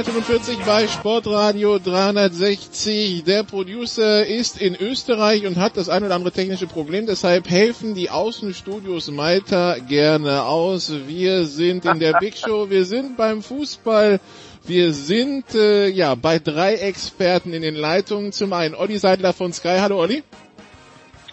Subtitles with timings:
[0.00, 3.22] Big Show 445 bei Sportradio 360.
[3.24, 7.04] Der Producer ist in Österreich und hat das ein oder andere technische Problem.
[7.04, 10.90] Deshalb helfen die Außenstudios Malta gerne aus.
[11.06, 12.70] Wir sind in der Big Show.
[12.70, 14.20] Wir sind beim Fußball.
[14.64, 18.32] Wir sind äh, ja bei drei Experten in den Leitungen.
[18.32, 19.80] Zum einen Olli Seidler von Sky.
[19.80, 20.22] Hallo Olli.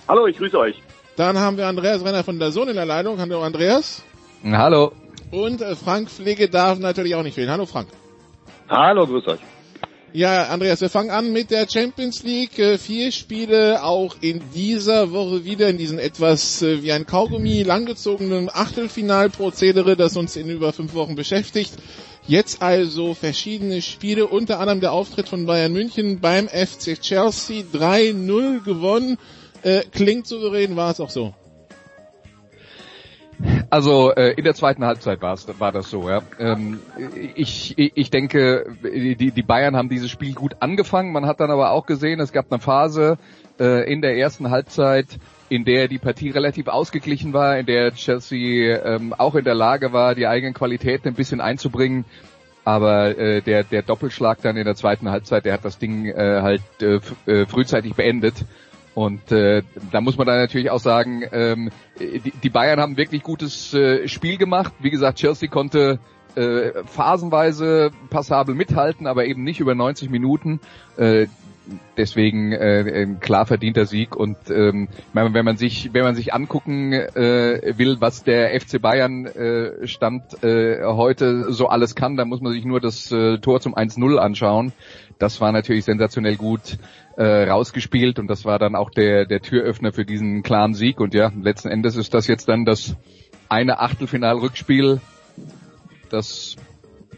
[0.09, 0.75] Hallo, ich grüße euch.
[1.15, 3.17] Dann haben wir Andreas Renner von der Sohn in der Leitung.
[3.19, 4.03] Hallo Andreas.
[4.43, 4.91] Hallo.
[5.31, 7.49] Und äh, Frank Pflege darf natürlich auch nicht fehlen.
[7.49, 7.87] Hallo Frank.
[8.69, 9.39] Hallo, grüß euch.
[10.11, 12.59] Ja, Andreas, wir fangen an mit der Champions League.
[12.59, 17.63] Äh, Vier Spiele auch in dieser Woche wieder in diesen etwas äh, wie ein Kaugummi
[17.63, 21.73] langgezogenen Achtelfinalprozedere, das uns in über fünf Wochen beschäftigt.
[22.27, 28.63] Jetzt also verschiedene Spiele, unter anderem der Auftritt von Bayern München beim FC Chelsea 3-0
[28.63, 29.17] gewonnen.
[29.63, 31.33] Äh, klingt souverän, war es auch so.
[33.69, 36.09] Also äh, in der zweiten Halbzeit war war das so.
[36.09, 36.21] Ja.
[36.39, 36.79] Ähm,
[37.35, 41.11] ich, ich denke, die, die Bayern haben dieses Spiel gut angefangen.
[41.11, 43.17] Man hat dann aber auch gesehen, es gab eine Phase
[43.59, 45.07] äh, in der ersten Halbzeit,
[45.49, 49.91] in der die Partie relativ ausgeglichen war, in der Chelsea ähm, auch in der Lage
[49.91, 52.05] war, die eigenen Qualitäten ein bisschen einzubringen.
[52.63, 56.41] Aber äh, der, der Doppelschlag dann in der zweiten Halbzeit, der hat das Ding äh,
[56.41, 58.45] halt äh, äh frühzeitig beendet.
[58.97, 61.69] Und äh, da muss man dann natürlich auch sagen, ähm,
[61.99, 64.73] die, die Bayern haben wirklich gutes äh, Spiel gemacht.
[64.79, 65.99] Wie gesagt, Chelsea konnte
[66.33, 70.61] äh, phasenweise passabel mithalten, aber eben nicht über 90 Minuten.
[70.97, 71.27] Äh,
[71.97, 76.93] deswegen äh, ein klar verdienter Sieg und ähm, wenn man sich wenn man sich angucken
[76.93, 82.41] äh, will, was der FC Bayern äh, Stand äh, heute so alles kann, dann muss
[82.41, 84.73] man sich nur das äh, Tor zum 1-0 anschauen.
[85.19, 86.77] Das war natürlich sensationell gut
[87.15, 91.13] äh, rausgespielt und das war dann auch der der Türöffner für diesen klaren Sieg und
[91.13, 92.95] ja, letzten Endes ist das jetzt dann das
[93.49, 94.99] eine Achtelfinal-Rückspiel,
[96.09, 96.55] das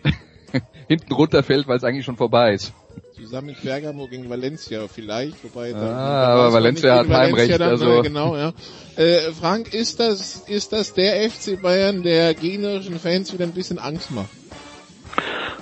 [0.87, 2.73] hinten runterfällt, weil es eigentlich schon vorbei ist.
[3.15, 7.59] Zusammen mit Bergamo gegen Valencia vielleicht, wobei ah, aber Valencia hat Heimrecht.
[7.59, 8.53] Dann, also genau, ja.
[8.95, 13.79] Äh, Frank, ist das ist das der FC Bayern, der gegnerischen Fans wieder ein bisschen
[13.79, 14.29] Angst macht?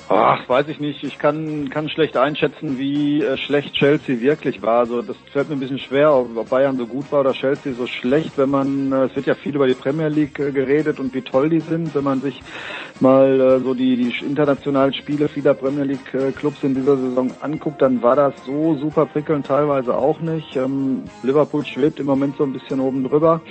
[0.09, 1.03] Ach, weiß ich nicht.
[1.03, 4.79] Ich kann, kann schlecht einschätzen, wie äh, schlecht Chelsea wirklich war.
[4.79, 7.87] Also das fällt mir ein bisschen schwer, ob Bayern so gut war oder Chelsea so
[7.87, 8.37] schlecht.
[8.37, 11.23] Wenn man, äh, es wird ja viel über die Premier League äh, geredet und wie
[11.23, 11.93] toll die sind.
[11.93, 12.41] Wenn man sich
[13.01, 17.31] mal äh, so die, die internationalen Spiele vieler Premier League äh, Clubs in dieser Saison
[17.41, 20.55] anguckt, dann war das so super prickelnd teilweise auch nicht.
[20.55, 23.41] Ähm, Liverpool schwebt im Moment so ein bisschen oben drüber.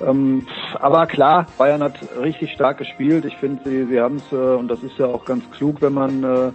[0.00, 0.46] Ähm,
[0.80, 3.24] aber klar, Bayern hat richtig stark gespielt.
[3.24, 5.94] Ich finde, sie, sie haben es, äh, und das ist ja auch ganz klug, wenn
[5.94, 6.52] man äh,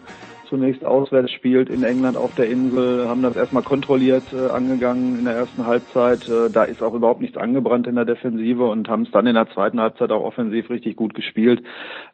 [0.51, 5.25] zunächst auswärts spielt in England auf der Insel, haben das erstmal kontrolliert äh, angegangen in
[5.25, 6.27] der ersten Halbzeit.
[6.27, 9.35] Äh, da ist auch überhaupt nichts angebrannt in der Defensive und haben es dann in
[9.35, 11.63] der zweiten Halbzeit auch offensiv richtig gut gespielt.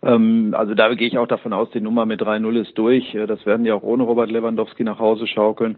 [0.03, 3.15] Ähm, also da gehe ich auch davon aus, die Nummer mit 3-0 ist durch.
[3.15, 5.75] Äh, das werden die auch ohne Robert Lewandowski nach Hause schaukeln.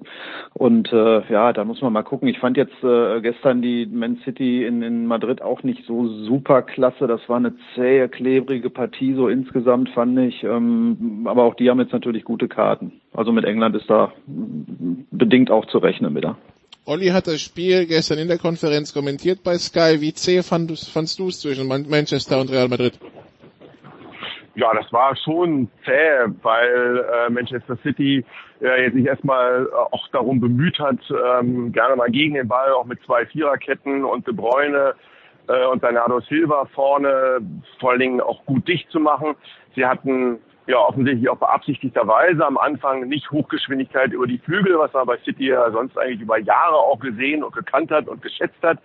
[0.53, 2.27] Und äh, ja, da muss man mal gucken.
[2.27, 6.61] Ich fand jetzt äh, gestern die Man City in, in Madrid auch nicht so super
[6.61, 7.07] klasse.
[7.07, 10.43] Das war eine zähe, klebrige Partie so insgesamt, fand ich.
[10.43, 13.01] Ähm, aber auch die haben jetzt natürlich gute Karten.
[13.13, 16.37] Also mit England ist da bedingt auch zu rechnen wieder.
[16.85, 20.01] Olli hat das Spiel gestern in der Konferenz kommentiert bei Sky.
[20.01, 22.99] Wie zäh fandst, fandst du es zwischen Manchester und Real Madrid?
[24.55, 28.25] Ja, das war schon zäh, weil äh, Manchester City
[28.59, 32.71] äh, jetzt sich erstmal äh, auch darum bemüht hat, ähm, gerne mal gegen den Ball,
[32.73, 34.95] auch mit zwei Viererketten und De Bruyne
[35.47, 37.39] äh, und Bernardo Silva vorne
[37.79, 39.35] vor allen Dingen auch gut dicht zu machen.
[39.75, 40.39] Sie hatten
[40.69, 45.47] ja offensichtlich auch beabsichtigterweise am Anfang nicht Hochgeschwindigkeit über die Flügel, was man bei City
[45.47, 48.77] ja sonst eigentlich über Jahre auch gesehen und gekannt hat und geschätzt hat,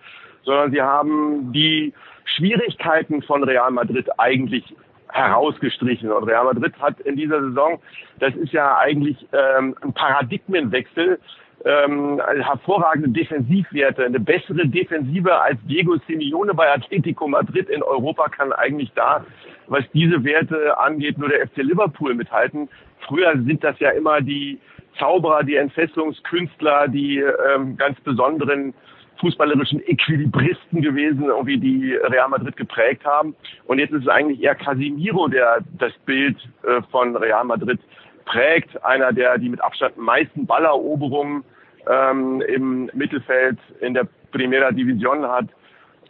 [0.43, 1.93] sondern sie haben die
[2.25, 4.75] Schwierigkeiten von Real Madrid eigentlich
[5.09, 6.11] herausgestrichen.
[6.11, 7.79] Und Real Madrid hat in dieser Saison,
[8.19, 11.19] das ist ja eigentlich ähm, ein Paradigmenwechsel,
[11.65, 18.53] ähm, hervorragende Defensivwerte, eine bessere Defensive als Diego Simeone bei Atletico Madrid in Europa kann
[18.53, 19.25] eigentlich da,
[19.67, 22.69] was diese Werte angeht, nur der FC Liverpool mithalten.
[23.07, 24.59] Früher sind das ja immer die
[24.99, 28.75] Zauberer, die Entfesselungskünstler, die ähm, ganz besonderen
[29.19, 33.35] fußballerischen Equilibristen gewesen, irgendwie die Real Madrid geprägt haben.
[33.65, 37.79] Und jetzt ist es eigentlich eher Casimiro, der das Bild äh, von Real Madrid
[38.25, 38.83] prägt.
[38.83, 41.43] Einer, der die mit Abstand meisten Balleroberungen
[41.89, 45.45] ähm, im Mittelfeld in der Primera Division hat.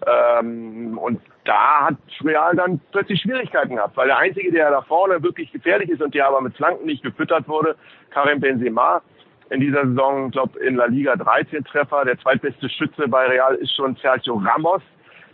[0.06, 5.22] Ähm, und da hat Real dann plötzlich Schwierigkeiten gehabt, weil der Einzige, der da vorne
[5.24, 7.75] wirklich gefährlich ist und der aber mit Flanken nicht gefüttert wurde,
[8.10, 9.01] Karim Benzema,
[9.50, 12.04] in dieser Saison, glaube in La Liga 13 Treffer.
[12.06, 14.81] Der zweitbeste Schütze bei Real ist schon Sergio Ramos,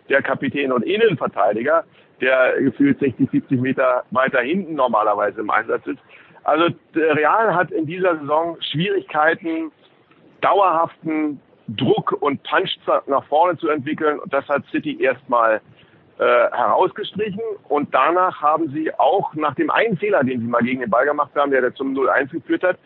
[0.10, 1.86] der Kapitän und Innenverteidiger,
[2.20, 6.00] der gefühlt 60, 70 Meter weiter hinten normalerweise im Einsatz ist.
[6.44, 9.72] Also Real hat in dieser Saison Schwierigkeiten,
[10.42, 12.78] dauerhaften Druck und Punch
[13.08, 14.20] nach vorne zu entwickeln.
[14.20, 15.62] Und das hat City erstmal
[16.18, 17.42] äh, herausgestrichen.
[17.70, 21.06] Und danach haben sie auch nach dem einen Fehler, den sie mal gegen den Ball
[21.06, 22.78] gemacht haben, der, der zum 0-1 geführt hat,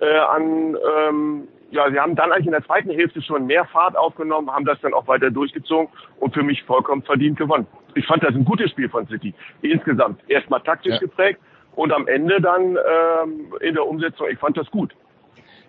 [0.00, 3.96] äh, an ähm, ja, sie haben dann eigentlich in der zweiten Hälfte schon mehr Fahrt
[3.96, 5.88] aufgenommen, haben das dann auch weiter durchgezogen
[6.20, 7.66] und für mich vollkommen verdient gewonnen.
[7.94, 9.34] Ich fand das ein gutes Spiel von City.
[9.62, 10.98] Insgesamt erstmal taktisch ja.
[10.98, 11.40] geprägt
[11.74, 14.94] und am Ende dann ähm, in der Umsetzung, ich fand das gut.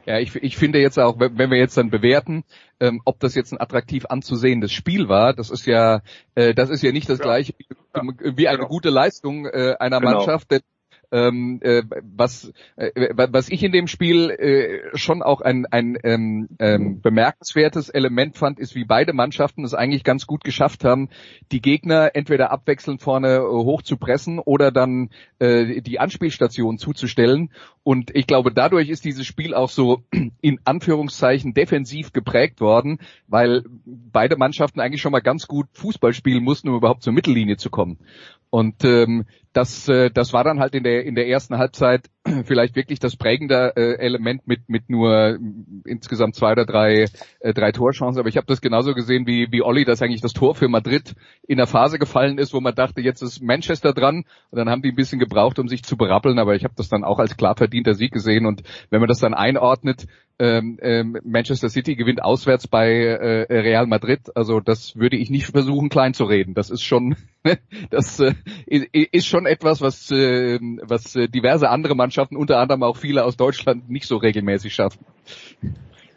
[0.08, 2.46] Ja, ich, ich finde jetzt auch, wenn wir jetzt dann bewerten,
[2.80, 6.02] ähm, ob das jetzt ein attraktiv anzusehendes Spiel war, das ist ja,
[6.34, 7.26] äh, das ist ja nicht das ja.
[7.26, 7.68] gleiche wie,
[8.38, 8.70] wie eine genau.
[8.70, 10.14] gute Leistung äh, einer genau.
[10.14, 10.62] Mannschaft, denn
[11.12, 16.50] ähm, äh, was, äh, was ich in dem Spiel äh, schon auch ein, ein ähm,
[16.60, 21.10] ähm, bemerkenswertes Element fand, ist, wie beide Mannschaften es eigentlich ganz gut geschafft haben,
[21.52, 25.10] die Gegner entweder abwechselnd vorne äh, hoch zu pressen oder dann
[25.40, 27.52] äh, die Anspielstation zuzustellen.
[27.84, 30.04] Und ich glaube, dadurch ist dieses Spiel auch so
[30.42, 36.44] in Anführungszeichen defensiv geprägt worden, weil beide Mannschaften eigentlich schon mal ganz gut Fußball spielen
[36.44, 37.98] mussten, um überhaupt zur Mittellinie zu kommen.
[38.50, 42.10] Und ähm, das, äh, das war dann halt in der in der ersten Halbzeit
[42.46, 45.40] vielleicht wirklich das prägende äh, Element mit mit nur
[45.86, 47.06] insgesamt zwei oder drei
[47.40, 48.20] äh, drei Torchancen.
[48.20, 51.16] Aber ich habe das genauso gesehen wie wie Olli, dass eigentlich das Tor für Madrid
[51.48, 54.26] in der Phase gefallen ist, wo man dachte, jetzt ist Manchester dran.
[54.52, 56.40] Und dann haben die ein bisschen gebraucht, um sich zu berappeln.
[56.40, 58.46] Aber ich habe das dann auch als klar verdienter Sieg gesehen.
[58.46, 60.08] Und wenn man das dann einordnet,
[60.40, 64.36] ähm, ähm, Manchester City gewinnt auswärts bei äh, Real Madrid.
[64.36, 66.54] Also das würde ich nicht versuchen klein zu reden.
[66.54, 67.16] Das ist schon
[67.90, 68.34] das äh,
[68.68, 73.90] ist schon etwas, was äh, was diverse andere Mannschaften, unter anderem auch viele aus Deutschland,
[73.90, 75.06] nicht so regelmäßig schaffen.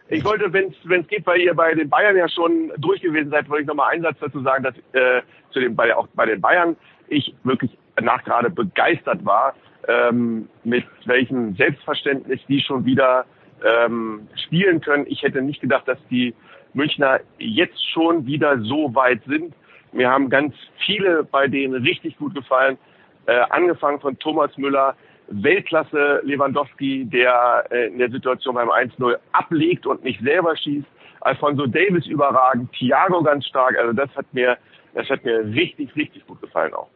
[0.09, 3.49] Ich wollte, wenn es geht, weil ihr bei den Bayern ja schon durch gewesen seid,
[3.49, 6.41] wollte ich nochmal einen Satz dazu sagen, dass äh, zu dem, bei, auch bei den
[6.41, 6.77] Bayern
[7.09, 7.71] ich wirklich
[8.01, 9.55] nach gerade begeistert war,
[9.87, 13.25] ähm, mit welchem Selbstverständnis die schon wieder
[13.65, 15.07] ähm, spielen können.
[15.07, 16.35] Ich hätte nicht gedacht, dass die
[16.75, 19.55] Münchner jetzt schon wieder so weit sind.
[19.93, 20.55] Mir haben ganz
[20.87, 22.79] viele bei denen richtig gut gefallen.
[23.27, 24.97] Äh, angefangen von Thomas Müller,
[25.31, 30.87] Weltklasse Lewandowski, der äh, in der Situation beim 1-0 ablegt und nicht selber schießt.
[31.21, 33.77] Alfonso Davis überragend, Thiago ganz stark.
[33.79, 34.59] Also das hat mir,
[34.95, 36.89] das hat mir richtig, richtig gut gefallen auch.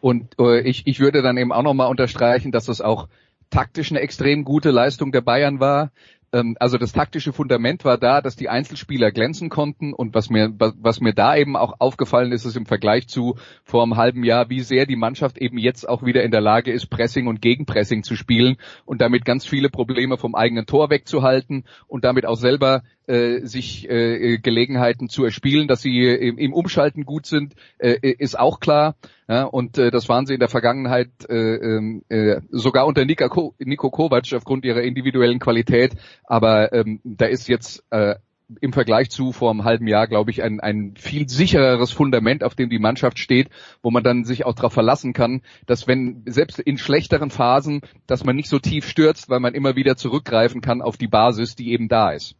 [0.00, 3.08] Und äh, ich, ich würde dann eben auch nochmal unterstreichen, dass es auch
[3.50, 5.90] taktisch eine extrem gute Leistung der Bayern war.
[6.32, 10.52] Ähm, also das taktische Fundament war da, dass die Einzelspieler glänzen konnten und was mir,
[10.58, 14.48] was mir da eben auch aufgefallen ist, ist im Vergleich zu vor einem halben Jahr,
[14.48, 18.02] wie sehr die Mannschaft eben jetzt auch wieder in der Lage ist, Pressing und Gegenpressing
[18.02, 22.82] zu spielen und damit ganz viele Probleme vom eigenen Tor wegzuhalten und damit auch selber
[23.06, 28.38] äh, sich äh, Gelegenheiten zu erspielen, dass sie im, im Umschalten gut sind, äh, ist
[28.38, 28.96] auch klar.
[29.28, 33.54] Ja, und äh, das waren sie in der Vergangenheit äh, ähm, äh, sogar unter Nico,
[33.58, 35.92] Nico Kovac aufgrund ihrer individuellen Qualität.
[36.24, 38.16] Aber ähm, da ist jetzt äh,
[38.60, 42.54] im Vergleich zu vor einem halben Jahr, glaube ich, ein, ein viel sichereres Fundament, auf
[42.54, 43.48] dem die Mannschaft steht,
[43.82, 48.24] wo man dann sich auch darauf verlassen kann, dass wenn selbst in schlechteren Phasen, dass
[48.24, 51.72] man nicht so tief stürzt, weil man immer wieder zurückgreifen kann auf die Basis, die
[51.72, 52.36] eben da ist.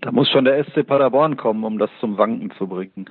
[0.00, 3.10] Da muss schon der SC Paderborn kommen, um das zum Wanken zu bringen.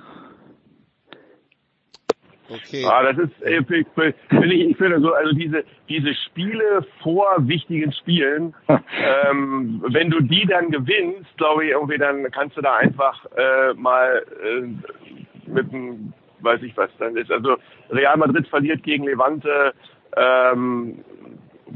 [2.50, 2.86] Okay.
[2.86, 7.92] Ah, das ist, äh, finde ich, ich finde so, also diese, diese Spiele vor wichtigen
[7.92, 13.26] Spielen, ähm, wenn du die dann gewinnst, glaube ich, irgendwie, dann kannst du da einfach
[13.36, 17.32] äh, mal äh, mit einem weiß ich was dann ist.
[17.32, 17.58] Also
[17.90, 19.74] Real Madrid verliert gegen Levante,
[20.16, 21.04] ähm,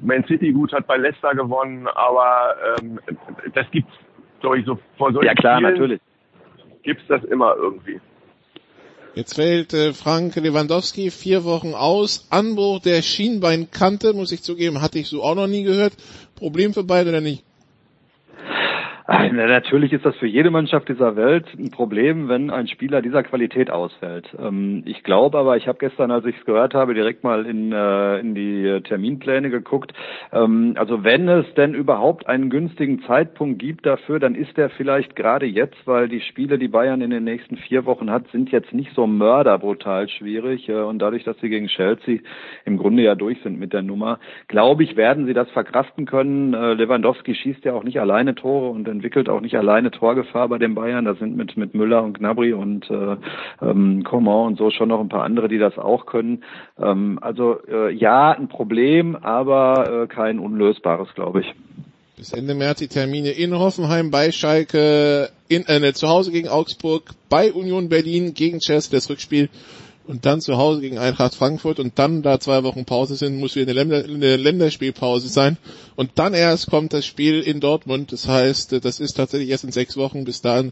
[0.02, 3.00] Man City gut hat bei Leicester gewonnen, aber ähm,
[3.54, 3.94] das gibt's,
[4.42, 6.02] glaube ich, so vor solchen Ja klar, Spielen natürlich.
[6.84, 8.00] gibt's das immer irgendwie.
[9.14, 12.28] Jetzt fällt äh, Frank Lewandowski vier Wochen aus.
[12.30, 15.94] Anbruch der Schienbeinkante, muss ich zugeben, hatte ich so auch noch nie gehört.
[16.36, 17.44] Problem für beide oder nicht?
[19.14, 23.02] Ach, na, Natürlich ist das für jede Mannschaft dieser Welt ein Problem, wenn ein Spieler
[23.02, 24.30] dieser Qualität ausfällt.
[24.40, 27.74] Ähm, ich glaube aber, ich habe gestern, als ich es gehört habe, direkt mal in,
[27.74, 29.92] äh, in die Terminpläne geguckt.
[30.32, 35.18] Ähm, also wenn es denn überhaupt einen günstigen Zeitpunkt gibt dafür, dann ist der vielleicht
[35.18, 38.72] gerade jetzt, weil die Spiele, die Bayern in den nächsten vier Wochen hat, sind jetzt
[38.72, 40.70] nicht so mörderbrutal schwierig.
[40.70, 42.20] Äh, und dadurch, dass sie gegen Chelsea
[42.64, 46.54] im Grunde ja durch sind mit der Nummer, glaube ich, werden sie das verkraften können.
[46.54, 50.60] Äh, Lewandowski schießt ja auch nicht alleine Tore und entwickelt auch nicht alleine Torgefahr bei
[50.60, 51.06] den Bayern.
[51.06, 53.18] Da sind mit, mit Müller und Gnabry und äh,
[53.62, 56.44] ähm, Coman und so schon noch ein paar andere, die das auch können.
[56.80, 61.48] Ähm, also äh, ja, ein Problem, aber äh, kein unlösbares, glaube ich.
[62.16, 67.10] Bis Ende März die Termine in Hoffenheim, bei Schalke, in, äh, zu Hause gegen Augsburg,
[67.30, 69.50] bei Union Berlin, gegen Chelsea das Rückspiel
[70.08, 73.56] und dann zu Hause gegen Eintracht Frankfurt und dann, da zwei Wochen Pause sind, muss
[73.56, 75.58] wieder eine, Länder, eine Länderspielpause sein
[75.96, 78.12] und dann erst kommt das Spiel in Dortmund.
[78.12, 80.24] Das heißt, das ist tatsächlich erst in sechs Wochen.
[80.24, 80.72] Bis dahin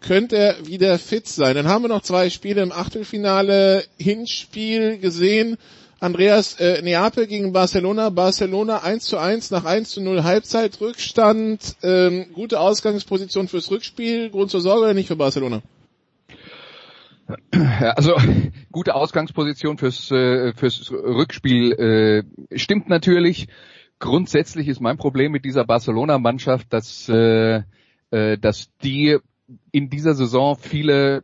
[0.00, 1.54] könnte er wieder fit sein.
[1.54, 5.56] Dann haben wir noch zwei Spiele im Achtelfinale Hinspiel gesehen.
[6.00, 12.32] Andreas, äh, Neapel gegen Barcelona, Barcelona 1 zu 1 nach 1 zu 0 Halbzeitrückstand, ähm,
[12.32, 15.60] gute Ausgangsposition fürs Rückspiel, Grund zur Sorge oder nicht für Barcelona?
[17.52, 18.14] Also
[18.72, 23.48] gute Ausgangsposition fürs, äh, fürs Rückspiel äh, stimmt natürlich.
[23.98, 27.62] Grundsätzlich ist mein Problem mit dieser Barcelona-Mannschaft, dass, äh,
[28.10, 29.18] dass die
[29.72, 31.22] in dieser Saison viele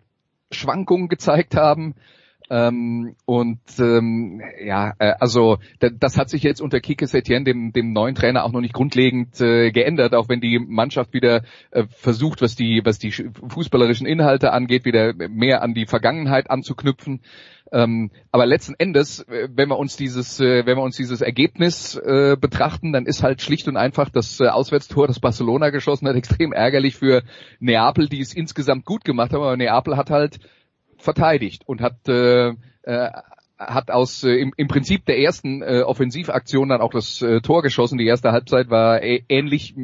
[0.50, 1.94] Schwankungen gezeigt haben.
[2.48, 7.92] Ähm, und ähm, ja, äh, also das hat sich jetzt unter Kike Setien, dem, dem
[7.92, 12.42] neuen Trainer, auch noch nicht grundlegend äh, geändert, auch wenn die Mannschaft wieder äh, versucht,
[12.42, 17.20] was die, was die fußballerischen Inhalte angeht, wieder mehr an die Vergangenheit anzuknüpfen.
[17.72, 21.96] Ähm, aber letzten Endes, äh, wenn wir uns dieses, äh, wenn wir uns dieses Ergebnis
[21.96, 26.14] äh, betrachten, dann ist halt schlicht und einfach das äh, Auswärtstor, das Barcelona geschossen hat,
[26.16, 27.24] extrem ärgerlich für
[27.58, 29.42] Neapel, die es insgesamt gut gemacht haben.
[29.42, 30.38] Aber Neapel hat halt
[30.98, 33.10] verteidigt und hat äh, äh,
[33.58, 37.62] hat aus äh, im, im Prinzip der ersten äh, Offensivaktion dann auch das äh, Tor
[37.62, 37.98] geschossen.
[37.98, 39.74] Die erste Halbzeit war ähnlich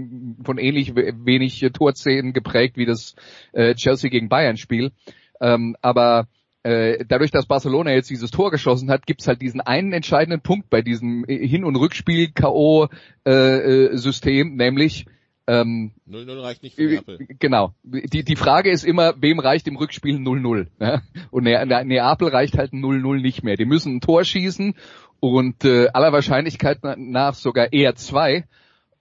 [0.45, 3.14] von ähnlich wenig äh, Torszenen geprägt wie das
[3.52, 4.92] äh, Chelsea gegen Bayern Spiel.
[5.40, 6.28] Ähm, aber
[6.62, 10.71] äh, dadurch, dass Barcelona jetzt dieses Tor geschossen hat, gibt's halt diesen einen entscheidenden Punkt
[10.71, 12.88] bei diesem Hin- und Rückspiel K.O.
[13.26, 15.07] Äh, äh, nämlich
[15.46, 17.18] ähm, 0-0 reicht nicht für Neapel.
[17.38, 17.75] Genau.
[17.82, 20.68] Die, die Frage ist immer, wem reicht im Rückspiel 0-0?
[20.78, 21.02] Ne?
[21.30, 23.56] Und ne, ne, Neapel reicht halt 0-0 nicht mehr.
[23.56, 24.75] Die müssen ein Tor schießen
[25.20, 28.44] und äh, aller Wahrscheinlichkeit nach sogar eher zwei.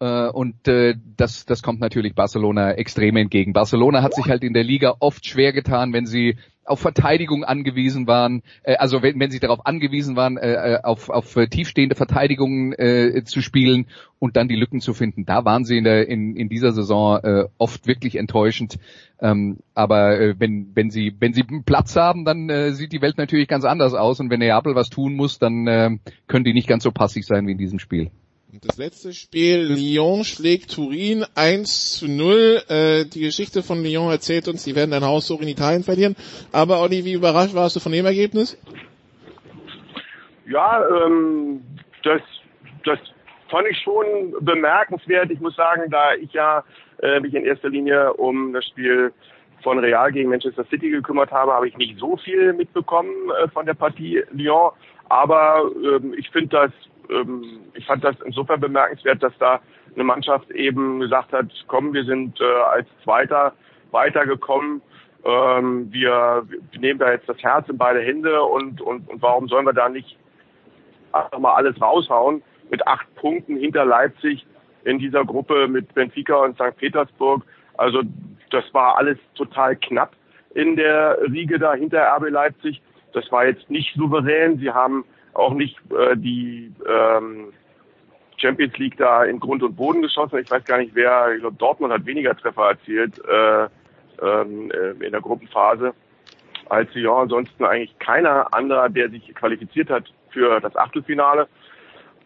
[0.01, 3.53] Äh, und äh, das, das kommt natürlich Barcelona extrem entgegen.
[3.53, 8.07] Barcelona hat sich halt in der Liga oft schwer getan, wenn sie auf Verteidigung angewiesen
[8.07, 13.23] waren, äh, also wenn, wenn sie darauf angewiesen waren, äh, auf, auf tiefstehende Verteidigungen äh,
[13.25, 13.85] zu spielen
[14.17, 15.25] und dann die Lücken zu finden.
[15.25, 18.79] Da waren sie in, der, in, in dieser Saison äh, oft wirklich enttäuschend.
[19.19, 23.19] Ähm, aber äh, wenn, wenn sie wenn sie Platz haben, dann äh, sieht die Welt
[23.19, 24.19] natürlich ganz anders aus.
[24.19, 25.91] Und wenn Neapel was tun muss, dann äh,
[26.25, 28.09] können die nicht ganz so passiv sein wie in diesem Spiel.
[28.53, 32.63] Und das letzte Spiel, Lyon schlägt Turin 1 zu 0.
[32.67, 36.17] Äh, die Geschichte von Lyon erzählt uns, die werden ein Haus in Italien verlieren.
[36.51, 38.57] Aber Olli, wie überrascht warst du von dem Ergebnis?
[40.45, 41.61] Ja, ähm,
[42.03, 42.21] das,
[42.83, 42.99] das
[43.49, 45.31] fand ich schon bemerkenswert.
[45.31, 46.65] Ich muss sagen, da ich ja
[47.01, 49.13] äh, mich in erster Linie um das Spiel
[49.63, 53.65] von Real gegen Manchester City gekümmert habe, habe ich nicht so viel mitbekommen äh, von
[53.65, 54.71] der Partie Lyon.
[55.07, 56.71] Aber ähm, ich finde das
[57.09, 59.61] ähm, ich fand das insofern bemerkenswert, dass da
[59.93, 63.53] eine Mannschaft eben gesagt hat, komm, wir sind äh, als Zweiter
[63.91, 64.81] weitergekommen.
[65.23, 69.47] Ähm, wir, wir nehmen da jetzt das Herz in beide Hände und, und, und warum
[69.47, 70.17] sollen wir da nicht
[71.11, 74.45] einfach mal alles raushauen mit acht Punkten hinter Leipzig
[74.83, 76.75] in dieser Gruppe mit Benfica und St.
[76.77, 77.43] Petersburg.
[77.77, 78.01] Also
[78.49, 80.15] das war alles total knapp
[80.53, 82.81] in der Riege da hinter RB Leipzig.
[83.13, 84.57] Das war jetzt nicht souverän.
[84.57, 87.53] Sie haben auch nicht äh, die ähm,
[88.37, 90.39] Champions League da in Grund und Boden geschossen.
[90.39, 93.67] Ich weiß gar nicht, wer, ich glaube, Dortmund hat weniger Treffer erzielt äh,
[94.21, 95.93] ähm, äh, in der Gruppenphase
[96.69, 97.23] als Lyon.
[97.23, 101.47] Ansonsten eigentlich keiner anderer, der sich qualifiziert hat für das Achtelfinale.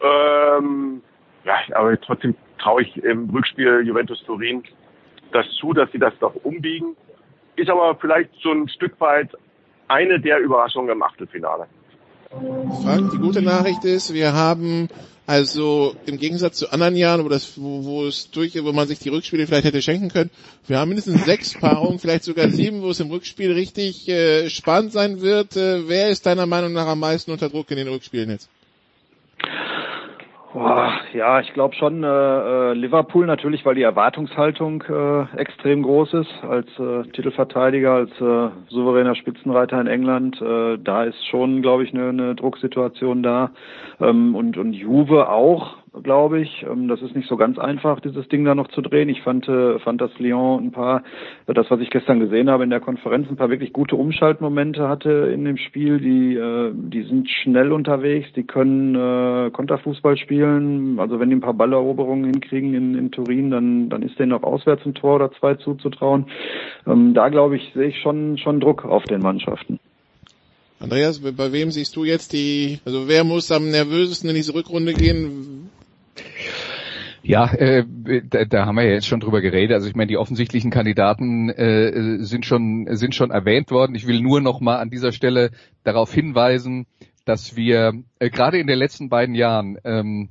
[0.01, 1.01] Ähm,
[1.43, 4.63] ja, aber trotzdem traue ich im Rückspiel Juventus Turin
[5.31, 6.95] das zu, dass sie das doch umbiegen.
[7.55, 9.29] Ist aber vielleicht so ein Stück weit
[9.88, 11.67] eine der Überraschungen im Achtelfinale.
[12.84, 14.89] Frank, die gute Nachricht ist, wir haben
[15.27, 19.00] also im Gegensatz zu anderen Jahren, wo das, wo, wo es durch, wo man sich
[19.00, 20.30] die Rückspiele vielleicht hätte schenken können,
[20.68, 24.92] wir haben mindestens sechs Paarungen, vielleicht sogar sieben, wo es im Rückspiel richtig äh, spannend
[24.92, 25.56] sein wird.
[25.56, 28.50] Äh, wer ist deiner Meinung nach am meisten unter Druck in den Rückspielen jetzt?
[30.55, 36.13] Boah, ja, ich glaube schon äh, äh, Liverpool natürlich, weil die Erwartungshaltung äh, extrem groß
[36.13, 40.41] ist als äh, Titelverteidiger, als äh, souveräner Spitzenreiter in England.
[40.41, 43.51] Äh, da ist schon, glaube ich, eine, eine Drucksituation da.
[44.00, 46.65] Ähm, und, und Juve auch, glaube ich.
[46.69, 49.09] Ähm, das ist nicht so ganz einfach, dieses Ding da noch zu drehen.
[49.09, 51.03] Ich fand, äh, fand, dass Lyon ein paar,
[51.47, 55.31] das, was ich gestern gesehen habe in der Konferenz, ein paar wirklich gute Umschaltmomente hatte
[55.33, 55.99] in dem Spiel.
[55.99, 60.99] Die, äh, die sind schnell unterwegs, die können äh, Konterfußball spielen.
[60.99, 64.43] Also wenn die ein paar Balleroberungen hinkriegen in, in Turin, dann, dann ist denen auch
[64.43, 66.25] auswärts ein Tor oder zwei zuzutrauen.
[66.87, 69.79] Ähm, da, glaube ich, sehe ich schon, schon Druck auf den Mannschaften.
[70.79, 74.93] Andreas, bei wem siehst du jetzt die, also wer muss am nervösesten in diese Rückrunde
[74.93, 75.64] gehen?
[77.24, 77.84] Ja, äh,
[78.29, 79.74] da, da haben wir ja jetzt schon drüber geredet.
[79.74, 83.95] Also ich meine, die offensichtlichen Kandidaten äh, sind schon sind schon erwähnt worden.
[83.95, 85.50] Ich will nur noch mal an dieser Stelle
[85.84, 86.86] darauf hinweisen,
[87.25, 90.29] dass wir äh, gerade in den letzten beiden Jahren ähm,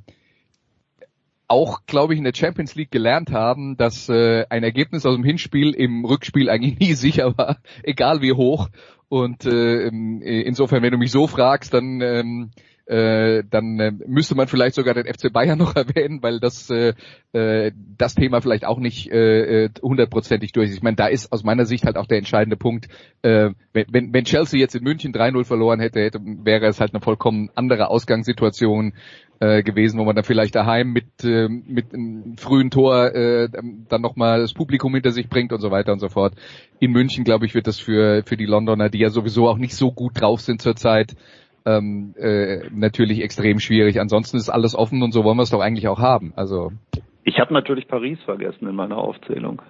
[1.49, 5.25] auch, glaube ich, in der Champions League gelernt haben, dass äh, ein Ergebnis aus dem
[5.25, 8.69] Hinspiel im Rückspiel eigentlich nie sicher war, egal wie hoch.
[9.09, 12.51] Und äh, insofern, wenn du mich so fragst, dann ähm,
[12.87, 16.95] äh, dann äh, müsste man vielleicht sogar den FC Bayern noch erwähnen, weil das äh,
[17.33, 20.77] äh, das Thema vielleicht auch nicht äh, äh, hundertprozentig durch ist.
[20.77, 22.89] Ich meine, da ist aus meiner Sicht halt auch der entscheidende Punkt,
[23.23, 27.01] äh, wenn, wenn Chelsea jetzt in München 3-0 verloren hätte, hätte, wäre es halt eine
[27.01, 28.93] vollkommen andere Ausgangssituation
[29.41, 33.49] äh, gewesen, wo man dann vielleicht daheim mit, äh, mit einem frühen Tor äh,
[33.89, 36.35] dann nochmal das Publikum hinter sich bringt und so weiter und so fort.
[36.79, 39.75] In München, glaube ich, wird das für, für die Londoner, die ja sowieso auch nicht
[39.75, 41.17] so gut drauf sind zurzeit,
[41.67, 44.01] ähm, äh, natürlich extrem schwierig.
[44.01, 46.33] Ansonsten ist alles offen und so wollen wir es doch eigentlich auch haben.
[46.37, 46.73] Also
[47.25, 49.63] ich habe natürlich Paris vergessen in meiner Aufzählung.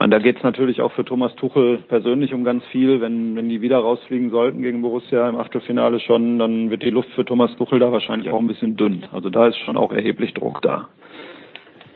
[0.00, 3.00] Und da geht es natürlich auch für Thomas Tuchel persönlich um ganz viel.
[3.00, 7.10] Wenn, wenn die wieder rausfliegen sollten gegen Borussia im Achtelfinale schon, dann wird die Luft
[7.14, 9.06] für Thomas Tuchel da wahrscheinlich auch ein bisschen dünn.
[9.12, 10.88] Also da ist schon auch erheblich Druck da.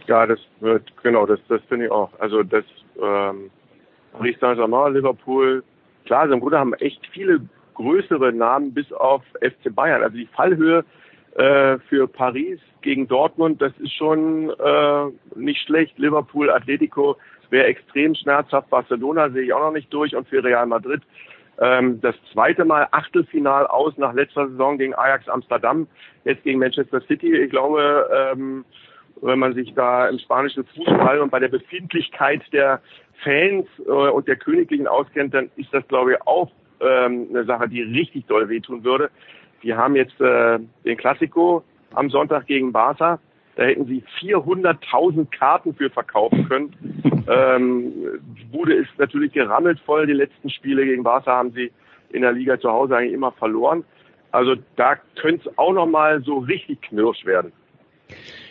[0.07, 2.11] Ja, das wird, genau, das, das finde ich auch.
[2.18, 2.64] Also das
[3.02, 3.50] ähm,
[4.12, 5.64] Paris Saint-Germain, Liverpool,
[6.07, 7.40] klar, im Grunde haben echt viele
[7.79, 10.03] größere Namen bis auf FC Bayern.
[10.03, 10.85] Also die Fallhöhe
[11.37, 15.99] äh, für Paris gegen Dortmund, das ist schon äh, nicht schlecht.
[15.99, 17.17] Liverpool, Atletico
[17.51, 18.69] wäre extrem schmerzhaft.
[18.69, 21.03] Barcelona sehe ich auch noch nicht durch und für Real Madrid
[21.61, 25.88] ähm, das zweite Mal Achtelfinal aus nach letzter Saison gegen Ajax Amsterdam,
[26.25, 27.35] jetzt gegen Manchester City.
[27.35, 28.64] Ich glaube, ähm,
[29.23, 32.81] wenn man sich da im spanischen Fußball und bei der Befindlichkeit der
[33.25, 37.69] Fans äh, und der Königlichen auskennt, dann ist das, glaube ich, auch ähm, eine Sache,
[37.69, 39.11] die richtig doll wehtun würde.
[39.61, 41.64] Wir haben jetzt äh, den Klassiko
[41.95, 43.19] am Sonntag gegen Barca.
[43.57, 47.25] Da hätten sie 400.000 Karten für verkaufen können.
[47.29, 47.93] ähm,
[48.53, 50.07] Bude ist natürlich gerammelt voll.
[50.07, 51.73] Die letzten Spiele gegen Barca haben sie
[52.11, 53.85] in der Liga zu Hause eigentlich immer verloren.
[54.31, 57.53] Also da könnte es auch nochmal so richtig knirsch werden.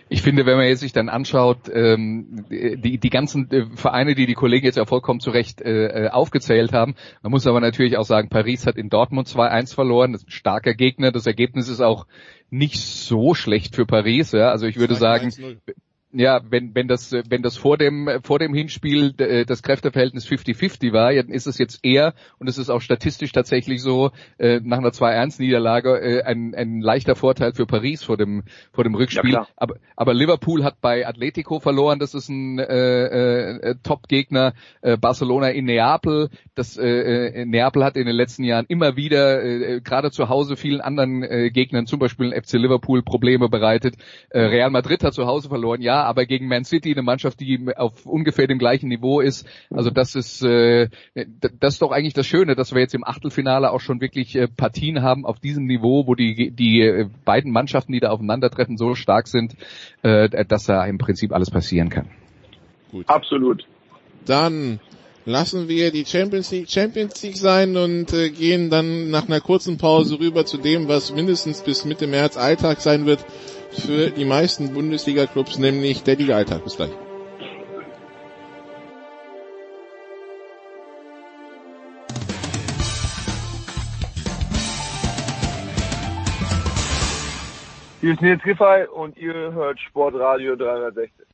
[0.09, 4.25] Ich finde, wenn man jetzt sich dann anschaut, ähm, die, die ganzen äh, Vereine, die
[4.25, 7.97] die Kollegen jetzt ja vollkommen zu Recht äh, äh, aufgezählt haben, man muss aber natürlich
[7.97, 11.67] auch sagen, Paris hat in Dortmund 2-1 verloren, das ist ein starker Gegner, das Ergebnis
[11.67, 12.07] ist auch
[12.49, 15.31] nicht so schlecht für Paris, ja, also ich würde sagen,
[16.19, 20.93] ja, wenn, wenn das, wenn das vor dem, vor dem Hinspiel äh, das Kräfteverhältnis 50-50
[20.93, 24.79] war, dann ist es jetzt eher, und es ist auch statistisch tatsächlich so, äh, nach
[24.79, 29.33] einer 2-1-Niederlage äh, ein, ein leichter Vorteil für Paris vor dem, vor dem Rückspiel.
[29.33, 34.53] Ja, aber, aber Liverpool hat bei Atletico verloren, das ist ein äh, äh, Top-Gegner.
[34.81, 39.81] Äh, Barcelona in Neapel, das äh, Neapel hat in den letzten Jahren immer wieder, äh,
[39.81, 43.95] gerade zu Hause vielen anderen äh, Gegnern, zum Beispiel FC Liverpool, Probleme bereitet.
[44.29, 47.67] Äh, Real Madrid hat zu Hause verloren, ja, aber gegen Man City eine Mannschaft, die
[47.75, 49.45] auf ungefähr dem gleichen Niveau ist.
[49.69, 50.89] Also das ist äh,
[51.59, 54.47] das ist doch eigentlich das Schöne, dass wir jetzt im Achtelfinale auch schon wirklich äh,
[54.47, 58.95] Partien haben auf diesem Niveau, wo die die äh, beiden Mannschaften, die da aufeinandertreffen, so
[58.95, 59.55] stark sind,
[60.01, 62.07] äh, dass da im Prinzip alles passieren kann.
[62.91, 63.07] Gut.
[63.09, 63.65] Absolut.
[64.25, 64.79] Dann
[65.25, 69.77] lassen wir die Champions League Champions League sein und äh, gehen dann nach einer kurzen
[69.77, 73.25] Pause rüber zu dem, was mindestens bis Mitte März Alltag sein wird
[73.79, 76.63] für die meisten Bundesliga-Clubs, nämlich der Liga-Alltag.
[76.63, 76.91] Bis gleich.
[88.01, 91.26] Hier ist Nils Giffey und ihr hört Sportradio 360.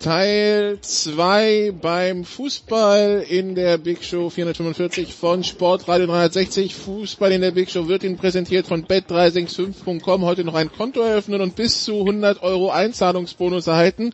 [0.00, 6.74] Teil 2 beim Fußball in der Big Show 445 von Sportradio 360.
[6.74, 10.24] Fußball in der Big Show wird Ihnen präsentiert von bet365.com.
[10.24, 14.12] Heute noch ein Konto eröffnen und bis zu 100 Euro Einzahlungsbonus erhalten.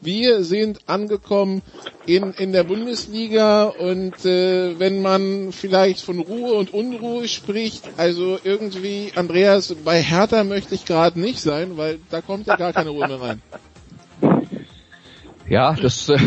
[0.00, 1.62] Wir sind angekommen
[2.04, 8.40] in, in der Bundesliga und äh, wenn man vielleicht von Ruhe und Unruhe spricht, also
[8.42, 12.90] irgendwie, Andreas, bei Hertha möchte ich gerade nicht sein, weil da kommt ja gar keine
[12.90, 13.42] Ruhe mehr rein.
[15.48, 16.18] Ja, das, äh,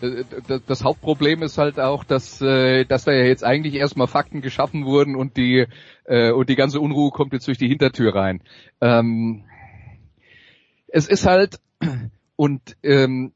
[0.66, 4.84] das Hauptproblem ist halt auch, dass, äh, dass da ja jetzt eigentlich erstmal Fakten geschaffen
[4.84, 5.66] wurden und die,
[6.04, 8.42] äh, und die ganze Unruhe kommt jetzt durch die Hintertür rein.
[8.80, 9.44] Ähm,
[10.88, 11.60] es ist halt,
[12.36, 13.32] und ähm,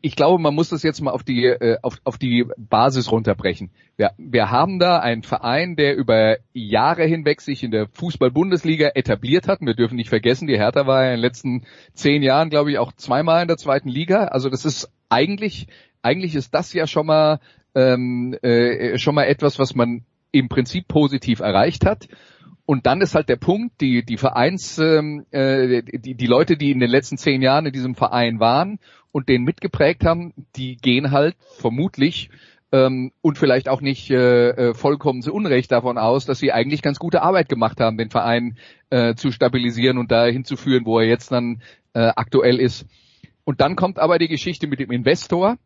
[0.00, 3.70] ich glaube, man muss das jetzt mal auf die äh, auf, auf die Basis runterbrechen.
[3.98, 9.46] Wir, wir haben da einen Verein, der über Jahre hinweg sich in der Fußball-Bundesliga etabliert
[9.46, 9.60] hat.
[9.60, 12.78] Wir dürfen nicht vergessen, die Hertha war ja in den letzten zehn Jahren, glaube ich,
[12.78, 14.24] auch zweimal in der zweiten Liga.
[14.24, 15.66] Also das ist eigentlich
[16.00, 17.40] eigentlich ist das ja schon mal
[17.74, 22.08] ähm, äh, schon mal etwas, was man im Prinzip positiv erreicht hat.
[22.66, 26.70] Und dann ist halt der Punkt, die, die Vereins, ähm, äh, die, die Leute, die
[26.70, 28.78] in den letzten zehn Jahren in diesem Verein waren
[29.14, 32.30] und den mitgeprägt haben, die gehen halt vermutlich
[32.72, 36.82] ähm, und vielleicht auch nicht äh, äh, vollkommen zu Unrecht davon aus, dass sie eigentlich
[36.82, 38.58] ganz gute Arbeit gemacht haben, den Verein
[38.90, 42.86] äh, zu stabilisieren und da hinzuführen, wo er jetzt dann äh, aktuell ist.
[43.44, 45.58] Und dann kommt aber die Geschichte mit dem Investor.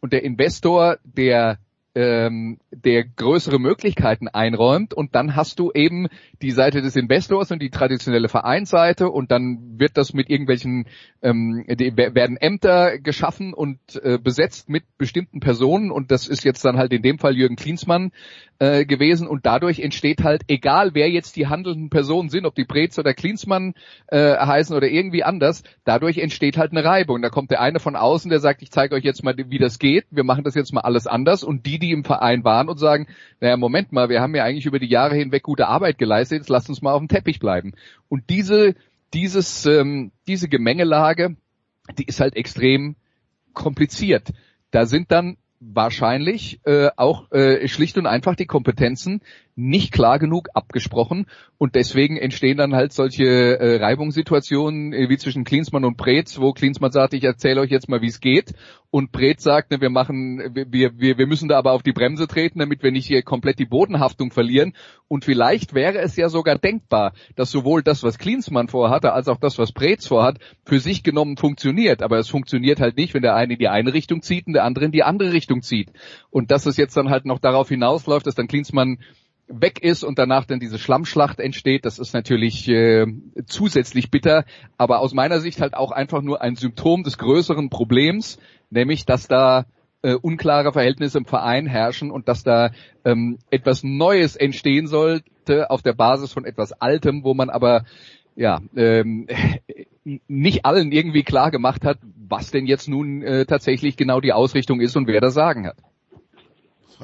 [0.00, 1.58] Und der Investor, der
[1.94, 6.08] ähm, der größere Möglichkeiten einräumt und dann hast du eben
[6.42, 10.86] die Seite des Investors und die traditionelle Vereinsseite und dann wird das mit irgendwelchen
[11.22, 16.64] ähm, die, werden Ämter geschaffen und äh, besetzt mit bestimmten Personen und das ist jetzt
[16.64, 18.10] dann halt in dem Fall Jürgen Klinsmann
[18.58, 22.64] äh, gewesen und dadurch entsteht halt, egal wer jetzt die handelnden Personen sind, ob die
[22.64, 23.74] Brez oder Klinsmann
[24.08, 27.22] äh, heißen oder irgendwie anders, dadurch entsteht halt eine Reibung.
[27.22, 29.78] Da kommt der eine von außen, der sagt, ich zeige euch jetzt mal, wie das
[29.78, 32.78] geht, wir machen das jetzt mal alles anders und die, die im Verein waren und
[32.78, 33.06] sagen,
[33.40, 36.48] naja, Moment mal, wir haben ja eigentlich über die Jahre hinweg gute Arbeit geleistet, jetzt
[36.48, 37.72] lasst uns mal auf dem Teppich bleiben.
[38.08, 38.74] Und diese,
[39.12, 41.36] dieses, ähm, diese Gemengelage,
[41.98, 42.96] die ist halt extrem
[43.52, 44.32] kompliziert.
[44.70, 49.20] Da sind dann wahrscheinlich äh, auch äh, schlicht und einfach die Kompetenzen
[49.56, 51.26] nicht klar genug abgesprochen.
[51.58, 56.52] Und deswegen entstehen dann halt solche äh, Reibungssituationen äh, wie zwischen Klinsmann und Preetz, wo
[56.52, 58.54] Klinsmann sagt, ich erzähle euch jetzt mal, wie es geht.
[58.90, 62.26] Und Preetz sagt, ne, wir machen, wir, wir, wir müssen da aber auf die Bremse
[62.26, 64.74] treten, damit wir nicht hier komplett die Bodenhaftung verlieren.
[65.08, 69.38] Und vielleicht wäre es ja sogar denkbar, dass sowohl das, was Klinsmann vorhatte, als auch
[69.38, 73.34] das, was Preetz vorhat, für sich genommen funktioniert, aber es funktioniert halt nicht, wenn der
[73.34, 75.90] eine in die eine Richtung zieht und der andere in die andere Richtung zieht.
[76.30, 78.98] Und dass es jetzt dann halt noch darauf hinausläuft, dass dann Klinsmann
[79.46, 83.06] weg ist und danach dann diese Schlammschlacht entsteht, das ist natürlich äh,
[83.46, 84.44] zusätzlich bitter,
[84.78, 88.38] aber aus meiner Sicht halt auch einfach nur ein Symptom des größeren Problems,
[88.70, 89.66] nämlich dass da
[90.02, 92.70] äh, unklare Verhältnisse im Verein herrschen und dass da
[93.04, 97.84] ähm, etwas Neues entstehen sollte auf der Basis von etwas Altem, wo man aber
[98.36, 99.28] ja ähm,
[100.28, 104.80] nicht allen irgendwie klar gemacht hat, was denn jetzt nun äh, tatsächlich genau die Ausrichtung
[104.80, 105.76] ist und wer das Sagen hat.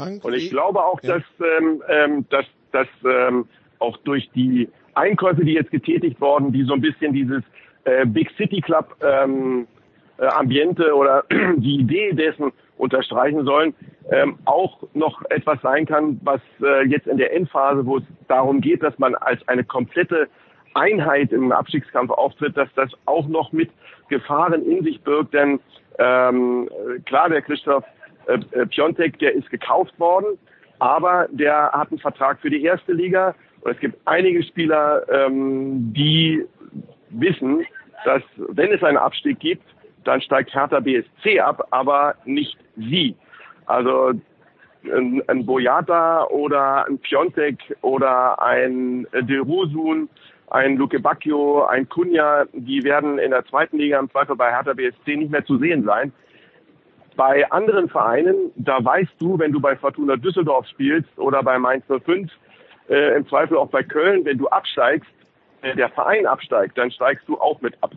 [0.01, 1.19] Frank, und ich glaube auch, ja.
[1.19, 1.25] dass,
[1.59, 3.47] ähm, ähm, dass, dass ähm,
[3.79, 7.43] auch durch die Einkäufe, die jetzt getätigt worden, die so ein bisschen dieses
[7.85, 9.67] äh, Big City Club ähm,
[10.19, 11.25] äh, Ambiente oder
[11.57, 13.75] die Idee dessen unterstreichen sollen,
[14.11, 18.61] ähm, auch noch etwas sein kann, was äh, jetzt in der Endphase, wo es darum
[18.61, 20.29] geht, dass man als eine komplette
[20.75, 23.71] Einheit im Abstiegskampf auftritt, dass das auch noch mit
[24.09, 25.35] Gefahren in sich birgt.
[25.35, 25.61] Denn
[25.99, 26.69] ähm,
[27.05, 27.85] klar, der Christoph
[28.27, 30.39] äh, äh, Piontek, der ist gekauft worden,
[30.79, 33.35] aber der hat einen Vertrag für die erste Liga.
[33.63, 36.45] Und es gibt einige Spieler, ähm, die
[37.11, 37.67] wissen,
[38.05, 39.65] dass wenn es einen Abstieg gibt,
[40.05, 43.15] dann steigt Hertha BSC ab, aber nicht sie.
[43.67, 44.13] Also
[44.85, 50.09] ein, ein Boyata oder ein Piontek oder ein Derusun,
[50.51, 54.73] ein Luke Bacchio, ein Kunja, die werden in der zweiten Liga im Zweifel bei Hertha
[54.73, 56.13] BSC nicht mehr zu sehen sein.
[57.17, 61.85] Bei anderen Vereinen, da weißt du, wenn du bei Fortuna Düsseldorf spielst oder bei Mainz
[61.87, 62.31] 05,
[62.89, 65.11] äh, im Zweifel auch bei Köln, wenn du absteigst,
[65.63, 67.93] äh, der Verein absteigt, dann steigst du auch mit ab.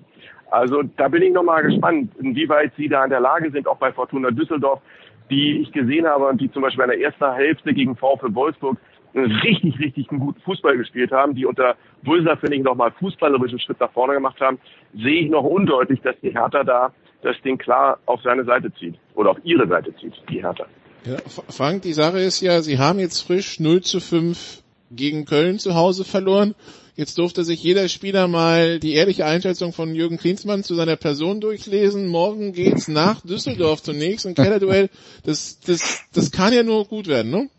[0.52, 3.92] Also da bin ich nochmal gespannt, inwieweit sie da in der Lage sind, auch bei
[3.92, 4.82] Fortuna Düsseldorf,
[5.30, 8.78] die ich gesehen habe und die zum Beispiel in der ersten Hälfte gegen VfL Wolfsburg
[9.16, 13.80] einen richtig, richtig guten Fußball gespielt haben, die unter Wulser, finde ich, nochmal fußballerischen Schritt
[13.80, 14.60] nach vorne gemacht haben,
[14.94, 16.92] sehe ich noch undeutlich, dass die Hertha da
[17.24, 20.66] das Ding klar auf seine Seite zieht oder auf ihre Seite zieht, die Hertha.
[21.06, 21.18] Ja,
[21.50, 25.76] Frank, die Sache ist ja, sie haben jetzt frisch 0 zu 5 gegen Köln zu
[25.76, 26.56] Hause verloren.
[26.96, 31.42] Jetzt durfte sich jeder Spieler mal die ehrliche Einschätzung von Jürgen Klinsmann zu seiner Person
[31.42, 32.08] durchlesen.
[32.08, 34.90] Morgen geht's nach Düsseldorf zunächst ein Kellerduell.
[35.26, 37.50] Das, das, das kann ja nur gut werden, ne?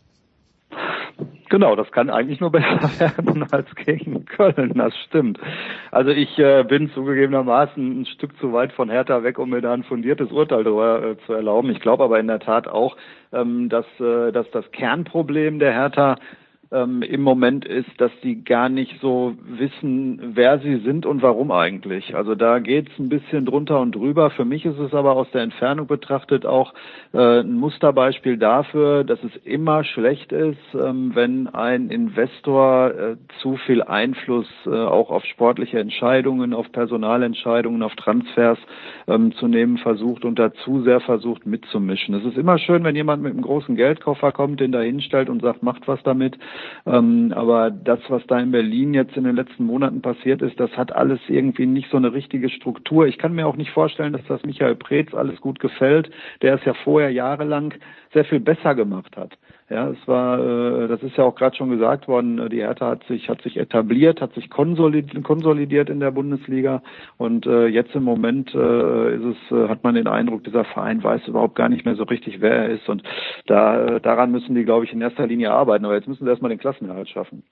[1.55, 5.39] Genau, das kann eigentlich nur besser werden als gegen Köln, das stimmt.
[5.89, 9.73] Also ich äh, bin zugegebenermaßen ein Stück zu weit von Hertha weg, um mir da
[9.73, 11.69] ein fundiertes Urteil darüber äh, zu erlauben.
[11.69, 12.97] Ich glaube aber in der Tat auch,
[13.31, 16.17] ähm, dass, äh, dass das Kernproblem der Hertha
[16.75, 21.51] ähm, im Moment ist, dass die gar nicht so wissen, wer sie sind und warum
[21.51, 22.15] eigentlich.
[22.15, 24.29] Also da geht's ein bisschen drunter und drüber.
[24.29, 26.73] Für mich ist es aber aus der Entfernung betrachtet auch
[27.13, 33.57] äh, ein Musterbeispiel dafür, dass es immer schlecht ist, ähm, wenn ein Investor äh, zu
[33.57, 38.59] viel Einfluss äh, auch auf sportliche Entscheidungen, auf Personalentscheidungen, auf Transfers
[39.07, 42.15] ähm, zu nehmen versucht und dazu sehr versucht mitzumischen.
[42.15, 45.41] Es ist immer schön, wenn jemand mit einem großen Geldkoffer kommt, den da hinstellt und
[45.41, 46.37] sagt, macht was damit.
[46.85, 50.71] Ähm, aber das, was da in Berlin jetzt in den letzten Monaten passiert ist, das
[50.77, 53.07] hat alles irgendwie nicht so eine richtige Struktur.
[53.07, 56.09] Ich kann mir auch nicht vorstellen, dass das Michael Preetz alles gut gefällt,
[56.41, 57.73] der es ja vorher jahrelang
[58.13, 59.37] sehr viel besser gemacht hat.
[59.67, 62.87] Ja, es war, äh, das ist ja auch gerade schon gesagt worden, äh, die Hertha
[62.87, 66.83] hat sich, hat sich etabliert, hat sich konsolidiert, konsolidiert in der Bundesliga
[67.17, 71.03] und äh, jetzt im Moment äh, ist es, äh, hat man den Eindruck, dieser Verein
[71.03, 73.01] weiß überhaupt gar nicht mehr so richtig, wer er ist und
[73.47, 75.85] da, äh, daran müssen die, glaube ich, in erster Linie arbeiten.
[75.85, 77.43] Aber jetzt müssen sie erstmal den Klassenerhalt schaffen.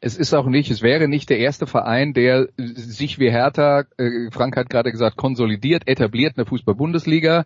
[0.00, 4.30] Es ist auch nicht, es wäre nicht der erste Verein, der sich wie Hertha, äh,
[4.30, 7.44] Frank hat gerade gesagt, konsolidiert, etabliert in der Fußball-Bundesliga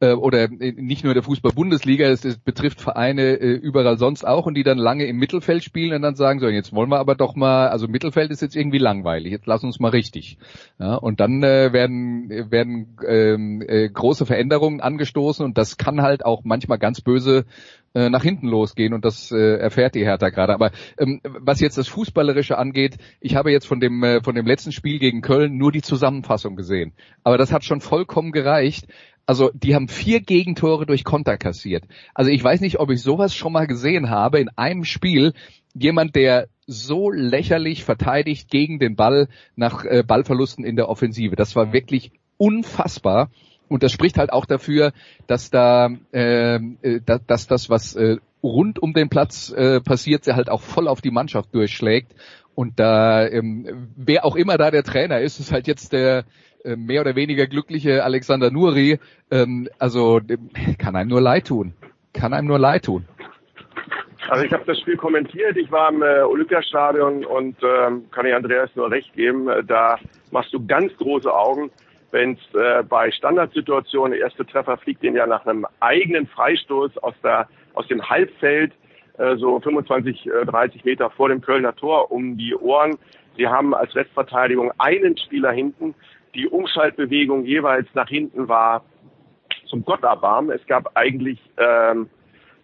[0.00, 4.46] äh, oder äh, nicht nur der Fußball-Bundesliga, es, es, betrifft Vereine äh, überall sonst auch
[4.46, 7.14] und die dann lange im Mittelfeld spielen und dann sagen so, jetzt wollen wir aber
[7.14, 10.38] doch mal, also Mittelfeld ist jetzt irgendwie langweilig, jetzt lass uns mal richtig.
[10.78, 16.24] Ja, und dann äh, werden werden ähm, äh, große Veränderungen angestoßen und das kann halt
[16.24, 17.44] auch manchmal ganz böse
[17.92, 20.54] äh, nach hinten losgehen und das äh, erfährt die Hertha gerade.
[20.54, 24.46] Aber ähm, was jetzt das Fußballerische angeht, ich habe jetzt von dem äh, von dem
[24.46, 26.92] letzten Spiel gegen Köln nur die Zusammenfassung gesehen.
[27.24, 28.86] Aber das hat schon vollkommen gereicht.
[29.30, 31.84] Also die haben vier Gegentore durch Konter kassiert.
[32.14, 35.34] Also ich weiß nicht, ob ich sowas schon mal gesehen habe in einem Spiel.
[35.72, 41.36] Jemand, der so lächerlich verteidigt gegen den Ball nach äh, Ballverlusten in der Offensive.
[41.36, 43.30] Das war wirklich unfassbar.
[43.68, 44.92] Und das spricht halt auch dafür,
[45.28, 50.24] dass da, ähm, äh, dass, dass das, was äh, rund um den Platz äh, passiert,
[50.24, 52.16] sie halt auch voll auf die Mannschaft durchschlägt.
[52.56, 56.24] Und da, ähm, wer auch immer da der Trainer ist, ist halt jetzt der
[56.64, 58.98] mehr oder weniger glückliche Alexander Nuri,
[59.30, 60.20] ähm, also
[60.78, 61.74] kann einem nur leid tun.
[62.12, 63.06] Kann einem nur leid tun.
[64.28, 68.34] Also ich habe das Spiel kommentiert, ich war im äh, Olympiastadion und ähm, kann ich
[68.34, 69.98] Andreas nur recht geben, äh, da
[70.30, 71.70] machst du ganz große Augen,
[72.12, 76.98] wenn es äh, bei Standardsituationen, der erste Treffer fliegt den ja nach einem eigenen Freistoß
[76.98, 78.72] aus, der, aus dem Halbfeld,
[79.18, 82.98] äh, so 25, äh, 30 Meter vor dem Kölner Tor um die Ohren.
[83.36, 85.94] Sie haben als Restverteidigung einen Spieler hinten,
[86.34, 88.84] die Umschaltbewegung jeweils nach hinten war
[89.66, 90.50] zum Gott erbarmen.
[90.50, 92.08] Es gab eigentlich, ähm,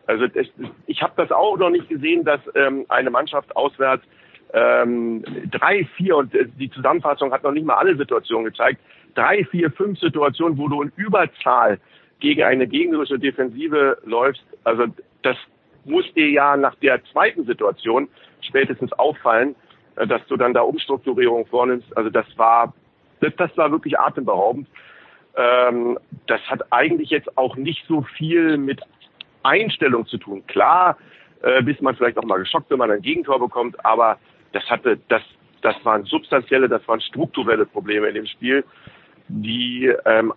[0.06, 0.46] also das,
[0.86, 4.04] ich habe das auch noch nicht gesehen, dass ähm, eine Mannschaft auswärts
[4.52, 8.80] ähm, drei, vier und äh, die Zusammenfassung hat noch nicht mal alle Situationen gezeigt,
[9.14, 11.78] drei, vier, fünf Situationen, wo du in Überzahl
[12.20, 14.44] gegen eine gegnerische Defensive läufst.
[14.64, 14.86] Also
[15.22, 15.36] das
[15.84, 18.08] muss dir ja nach der zweiten Situation
[18.40, 19.56] spätestens auffallen,
[19.96, 21.96] äh, dass du dann da Umstrukturierung vornimmst.
[21.96, 22.72] Also das war
[23.20, 24.68] das, war wirklich atemberaubend.
[25.36, 28.80] Ähm, das hat eigentlich jetzt auch nicht so viel mit
[29.42, 30.46] Einstellung zu tun.
[30.46, 30.96] Klar,
[31.42, 34.18] äh, bis man vielleicht auch mal geschockt, wenn man ein Gegentor bekommt, aber
[34.52, 35.22] das hatte, das,
[35.62, 38.64] das waren substanzielle, das waren strukturelle Probleme in dem Spiel,
[39.28, 40.32] die ähm,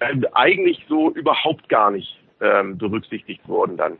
[0.00, 3.98] äh, eigentlich so überhaupt gar nicht ähm, berücksichtigt wurden dann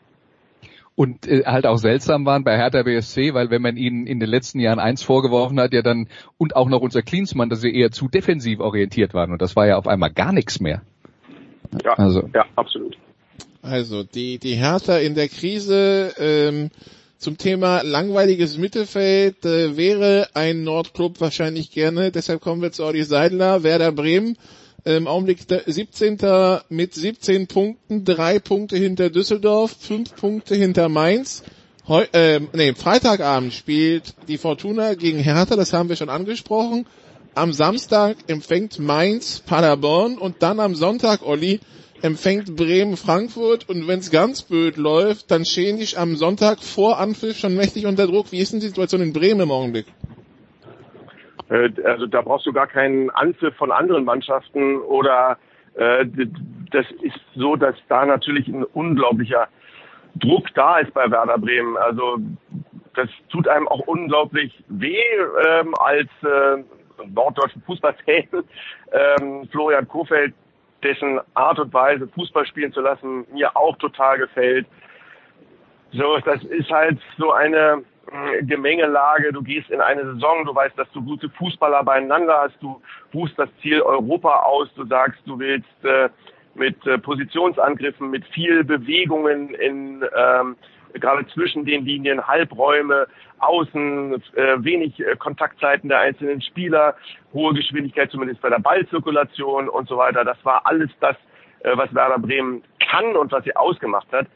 [0.98, 4.28] und äh, halt auch seltsam waren bei Hertha BSC, weil wenn man ihnen in den
[4.28, 6.08] letzten Jahren eins vorgeworfen hat, ja dann
[6.38, 9.68] und auch noch unser Klinsmann, dass sie eher zu defensiv orientiert waren und das war
[9.68, 10.82] ja auf einmal gar nichts mehr.
[11.84, 12.28] Ja, also.
[12.34, 12.98] ja absolut.
[13.62, 16.70] Also die die Hertha in der Krise ähm,
[17.16, 22.10] zum Thema langweiliges Mittelfeld äh, wäre ein Nordclub wahrscheinlich gerne.
[22.10, 24.36] Deshalb kommen wir zu Audi Seidler, Werder Bremen
[24.96, 26.18] im Augenblick 17.
[26.70, 31.42] mit 17 Punkten, drei Punkte hinter Düsseldorf, fünf Punkte hinter Mainz.
[31.86, 36.86] Heu, äh, nee, Freitagabend spielt die Fortuna gegen Hertha, das haben wir schon angesprochen.
[37.34, 41.60] Am Samstag empfängt Mainz Paderborn und dann am Sonntag, Olli,
[42.02, 46.98] empfängt Bremen Frankfurt und wenn es ganz blöd läuft, dann stehen die am Sonntag vor
[46.98, 48.32] Anpfiff schon mächtig unter Druck.
[48.32, 49.86] Wie ist denn die Situation in Bremen im Augenblick?
[51.50, 55.38] Äh, also da brauchst du gar keinen Anpfiff von anderen Mannschaften oder
[55.74, 56.06] äh,
[56.70, 59.48] das ist so, dass da natürlich ein unglaublicher
[60.16, 61.76] Druck da ist bei Werder Bremen.
[61.76, 62.18] Also
[62.94, 65.00] das tut einem auch unglaublich weh
[65.46, 66.64] ähm, als äh,
[67.06, 68.44] norddeutschen Fußballfan.
[68.92, 70.34] Ähm, Florian Kofeld,
[70.82, 74.66] dessen Art und Weise, Fußball spielen zu lassen, mir auch total gefällt.
[75.92, 77.82] So, das ist halt so eine
[78.42, 79.32] Gemengelage.
[79.32, 82.80] Du gehst in eine Saison, du weißt, dass du gute Fußballer beieinander hast, du
[83.12, 86.08] buchst das Ziel Europa aus, du sagst, du willst äh,
[86.54, 90.56] mit äh, Positionsangriffen, mit viel Bewegungen in ähm,
[90.94, 93.06] gerade zwischen den Linien, Halbräume,
[93.40, 96.96] Außen, äh, wenig äh, Kontaktzeiten der einzelnen Spieler,
[97.32, 100.24] hohe Geschwindigkeit zumindest bei der Ballzirkulation und so weiter.
[100.24, 101.16] Das war alles das,
[101.60, 104.26] äh, was Werder Bremen kann und was sie ausgemacht hat.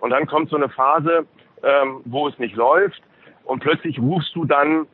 [0.00, 1.26] Und dann kommt so eine Phase,
[1.62, 3.02] ähm, wo es nicht läuft
[3.48, 4.86] und plötzlich rufst du dann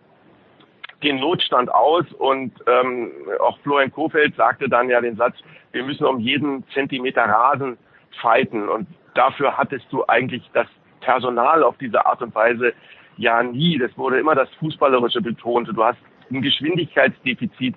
[1.03, 5.37] den Notstand aus und ähm, auch Florian Kofeld sagte dann ja den Satz,
[5.73, 7.77] wir müssen um jeden Zentimeter Rasen
[8.23, 10.69] fighten und dafür hattest du eigentlich das
[11.01, 12.73] Personal auf diese Art und Weise
[13.17, 13.77] ja nie.
[13.77, 15.69] Das wurde immer das Fußballerische betont.
[15.69, 15.99] Du hast
[16.31, 17.75] ein Geschwindigkeitsdefizit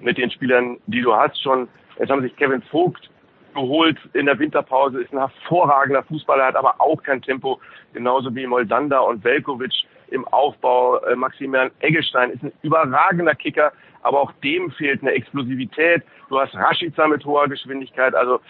[0.00, 1.66] mit den Spielern, die du hast schon.
[1.98, 3.10] Jetzt haben sich Kevin Vogt
[3.54, 7.58] geholt in der Winterpause, ist ein hervorragender Fußballer, hat aber auch kein Tempo,
[7.92, 9.72] genauso wie Moldanda und Velkovic
[10.10, 10.98] im Aufbau.
[10.98, 16.02] Äh, Maximilian Eggestein ist ein überragender Kicker, aber auch dem fehlt eine Explosivität.
[16.28, 18.40] Du hast Rashica mit hoher Geschwindigkeit, also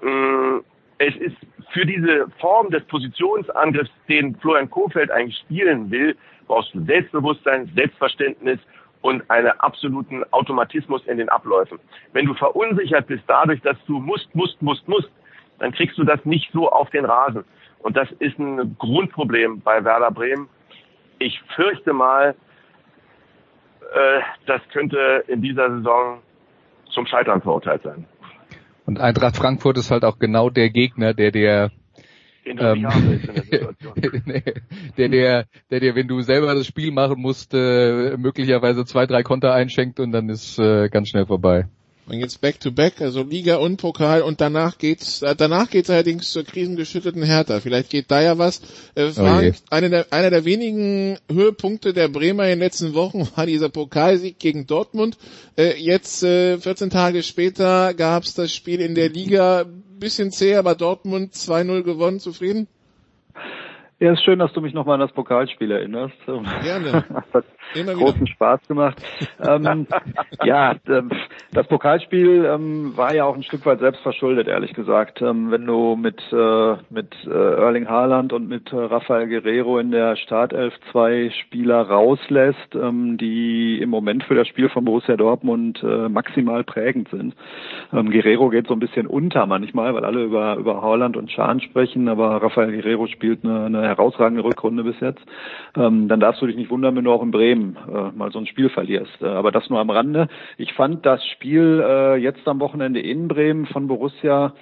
[0.00, 0.64] mh, mm,
[0.98, 1.36] es ist
[1.72, 8.60] für diese Form des Positionsangriffs, den Florian Kofeld eigentlich spielen will, brauchst du Selbstbewusstsein, Selbstverständnis
[9.00, 11.78] und einen absoluten Automatismus in den Abläufen.
[12.12, 15.10] Wenn du verunsichert bist dadurch, dass du musst, musst, musst, musst,
[15.58, 17.44] dann kriegst du das nicht so auf den Rasen.
[17.80, 20.48] Und das ist ein Grundproblem bei Werder Bremen.
[21.18, 22.34] Ich fürchte mal,
[23.94, 26.20] äh, das könnte in dieser Saison
[26.90, 28.06] zum Scheitern verurteilt sein.
[28.86, 31.70] Und Eintracht Frankfurt ist halt auch genau der Gegner, der der
[32.44, 32.88] du ähm,
[34.98, 39.22] der, der, der dir, wenn du selber das Spiel machen musst, äh, möglicherweise zwei, drei
[39.22, 41.68] Konter einschenkt und dann ist äh, ganz schnell vorbei.
[42.06, 45.88] Und jetzt back to back, also Liga und Pokal und danach geht's, äh, danach geht's
[45.88, 47.60] allerdings zur krisengeschüttelten Hertha.
[47.60, 48.60] Vielleicht geht da ja was.
[48.96, 53.28] Äh, Frank, oh einer der, einer der wenigen Höhepunkte der Bremer in den letzten Wochen
[53.36, 55.16] war dieser Pokalsieg gegen Dortmund.
[55.56, 59.64] Äh, jetzt, äh, 14 Tage später gab's das Spiel in der Liga.
[59.98, 62.66] Bisschen zäh, aber Dortmund 2-0 gewonnen, zufrieden?
[64.02, 66.16] Ja, ist schön, dass du mich nochmal an das Pokalspiel erinnerst.
[66.64, 67.04] Gerne.
[67.32, 68.32] Das hat Immer großen wieder.
[68.32, 69.00] Spaß gemacht.
[69.46, 69.86] ähm,
[70.44, 70.74] ja,
[71.52, 75.22] das Pokalspiel ähm, war ja auch ein Stück weit selbst verschuldet, ehrlich gesagt.
[75.22, 79.92] Ähm, wenn du mit, äh, mit äh, Erling Haaland und mit äh, Rafael Guerrero in
[79.92, 85.80] der Startelf zwei Spieler rauslässt, ähm, die im Moment für das Spiel von Borussia Dortmund
[85.82, 87.36] äh, maximal prägend sind.
[87.92, 91.60] Ähm, Guerrero geht so ein bisschen unter manchmal, weil alle über, über Haaland und Schahn
[91.60, 95.22] sprechen, aber Rafael Guerrero spielt eine, eine herausragende Rückrunde bis jetzt.
[95.76, 98.38] Ähm, dann darfst du dich nicht wundern, wenn du auch in Bremen äh, mal so
[98.38, 99.22] ein Spiel verlierst.
[99.22, 100.28] Äh, aber das nur am Rande.
[100.56, 104.54] Ich fand das Spiel äh, jetzt am Wochenende in Bremen von Borussia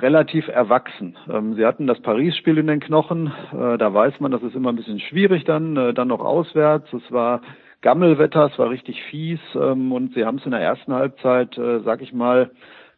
[0.00, 1.16] relativ erwachsen.
[1.30, 3.32] Ähm, sie hatten das Paris-Spiel in den Knochen.
[3.52, 6.92] Äh, da weiß man, das ist immer ein bisschen schwierig dann, äh, dann noch auswärts.
[6.92, 7.42] Es war
[7.82, 11.80] Gammelwetter, es war richtig fies ähm, und sie haben es in der ersten Halbzeit, äh,
[11.80, 12.50] sag ich mal,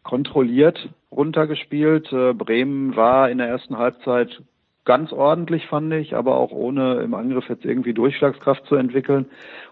[0.03, 2.13] kontrolliert runtergespielt.
[2.13, 4.43] Äh, Bremen war in der ersten Halbzeit
[4.89, 9.27] ganz ordentlich, fand ich, aber auch ohne im Angriff jetzt irgendwie Durchschlagskraft zu entwickeln.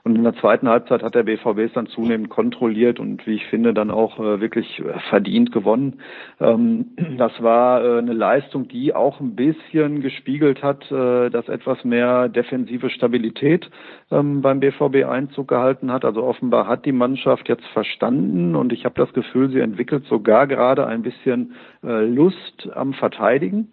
[0.05, 3.47] Und in der zweiten Halbzeit hat der BVB es dann zunehmend kontrolliert und wie ich
[3.47, 6.01] finde dann auch äh, wirklich äh, verdient gewonnen.
[6.39, 11.83] Ähm, das war äh, eine Leistung, die auch ein bisschen gespiegelt hat, äh, dass etwas
[11.83, 13.71] mehr defensive Stabilität
[14.11, 16.05] ähm, beim BVB Einzug gehalten hat.
[16.05, 20.47] Also offenbar hat die Mannschaft jetzt verstanden und ich habe das Gefühl, sie entwickelt sogar
[20.47, 23.71] gerade ein bisschen äh, Lust am Verteidigen.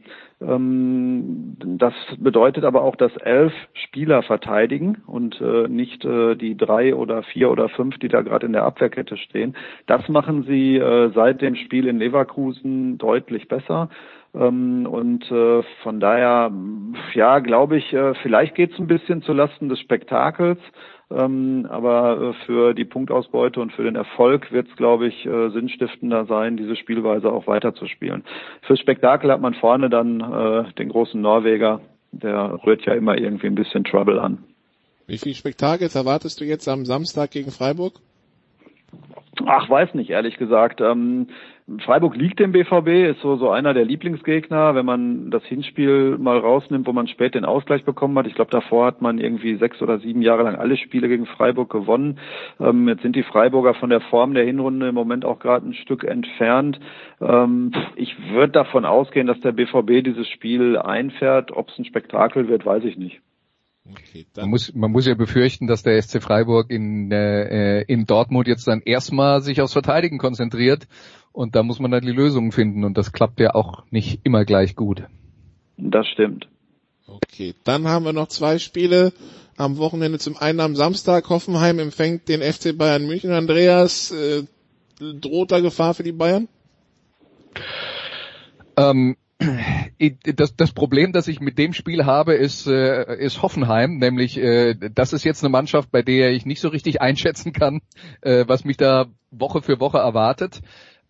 [0.48, 6.96] Ähm, das bedeutet aber auch, dass elf Spieler verteidigen und äh, nicht äh, die drei
[6.96, 9.56] oder vier oder fünf, die da gerade in der Abwehrkette stehen.
[9.86, 13.90] Das machen sie äh, seit dem Spiel in Leverkusen deutlich besser.
[14.36, 15.26] Ähm, und
[15.84, 16.52] von daher,
[17.14, 20.60] ja, glaube ich, vielleicht geht es ein bisschen zu Lasten des Spektakels.
[21.12, 25.49] Ähm, aber äh, für die Punktausbeute und für den Erfolg wird es, glaube ich, äh,
[25.49, 28.24] sinnstiftender sein, diese Spielweise auch weiterzuspielen.
[28.62, 31.82] Fürs Spektakel hat man vorne dann äh, den großen Norweger,
[32.12, 34.43] der rührt ja immer irgendwie ein bisschen Trouble an.
[35.06, 37.99] Wie viel Spektakels erwartest du jetzt am Samstag gegen Freiburg?
[39.45, 40.80] Ach, weiß nicht, ehrlich gesagt.
[40.80, 41.28] Ähm,
[41.86, 46.38] Freiburg liegt dem BVB, ist so, so einer der Lieblingsgegner, wenn man das Hinspiel mal
[46.38, 48.28] rausnimmt, wo man spät den Ausgleich bekommen hat.
[48.28, 51.70] Ich glaube, davor hat man irgendwie sechs oder sieben Jahre lang alle Spiele gegen Freiburg
[51.70, 52.20] gewonnen.
[52.59, 55.74] Ähm, jetzt sind die Freiburger von der Form der Hinrunde im Moment auch gerade ein
[55.74, 56.80] Stück entfernt.
[57.22, 61.51] Ähm, ich würde davon ausgehen, dass der BVB dieses Spiel einfährt.
[61.51, 63.22] Ob es ein Spektakel wird, weiß ich nicht.
[63.89, 68.47] Okay, man, muss, man muss ja befürchten, dass der SC Freiburg in, äh, in Dortmund
[68.47, 70.88] jetzt dann erstmal sich aufs Verteidigen konzentriert
[71.34, 74.46] und da muss man dann die Lösungen finden und das klappt ja auch nicht immer
[74.46, 75.04] gleich gut.
[75.78, 76.48] Das stimmt.
[77.08, 79.12] Okay, dann haben wir noch zwei Spiele
[79.58, 80.20] am Wochenende.
[80.20, 83.32] Zum einen am Samstag Hoffenheim empfängt den FC Bayern München.
[83.32, 84.44] Andreas, äh,
[85.00, 86.48] droht da Gefahr für die Bayern?
[88.78, 89.18] Ähm,
[90.36, 94.76] das, das Problem, das ich mit dem Spiel habe, ist, äh, ist Hoffenheim, nämlich äh,
[94.76, 97.82] das ist jetzt eine Mannschaft, bei der ich nicht so richtig einschätzen kann,
[98.22, 100.62] äh, was mich da Woche für Woche erwartet.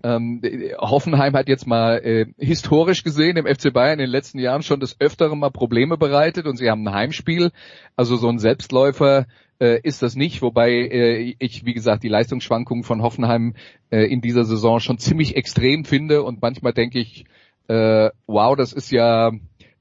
[0.04, 0.41] Ähm,
[0.80, 4.82] Hoffenheim hat jetzt mal äh, historisch gesehen im FC Bayern in den letzten Jahren schon
[4.82, 7.51] des Öfteren mal Probleme bereitet und sie haben ein Heimspiel,
[7.95, 9.28] also so ein Selbstläufer
[9.60, 13.56] äh, ist das nicht, wobei äh, ich, wie gesagt, die Leistungsschwankungen von Hoffenheim
[13.91, 17.24] äh, in dieser Saison schon ziemlich extrem finde und manchmal denke ich,
[17.70, 19.32] äh, wow, das ist ja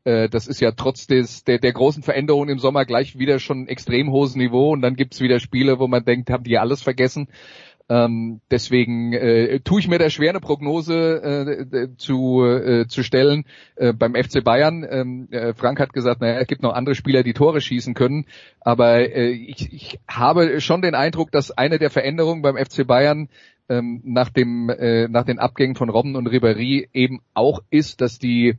[0.05, 3.63] äh, das ist ja trotz des, der, der großen Veränderungen im Sommer gleich wieder schon
[3.63, 6.83] ein extrem hohes Niveau und dann gibt's wieder Spiele, wo man denkt, haben die alles
[6.83, 7.29] vergessen.
[7.89, 13.45] Ähm, deswegen äh, tue ich mir da schwer eine Prognose äh, zu, äh, zu stellen
[13.77, 14.87] äh, beim FC Bayern.
[14.89, 18.27] Ähm, äh, Frank hat gesagt, naja, es gibt noch andere Spieler, die Tore schießen können,
[18.61, 23.29] aber äh, ich, ich habe schon den Eindruck, dass eine der Veränderungen beim FC Bayern
[23.69, 28.19] ähm, nach dem äh, nach den Abgängen von Robben und Ribéry eben auch ist, dass
[28.19, 28.57] die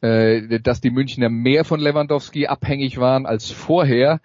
[0.00, 4.20] äh, dass die Münchner mehr von Lewandowski abhängig waren als vorher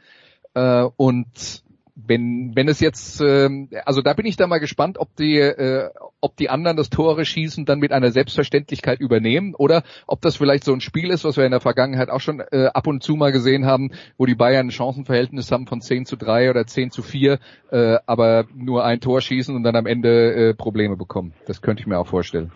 [0.53, 1.63] äh, und
[2.07, 3.49] wenn wenn es jetzt äh,
[3.85, 5.89] also da bin ich da mal gespannt, ob die äh,
[6.19, 10.63] ob die anderen das Tore schießen dann mit einer Selbstverständlichkeit übernehmen oder ob das vielleicht
[10.63, 13.15] so ein Spiel ist, was wir in der Vergangenheit auch schon äh, ab und zu
[13.15, 16.91] mal gesehen haben, wo die Bayern ein Chancenverhältnis haben von 10 zu 3 oder 10
[16.91, 17.39] zu 4,
[17.71, 21.33] äh, aber nur ein Tor schießen und dann am Ende äh, Probleme bekommen.
[21.45, 22.51] Das könnte ich mir auch vorstellen.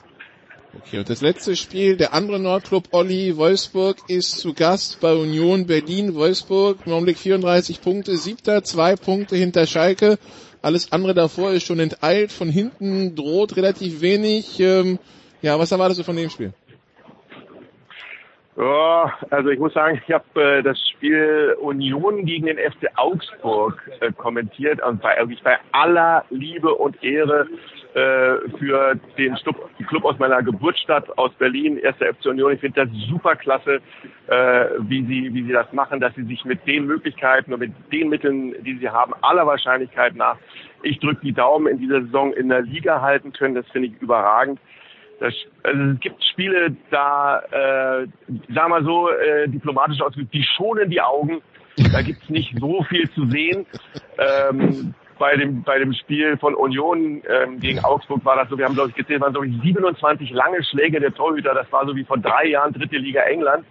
[0.77, 5.67] Okay, und das letzte Spiel, der andere Nordclub Olli Wolfsburg ist zu Gast bei Union
[5.67, 6.15] Berlin.
[6.15, 10.17] Wolfsburg im Augenblick 34 Punkte, siebter, zwei Punkte hinter Schalke.
[10.61, 12.31] Alles andere davor ist schon enteilt.
[12.31, 14.59] Von hinten droht relativ wenig.
[14.59, 14.99] Ähm,
[15.41, 16.53] ja, was erwartest du von dem Spiel?
[18.57, 23.81] Ja, also ich muss sagen, ich habe äh, das Spiel Union gegen den FC Augsburg
[23.99, 27.47] äh, kommentiert und bei, wirklich bei aller Liebe und Ehre
[27.95, 29.35] für den
[29.87, 32.51] Club aus meiner Geburtsstadt aus Berlin, erste FC Union.
[32.51, 33.79] Ich finde das super klasse,
[34.27, 37.71] äh, wie sie wie sie das machen, dass sie sich mit den Möglichkeiten und mit
[37.93, 40.37] den Mitteln, die sie haben, aller Wahrscheinlichkeit nach,
[40.83, 43.55] ich drücke die Daumen in dieser Saison in der Liga halten können.
[43.55, 44.59] Das finde ich überragend.
[45.19, 45.33] Das,
[45.63, 48.07] also es gibt Spiele, da, äh,
[48.53, 51.41] sag mal so, äh, diplomatisch ausgedrückt, die schonen die Augen.
[51.93, 53.65] Da gibt's nicht so viel zu sehen.
[54.17, 58.65] Ähm, bei dem bei dem Spiel von Union ähm, gegen Augsburg war das so, wir
[58.65, 61.53] haben glaube ich gezählt, waren so 27 lange Schläge der Torhüter.
[61.53, 63.65] Das war so wie vor drei Jahren dritte Liga England.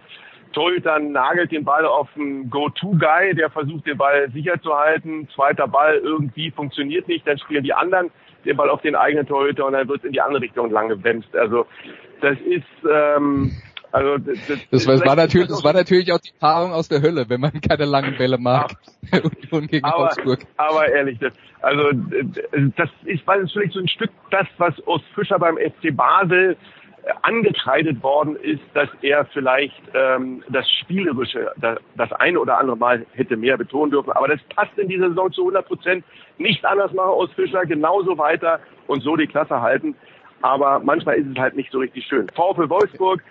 [0.53, 5.27] Torhüter nagelt den Ball auf einen Go-To-Guy, der versucht den Ball sicher zu halten.
[5.35, 8.09] Zweiter Ball irgendwie funktioniert nicht, dann spielen die anderen
[8.45, 10.87] den Ball auf den eigenen Torhüter und dann wird es in die andere Richtung lang
[10.87, 11.35] gebremst.
[11.35, 11.65] Also
[12.21, 13.51] das ist ähm,
[13.95, 17.29] also das, das, das war natürlich, das war natürlich auch die Paarung aus der Hölle,
[17.29, 18.71] wenn man keine langen Bälle mag.
[19.51, 20.39] und gegen aber, Augsburg.
[20.57, 21.31] Aber ehrlich, das,
[21.61, 21.91] also
[22.75, 26.57] das ist weil es vielleicht so ein Stück das, was aus Fischer beim FC Basel
[27.03, 32.75] äh, angekreidet worden ist, dass er vielleicht ähm, das Spielerische das, das eine oder andere
[32.75, 34.11] Mal hätte mehr betonen dürfen.
[34.11, 36.03] Aber das passt in dieser Saison zu 100 Prozent.
[36.37, 39.95] Nicht anders machen aus Fischer, genauso weiter und so die Klasse halten.
[40.41, 42.27] Aber manchmal ist es halt nicht so richtig schön.
[42.35, 43.23] VfL Wolfsburg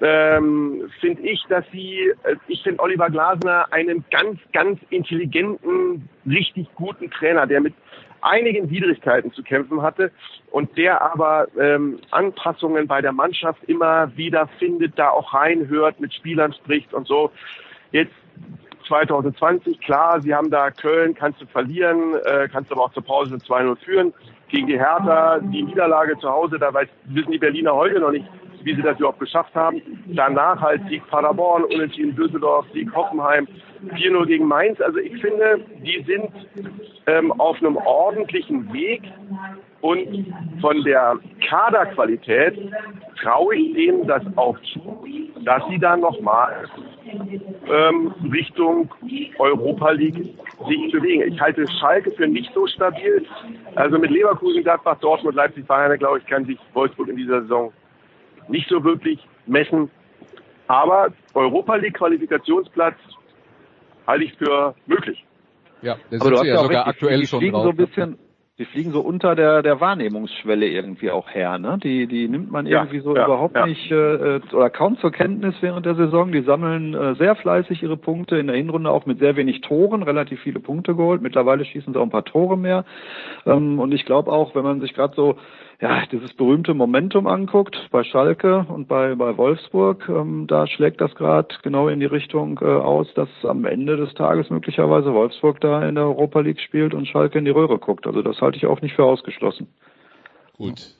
[0.00, 6.68] ähm, finde ich, dass sie, äh, ich finde Oliver Glasner einen ganz, ganz intelligenten, richtig
[6.74, 7.74] guten Trainer, der mit
[8.22, 10.10] einigen Widrigkeiten zu kämpfen hatte
[10.50, 16.12] und der aber ähm, Anpassungen bei der Mannschaft immer wieder findet, da auch reinhört, mit
[16.14, 17.30] Spielern spricht und so.
[17.92, 18.14] Jetzt
[18.88, 23.32] 2020, klar, sie haben da Köln, kannst du verlieren, äh, kannst aber auch zur Pause
[23.32, 24.12] mit 2-0 führen.
[24.48, 28.26] Gegen die Hertha, die Niederlage zu Hause, da weiß, wissen die Berliner heute noch nicht,
[28.62, 29.80] wie sie das überhaupt geschafft haben.
[30.06, 33.46] Danach halt Sieg Paderborn, Unentschieden Düsseldorf, Sieg Hoffenheim,
[33.94, 34.80] 4-0 gegen Mainz.
[34.80, 36.30] Also ich finde, die sind
[37.06, 39.02] ähm, auf einem ordentlichen Weg
[39.80, 40.26] und
[40.60, 42.58] von der Kaderqualität
[43.22, 45.04] traue ich denen das auch zu,
[45.44, 46.68] dass sie dann nochmal
[47.66, 48.90] ähm, Richtung
[49.38, 50.34] Europa League
[50.68, 51.32] sich bewegen.
[51.32, 53.24] Ich halte Schalke für nicht so stabil.
[53.74, 57.72] Also mit Leverkusen, Gladbach, Dortmund, Leipzig, Bayern, glaube ich, kann sich Wolfsburg in dieser Saison
[58.50, 59.90] nicht so wirklich messen.
[60.66, 62.96] Aber Europa League Qualifikationsplatz
[64.06, 65.24] halte ich für möglich.
[65.82, 67.62] Ja, das ist ja sogar aktuell schon drauf.
[67.64, 68.18] So ein bisschen,
[68.58, 71.78] die fliegen so unter der der Wahrnehmungsschwelle irgendwie auch her, ne?
[71.82, 73.66] Die die nimmt man Ja, irgendwie so ja, überhaupt ja.
[73.66, 76.30] nicht äh, oder kaum zur Kenntnis während der Saison.
[76.30, 80.02] Die sammeln äh, sehr fleißig ihre Punkte in der Hinrunde auch mit sehr wenig Toren,
[80.02, 81.22] relativ viele Punkte geholt.
[81.22, 82.84] Mittlerweile schießen sie auch ein paar Tore mehr.
[83.46, 85.36] Ähm, und ich glaube auch, wenn man sich gerade so
[85.80, 91.14] ja, dieses berühmte Momentum anguckt bei Schalke und bei, bei Wolfsburg, ähm, da schlägt das
[91.14, 95.88] gerade genau in die Richtung äh, aus, dass am Ende des Tages möglicherweise Wolfsburg da
[95.88, 98.06] in der Europa League spielt und Schalke in die Röhre guckt.
[98.06, 99.68] Also das halte ich auch nicht für ausgeschlossen.
[100.52, 100.94] Gut.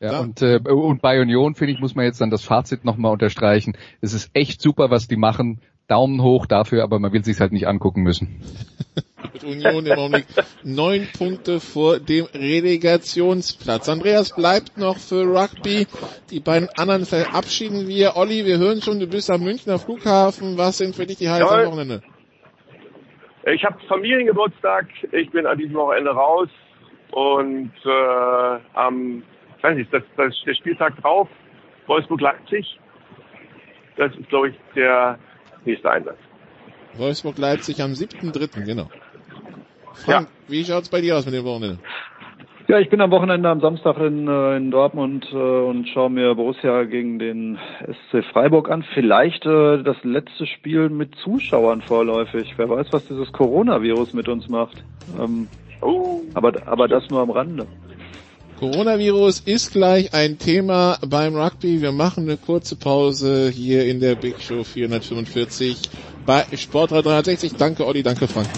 [0.00, 0.20] Ja, Ja.
[0.20, 3.76] Und, äh, und bei Union, finde ich, muss man jetzt dann das Fazit nochmal unterstreichen.
[4.00, 5.60] Es ist echt super, was die machen.
[5.88, 8.40] Daumen hoch dafür, aber man will sich's halt nicht angucken müssen.
[9.32, 10.26] Mit Union im Augenblick
[10.64, 13.88] neun Punkte vor dem Relegationsplatz.
[13.88, 15.86] Andreas bleibt noch für Rugby.
[16.30, 18.16] Die beiden anderen verabschieden wir.
[18.16, 20.58] Olli, wir hören schon, du bist am Münchner Flughafen.
[20.58, 21.66] Was sind für dich die Highlights am.
[21.72, 22.02] Wochenende?
[23.52, 24.86] Ich habe Familiengeburtstag.
[25.12, 26.48] Ich bin an diesem Wochenende raus
[27.12, 29.22] und äh, am,
[29.56, 31.28] ich weiß nicht, das, das der Spieltag drauf,
[31.86, 32.80] Wolfsburg-Leipzig.
[33.96, 35.18] Das ist, glaube ich, der
[35.66, 36.18] nächste Einsatz.
[36.96, 38.88] Wolfsburg-Leipzig am 7.3., genau.
[39.94, 41.78] Frank, wie schaut's bei dir aus mit dem Wochenende?
[42.68, 46.34] Ja, ich bin am Wochenende am Samstag in, äh, in Dortmund äh, und schaue mir
[46.34, 48.84] Borussia gegen den SC Freiburg an.
[48.94, 52.54] Vielleicht äh, das letzte Spiel mit Zuschauern vorläufig.
[52.56, 54.82] Wer weiß, was dieses Coronavirus mit uns macht.
[55.18, 55.46] Ähm,
[55.80, 57.66] Oh, aber, aber das nur am Rande.
[58.58, 61.82] Coronavirus ist gleich ein Thema beim Rugby.
[61.82, 65.82] Wir machen eine kurze Pause hier in der Big Show 445
[66.24, 67.56] bei Sportrad 360.
[67.56, 68.48] Danke Olli, danke Frank.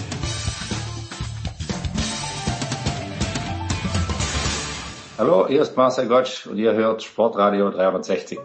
[5.17, 8.39] Hallo, hier ist Marcel Gottsch und ihr hört Sportradio 360.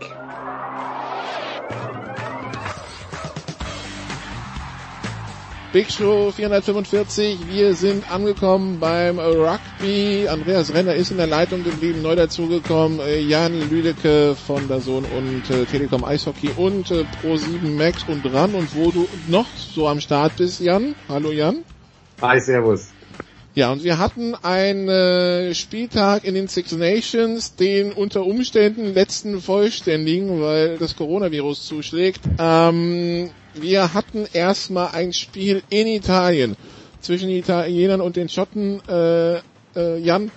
[5.75, 7.49] Big Show 445.
[7.51, 10.29] Wir sind angekommen beim Rugby.
[10.29, 13.01] Andreas Renner ist in der Leitung geblieben, neu dazugekommen.
[13.01, 18.25] Äh, Jan Lüdecke von der Sohn und äh, Telekom Eishockey und äh, Pro7 Max und
[18.25, 18.55] dran.
[18.55, 20.95] Und wo du noch so am Start bist, Jan.
[21.09, 21.65] Hallo Jan.
[22.23, 22.91] Hi, servus.
[23.57, 29.41] Ja, und wir hatten einen äh, Spieltag in den Six Nations, den unter Umständen letzten
[29.41, 32.21] vollständigen, weil das Coronavirus zuschlägt.
[32.39, 36.57] Ähm, wir hatten erstmal ein Spiel in Italien
[37.01, 38.81] zwischen den Italienern und den Schotten.
[38.89, 39.39] Äh,
[39.77, 40.31] äh, Jan,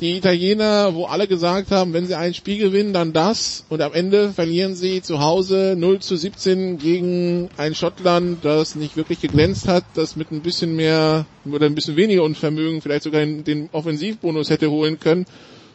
[0.00, 3.64] die Italiener, wo alle gesagt haben, wenn sie ein Spiel gewinnen, dann das.
[3.68, 8.96] Und am Ende verlieren sie zu Hause 0 zu 17 gegen ein Schottland, das nicht
[8.96, 13.24] wirklich geglänzt hat, das mit ein bisschen mehr oder ein bisschen weniger Unvermögen vielleicht sogar
[13.24, 15.26] den Offensivbonus hätte holen können.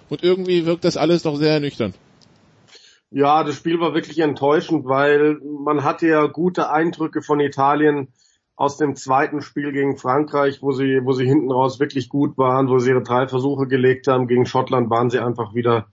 [0.10, 1.96] Und irgendwie wirkt das alles doch sehr ernüchternd.
[3.12, 8.10] Ja, das Spiel war wirklich enttäuschend, weil man hatte ja gute Eindrücke von Italien
[8.56, 12.68] aus dem zweiten Spiel gegen Frankreich, wo sie, wo sie hinten raus wirklich gut waren,
[12.68, 14.28] wo sie ihre drei Versuche gelegt haben.
[14.28, 15.88] Gegen Schottland waren sie einfach wieder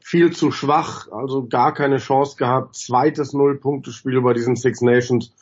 [0.00, 2.76] viel zu schwach, also gar keine Chance gehabt.
[2.76, 5.34] Zweites Null-Punkte-Spiel bei diesen Six Nations.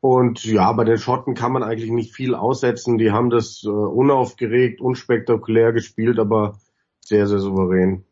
[0.00, 2.98] Und ja, bei den Schotten kann man eigentlich nicht viel aussetzen.
[2.98, 6.58] Die haben das äh, unaufgeregt, unspektakulär gespielt, aber
[7.00, 8.04] sehr, sehr souverän.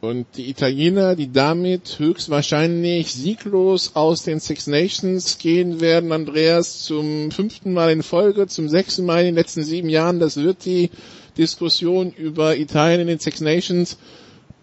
[0.00, 7.30] Und die Italiener, die damit höchstwahrscheinlich sieglos aus den Six Nations gehen werden, Andreas, zum
[7.30, 10.90] fünften Mal in Folge, zum sechsten Mal in den letzten sieben Jahren, das wird die
[11.38, 13.98] Diskussion über Italien in den Six Nations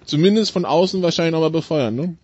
[0.05, 2.17] zumindest von außen wahrscheinlich nochmal befeuern, ne?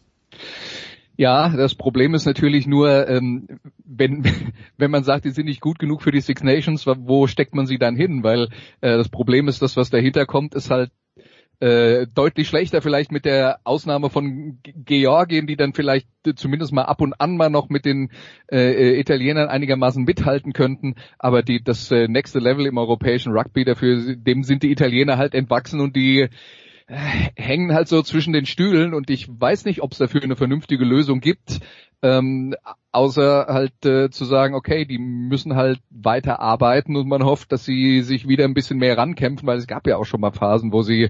[1.18, 4.24] Ja, das Problem ist natürlich nur, ähm, wenn,
[4.78, 7.66] wenn man sagt, die sind nicht gut genug für die Six Nations, wo steckt man
[7.66, 8.24] sie dann hin?
[8.24, 8.50] Weil
[8.80, 10.92] äh, das Problem ist, das, was dahinter kommt, ist halt
[11.60, 17.02] äh, deutlich schlechter vielleicht mit der Ausnahme von Georgien, die dann vielleicht zumindest mal ab
[17.02, 18.12] und an mal noch mit den
[18.52, 24.16] äh, Italienern einigermaßen mithalten könnten, aber die das äh, nächste Level im europäischen Rugby dafür,
[24.16, 26.30] dem sind die Italiener halt entwachsen und die
[26.88, 28.94] äh, hängen halt so zwischen den Stühlen.
[28.94, 31.60] Und ich weiß nicht, ob es dafür eine vernünftige Lösung gibt,
[32.02, 32.56] ähm,
[32.92, 37.66] außer halt äh, zu sagen, okay, die müssen halt weiter arbeiten und man hofft, dass
[37.66, 40.72] sie sich wieder ein bisschen mehr rankämpfen, weil es gab ja auch schon mal Phasen,
[40.72, 41.10] wo sie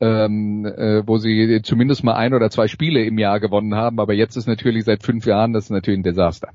[0.00, 4.14] ähm, äh, wo sie zumindest mal ein oder zwei Spiele im Jahr gewonnen haben, aber
[4.14, 6.48] jetzt ist natürlich seit fünf Jahren das ist natürlich ein Desaster.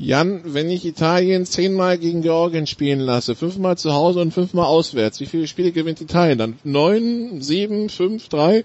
[0.00, 5.18] Jan, wenn ich Italien zehnmal gegen Georgien spielen lasse, fünfmal zu Hause und fünfmal auswärts,
[5.18, 6.58] wie viele Spiele gewinnt Italien dann?
[6.62, 8.64] Neun, sieben, fünf, drei?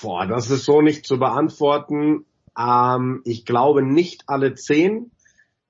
[0.00, 2.24] Boah, das ist so nicht zu beantworten.
[2.58, 5.10] Ähm, ich glaube nicht alle zehn.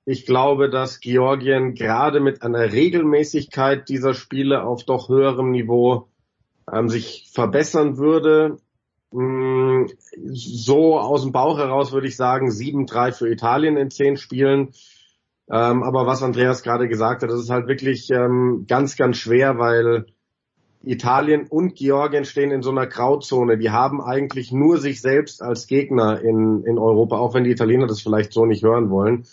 [0.05, 6.07] Ich glaube, dass Georgien gerade mit einer Regelmäßigkeit dieser Spiele auf doch höherem Niveau
[6.71, 8.57] ähm, sich verbessern würde.
[9.11, 9.85] Mm,
[10.33, 14.69] So aus dem Bauch heraus würde ich sagen 7-3 für Italien in zehn Spielen.
[15.51, 19.57] Ähm, aber was Andreas gerade gesagt hat, das ist halt wirklich ähm, ganz, ganz schwer,
[19.57, 20.05] weil
[20.83, 23.57] Italien und Georgien stehen in so einer Grauzone.
[23.57, 27.87] Die haben eigentlich nur sich selbst als Gegner in, in Europa, auch wenn die Italiener
[27.87, 29.25] das vielleicht so nicht hören wollen.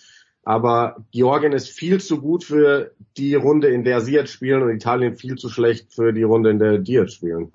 [0.42, 4.70] Aber Georgien ist viel zu gut für die Runde, in der sie jetzt spielen und
[4.70, 7.52] Italien viel zu schlecht für die Runde, in der die jetzt spielen.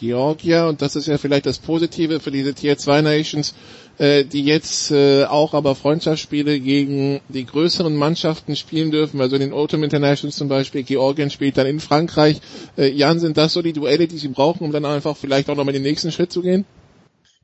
[0.00, 3.54] Georgia, und das ist ja vielleicht das Positive für diese Tier 2 Nations,
[3.98, 9.42] äh, die jetzt äh, auch aber Freundschaftsspiele gegen die größeren Mannschaften spielen dürfen, also in
[9.42, 12.40] den Autumn Internationals zum Beispiel, Georgien spielt dann in Frankreich.
[12.76, 15.56] Äh, Jan, sind das so die Duelle, die sie brauchen, um dann einfach vielleicht auch
[15.56, 16.64] nochmal den nächsten Schritt zu gehen?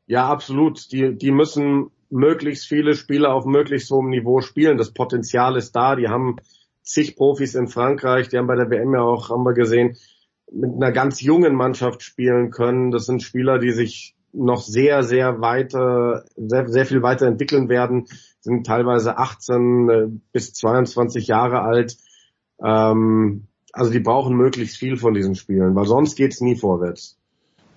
[0.06, 0.92] Ja, absolut.
[0.92, 4.76] Die, die müssen möglichst viele Spieler auf möglichst hohem Niveau spielen.
[4.76, 5.96] Das Potenzial ist da.
[5.96, 6.36] Die haben
[6.82, 9.96] zig Profis in Frankreich, die haben bei der WM ja auch, haben wir gesehen,
[10.52, 12.90] mit einer ganz jungen Mannschaft spielen können.
[12.90, 18.06] Das sind Spieler, die sich noch sehr, sehr weiter, sehr, sehr viel weiter entwickeln werden,
[18.40, 21.96] sind teilweise 18 äh, bis 22 Jahre alt.
[22.62, 27.18] Ähm, also die brauchen möglichst viel von diesen Spielen, weil sonst geht's nie vorwärts.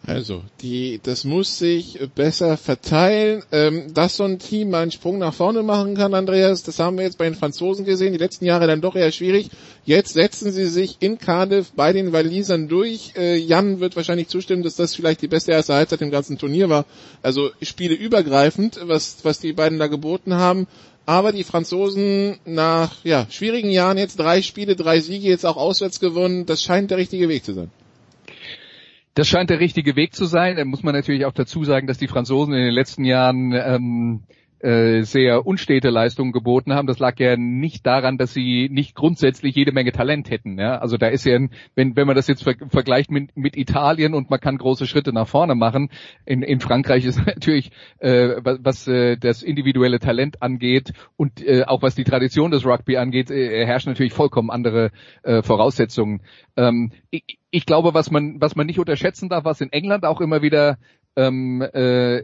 [0.07, 3.43] Also, die, das muss sich besser verteilen.
[3.51, 7.05] Ähm, dass so ein Team einen Sprung nach vorne machen kann, Andreas, das haben wir
[7.05, 8.13] jetzt bei den Franzosen gesehen.
[8.13, 9.49] Die letzten Jahre dann doch eher schwierig.
[9.83, 13.13] Jetzt setzen sie sich in Cardiff bei den Walisern durch.
[13.15, 16.69] Äh, Jan wird wahrscheinlich zustimmen, dass das vielleicht die beste erste Halbzeit im ganzen Turnier
[16.69, 16.85] war.
[17.23, 20.67] Also Spiele übergreifend, was, was die beiden da geboten haben.
[21.07, 25.99] Aber die Franzosen nach ja, schwierigen Jahren jetzt drei Spiele, drei Siege, jetzt auch auswärts
[25.99, 26.45] gewonnen.
[26.45, 27.71] Das scheint der richtige Weg zu sein.
[29.16, 30.57] Das scheint der richtige Weg zu sein.
[30.57, 34.24] Da muss man natürlich auch dazu sagen, dass die Franzosen in den letzten Jahren ähm,
[34.59, 36.87] äh, sehr unstete Leistungen geboten haben.
[36.87, 40.57] Das lag ja nicht daran, dass sie nicht grundsätzlich jede Menge Talent hätten.
[40.57, 40.77] Ja?
[40.77, 44.13] Also da ist ja, ein, wenn, wenn man das jetzt ver vergleicht mit, mit Italien
[44.13, 45.89] und man kann große Schritte nach vorne machen,
[46.25, 51.63] in, in Frankreich ist natürlich, äh, was, was äh, das individuelle Talent angeht und äh,
[51.65, 54.91] auch was die Tradition des Rugby angeht, äh, herrschen natürlich vollkommen andere
[55.23, 56.21] äh, Voraussetzungen.
[56.55, 60.21] Ähm, ich, ich glaube, was man, was man nicht unterschätzen darf, was in England auch
[60.21, 60.77] immer wieder
[61.15, 62.23] ähm, äh,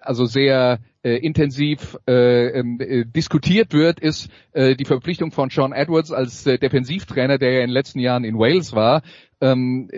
[0.00, 5.72] also sehr äh, intensiv äh, ähm, äh, diskutiert wird, ist äh, die Verpflichtung von Sean
[5.72, 9.02] Edwards als äh, Defensivtrainer, der ja in den letzten Jahren in Wales war,
[9.40, 9.88] ähm,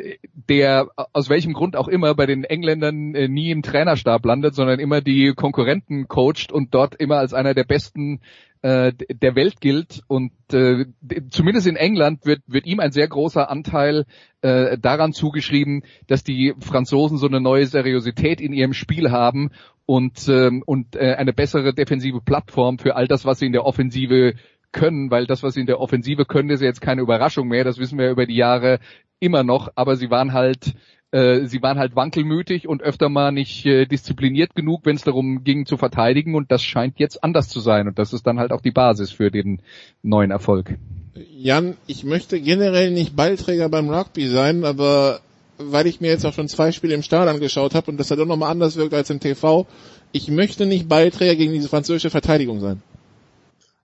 [0.49, 4.79] der aus welchem Grund auch immer bei den Engländern äh, nie im Trainerstab landet, sondern
[4.79, 8.21] immer die Konkurrenten coacht und dort immer als einer der besten
[8.63, 10.87] äh, der Welt gilt und äh,
[11.31, 14.07] zumindest in England wird, wird ihm ein sehr großer Anteil
[14.41, 19.51] äh, daran zugeschrieben, dass die Franzosen so eine neue Seriosität in ihrem Spiel haben
[19.85, 23.67] und, ähm, und äh, eine bessere defensive Plattform für all das, was sie in der
[23.67, 24.35] Offensive
[24.71, 27.65] können, weil das, was sie in der Offensive können, ist jetzt keine Überraschung mehr.
[27.65, 28.79] Das wissen wir über die Jahre
[29.21, 30.75] immer noch, aber sie waren halt
[31.13, 35.45] äh, sie waren halt wankelmütig und öfter mal nicht äh, diszipliniert genug, wenn es darum
[35.45, 38.51] ging zu verteidigen und das scheint jetzt anders zu sein und das ist dann halt
[38.51, 39.61] auch die Basis für den
[40.03, 40.79] neuen Erfolg.
[41.15, 45.21] Jan, ich möchte generell nicht Ballträger beim Rugby sein, aber
[45.59, 48.21] weil ich mir jetzt auch schon zwei Spiele im Stadion angeschaut habe und das halt
[48.21, 49.67] auch nochmal anders wirkt als im TV,
[50.13, 52.83] ich möchte nicht Ballträger gegen diese französische Verteidigung sein.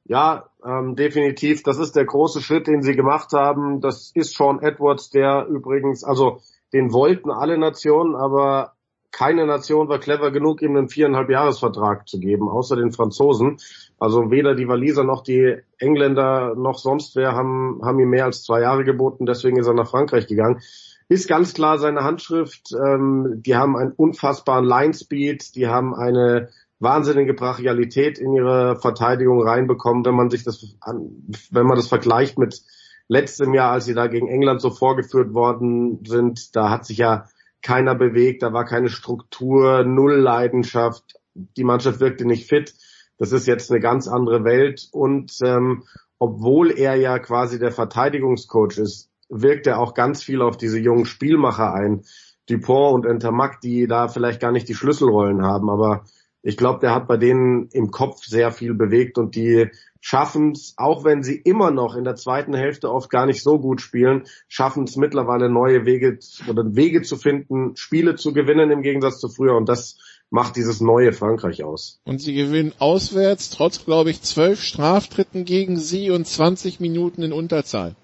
[0.05, 1.63] Ja, ähm, definitiv.
[1.63, 3.83] Das ist der große Schritt, den sie gemacht haben.
[3.83, 6.41] Das ist Sean Edwards, der übrigens, also
[6.73, 8.73] den wollten alle Nationen, aber
[9.11, 13.59] keine Nation war clever genug, ihm einen viereinhalb Jahresvertrag zu geben, außer den Franzosen.
[13.99, 18.43] Also weder die Waliser noch die Engländer noch sonst wer haben, haben ihm mehr als
[18.43, 20.61] zwei Jahre geboten, deswegen ist er nach Frankreich gegangen
[21.09, 22.73] ist ganz klar seine Handschrift.
[22.73, 26.51] Ähm, die haben einen unfassbaren Line-Speed, die haben eine
[26.81, 32.63] wahnsinnige Brachialität in ihre Verteidigung reinbekommen, wenn man sich das, wenn man das vergleicht mit
[33.09, 37.27] letztem Jahr, als sie da gegen England so vorgeführt worden sind, da hat sich ja
[37.63, 42.75] keiner bewegt, da war keine Struktur, null Leidenschaft, die Mannschaft wirkte nicht fit.
[43.17, 45.85] Das ist jetzt eine ganz andere Welt und ähm,
[46.21, 51.05] obwohl er ja quasi der Verteidigungscoach ist, wirkt er auch ganz viel auf diese jungen
[51.05, 52.05] Spielmacher ein.
[52.49, 56.05] Dupont und Entermack, die da vielleicht gar nicht die Schlüsselrollen haben, aber
[56.43, 59.69] ich glaube, der hat bei denen im Kopf sehr viel bewegt und die
[60.01, 63.59] schaffen es, auch wenn sie immer noch in der zweiten Hälfte oft gar nicht so
[63.59, 66.19] gut spielen, schaffen es mittlerweile neue Wege
[66.49, 69.99] oder Wege zu finden, Spiele zu gewinnen im Gegensatz zu früher und das
[70.31, 72.01] macht dieses neue Frankreich aus.
[72.05, 77.33] Und sie gewinnen auswärts, trotz, glaube ich, zwölf Straftritten gegen sie und 20 Minuten in
[77.33, 77.95] Unterzahl.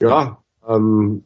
[0.00, 0.38] Ja,
[0.68, 1.24] ähm,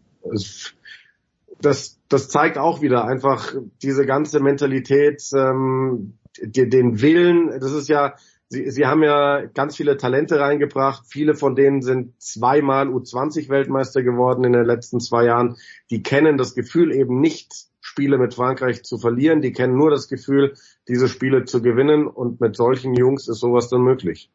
[1.61, 7.49] das, das zeigt auch wieder einfach diese ganze Mentalität, ähm, den Willen.
[7.61, 8.15] Das ist ja,
[8.51, 11.07] sie, sie haben ja ganz viele Talente reingebracht.
[11.09, 15.57] Viele von denen sind zweimal U20-Weltmeister geworden in den letzten zwei Jahren.
[15.91, 19.41] Die kennen das Gefühl eben nicht, Spiele mit Frankreich zu verlieren.
[19.41, 20.55] Die kennen nur das Gefühl,
[20.89, 22.07] diese Spiele zu gewinnen.
[22.07, 24.31] Und mit solchen Jungs ist sowas dann möglich.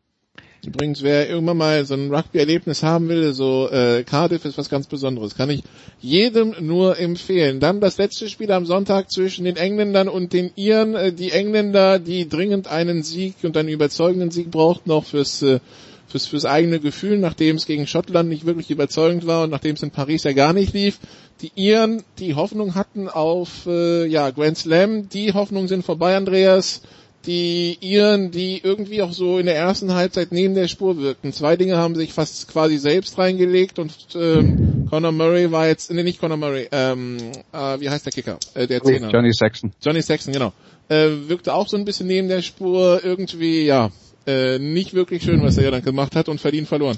[0.66, 4.88] Übrigens, wer irgendwann mal so ein Rugby-Erlebnis haben will, so äh, Cardiff ist was ganz
[4.88, 5.36] Besonderes.
[5.36, 5.64] Kann ich
[6.02, 7.60] jedem nur empfehlen.
[7.60, 10.96] Dann das letzte Spiel am Sonntag zwischen den Engländern und den Iren.
[10.96, 15.60] Äh, die Engländer, die dringend einen Sieg und einen überzeugenden Sieg brauchten, auch fürs, äh,
[16.08, 19.84] fürs, fürs eigene Gefühl, nachdem es gegen Schottland nicht wirklich überzeugend war und nachdem es
[19.84, 21.00] in Paris ja gar nicht lief.
[21.42, 26.82] Die Iren, die Hoffnung hatten auf äh, ja, Grand Slam, die Hoffnung sind vorbei, Andreas
[27.26, 31.34] die Iren, die irgendwie auch so in der ersten Halbzeit neben der Spur wirkten.
[31.34, 36.04] Zwei Dinge haben sich fast quasi selbst reingelegt und ähm, Conor Murray war jetzt, nee,
[36.04, 37.18] nicht Conor Murray, ähm,
[37.52, 38.38] äh, wie heißt der Kicker?
[38.54, 39.10] Äh, der Zehner.
[39.10, 39.72] Johnny Saxon.
[39.82, 40.54] Johnny Saxon, genau.
[40.88, 43.92] Äh, wirkte auch so ein bisschen neben der Spur, irgendwie, ja,
[44.28, 46.98] äh, nicht wirklich schön, was er ja dann gemacht hat und verdient verloren.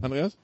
[0.00, 0.36] Andreas?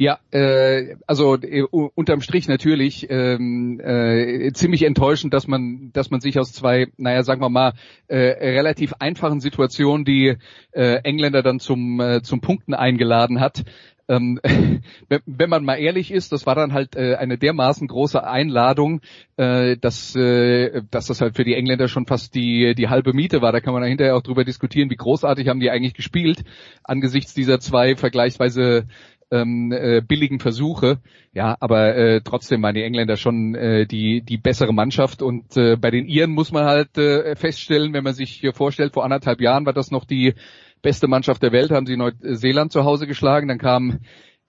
[0.00, 6.20] Ja, äh, also äh, unterm Strich natürlich ähm, äh, ziemlich enttäuschend, dass man, dass man
[6.20, 7.72] sich aus zwei, naja, sagen wir mal,
[8.06, 10.36] äh, relativ einfachen Situationen die
[10.70, 13.64] äh, Engländer dann zum äh, zum Punkten eingeladen hat.
[14.06, 14.38] Ähm,
[15.26, 19.00] wenn man mal ehrlich ist, das war dann halt äh, eine dermaßen große Einladung,
[19.36, 23.42] äh, dass, äh, dass das halt für die Engländer schon fast die, die halbe Miete
[23.42, 23.50] war.
[23.50, 26.44] Da kann man hinterher auch drüber diskutieren, wie großartig haben die eigentlich gespielt
[26.84, 28.86] angesichts dieser zwei vergleichsweise
[29.30, 30.98] ähm, äh, billigen Versuche.
[31.32, 35.22] Ja, aber äh, trotzdem waren die Engländer schon äh, die die bessere Mannschaft.
[35.22, 38.94] Und äh, bei den Iren muss man halt äh, feststellen, wenn man sich hier vorstellt,
[38.94, 40.34] vor anderthalb Jahren war das noch die
[40.82, 43.98] beste Mannschaft der Welt, haben sie Neuseeland zu Hause geschlagen, dann kam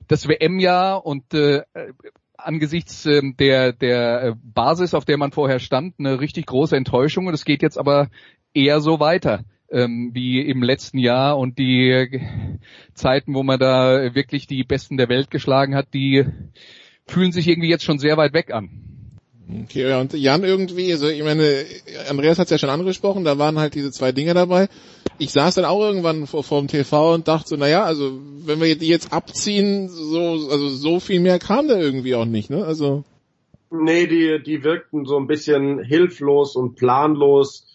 [0.07, 1.63] das WM-Jahr und äh,
[2.37, 7.27] angesichts äh, der der Basis, auf der man vorher stand, eine richtig große Enttäuschung.
[7.27, 8.09] Und es geht jetzt aber
[8.53, 12.21] eher so weiter ähm, wie im letzten Jahr und die
[12.93, 16.25] Zeiten, wo man da wirklich die Besten der Welt geschlagen hat, die
[17.05, 18.69] fühlen sich irgendwie jetzt schon sehr weit weg an.
[19.63, 21.65] Okay, ja, und Jan irgendwie, also ich meine,
[22.07, 24.69] Andreas hat es ja schon angesprochen, da waren halt diese zwei Dinge dabei.
[25.17, 28.61] Ich saß dann auch irgendwann vor, vor dem TV und dachte so, naja, also wenn
[28.61, 30.19] wir die jetzt abziehen, so,
[30.51, 32.63] also so viel mehr kam da irgendwie auch nicht, ne?
[32.63, 33.03] Also.
[33.71, 37.68] Nee, die, die wirkten so ein bisschen hilflos und planlos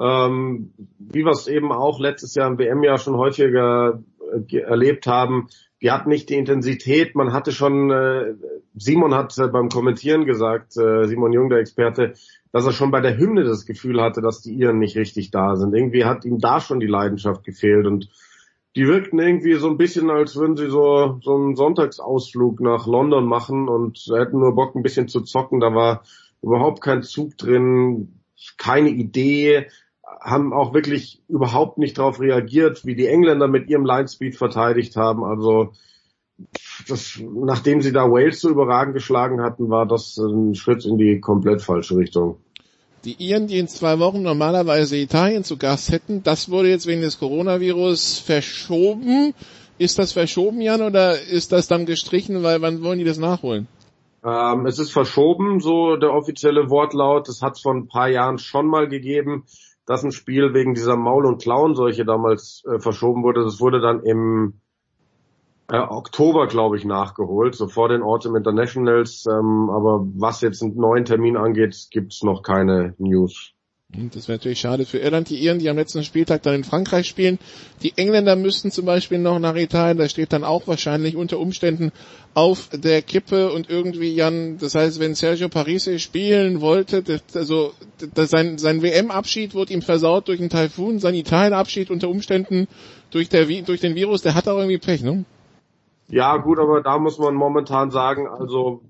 [0.00, 4.02] ähm, wie wir es eben auch letztes Jahr im WM-Jahr schon häufiger
[4.48, 5.48] äh, erlebt haben,
[5.82, 7.14] die hatten nicht die Intensität.
[7.14, 8.34] Man hatte schon, äh,
[8.74, 12.14] Simon hat äh, beim Kommentieren gesagt, äh, Simon Jung, der Experte,
[12.52, 15.56] dass er schon bei der Hymne das Gefühl hatte, dass die Iren nicht richtig da
[15.56, 15.74] sind.
[15.74, 18.08] Irgendwie hat ihm da schon die Leidenschaft gefehlt und
[18.76, 23.26] die wirkten irgendwie so ein bisschen, als würden sie so, so einen Sonntagsausflug nach London
[23.26, 25.60] machen und hätten nur Bock, ein bisschen zu zocken.
[25.60, 26.04] Da war
[26.40, 28.20] überhaupt kein Zug drin,
[28.58, 29.66] keine Idee
[30.20, 35.24] haben auch wirklich überhaupt nicht darauf reagiert, wie die Engländer mit ihrem Linespeed verteidigt haben.
[35.24, 35.72] Also
[36.88, 41.20] das, nachdem sie da Wales so überragend geschlagen hatten, war das ein Schritt in die
[41.20, 42.36] komplett falsche Richtung.
[43.04, 47.00] Die Iren, die in zwei Wochen normalerweise Italien zu Gast hätten, das wurde jetzt wegen
[47.00, 49.32] des Coronavirus verschoben.
[49.78, 53.68] Ist das verschoben, Jan, oder ist das dann gestrichen, weil wann wollen die das nachholen?
[54.22, 57.26] Ähm, es ist verschoben, so der offizielle Wortlaut.
[57.28, 59.44] Das hat es vor ein paar Jahren schon mal gegeben
[59.86, 63.44] dass ein Spiel wegen dieser Maul- und Klauenseuche damals äh, verschoben wurde.
[63.44, 64.60] Das wurde dann im
[65.68, 69.26] äh, Oktober, glaube ich, nachgeholt, so vor den Autumn Internationals.
[69.26, 73.54] Ähm, aber was jetzt einen neuen Termin angeht, gibt's noch keine News.
[73.92, 75.30] Das wäre natürlich schade für Irland.
[75.30, 77.40] Die Iren, die am letzten Spieltag dann in Frankreich spielen.
[77.82, 79.98] Die Engländer müssten zum Beispiel noch nach Italien.
[79.98, 81.90] Da steht dann auch wahrscheinlich unter Umständen
[82.32, 87.72] auf der Kippe und irgendwie Jan, das heißt, wenn Sergio Parisi spielen wollte, das, also
[88.14, 92.68] das, sein, sein WM-Abschied wurde ihm versaut durch einen Taifun, sein Italien-Abschied unter Umständen
[93.10, 95.24] durch, der, durch den Virus, der hat auch irgendwie Pech, ne?
[96.06, 98.82] Ja, gut, aber da muss man momentan sagen, also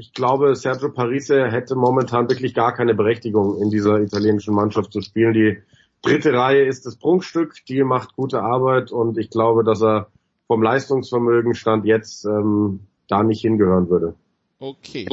[0.00, 5.02] ich glaube, Sergio Parise hätte momentan wirklich gar keine Berechtigung, in dieser italienischen Mannschaft zu
[5.02, 5.34] spielen.
[5.34, 5.58] Die
[6.00, 10.06] dritte Reihe ist das Prunkstück, die macht gute Arbeit und ich glaube, dass er
[10.46, 14.14] vom Leistungsvermögen stand jetzt ähm, da nicht hingehören würde.
[14.62, 15.06] Okay.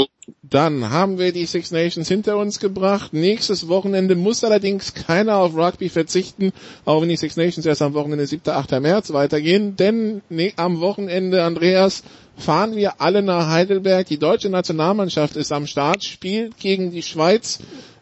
[0.44, 3.14] Dann haben wir die Six Nations hinter uns gebracht.
[3.14, 6.52] Nächstes Wochenende muss allerdings keiner auf Rugby verzichten,
[6.84, 8.52] auch wenn die Six Nations erst am Wochenende 7.
[8.52, 8.72] 8.
[8.82, 9.78] März weitergehen.
[9.78, 12.04] Denn nee, am Wochenende, Andreas,
[12.36, 14.06] fahren wir alle nach Heidelberg.
[14.08, 17.60] Die deutsche Nationalmannschaft ist am Start, spielt gegen die Schweiz.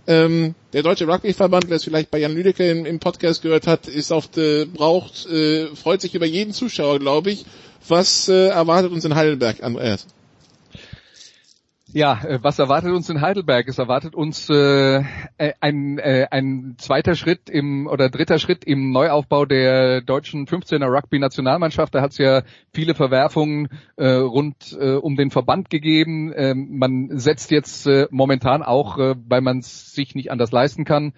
[0.08, 3.88] Ähm, der Deutsche Rugbyverband, wer es vielleicht bei Jan Lüdecke im, im Podcast gehört hat,
[3.88, 7.46] ist auf de, braucht, äh, freut sich über jeden Zuschauer, glaube ich.
[7.88, 10.08] Was äh, erwartet uns in Heidelberg, Andreas?
[11.96, 13.70] Ja, äh, was erwartet uns in Heidelberg?
[13.70, 14.98] Es erwartet uns äh,
[15.38, 20.94] äh, ein, äh, ein zweiter Schritt im oder dritter Schritt im Neuaufbau der deutschen 15er
[20.94, 21.96] Rugby-Nationalmannschaft.
[21.96, 22.44] Da hat es ja
[22.74, 26.34] viele Verwerfungen äh, rund äh, um den Verband gegeben.
[26.36, 30.84] Ähm, man setzt jetzt äh, momentan auch, äh, weil man es sich nicht anders leisten
[30.84, 31.14] kann,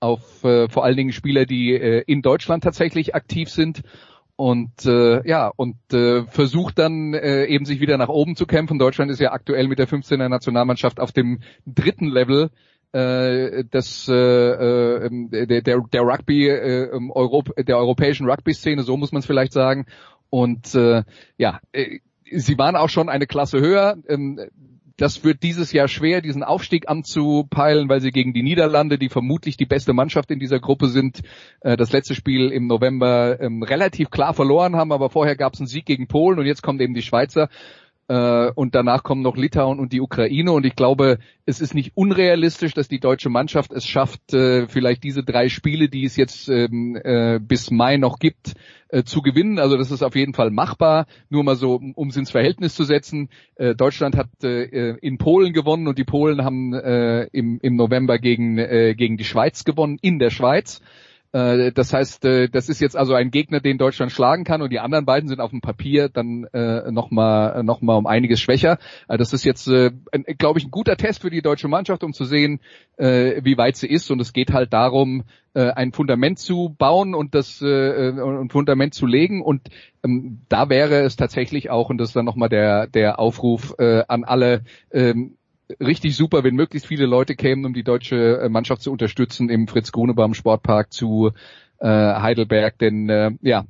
[0.00, 3.82] auf äh, vor allen Dingen Spieler, die äh, in Deutschland tatsächlich aktiv sind
[4.36, 8.78] und äh, ja und äh, versucht dann äh, eben sich wieder nach oben zu kämpfen.
[8.78, 12.50] Deutschland ist ja aktuell mit der 15er Nationalmannschaft auf dem dritten Level
[12.92, 19.20] äh, des äh, äh, der, der, Rugby äh, Europ der europäischen Rugby-Szene, so muss man
[19.20, 19.86] es vielleicht sagen.
[20.30, 21.02] Und äh,
[21.36, 23.96] ja, äh, sie waren auch schon eine Klasse höher.
[24.08, 24.40] Ähm,
[24.96, 29.56] das wird dieses Jahr schwer, diesen Aufstieg anzupeilen, weil sie gegen die Niederlande, die vermutlich
[29.56, 31.22] die beste Mannschaft in dieser Gruppe sind,
[31.60, 35.60] äh, das letzte Spiel im November ähm, relativ klar verloren haben, aber vorher gab es
[35.60, 37.48] einen Sieg gegen Polen und jetzt kommen eben die Schweizer
[38.08, 42.74] und danach kommen noch Litauen und die Ukraine und ich glaube, es ist nicht unrealistisch,
[42.74, 46.96] dass die deutsche Mannschaft es schafft, äh, vielleicht diese drei Spiele, die es jetzt ähm,
[46.96, 48.54] äh, bis Mai noch gibt,
[48.88, 49.58] äh, zu gewinnen.
[49.58, 51.06] Also das ist auf jeden Fall machbar.
[51.30, 53.28] Nur mal so, um es ins Verhältnis zu setzen.
[53.56, 58.94] Äh, Deutschland hat äh, in Polen gewonnen und die Polen haben äh, im, November äh,
[58.94, 60.80] gegen die Schweiz gewonnen, in der Schweiz.
[61.32, 64.70] Äh, das heißt, äh, das ist jetzt also ein Gegner, den Deutschland schlagen kann und
[64.70, 68.78] die anderen beiden sind auf dem Papier dann äh, nochmal noch mal um einiges schwächer.
[69.08, 72.60] Das ist jetzt, glaube ich, ein guter Test für die deutsche Mannschaft, um zu sehen,
[72.98, 75.24] wie weit sie ist und es geht halt darum,
[75.54, 79.68] ein Fundament zu bauen und das ein Fundament zu legen und
[80.04, 84.24] ähm, da wäre es tatsächlich auch, und das ist dann nochmal der, der Aufruf an
[84.24, 85.36] alle, ähm,
[85.80, 89.68] richtig super, wenn möglichst viele Leute kämen, um die deutsche äh, Mannschaft zu unterstützen im
[89.68, 91.32] Fritz Grunebaum Sportpark zu
[91.78, 93.66] äh, Heidelberg, denn äh, ja,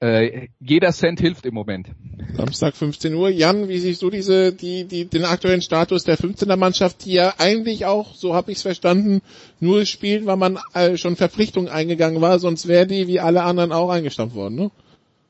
[0.00, 1.88] äh, jeder Cent hilft im Moment.
[2.34, 3.28] Samstag 15 Uhr.
[3.28, 7.34] Jan, wie siehst du diese, die, die, den aktuellen Status der 15er Mannschaft, die ja
[7.36, 9.20] eigentlich auch, so habe ich es verstanden,
[9.58, 13.72] nur spielt, weil man äh, schon Verpflichtungen eingegangen war, sonst wäre die wie alle anderen
[13.72, 14.70] auch eingestampft worden, ne?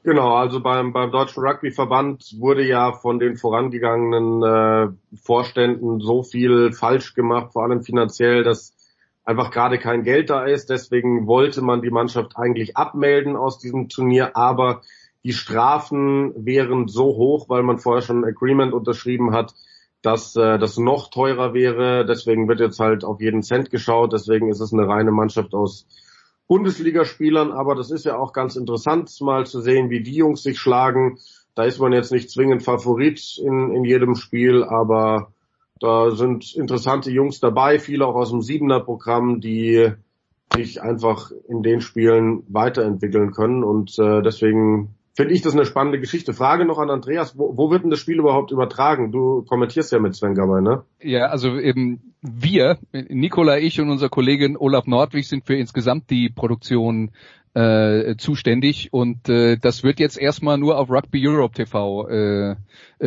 [0.03, 6.73] Genau, also beim, beim Deutschen Rugbyverband wurde ja von den vorangegangenen äh, Vorständen so viel
[6.73, 8.75] falsch gemacht, vor allem finanziell, dass
[9.25, 10.71] einfach gerade kein Geld da ist.
[10.71, 14.81] Deswegen wollte man die Mannschaft eigentlich abmelden aus diesem Turnier, aber
[15.23, 19.55] die Strafen wären so hoch, weil man vorher schon ein Agreement unterschrieben hat,
[20.01, 22.07] dass äh, das noch teurer wäre.
[22.07, 24.15] Deswegen wird jetzt halt auf jeden Cent geschaut.
[24.15, 25.87] Deswegen ist es eine reine Mannschaft aus
[26.51, 30.59] Bundesligaspielern, aber das ist ja auch ganz interessant, mal zu sehen, wie die Jungs sich
[30.59, 31.21] schlagen.
[31.55, 35.33] Da ist man jetzt nicht zwingend Favorit in, in jedem Spiel, aber
[35.79, 39.93] da sind interessante Jungs dabei, viele auch aus dem Siebener Programm, die
[40.49, 46.01] sich einfach in den Spielen weiterentwickeln können und äh, deswegen finde ich das eine spannende
[46.01, 46.33] Geschichte.
[46.33, 49.13] Frage noch an Andreas, wo, wo wird denn das Spiel überhaupt übertragen?
[49.13, 50.85] Du kommentierst ja mit Sven Gabay, ne?
[51.01, 56.29] Ja, also eben wir, Nikola, ich und unser Kollegin Olaf Nordwig sind für insgesamt die
[56.29, 57.11] Produktion
[57.55, 62.57] äh, zuständig und äh, das wird jetzt erstmal nur auf Rugby Europe TV äh, äh,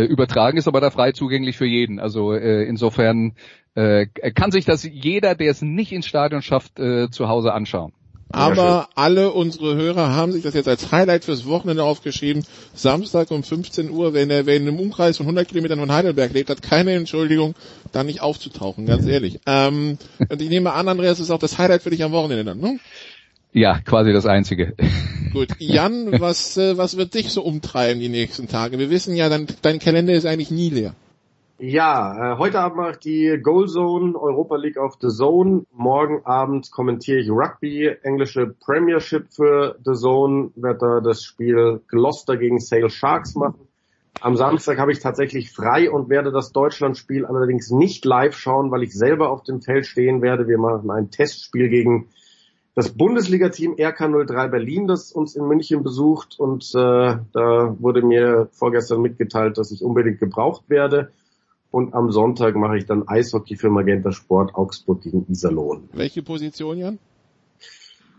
[0.04, 2.00] übertragen, ist aber da frei zugänglich für jeden.
[2.00, 3.36] Also äh, insofern
[3.76, 7.94] äh, kann sich das jeder, der es nicht ins Stadion schafft, äh, zu Hause anschauen.
[8.34, 12.44] Aber alle unsere Hörer haben sich das jetzt als Highlight fürs Wochenende aufgeschrieben.
[12.74, 16.50] Samstag um 15 Uhr, wenn er, wenn im Umkreis von 100 Kilometern von Heidelberg lebt,
[16.50, 17.54] hat keine Entschuldigung,
[17.92, 19.40] da nicht aufzutauchen, ganz ehrlich.
[19.46, 22.60] Ähm, und ich nehme an, Andreas, ist auch das Highlight für dich am Wochenende dann,
[22.60, 22.80] ne?
[23.52, 24.74] Ja, quasi das einzige.
[25.32, 28.80] Gut, Jan, was, äh, was wird dich so umtreiben die nächsten Tage?
[28.80, 30.96] Wir wissen ja, dein, dein Kalender ist eigentlich nie leer.
[31.60, 35.66] Ja, äh, heute Abend macht die Goal Zone Europa League of the Zone.
[35.72, 42.38] Morgen Abend kommentiere ich Rugby, englische Premiership für The Zone, werde da das Spiel Gloucester
[42.38, 43.68] gegen Sale Sharks machen.
[44.20, 48.82] Am Samstag habe ich tatsächlich frei und werde das Deutschlandspiel allerdings nicht live schauen, weil
[48.82, 50.48] ich selber auf dem Feld stehen werde.
[50.48, 52.08] Wir machen ein Testspiel gegen
[52.74, 59.02] das Bundesliga-Team RK03 Berlin, das uns in München besucht und äh, da wurde mir vorgestern
[59.04, 61.12] mitgeteilt, dass ich unbedingt gebraucht werde
[61.74, 65.90] und am Sonntag mache ich dann Eishockey für Magenta Sport Augsburg gegen Iserlohn.
[65.92, 67.00] Welche Position, Jan?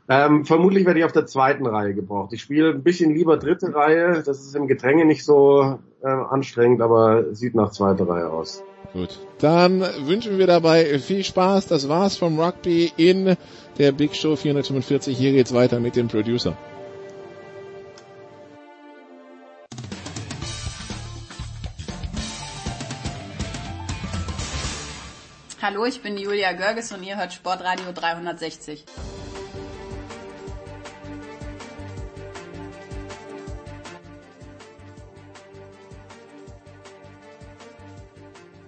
[0.08, 2.32] Ähm, vermutlich werde ich auf der zweiten Reihe gebraucht.
[2.32, 4.24] Ich spiele ein bisschen lieber dritte Reihe.
[4.26, 8.64] Das ist im Gedränge nicht so äh, anstrengend, aber sieht nach zweiter Reihe aus.
[8.92, 9.20] Gut.
[9.38, 11.68] Dann wünschen wir dabei viel Spaß.
[11.68, 13.36] Das war's vom Rugby in
[13.78, 15.16] der Big Show 445.
[15.16, 16.56] Hier geht's weiter mit dem Producer.
[25.66, 28.84] Hallo, ich bin Julia Görges und ihr hört Sportradio 360.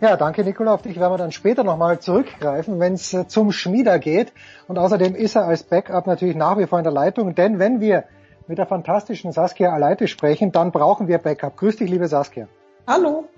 [0.00, 0.72] Ja, danke Nikola.
[0.72, 4.32] Auf dich werden wir dann später nochmal zurückgreifen, wenn es äh, zum Schmieder geht.
[4.66, 7.34] Und außerdem ist er als Backup natürlich nach wie vor in der Leitung.
[7.34, 8.04] Denn wenn wir
[8.46, 11.58] mit der fantastischen Saskia Aleite sprechen, dann brauchen wir Backup.
[11.58, 12.48] Grüß dich, liebe Saskia.
[12.86, 13.28] Hallo.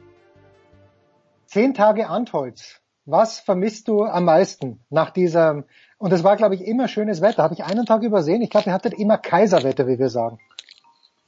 [1.46, 2.80] Zehn Tage Antholz.
[3.10, 5.64] Was vermisst du am meisten nach dieser,
[5.96, 8.66] und es war glaube ich immer schönes Wetter, habe ich einen Tag übersehen, ich glaube
[8.68, 10.38] ihr hattet immer Kaiserwetter, wie wir sagen.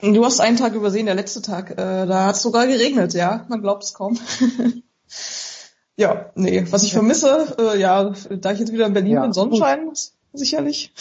[0.02, 1.70] Du hast einen Tag übersehen, der letzte Tag.
[1.70, 3.46] Äh, da hat es sogar geregnet, ja.
[3.48, 4.18] Man glaubt es kaum.
[5.96, 6.66] ja, nee.
[6.70, 9.22] Was ich vermisse, äh, ja, da ich jetzt wieder in Berlin ja.
[9.22, 9.90] bin, Sonnenschein,
[10.34, 10.92] sicherlich.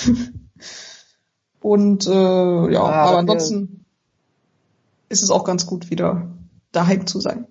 [1.61, 3.83] Und äh, ja, ah, aber ansonsten
[5.09, 6.29] ist es auch ganz gut, wieder
[6.71, 7.47] daheim zu sein.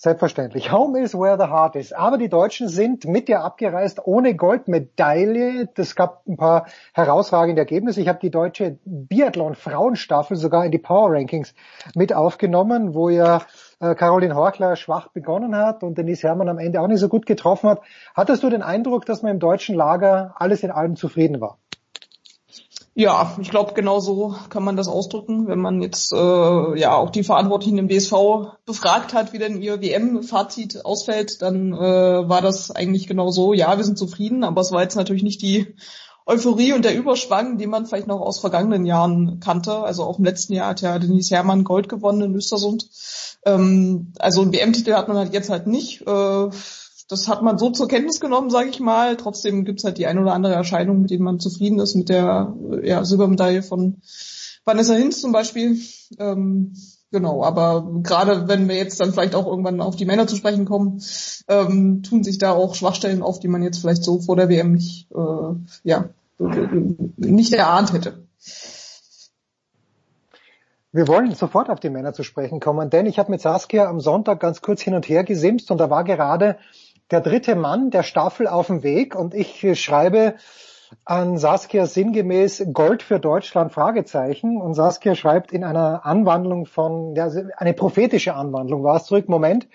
[0.00, 0.70] Selbstverständlich.
[0.70, 1.92] Home is where the heart is.
[1.92, 5.68] Aber die Deutschen sind mit dir abgereist ohne Goldmedaille.
[5.74, 8.00] Das gab ein paar herausragende Ergebnisse.
[8.00, 11.52] Ich habe die deutsche Biathlon-Frauenstaffel sogar in die Power Rankings
[11.96, 13.42] mit aufgenommen, wo ja
[13.80, 17.26] äh, Caroline Horchler schwach begonnen hat und Denise Herrmann am Ende auch nicht so gut
[17.26, 17.80] getroffen hat.
[18.14, 21.58] Hattest du den Eindruck, dass man im deutschen Lager alles in allem zufrieden war?
[22.98, 26.16] Ja, ich glaube, genau so kann man das ausdrücken, wenn man jetzt äh,
[26.80, 32.28] ja auch die Verantwortlichen im DSV befragt hat, wie denn ihr WM-Fazit ausfällt, dann äh,
[32.28, 33.52] war das eigentlich genau so.
[33.52, 35.76] Ja, wir sind zufrieden, aber es war jetzt natürlich nicht die
[36.26, 39.78] Euphorie und der Überschwang, den man vielleicht noch aus vergangenen Jahren kannte.
[39.78, 42.88] Also auch im letzten Jahr hat ja Denise Herrmann Gold gewonnen in Östersund.
[43.46, 46.04] Ähm, also einen WM-Titel hat man halt jetzt halt nicht.
[46.04, 46.48] Äh,
[47.08, 49.16] das hat man so zur Kenntnis genommen, sage ich mal.
[49.16, 52.54] Trotzdem gibt's halt die ein oder andere Erscheinung, mit denen man zufrieden ist, mit der
[52.82, 54.02] ja, Silbermedaille von
[54.64, 55.78] Vanessa Hinz zum Beispiel.
[56.18, 56.74] Ähm,
[57.10, 60.66] genau, aber gerade wenn wir jetzt dann vielleicht auch irgendwann auf die Männer zu sprechen
[60.66, 61.02] kommen,
[61.48, 64.72] ähm, tun sich da auch Schwachstellen auf, die man jetzt vielleicht so vor der WM
[64.72, 65.54] nicht, äh,
[65.84, 66.10] ja,
[67.16, 68.28] nicht erahnt hätte.
[70.90, 74.00] Wir wollen sofort auf die Männer zu sprechen kommen, denn ich habe mit Saskia am
[74.00, 76.56] Sonntag ganz kurz hin und her gesimst und da war gerade
[77.10, 79.14] der dritte Mann der Staffel auf dem Weg.
[79.14, 80.34] Und ich schreibe
[81.04, 83.72] an Saskia sinngemäß Gold für Deutschland?
[83.72, 84.60] Fragezeichen.
[84.60, 89.68] Und Saskia schreibt in einer Anwandlung von, ja, eine prophetische Anwandlung war es zurück, Moment,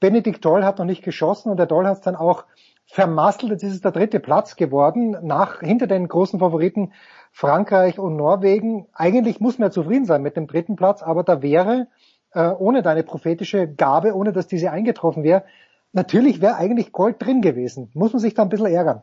[0.00, 1.50] Benedikt Doll hat noch nicht geschossen.
[1.50, 2.44] Und der Doll hat es dann auch
[2.86, 6.92] vermasselt, jetzt ist es der dritte Platz geworden, nach, hinter den großen Favoriten
[7.32, 8.86] Frankreich und Norwegen.
[8.94, 11.88] Eigentlich muss man ja zufrieden sein mit dem dritten Platz, aber da wäre,
[12.32, 15.44] äh, ohne deine prophetische Gabe, ohne dass diese eingetroffen wäre,
[15.92, 17.90] natürlich wäre eigentlich Gold drin gewesen.
[17.94, 19.02] Muss man sich da ein bisschen ärgern.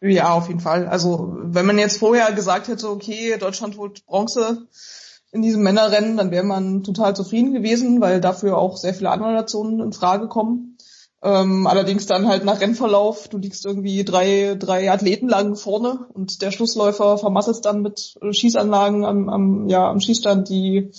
[0.00, 0.86] Ja, auf jeden Fall.
[0.86, 4.66] Also wenn man jetzt vorher gesagt hätte, okay, Deutschland holt Bronze
[5.32, 9.32] in diesem Männerrennen, dann wäre man total zufrieden gewesen, weil dafür auch sehr viele andere
[9.32, 10.73] Nationen in Frage kommen.
[11.24, 16.42] Ähm, allerdings dann halt nach Rennverlauf, du liegst irgendwie drei, drei Athleten lang vorne und
[16.42, 20.90] der Schlussläufer vermasselt dann mit äh, Schießanlagen am, am, ja, am Schießstand, die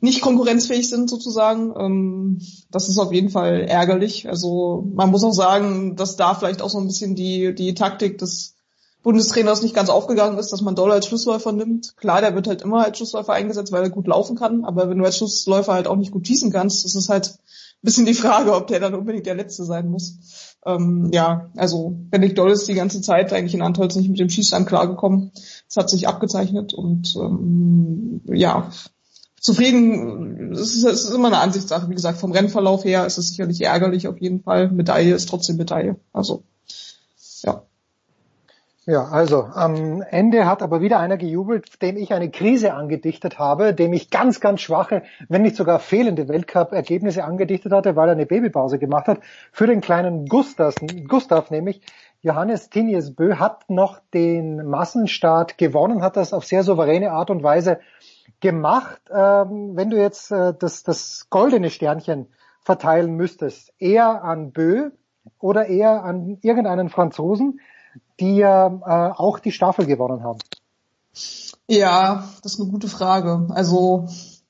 [0.00, 1.74] nicht konkurrenzfähig sind sozusagen.
[1.76, 4.28] Ähm, das ist auf jeden Fall ärgerlich.
[4.28, 8.18] Also man muss auch sagen, dass da vielleicht auch so ein bisschen die, die Taktik
[8.18, 8.54] des
[9.02, 11.96] Bundestrainers nicht ganz aufgegangen ist, dass man Doll als Schlussläufer nimmt.
[11.96, 14.98] Klar, der wird halt immer als Schlussläufer eingesetzt, weil er gut laufen kann, aber wenn
[14.98, 17.34] du als Schlussläufer halt auch nicht gut schießen kannst, ist halt
[17.84, 20.56] bisschen die Frage, ob der dann unbedingt der Letzte sein muss.
[20.66, 24.30] Ähm, ja, also Benedikt Doll ist die ganze Zeit eigentlich in Antolz nicht mit dem
[24.30, 25.32] Schießstand klargekommen.
[25.68, 28.70] Es hat sich abgezeichnet und ähm, ja,
[29.40, 31.90] zufrieden, es ist, es ist immer eine Ansichtssache.
[31.90, 34.70] Wie gesagt, vom Rennverlauf her ist es sicherlich ärgerlich auf jeden Fall.
[34.70, 35.96] Medaille ist trotzdem Medaille.
[36.12, 36.44] Also
[37.42, 37.62] ja.
[38.86, 43.72] Ja, also am Ende hat aber wieder einer gejubelt, dem ich eine Krise angedichtet habe,
[43.72, 48.26] dem ich ganz, ganz schwache, wenn nicht sogar fehlende Weltcup-Ergebnisse angedichtet hatte, weil er eine
[48.26, 49.20] Babypause gemacht hat.
[49.52, 50.74] Für den kleinen Gustav,
[51.08, 51.80] Gustav nämlich,
[52.20, 57.42] Johannes Tinius Bö hat noch den Massenstart gewonnen, hat das auf sehr souveräne Art und
[57.42, 57.80] Weise
[58.40, 59.00] gemacht.
[59.10, 62.26] Ähm, wenn du jetzt äh, das, das goldene Sternchen
[62.60, 64.90] verteilen müsstest, eher an Bö
[65.40, 67.60] oder eher an irgendeinen Franzosen,
[68.20, 70.38] die ja äh, auch die Staffel gewonnen haben?
[71.66, 73.46] Ja, das ist eine gute Frage.
[73.50, 74.06] Also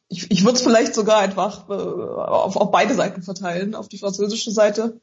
[0.08, 3.98] ich, ich würde es vielleicht sogar einfach äh, auf, auf beide Seiten verteilen, auf die
[3.98, 5.00] französische Seite,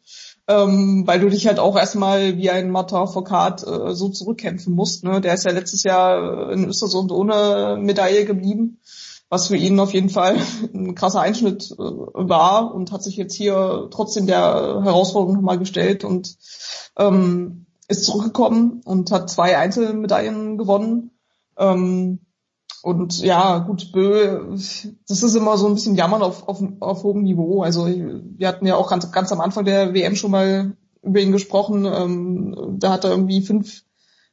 [0.48, 5.04] ähm, weil du dich halt auch erstmal wie ein Martin Foucault äh, so zurückkämpfen musst.
[5.04, 5.22] Ne?
[5.22, 8.80] Der ist ja letztes Jahr in Östersund ohne Medaille geblieben,
[9.30, 10.38] was für ihn auf jeden Fall
[10.74, 16.04] ein krasser Einschnitt äh, war und hat sich jetzt hier trotzdem der Herausforderung nochmal gestellt
[16.04, 16.38] und
[16.98, 21.12] ähm, ist zurückgekommen und hat zwei Einzelmedaillen gewonnen.
[21.58, 22.20] Ähm,
[22.82, 24.56] und ja, gut, Bö,
[25.08, 27.62] das ist immer so ein bisschen Jammern auf, auf, auf hohem Niveau.
[27.62, 31.32] Also wir hatten ja auch ganz, ganz am Anfang der WM schon mal über ihn
[31.32, 31.86] gesprochen.
[31.86, 33.84] Ähm, da hat er irgendwie fünf,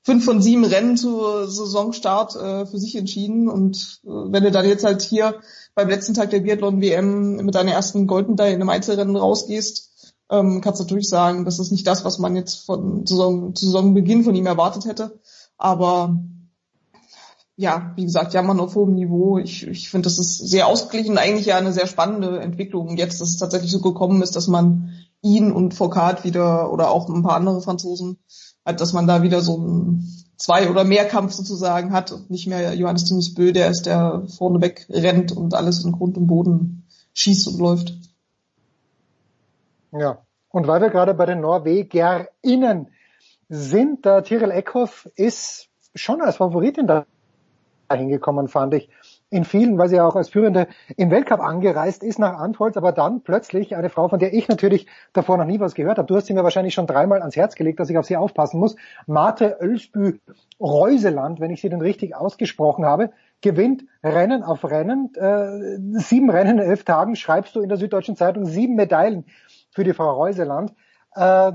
[0.02, 3.48] fünf von sieben Rennen zu Saisonstart äh, für sich entschieden.
[3.48, 5.40] Und äh, wenn du dann jetzt halt hier
[5.74, 9.87] beim letzten Tag der Biathlon-WM mit deiner ersten Goldmedaille in einem Einzelrennen rausgehst,
[10.30, 14.34] ähm, kannst natürlich sagen, das ist nicht das, was man jetzt von Saison, Saisonbeginn von
[14.34, 15.18] ihm erwartet hätte.
[15.56, 16.18] Aber
[17.56, 19.38] ja, wie gesagt, ja, man auf hohem Niveau.
[19.38, 22.96] Ich, ich finde, das ist sehr ausgeglichen, eigentlich ja eine sehr spannende Entwicklung.
[22.96, 27.08] Jetzt, dass es tatsächlich so gekommen ist, dass man ihn und Foucault wieder oder auch
[27.08, 28.18] ein paar andere Franzosen,
[28.64, 32.46] halt, dass man da wieder so ein zwei oder mehr Kampf sozusagen hat und nicht
[32.46, 36.84] mehr Johannes Timus Bö, der ist, der vorneweg rennt und alles in Grund und Boden
[37.12, 37.94] schießt und läuft.
[39.92, 40.18] Ja,
[40.50, 42.88] und weil wir gerade bei den NorwegerInnen
[43.48, 47.06] sind, der Tyrell Eckhoff ist schon als Favoritin da
[47.96, 48.90] hingekommen, fand ich.
[49.30, 53.22] In vielen, weil sie auch als Führende im Weltcup angereist ist nach Antholz, aber dann
[53.22, 56.06] plötzlich eine Frau, von der ich natürlich davor noch nie was gehört habe.
[56.06, 58.58] Du hast sie mir wahrscheinlich schon dreimal ans Herz gelegt, dass ich auf sie aufpassen
[58.58, 58.76] muss.
[59.06, 60.18] Marte Ölsbü
[60.60, 63.10] Reuseland, wenn ich sie denn richtig ausgesprochen habe,
[63.42, 65.12] gewinnt Rennen auf Rennen.
[65.14, 69.26] Äh, sieben Rennen in elf Tagen schreibst du in der Süddeutschen Zeitung, sieben Medaillen
[69.78, 70.74] für die Frau Reuseland.
[71.14, 71.52] Äh,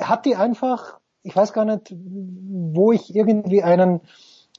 [0.00, 4.00] hat die einfach, ich weiß gar nicht, wo ich irgendwie einen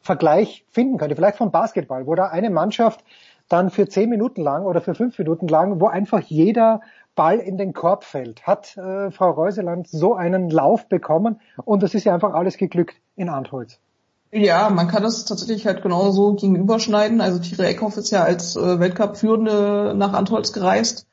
[0.03, 3.03] Vergleich finden könnte, vielleicht vom Basketball, wo da eine Mannschaft
[3.49, 6.81] dann für zehn Minuten lang oder für fünf Minuten lang, wo einfach jeder
[7.15, 8.45] Ball in den Korb fällt.
[8.45, 12.97] Hat äh, Frau Reuseland so einen Lauf bekommen und es ist ja einfach alles geglückt
[13.15, 13.79] in Antholz.
[14.31, 17.19] Ja, man kann das tatsächlich halt genauso gegenüberschneiden.
[17.19, 21.07] Also Tire Eckhoff ist ja als äh, Weltcup-Führende nach Antholz gereist.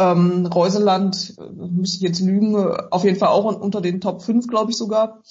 [0.00, 2.56] Ähm, Reuseland, äh, müsste ich jetzt lügen,
[2.90, 5.22] auf jeden Fall auch unter den Top 5, glaube ich sogar.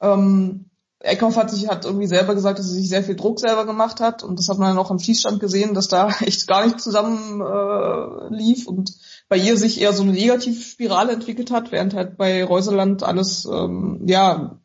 [0.00, 0.66] Ähm,
[1.02, 4.00] Eckhoff hat sich hat irgendwie selber gesagt, dass er sich sehr viel Druck selber gemacht
[4.00, 6.80] hat und das hat man dann auch am Schießstand gesehen, dass da echt gar nicht
[6.80, 8.92] zusammen äh, lief und
[9.30, 14.02] bei ihr sich eher so eine Negativspirale entwickelt hat, während halt bei Reuseland alles ähm,
[14.06, 14.59] ja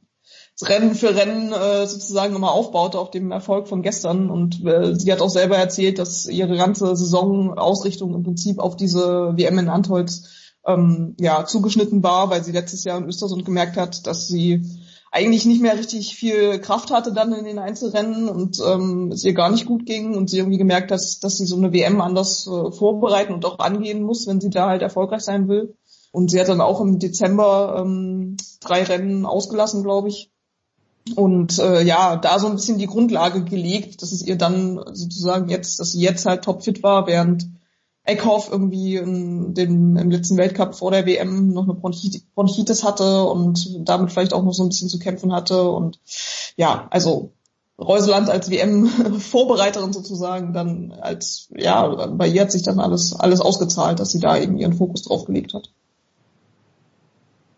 [0.64, 5.12] Rennen für Rennen äh, sozusagen immer aufbaute auf dem Erfolg von gestern und äh, sie
[5.12, 10.30] hat auch selber erzählt, dass ihre ganze Saisonausrichtung im Prinzip auf diese WM in Antholz
[10.66, 14.64] ähm, ja zugeschnitten war, weil sie letztes Jahr in Östersund gemerkt hat, dass sie
[15.12, 19.34] eigentlich nicht mehr richtig viel Kraft hatte dann in den Einzelrennen und ähm, es ihr
[19.34, 22.01] gar nicht gut ging und sie irgendwie gemerkt hat, dass, dass sie so eine WM
[22.01, 25.78] anders äh, vorbereiten und auch angehen muss, wenn sie da halt erfolgreich sein will.
[26.12, 30.32] Und sie hat dann auch im Dezember ähm, drei Rennen ausgelassen, glaube ich.
[31.14, 35.49] Und äh, ja, da so ein bisschen die Grundlage gelegt, dass es ihr dann sozusagen
[35.49, 37.47] jetzt, dass sie jetzt halt topfit war, während
[38.06, 43.88] Eckhoff irgendwie in dem, im letzten Weltcup vor der WM noch eine Bronchitis hatte und
[43.88, 45.70] damit vielleicht auch noch so ein bisschen zu kämpfen hatte.
[45.70, 45.99] Und
[46.56, 47.32] ja, also
[47.78, 53.99] Reuseland als WM-Vorbereiterin sozusagen dann als, ja, bei ihr hat sich dann alles, alles ausgezahlt,
[53.99, 55.72] dass sie da eben ihren Fokus drauf gelegt hat.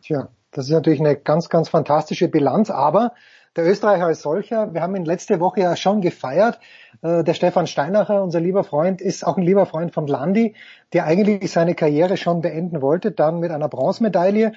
[0.02, 3.14] Tja, das ist natürlich eine ganz, ganz fantastische Bilanz, aber
[3.58, 6.60] der Österreicher als solcher, wir haben ihn letzte Woche ja schon gefeiert.
[7.02, 10.56] Äh, der Stefan Steinacher, unser lieber Freund, ist auch ein lieber Freund von Landi,
[10.94, 14.54] der eigentlich seine Karriere schon beenden wollte, dann mit einer Bronzemedaille.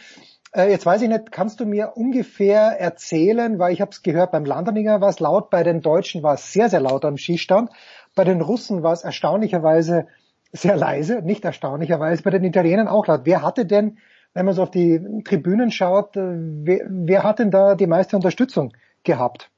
[0.52, 4.32] Äh, jetzt weiß ich nicht, kannst du mir ungefähr erzählen, weil ich habe es gehört,
[4.32, 7.70] beim Landerninger war es laut, bei den Deutschen war es sehr, sehr laut am Skistand,
[8.14, 10.06] bei den Russen war es erstaunlicherweise
[10.52, 13.22] sehr leise, nicht erstaunlicherweise, bei den Italienern auch laut.
[13.24, 13.98] Wer hatte denn,
[14.34, 18.16] wenn man so auf die Tribünen schaut, äh, wer, wer hat denn da die meiste
[18.16, 18.72] Unterstützung
[19.04, 19.50] gehabt.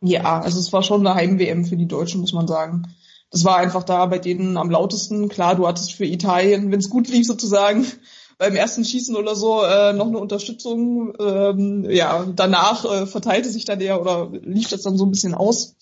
[0.00, 2.94] Ja, also es war schon eine Heim-WM für die Deutschen, muss man sagen.
[3.30, 5.28] Das war einfach da bei denen am lautesten.
[5.28, 7.86] Klar, du hattest für Italien, wenn es gut lief sozusagen,
[8.38, 11.14] beim ersten Schießen oder so äh, noch eine Unterstützung.
[11.18, 15.34] Ähm, ja, danach äh, verteilte sich dann der oder lief das dann so ein bisschen
[15.34, 15.76] aus.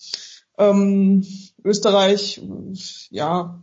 [0.57, 1.25] Ähm,
[1.63, 2.41] Österreich,
[3.09, 3.61] ja,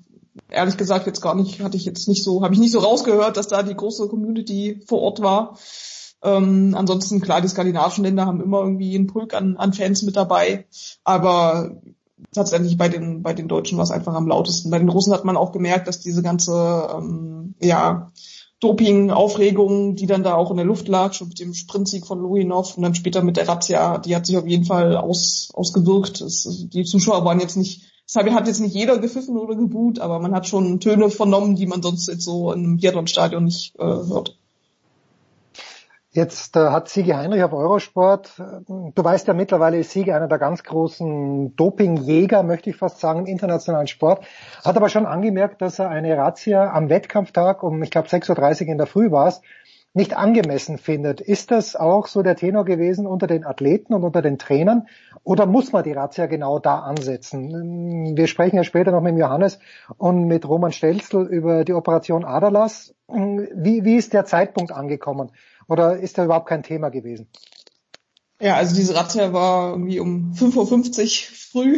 [0.49, 3.37] ehrlich gesagt jetzt gar nicht, hatte ich jetzt nicht so, habe ich nicht so rausgehört,
[3.37, 5.59] dass da die große Community vor Ort war.
[6.23, 10.17] Ähm, ansonsten, klar, die skandinavischen Länder haben immer irgendwie einen Pulk an, an Fans mit
[10.17, 10.67] dabei.
[11.05, 11.81] Aber
[12.33, 14.71] tatsächlich bei den, bei den Deutschen war es einfach am lautesten.
[14.71, 18.11] Bei den Russen hat man auch gemerkt, dass diese ganze, ähm, ja,
[18.61, 22.77] Doping-Aufregung, die dann da auch in der Luft lag, schon mit dem Sprintsieg von Luinov
[22.77, 26.21] und dann später mit der Razzia, die hat sich auf jeden Fall aus, ausgewirkt.
[26.21, 30.21] Es, die Zuschauer waren jetzt nicht, deshalb hat jetzt nicht jeder gepfiffen oder geboot, aber
[30.21, 33.83] man hat schon Töne vernommen, die man sonst jetzt so in einem Biathlon-Stadion nicht äh,
[33.83, 34.37] hört.
[36.13, 40.27] Jetzt äh, hat Siege Heinrich auf Eurosport, äh, du weißt ja mittlerweile ist Siege einer
[40.27, 44.25] der ganz großen Dopingjäger, möchte ich fast sagen, im internationalen Sport,
[44.65, 48.69] hat aber schon angemerkt, dass er eine Razzia am Wettkampftag um, ich glaube, 6.30 Uhr
[48.73, 49.41] in der Früh war es,
[49.93, 51.21] nicht angemessen findet.
[51.21, 54.87] Ist das auch so der Tenor gewesen unter den Athleten und unter den Trainern?
[55.25, 58.17] Oder muss man die Razzia genau da ansetzen?
[58.17, 59.59] Wir sprechen ja später noch mit Johannes
[59.97, 62.95] und mit Roman Stelzl über die Operation Adalas.
[63.09, 65.33] Wie, wie ist der Zeitpunkt angekommen?
[65.71, 67.29] Oder ist da überhaupt kein Thema gewesen?
[68.41, 71.75] Ja, also diese Razzia war irgendwie um 5.50 Uhr früh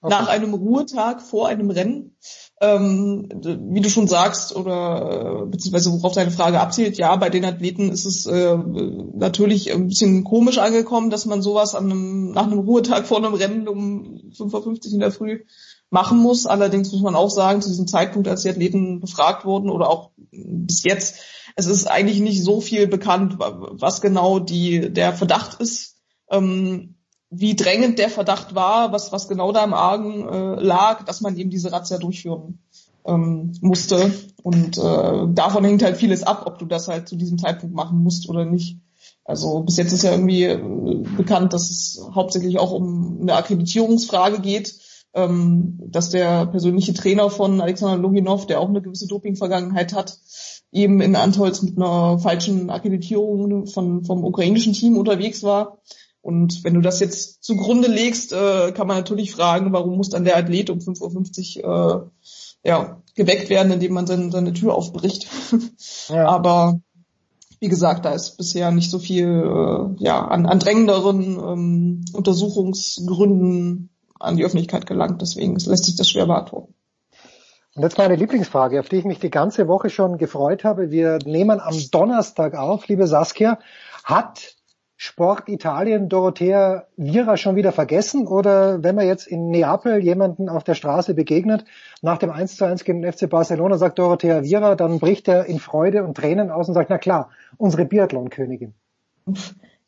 [0.00, 0.14] okay.
[0.14, 2.16] nach einem Ruhetag vor einem Rennen.
[2.60, 3.28] Ähm,
[3.70, 8.04] wie du schon sagst, oder beziehungsweise worauf deine Frage abzielt, ja, bei den Athleten ist
[8.04, 13.06] es äh, natürlich ein bisschen komisch angekommen, dass man sowas an einem, nach einem Ruhetag
[13.06, 15.44] vor einem Rennen um 5.50 Uhr in der Früh
[15.90, 16.46] machen muss.
[16.46, 20.10] Allerdings muss man auch sagen, zu diesem Zeitpunkt, als die Athleten befragt wurden oder auch
[20.32, 21.20] bis jetzt,
[21.58, 25.96] es ist eigentlich nicht so viel bekannt, was genau die, der Verdacht ist.
[26.30, 26.94] Ähm,
[27.30, 31.36] wie drängend der Verdacht war, was, was genau da im Argen äh, lag, dass man
[31.36, 32.60] eben diese Razzia durchführen
[33.04, 34.12] ähm, musste.
[34.44, 38.04] Und äh, davon hängt halt vieles ab, ob du das halt zu diesem Zeitpunkt machen
[38.04, 38.78] musst oder nicht.
[39.24, 44.40] Also bis jetzt ist ja irgendwie äh, bekannt, dass es hauptsächlich auch um eine Akkreditierungsfrage
[44.40, 44.78] geht,
[45.12, 50.16] ähm, dass der persönliche Trainer von Alexander Loginov, der auch eine gewisse Doping-Vergangenheit hat,
[50.72, 55.78] eben in Antolz mit einer falschen Akkreditierung von, vom ukrainischen Team unterwegs war.
[56.20, 60.24] Und wenn du das jetzt zugrunde legst, äh, kann man natürlich fragen, warum muss dann
[60.24, 62.10] der Athlet um 5.50 Uhr
[62.64, 65.28] äh, ja, geweckt werden, indem man seine, seine Tür aufbricht.
[66.08, 66.26] Ja.
[66.26, 66.80] Aber
[67.60, 73.90] wie gesagt, da ist bisher nicht so viel äh, ja, an, an drängenderen ähm, Untersuchungsgründen
[74.18, 75.20] an die Öffentlichkeit gelangt.
[75.20, 76.74] Deswegen lässt sich das schwer beantworten.
[77.78, 80.90] Und jetzt meine Lieblingsfrage, auf die ich mich die ganze Woche schon gefreut habe.
[80.90, 83.60] Wir nehmen am Donnerstag auf, liebe Saskia.
[84.02, 84.56] Hat
[84.96, 88.26] Sport Italien Dorothea Vira schon wieder vergessen?
[88.26, 91.66] Oder wenn man jetzt in Neapel jemanden auf der Straße begegnet,
[92.02, 95.44] nach dem 1 zu 1 gegen den FC Barcelona, sagt Dorothea Vira, dann bricht er
[95.44, 98.74] in Freude und Tränen aus und sagt, na klar, unsere Biathlon-Königin.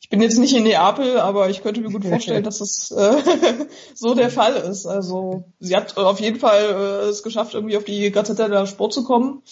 [0.02, 3.22] Ich bin jetzt nicht in Neapel, aber ich könnte mir gut vorstellen, dass es äh,
[3.94, 4.86] so der Fall ist.
[4.86, 8.94] Also sie hat auf jeden Fall äh, es geschafft, irgendwie auf die Gazzetta der Sport
[8.94, 9.42] zu kommen,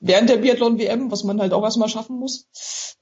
[0.00, 2.48] während der Biathlon-WM, was man halt auch erstmal schaffen muss.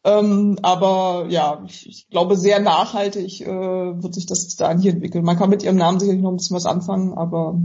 [0.04, 5.24] Ähm, aber ja, ich, ich, glaube, sehr nachhaltig äh, wird sich das da hier entwickeln.
[5.24, 7.60] Man kann mit ihrem Namen sicherlich noch ein bisschen was anfangen, aber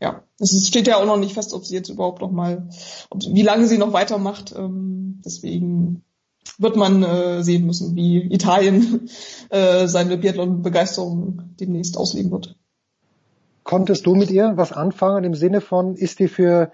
[0.00, 2.68] ja, es steht ja auch noch nicht fest, ob sie jetzt überhaupt noch mal,
[3.10, 4.52] ob, wie lange sie noch weitermacht.
[4.56, 6.04] Ähm, deswegen
[6.58, 9.08] wird man äh, sehen müssen, wie Italien
[9.50, 12.56] äh, seine Biathlon-Begeisterung demnächst ausleben wird.
[13.62, 16.70] Konntest du mit ihr was anfangen im Sinne von, ist die für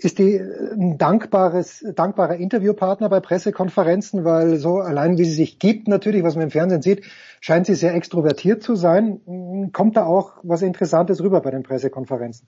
[0.00, 5.88] ist die ein dankbares, dankbarer Interviewpartner bei Pressekonferenzen, weil so allein wie sie sich gibt,
[5.88, 7.02] natürlich, was man im Fernsehen sieht,
[7.40, 9.70] scheint sie sehr extrovertiert zu sein.
[9.72, 12.46] Kommt da auch was Interessantes rüber bei den Pressekonferenzen?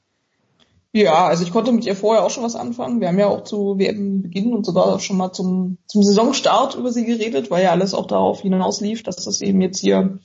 [0.93, 3.01] Ja, also ich konnte mit ihr vorher auch schon was anfangen.
[3.01, 7.05] Wir haben ja auch zu WM-Beginn und sogar schon mal zum, zum Saisonstart über sie
[7.05, 10.19] geredet, weil ja alles auch darauf hinauslief, dass das eben jetzt hier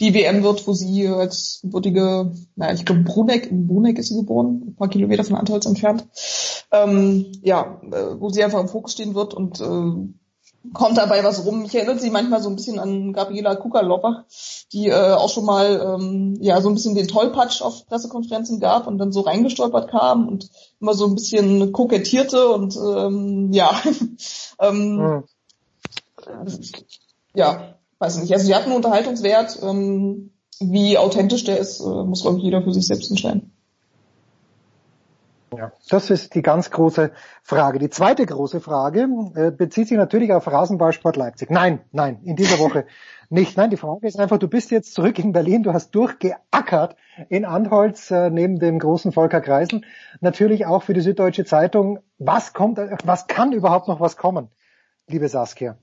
[0.00, 4.16] die WM wird, wo sie als gebürtige, naja, ich glaube Bruneck, in Bruneck ist sie
[4.16, 6.06] geboren, ein paar Kilometer von Antolz entfernt,
[6.70, 10.12] ähm, ja, äh, wo sie einfach im Fokus stehen wird und äh,
[10.72, 11.64] kommt dabei was rum.
[11.64, 14.24] Ich erinnere sie manchmal so ein bisschen an Gabriela Kukalopper,
[14.72, 18.86] die äh, auch schon mal ähm, ja so ein bisschen den Tollpatsch auf Pressekonferenzen gab
[18.86, 20.50] und dann so reingestolpert kam und
[20.80, 23.70] immer so ein bisschen kokettierte und ähm, ja,
[24.60, 25.24] ähm, hm.
[27.34, 28.32] ja, weiß nicht.
[28.32, 29.58] Also sie hat einen Unterhaltungswert.
[29.62, 33.52] Ähm, wie authentisch der ist, äh, muss glaube ich jeder für sich selbst entscheiden.
[35.56, 37.10] Ja, das ist die ganz große
[37.42, 37.78] Frage.
[37.78, 41.50] Die zweite große Frage äh, bezieht sich natürlich auf Rasenballsport Leipzig.
[41.50, 42.86] Nein, nein, in dieser Woche
[43.30, 43.56] nicht.
[43.56, 46.96] Nein, die Frage ist einfach, du bist jetzt zurück in Berlin, du hast durchgeackert
[47.28, 49.82] in Antholz äh, neben dem großen Volker Kreisel.
[50.20, 52.00] Natürlich auch für die Süddeutsche Zeitung.
[52.18, 54.48] Was kommt, was kann überhaupt noch was kommen,
[55.06, 55.78] liebe Saskia?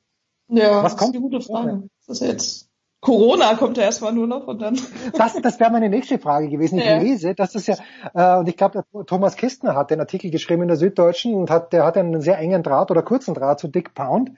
[0.47, 1.15] Ja, was kommt?
[1.15, 1.89] Das ist eine gute Frage.
[2.05, 2.69] Das ist jetzt
[3.01, 4.79] Corona kommt ja erstmal nur noch und dann.
[5.17, 6.79] Das, das wäre meine nächste Frage gewesen.
[6.79, 6.97] Ich ja.
[6.97, 7.75] lese, das ist ja,
[8.13, 11.71] äh, und ich glaube, Thomas Kistner hat den Artikel geschrieben in der Süddeutschen und hat,
[11.73, 14.31] der hat einen sehr engen Draht oder kurzen Draht zu Dick Pound.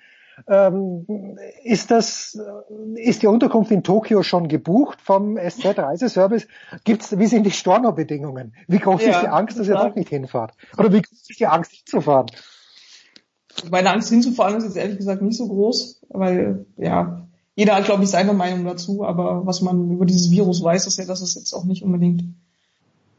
[0.47, 2.39] Ähm, ist das,
[2.95, 6.47] ist die Unterkunft in Tokio schon gebucht vom SZ Reiseservice?
[6.83, 8.53] Gibt's, wie sind die Storno-Bedingungen?
[8.67, 10.53] Wie groß ja, ist die Angst, dass ihr doch nicht hinfahrt?
[10.77, 12.27] Oder wie groß ist die Angst, hinzufahren?
[13.71, 17.26] Meine Angst hinzufahren ist jetzt ehrlich gesagt nicht so groß, weil, ja,
[17.57, 20.99] jeder hat, glaube ich, seine Meinung dazu, aber was man über dieses Virus weiß, ist
[20.99, 22.23] ja, dass es jetzt auch nicht unbedingt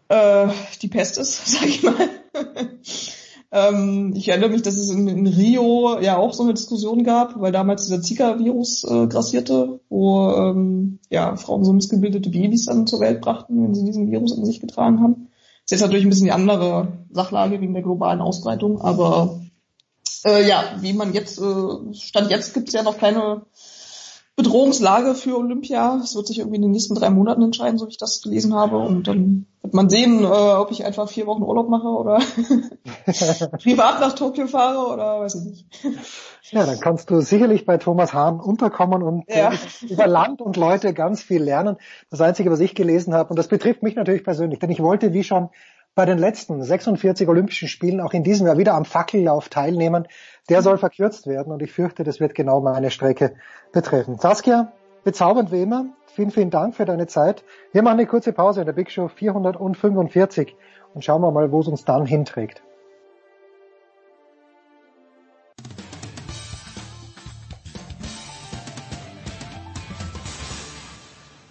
[0.07, 0.47] äh,
[0.81, 2.09] die Pest ist, sag ich mal.
[3.51, 7.41] ähm, ich erinnere mich, dass es in, in, Rio ja auch so eine Diskussion gab,
[7.41, 13.01] weil damals dieser Zika-Virus äh, grassierte, wo ähm, ja, Frauen so missgebildete Babys dann zur
[13.01, 15.31] Welt brachten, wenn sie diesen Virus in sich getragen haben.
[15.65, 19.41] Ist jetzt natürlich ein bisschen die andere Sachlage wegen der globalen Ausbreitung, aber
[20.25, 23.43] äh, ja, wie man jetzt, äh, Stand jetzt gibt es ja noch keine
[24.39, 26.01] Bedrohungslage für Olympia.
[26.03, 28.55] Es wird sich irgendwie in den nächsten drei Monaten entscheiden, so wie ich das gelesen
[28.55, 28.79] habe.
[28.79, 32.19] Und dann wird man sehen, äh, ob ich einfach vier Wochen Urlaub mache oder
[33.59, 35.67] privat nach Tokio fahre oder weiß ich nicht.
[36.53, 39.51] Ja, dann kannst du sicherlich bei Thomas Hahn unterkommen und ja.
[39.51, 39.57] äh,
[39.91, 41.77] über Land und Leute ganz viel lernen.
[42.09, 45.13] Das Einzige, was ich gelesen habe, und das betrifft mich natürlich persönlich, denn ich wollte,
[45.13, 45.49] wie schon
[45.99, 50.07] bei den letzten 46 Olympischen Spielen auch in diesem Jahr wieder am Fackellauf teilnehmen.
[50.49, 53.35] Der soll verkürzt werden und ich fürchte, das wird genau meine Strecke
[53.73, 54.17] betreffen.
[54.17, 54.71] Saskia,
[55.03, 55.87] bezaubernd wie immer.
[56.15, 57.43] Vielen, vielen Dank für deine Zeit.
[57.73, 60.55] Wir machen eine kurze Pause in der Big Show 445
[60.95, 62.63] und schauen wir mal, wo es uns dann hinträgt.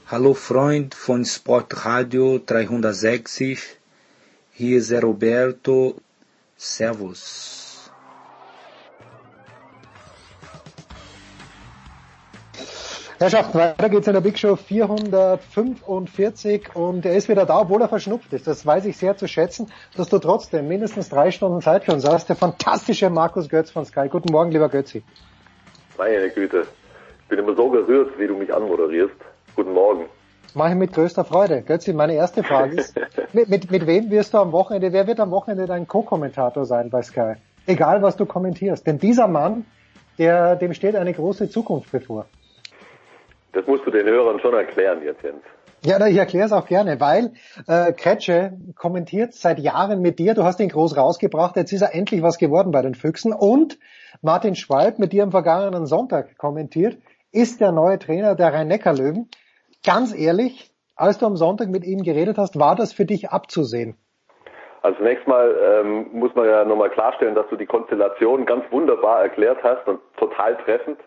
[0.09, 3.76] Hallo Freund von Sportradio 360.
[4.59, 5.93] Hier ist Roberto.
[6.55, 7.91] Servus.
[13.19, 17.87] Herrschaften, weiter geht's in der Big Show 445 und er ist wieder da, obwohl er
[17.87, 18.47] verschnupft ist.
[18.47, 22.09] Das weiß ich sehr zu schätzen, dass du trotzdem mindestens drei Stunden Zeit für uns
[22.09, 22.27] hast.
[22.27, 24.09] Der fantastische Markus Götz von Sky.
[24.09, 25.03] Guten Morgen, lieber Götzi.
[25.99, 26.65] Meine Güte.
[27.21, 29.17] Ich bin immer so gerührt, wie du mich anmoderierst.
[29.55, 30.05] Guten Morgen.
[30.57, 31.61] Mache ich mit größter Freude.
[31.61, 32.99] Götzi, meine erste Frage ist,
[33.33, 36.89] mit, mit, mit wem wirst du am Wochenende, wer wird am Wochenende dein Co-Kommentator sein
[36.89, 37.33] bei Sky?
[37.67, 38.87] Egal, was du kommentierst.
[38.87, 39.67] Denn dieser Mann,
[40.17, 42.25] der, dem steht eine große Zukunft bevor.
[43.53, 45.43] Das musst du den Hörern schon erklären jetzt, Jens.
[45.83, 47.33] Ja, ich erkläre es auch gerne, weil
[47.67, 51.93] äh, Kretsche kommentiert seit Jahren mit dir, du hast ihn groß rausgebracht, jetzt ist er
[51.93, 53.77] endlich was geworden bei den Füchsen und
[54.23, 56.97] Martin Schwalb mit dir am vergangenen Sonntag kommentiert,
[57.31, 59.29] ist der neue Trainer der Rhein-Neckar-Löwen.
[59.87, 63.95] Ganz ehrlich, als du am Sonntag mit ihm geredet hast, war das für dich abzusehen?
[64.81, 69.21] Also zunächst mal ähm, muss man ja nochmal klarstellen, dass du die Konstellation ganz wunderbar
[69.21, 70.99] erklärt hast und total treffend.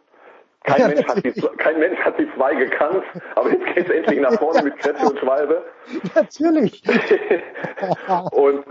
[0.65, 3.05] Kein, ja, Mensch, hat die, kein Mensch hat die zwei gekannt,
[3.35, 5.63] aber jetzt geht es endlich nach vorne mit Kretze und Schwalbe.
[6.15, 6.83] Natürlich.
[8.33, 8.65] und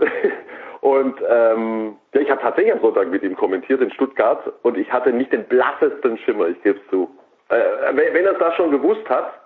[0.80, 4.92] und ähm, ja, ich habe tatsächlich am Sonntag mit ihm kommentiert in Stuttgart und ich
[4.92, 7.08] hatte nicht den blassesten Schimmer, ich gebe es zu.
[7.48, 7.60] Äh,
[7.92, 9.39] wenn er es da schon gewusst hat,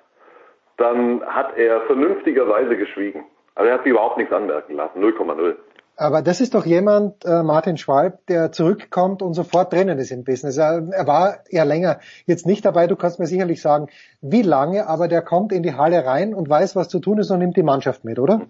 [0.77, 3.25] dann hat er vernünftigerweise geschwiegen.
[3.55, 5.57] Also er hat sich überhaupt nichts anmerken lassen, 0,0.
[5.97, 10.25] Aber das ist doch jemand, äh, Martin Schwalb, der zurückkommt und sofort drinnen ist im
[10.25, 10.59] Business.
[10.59, 12.89] Er, er war ja länger jetzt nicht dabei.
[12.89, 13.89] Du kannst mir sicherlich sagen,
[14.21, 17.31] wie lange, aber der kommt in die Halle rein und weiß, was zu tun ist
[17.31, 18.41] und nimmt die Mannschaft mit, oder?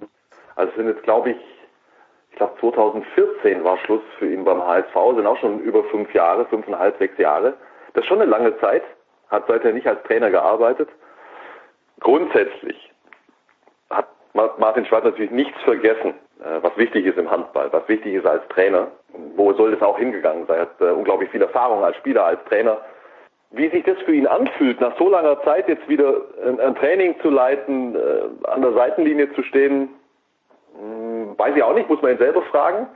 [0.56, 1.36] Also es sind jetzt, glaube ich,
[2.30, 6.46] ich glaube 2014 war Schluss für ihn beim HSV, sind auch schon über fünf Jahre,
[6.46, 7.55] fünfeinhalb, sechs Jahre.
[7.92, 8.82] Das ist schon eine lange Zeit,
[9.28, 10.88] hat seither nicht als Trainer gearbeitet.
[12.00, 12.92] Grundsätzlich
[13.90, 18.26] hat Martin Schwalb natürlich nichts vergessen äh, was wichtig ist im Handball, was wichtig ist
[18.26, 18.88] als Trainer.
[19.36, 20.58] Wo soll das auch hingegangen sein?
[20.58, 22.78] Er hat äh, unglaublich viel Erfahrung als Spieler, als Trainer.
[23.50, 26.22] Wie sich das für ihn anfühlt, nach so langer Zeit jetzt wieder
[26.60, 29.90] ein, Training zu leiten, äh, an der Seitenlinie zu stehen,
[30.76, 32.88] hm, weiß ich auch nicht, muss man ihn selber fragen.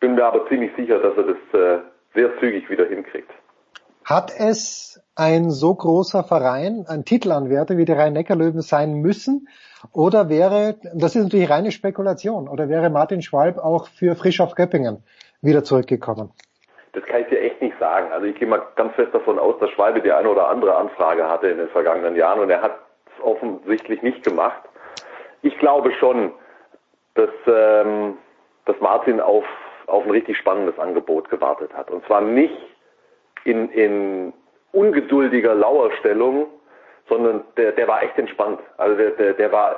[0.00, 1.82] Bin mir aber ziemlich sicher, dass er das
[2.14, 3.30] sehr zügig wieder hinkriegt.
[4.08, 9.48] Hat es ein so großer Verein, ein Titelanwärter wie die Rhein-Neckar-Löwen sein müssen?
[9.92, 14.54] Oder wäre, das ist natürlich reine Spekulation, oder wäre Martin Schwalb auch für Frisch auf
[14.54, 15.04] Göppingen
[15.42, 16.30] wieder zurückgekommen?
[16.94, 18.10] Das kann ich dir echt nicht sagen.
[18.10, 21.28] Also ich gehe mal ganz fest davon aus, dass Schwalbe die eine oder andere Anfrage
[21.28, 22.78] hatte in den vergangenen Jahren und er hat
[23.14, 24.62] es offensichtlich nicht gemacht.
[25.42, 26.32] Ich glaube schon,
[27.14, 28.16] dass, ähm,
[28.64, 29.44] dass Martin auf,
[29.86, 31.90] auf ein richtig spannendes Angebot gewartet hat.
[31.90, 32.56] Und zwar nicht
[33.44, 34.32] in, in
[34.72, 36.46] ungeduldiger Lauerstellung,
[37.08, 38.60] sondern der, der war echt entspannt.
[38.76, 39.76] Also der, der, der war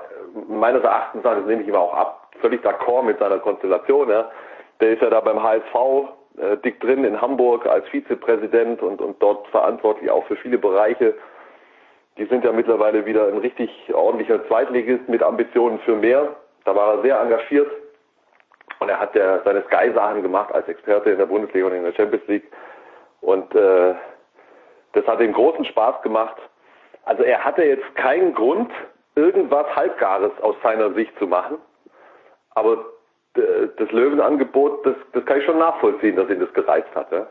[0.48, 4.08] meines Erachtens, das nehme ich ihm auch ab, völlig d'accord mit seiner Konstellation.
[4.10, 4.30] Ja.
[4.80, 5.74] Der ist ja da beim HSV
[6.38, 11.14] äh, dick drin in Hamburg als Vizepräsident und, und dort verantwortlich auch für viele Bereiche.
[12.18, 16.36] Die sind ja mittlerweile wieder ein richtig ordentlicher Zweitligist mit Ambitionen für mehr.
[16.64, 17.70] Da war er sehr engagiert
[18.80, 21.92] und er hat ja seine Sky-Sachen gemacht als Experte in der Bundesliga und in der
[21.92, 22.50] Champions League.
[23.20, 23.94] Und äh,
[24.92, 26.36] das hat ihm großen Spaß gemacht.
[27.04, 28.70] Also er hatte jetzt keinen Grund,
[29.14, 31.58] irgendwas Halbgares aus seiner Sicht zu machen.
[32.54, 32.84] Aber
[33.34, 37.28] das Löwenangebot, das, das kann ich schon nachvollziehen, dass ihn das gereizt hatte.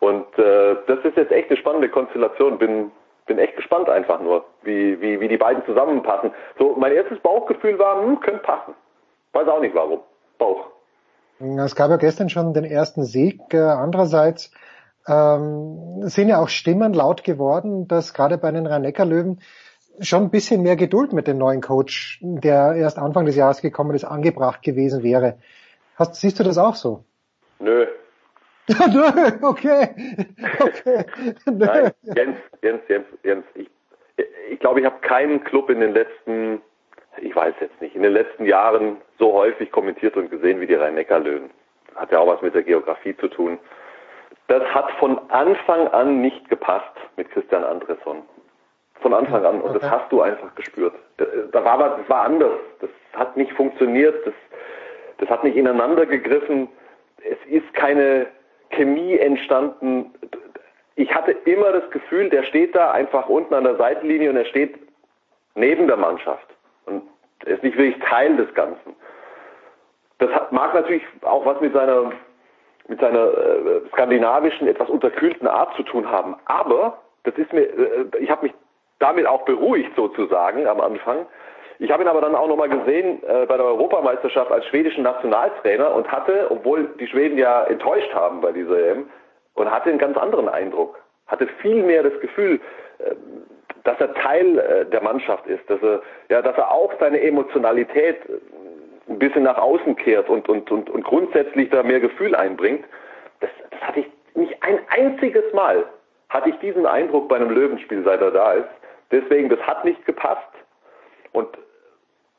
[0.00, 2.58] Und äh, das ist jetzt echt eine spannende Konstellation.
[2.58, 2.92] Bin,
[3.26, 6.30] bin echt gespannt einfach nur, wie, wie, wie die beiden zusammenpassen.
[6.58, 8.74] So, mein erstes Bauchgefühl war, hm, könnte passen.
[9.32, 10.00] Weiß auch nicht warum.
[10.38, 10.66] Bauch.
[11.40, 13.40] Es gab ja gestern schon den ersten Sieg.
[13.52, 14.52] Äh, andererseits
[15.06, 19.40] ähm, sind ja auch Stimmen laut geworden, dass gerade bei den Rhein-Neckar-Löwen
[20.00, 23.94] schon ein bisschen mehr Geduld mit dem neuen Coach, der erst Anfang des Jahres gekommen
[23.94, 25.38] ist, angebracht gewesen wäre.
[25.96, 27.04] Hast, siehst du das auch so?
[27.60, 27.86] Nö.
[28.68, 29.04] Nö,
[29.42, 29.88] okay.
[30.58, 31.04] okay.
[31.46, 31.66] Nö.
[31.66, 33.70] Nein, Jens, Jens, Jens, Jens, ich,
[34.50, 36.62] ich glaube, ich habe keinen Club in den letzten,
[37.20, 40.74] ich weiß jetzt nicht, in den letzten Jahren so häufig kommentiert und gesehen wie die
[40.74, 41.50] Rhein-Neckar-Löwen.
[41.94, 43.58] Hat ja auch was mit der Geografie zu tun.
[44.48, 48.22] Das hat von Anfang an nicht gepasst mit Christian Andresson.
[49.00, 49.60] Von Anfang an.
[49.60, 49.78] Und okay.
[49.80, 50.94] das hast du einfach gespürt.
[51.16, 52.52] Da war was, das war anders.
[52.80, 54.26] Das hat nicht funktioniert.
[54.26, 54.34] Das,
[55.18, 56.68] das hat nicht ineinander gegriffen.
[57.22, 58.26] Es ist keine
[58.70, 60.12] Chemie entstanden.
[60.96, 64.44] Ich hatte immer das Gefühl, der steht da einfach unten an der Seitenlinie und er
[64.44, 64.78] steht
[65.54, 66.46] neben der Mannschaft.
[66.86, 67.02] Und
[67.44, 68.94] er ist nicht wirklich Teil des Ganzen.
[70.18, 72.12] Das hat, mag natürlich auch was mit seiner
[72.88, 76.36] mit seiner äh, skandinavischen, etwas unterkühlten Art zu tun haben.
[76.44, 78.54] Aber das ist mir, äh, ich habe mich
[78.98, 81.26] damit auch beruhigt sozusagen am Anfang.
[81.78, 85.94] Ich habe ihn aber dann auch nochmal gesehen äh, bei der Europameisterschaft als schwedischen Nationaltrainer
[85.94, 89.06] und hatte, obwohl die Schweden ja enttäuscht haben bei dieser EM,
[89.54, 91.00] und hatte einen ganz anderen Eindruck.
[91.26, 92.60] Hatte viel mehr das Gefühl,
[92.98, 93.14] äh,
[93.84, 98.16] dass er Teil äh, der Mannschaft ist, dass er, ja, dass er auch seine Emotionalität
[98.28, 98.40] äh,
[99.08, 102.84] ein bisschen nach außen kehrt und, und, und, und grundsätzlich da mehr Gefühl einbringt.
[103.40, 105.84] Das, das hatte ich nicht ein einziges Mal
[106.34, 108.68] hatte ich diesen Eindruck bei einem Löwenspiel, seit er da ist.
[109.12, 110.50] Deswegen, das hat nicht gepasst.
[111.32, 111.48] Und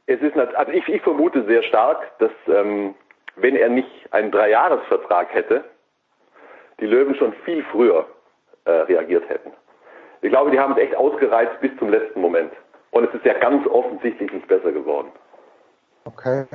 [0.06, 2.94] es ist, also ich, ich vermute sehr stark, dass ähm,
[3.38, 5.64] wenn er nicht einen Dreijahresvertrag hätte,
[6.82, 8.06] die Löwen schon viel früher
[8.66, 9.52] äh, reagiert hätten.
[10.22, 12.52] Ich glaube, die haben es echt ausgereizt bis zum letzten Moment.
[12.92, 15.12] Und es ist ja ganz offensichtlich nicht besser geworden.
[16.06, 16.46] Okay,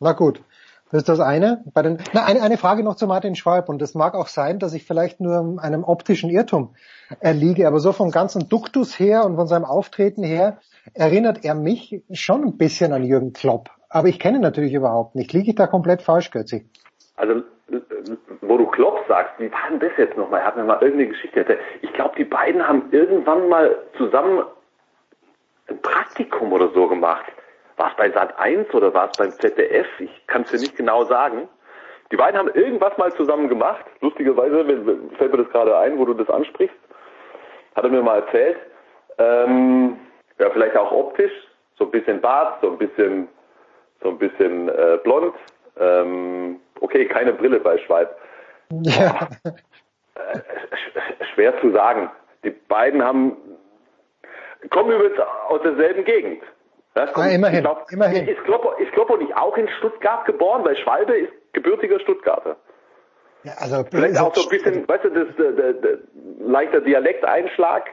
[0.00, 0.42] na gut.
[0.90, 1.64] Das ist das eine.
[1.74, 3.68] Bei den, na, eine, eine Frage noch zu Martin Schwalb.
[3.68, 6.76] Und es mag auch sein, dass ich vielleicht nur einem optischen Irrtum
[7.18, 7.66] erliege.
[7.66, 10.58] Aber so vom ganzen Duktus her und von seinem Auftreten her
[10.94, 13.70] erinnert er mich schon ein bisschen an Jürgen Klopp.
[13.88, 15.32] Aber ich kenne ihn natürlich überhaupt nicht.
[15.32, 16.68] Liege ich da komplett falsch, Götzi?
[17.16, 17.42] Also,
[18.42, 20.40] wo du Klopp sagst, wie war denn das jetzt nochmal?
[20.40, 21.60] Er hat mir mal irgendeine Geschichte erzählt.
[21.82, 24.44] Ich glaube, die beiden haben irgendwann mal zusammen
[25.68, 27.24] ein Praktikum oder so gemacht.
[27.76, 29.86] War es bei Sat 1 oder war es beim ZDF?
[29.98, 31.48] Ich kann es dir nicht genau sagen.
[32.10, 33.84] Die beiden haben irgendwas mal zusammen gemacht.
[34.00, 34.64] Lustigerweise
[35.18, 36.76] fällt mir das gerade ein, wo du das ansprichst.
[37.74, 38.56] Hat er mir mal erzählt.
[39.18, 39.98] Ähm,
[40.38, 41.32] ja, vielleicht auch optisch.
[41.78, 43.28] So ein bisschen Bart, so ein bisschen,
[44.02, 45.34] so ein bisschen äh, blond.
[45.78, 48.16] Ähm, okay, keine Brille bei Schweib.
[48.70, 49.28] Ja.
[50.14, 50.40] Äh,
[51.34, 52.10] schwer zu sagen.
[52.42, 53.36] Die beiden haben,
[54.70, 56.42] kommen übrigens aus derselben Gegend.
[56.96, 58.26] Ja, kommt, ah, immerhin, ich glaub, immerhin.
[58.26, 60.64] Ist Kloppo, ist Kloppo nicht auch in Stuttgart geboren?
[60.64, 62.56] Weil Schwalbe ist gebürtiger Stuttgarter.
[63.42, 65.98] Ja, also Vielleicht auch so ein bisschen, weißt du, das, der, der, der
[66.40, 67.90] leichter Dialekteinschlag,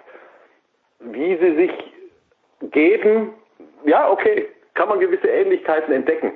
[0.99, 3.33] wie sie sich geben,
[3.85, 6.33] ja, okay, kann man gewisse Ähnlichkeiten entdecken.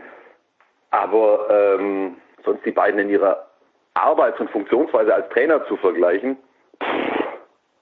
[0.91, 3.47] Aber ähm, sonst die beiden in ihrer
[3.93, 6.37] Arbeits- und Funktionsweise als Trainer zu vergleichen,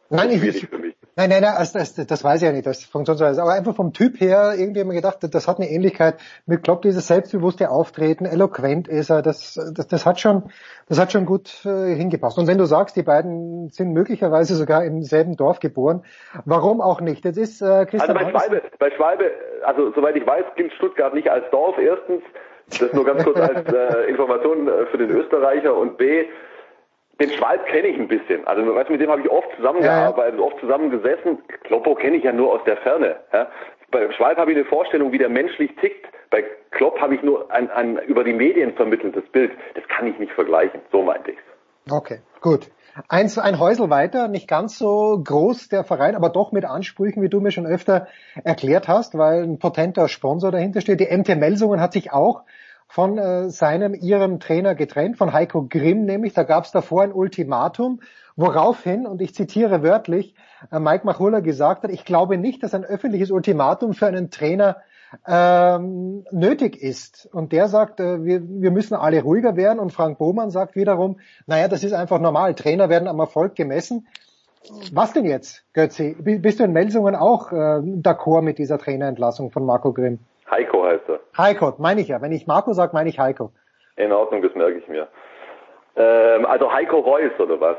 [0.10, 0.95] Nein, ich, für mich.
[1.18, 3.42] Nein, nein, nein, also das, das weiß ich ja nicht, das Funktionsweise.
[3.42, 6.16] Aber einfach vom Typ her, irgendwie haben wir gedacht, das hat eine Ähnlichkeit
[6.46, 10.52] mit Klopp, dieses selbstbewusste Auftreten, eloquent ist er, das, das, das hat schon,
[10.90, 12.38] das hat schon gut äh, hingepasst.
[12.38, 16.04] Und wenn du sagst, die beiden sind möglicherweise sogar im selben Dorf geboren,
[16.44, 17.24] warum auch nicht?
[17.24, 19.32] Das ist äh, Christian Also bei Schwalbe, bei Schwalbe,
[19.64, 22.24] also soweit ich weiß, gilt Stuttgart nicht als Dorf erstens.
[22.80, 26.26] Das nur ganz kurz als äh, Information äh, für den Österreicher und B,
[27.20, 28.46] den Schwalb kenne ich ein bisschen.
[28.46, 30.46] Also weißt, mit dem habe ich oft zusammengearbeitet, ja.
[30.46, 31.40] oft zusammengesessen.
[31.64, 33.18] Kloppo kenne ich ja nur aus der Ferne.
[33.32, 33.48] Ja.
[33.92, 36.06] Bei Schwalb habe ich eine Vorstellung, wie der menschlich tickt.
[36.30, 39.52] Bei Klopp habe ich nur ein, ein über die Medien vermitteltes Bild.
[39.76, 40.82] Das kann ich nicht vergleichen.
[40.92, 41.42] So meinte ich's.
[41.90, 42.70] Okay, gut.
[43.10, 47.30] Eins, ein Häusel weiter, nicht ganz so groß der Verein, aber doch mit Ansprüchen, wie
[47.30, 48.08] du mir schon öfter
[48.44, 51.02] erklärt hast, weil ein potenter Sponsor dahinter steht.
[51.02, 52.44] Die MT Melsungen hat sich auch
[52.88, 56.34] von äh, seinem, ihrem Trainer getrennt, von Heiko Grimm nämlich.
[56.34, 58.02] Da gab es davor ein Ultimatum,
[58.36, 60.36] woraufhin, und ich zitiere wörtlich,
[60.72, 64.78] äh, Mike Machulla gesagt hat, ich glaube nicht, dass ein öffentliches Ultimatum für einen Trainer
[65.28, 67.30] ähm, nötig ist.
[67.32, 69.80] Und der sagt, äh, wir, wir müssen alle ruhiger werden.
[69.80, 72.56] Und Frank Bohmann sagt wiederum, naja, das ist einfach normal.
[72.56, 74.08] Trainer werden am Erfolg gemessen.
[74.92, 76.16] Was denn jetzt, Götzi?
[76.20, 80.20] Bist du in Melsungen auch äh, d'accord mit dieser Trainerentlassung von Marco Grimm?
[80.50, 81.20] Heiko heißt er.
[81.38, 82.22] Heiko, meine ich ja.
[82.22, 83.52] Wenn ich Marco sage, meine ich Heiko.
[83.98, 85.08] In Ordnung, das merke ich mir.
[85.96, 87.78] Ähm, also Heiko Reus oder was?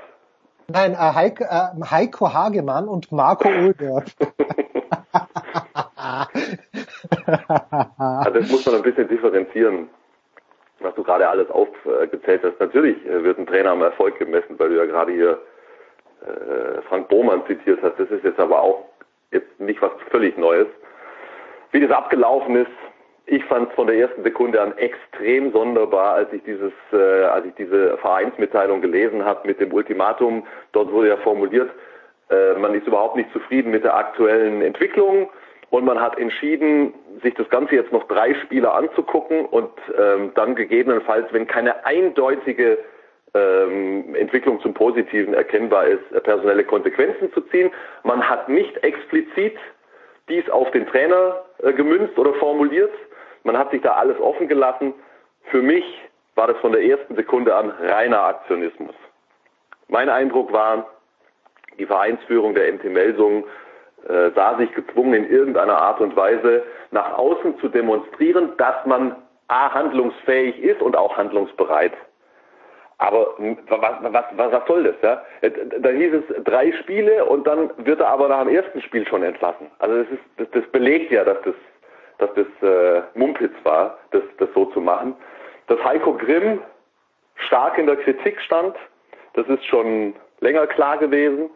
[0.69, 4.07] Nein, äh, Heiko, äh, Heiko Hagemann und Marco Ohlberg.
[7.99, 9.89] also das muss man ein bisschen differenzieren,
[10.81, 12.59] was du gerade alles aufgezählt hast.
[12.59, 15.39] Natürlich äh, wird ein Trainer am Erfolg gemessen, weil du ja gerade hier
[16.23, 17.99] äh, Frank Bohmann zitiert hast.
[17.99, 18.87] Das ist jetzt aber auch
[19.31, 20.69] jetzt nicht was völlig Neues.
[21.71, 22.71] Wie das abgelaufen ist,
[23.27, 27.47] ich fand es von der ersten Sekunde an extrem sonderbar, als ich dieses, äh, als
[27.47, 30.47] ich diese Vereinsmitteilung gelesen habe mit dem Ultimatum.
[30.73, 31.71] Dort wurde ja formuliert,
[32.31, 35.29] äh, man ist überhaupt nicht zufrieden mit der aktuellen Entwicklung
[35.71, 40.55] und man hat entschieden, sich das Ganze jetzt noch drei Spiele anzugucken und ähm, dann
[40.55, 42.79] gegebenenfalls, wenn keine eindeutige
[43.35, 47.71] ähm, Entwicklung zum Positiven erkennbar ist, personelle Konsequenzen zu ziehen.
[48.05, 49.57] Man hat nicht explizit
[50.29, 52.93] dies auf den Trainer äh, gemünzt oder formuliert.
[53.47, 54.93] Man hat sich da alles offen gelassen.
[55.53, 55.85] Für mich
[56.35, 58.95] war das von der ersten Sekunde an reiner Aktionismus.
[59.87, 60.87] Mein Eindruck war,
[61.79, 63.45] die Vereinsführung der MT Melsung
[64.09, 69.15] äh, sah sich gezwungen, in irgendeiner Art und Weise nach außen zu demonstrieren, dass man
[69.47, 71.93] A handlungsfähig ist und auch handlungsbereit.
[72.99, 73.29] Aber
[73.69, 74.97] was, was, was, was soll das?
[75.03, 75.23] Ja?
[75.79, 79.23] Da hieß es drei Spiele und dann wird er aber nach dem ersten Spiel schon
[79.23, 79.71] entlassen.
[79.79, 81.55] Also das, ist, das, das belegt ja, dass das,
[82.19, 85.15] dass das äh, Mumpitz war, das, das so zu machen.
[85.67, 86.61] Dass Heiko Grimm
[87.37, 88.77] stark in der Kritik stand,
[89.35, 91.51] das ist schon länger klar gewesen.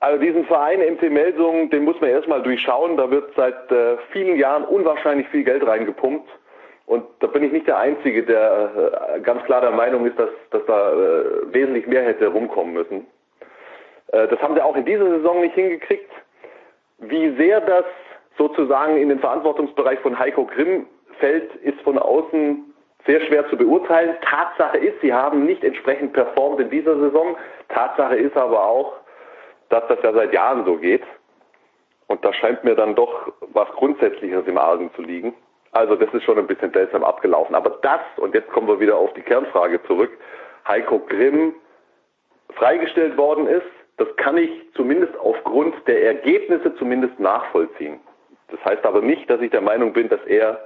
[0.00, 2.96] Also diesen Verein MC Melsung, den muss man erstmal durchschauen.
[2.96, 6.28] Da wird seit äh, vielen Jahren unwahrscheinlich viel Geld reingepumpt.
[6.86, 10.30] Und da bin ich nicht der Einzige, der äh, ganz klar der Meinung ist, dass,
[10.50, 13.06] dass da äh, wesentlich mehr hätte rumkommen müssen.
[14.08, 16.10] Äh, das haben sie auch in dieser Saison nicht hingekriegt.
[16.98, 17.84] Wie sehr das
[18.36, 20.86] sozusagen in den Verantwortungsbereich von Heiko Grimm
[21.18, 22.64] fällt, ist von außen
[23.06, 24.16] sehr schwer zu beurteilen.
[24.22, 27.36] Tatsache ist, sie haben nicht entsprechend performt in dieser Saison.
[27.68, 28.94] Tatsache ist aber auch,
[29.68, 31.02] dass das ja seit Jahren so geht.
[32.08, 35.32] Und da scheint mir dann doch was Grundsätzliches im Argen zu liegen.
[35.72, 37.54] Also das ist schon ein bisschen seltsam abgelaufen.
[37.54, 40.10] Aber das, und jetzt kommen wir wieder auf die Kernfrage zurück,
[40.66, 41.54] Heiko Grimm
[42.54, 43.66] freigestellt worden ist,
[43.96, 48.00] das kann ich zumindest aufgrund der Ergebnisse zumindest nachvollziehen.
[48.50, 50.60] Das heißt aber nicht, dass ich der Meinung bin, dass er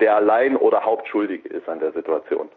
[0.00, 2.48] der allein oder Hauptschuldige ist an der Situation.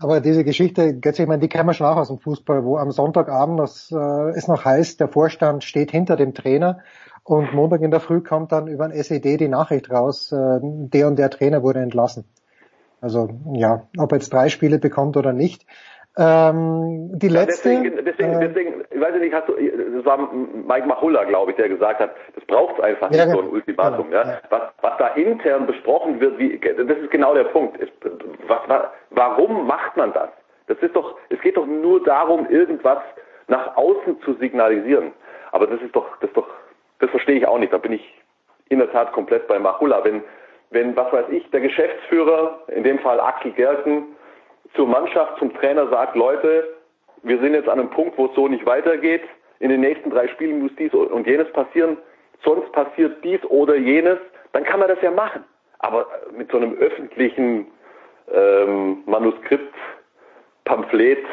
[0.00, 2.92] Aber diese Geschichte, ich meine, die kennen wir schon auch aus dem Fußball, wo am
[2.92, 6.80] Sonntagabend das, äh, es noch heißt, der Vorstand steht hinter dem Trainer
[7.24, 11.08] und Montag in der Früh kommt dann über ein SED die Nachricht raus, äh, der
[11.08, 12.24] und der Trainer wurde entlassen.
[13.00, 15.66] Also ja, ob er jetzt drei Spiele bekommt oder nicht.
[16.16, 17.68] Ähm, die ja, letzte.
[17.68, 21.56] Deswegen, deswegen, äh, deswegen, ich weiß nicht, hast du, das war Mike Machulla, glaube ich,
[21.56, 24.10] der gesagt hat, das braucht einfach ja, nicht so ein Ultimatum.
[24.10, 24.40] Ja, ja.
[24.50, 27.76] Was, was da intern besprochen wird, wie, das ist genau der Punkt.
[27.76, 27.92] Ist,
[28.48, 28.60] was,
[29.10, 30.30] warum macht man das?
[30.66, 32.98] Das ist doch, es geht doch nur darum, irgendwas
[33.46, 35.12] nach außen zu signalisieren.
[35.52, 36.48] Aber das ist doch, das ist doch,
[36.98, 37.72] das verstehe ich auch nicht.
[37.72, 38.14] Da bin ich
[38.68, 40.04] in der Tat komplett bei Machulla.
[40.04, 40.22] Wenn,
[40.70, 44.08] wenn, was weiß ich, der Geschäftsführer, in dem Fall Axel Gerken,
[44.74, 46.76] zur Mannschaft, zum Trainer sagt, Leute,
[47.22, 49.22] wir sind jetzt an einem Punkt, wo es so nicht weitergeht.
[49.60, 51.98] In den nächsten drei Spielen muss dies und jenes passieren.
[52.44, 54.18] Sonst passiert dies oder jenes.
[54.52, 55.44] Dann kann man das ja machen.
[55.80, 57.66] Aber mit so einem öffentlichen
[58.32, 59.74] ähm, Manuskript,
[60.64, 61.24] Pamphlet,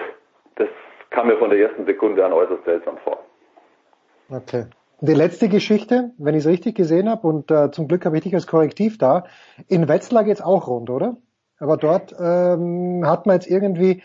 [0.56, 0.70] das
[1.12, 3.20] kam mir von der ersten Sekunde an äußerst seltsam vor.
[4.30, 4.66] Okay.
[5.02, 8.24] Die letzte Geschichte, wenn ich es richtig gesehen habe, und äh, zum Glück habe ich
[8.24, 9.26] dich als Korrektiv da,
[9.68, 11.18] in Wetzlar geht's auch rund, oder?
[11.60, 14.04] Aber dort ähm, hat man jetzt irgendwie,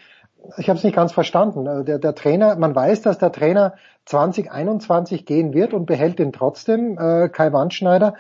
[0.59, 1.67] ich habe es nicht ganz verstanden.
[1.67, 3.75] Äh, der, der Trainer, man weiß, dass der Trainer
[4.07, 8.15] 2021 gehen wird und behält ihn trotzdem, äh, Kai Wandschneider.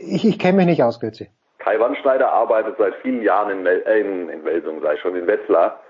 [0.00, 1.28] Ich, ich kenne mich nicht aus, Götzi.
[1.58, 5.26] Kai Wandschneider arbeitet seit vielen Jahren in, Mel äh, in, in Welsung, sei schon in
[5.26, 5.80] Wetzlar.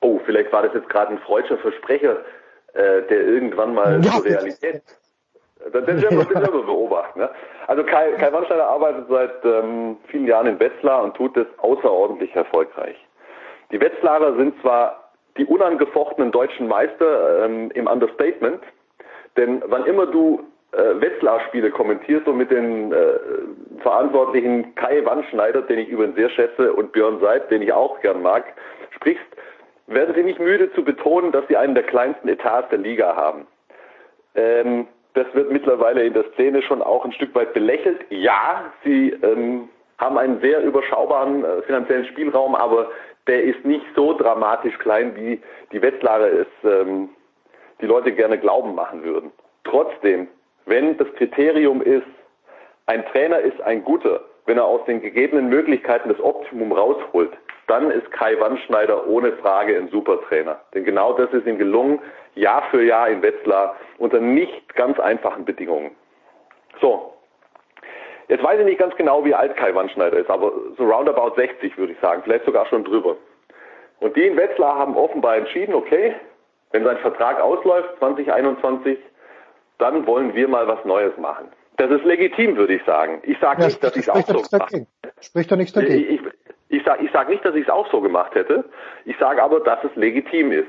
[0.00, 2.18] Oh, vielleicht war das jetzt gerade ein freudscher Versprecher,
[2.74, 4.82] äh, der irgendwann mal ja, zur Realität
[5.72, 6.48] das werden wir, ja.
[6.48, 7.20] beobachten.
[7.20, 7.30] Ne?
[7.66, 12.34] Also Kai, Kai Wannsteiner arbeitet seit ähm, vielen Jahren in Wetzlar und tut es außerordentlich
[12.34, 12.96] erfolgreich.
[13.70, 18.62] Die Wetzlarer sind zwar die unangefochtenen deutschen Meister ähm, im Understatement,
[19.36, 23.18] denn wann immer du äh, Wetzlar-Spiele kommentierst und mit den äh,
[23.80, 28.22] Verantwortlichen Kai Wannschneider, den ich übrigens sehr schätze, und Björn Seid, den ich auch gern
[28.22, 28.44] mag,
[28.90, 29.24] sprichst,
[29.86, 33.46] werden sie nicht müde zu betonen, dass sie einen der kleinsten Etats der Liga haben.
[34.34, 38.00] Ähm, das wird mittlerweile in der Szene schon auch ein Stück weit belächelt.
[38.10, 39.68] Ja, sie ähm,
[39.98, 42.90] haben einen sehr überschaubaren äh, finanziellen Spielraum, aber
[43.26, 45.40] der ist nicht so dramatisch klein, wie
[45.70, 47.10] die Wetzlarer es ähm,
[47.80, 49.32] die Leute gerne glauben machen würden.
[49.64, 50.28] Trotzdem,
[50.66, 52.06] wenn das Kriterium ist,
[52.86, 57.32] ein Trainer ist ein guter, wenn er aus den gegebenen Möglichkeiten das Optimum rausholt,
[57.68, 60.60] dann ist Kai Wandschneider ohne Frage ein Supertrainer.
[60.74, 62.00] Denn genau das ist ihm gelungen,
[62.34, 65.92] Jahr für Jahr in Wetzlar unter nicht ganz einfachen Bedingungen.
[66.80, 67.14] So.
[68.28, 71.76] Jetzt weiß ich nicht ganz genau, wie alt Kai Wandschneider ist, aber so roundabout 60
[71.76, 73.16] würde ich sagen, vielleicht sogar schon drüber.
[74.00, 76.14] Und die in Wetzlar haben offenbar entschieden, okay,
[76.72, 78.98] wenn sein Vertrag ausläuft 2021,
[79.78, 81.48] dann wollen wir mal was Neues machen.
[81.76, 83.20] Das ist legitim, würde ich sagen.
[83.24, 84.86] Ich sage ja, nicht, dass ich es auch so mache.
[85.20, 86.14] Spricht doch nichts dagegen.
[86.14, 86.20] Ich,
[86.68, 88.64] ich sage ich sag nicht, dass ich es auch so gemacht hätte.
[89.04, 90.68] Ich sage aber, dass es legitim ist.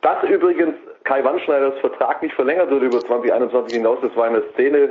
[0.00, 0.74] Dass übrigens
[1.04, 4.90] Kai Wandschneiders Vertrag nicht verlängert wird über 2021 hinaus, das war in der Szene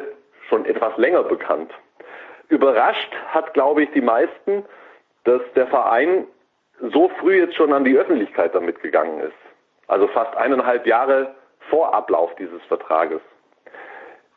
[0.50, 1.72] schon etwas länger bekannt.
[2.50, 4.66] Überrascht hat, glaube ich, die meisten,
[5.24, 6.26] dass der Verein
[6.94, 9.34] so früh jetzt schon an die Öffentlichkeit damit gegangen ist.
[9.88, 11.36] Also fast eineinhalb Jahre
[11.70, 13.22] vor Ablauf dieses Vertrages.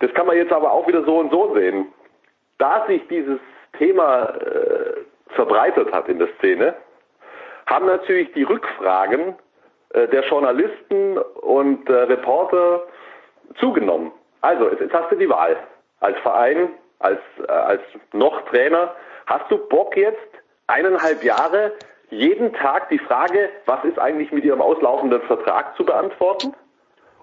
[0.00, 1.92] Das kann man jetzt aber auch wieder so und so sehen.
[2.58, 3.38] Da sich dieses
[3.78, 5.04] Thema äh,
[5.34, 6.74] verbreitet hat in der Szene,
[7.66, 9.36] haben natürlich die Rückfragen
[9.90, 12.82] äh, der Journalisten und äh, Reporter
[13.58, 14.12] zugenommen.
[14.40, 15.56] Also, jetzt, jetzt, hast du die Wahl.
[16.00, 17.82] Als Verein, als, äh, als
[18.12, 18.94] noch Trainer,
[19.26, 20.18] hast du Bock jetzt
[20.66, 21.72] eineinhalb Jahre
[22.10, 26.54] jeden Tag die Frage, was ist eigentlich mit Ihrem auslaufenden Vertrag zu beantworten?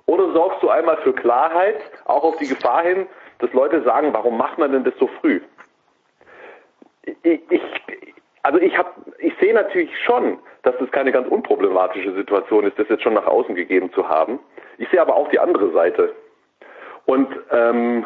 [0.07, 3.07] Oder sorgst du einmal für Klarheit, auch auf die Gefahr hin,
[3.39, 5.41] dass Leute sagen, warum macht man denn das so früh?
[7.23, 7.61] Ich, ich,
[8.43, 8.89] also ich habe,
[9.19, 13.27] ich sehe natürlich schon, dass das keine ganz unproblematische Situation ist, das jetzt schon nach
[13.27, 14.39] außen gegeben zu haben.
[14.77, 16.15] Ich sehe aber auch die andere Seite.
[17.05, 18.05] Und ähm,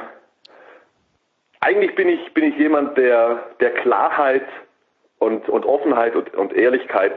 [1.59, 4.45] eigentlich bin ich bin ich jemand, der der Klarheit
[5.19, 7.15] und und Offenheit und, und Ehrlichkeit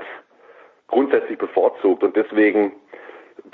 [0.88, 2.72] grundsätzlich bevorzugt und deswegen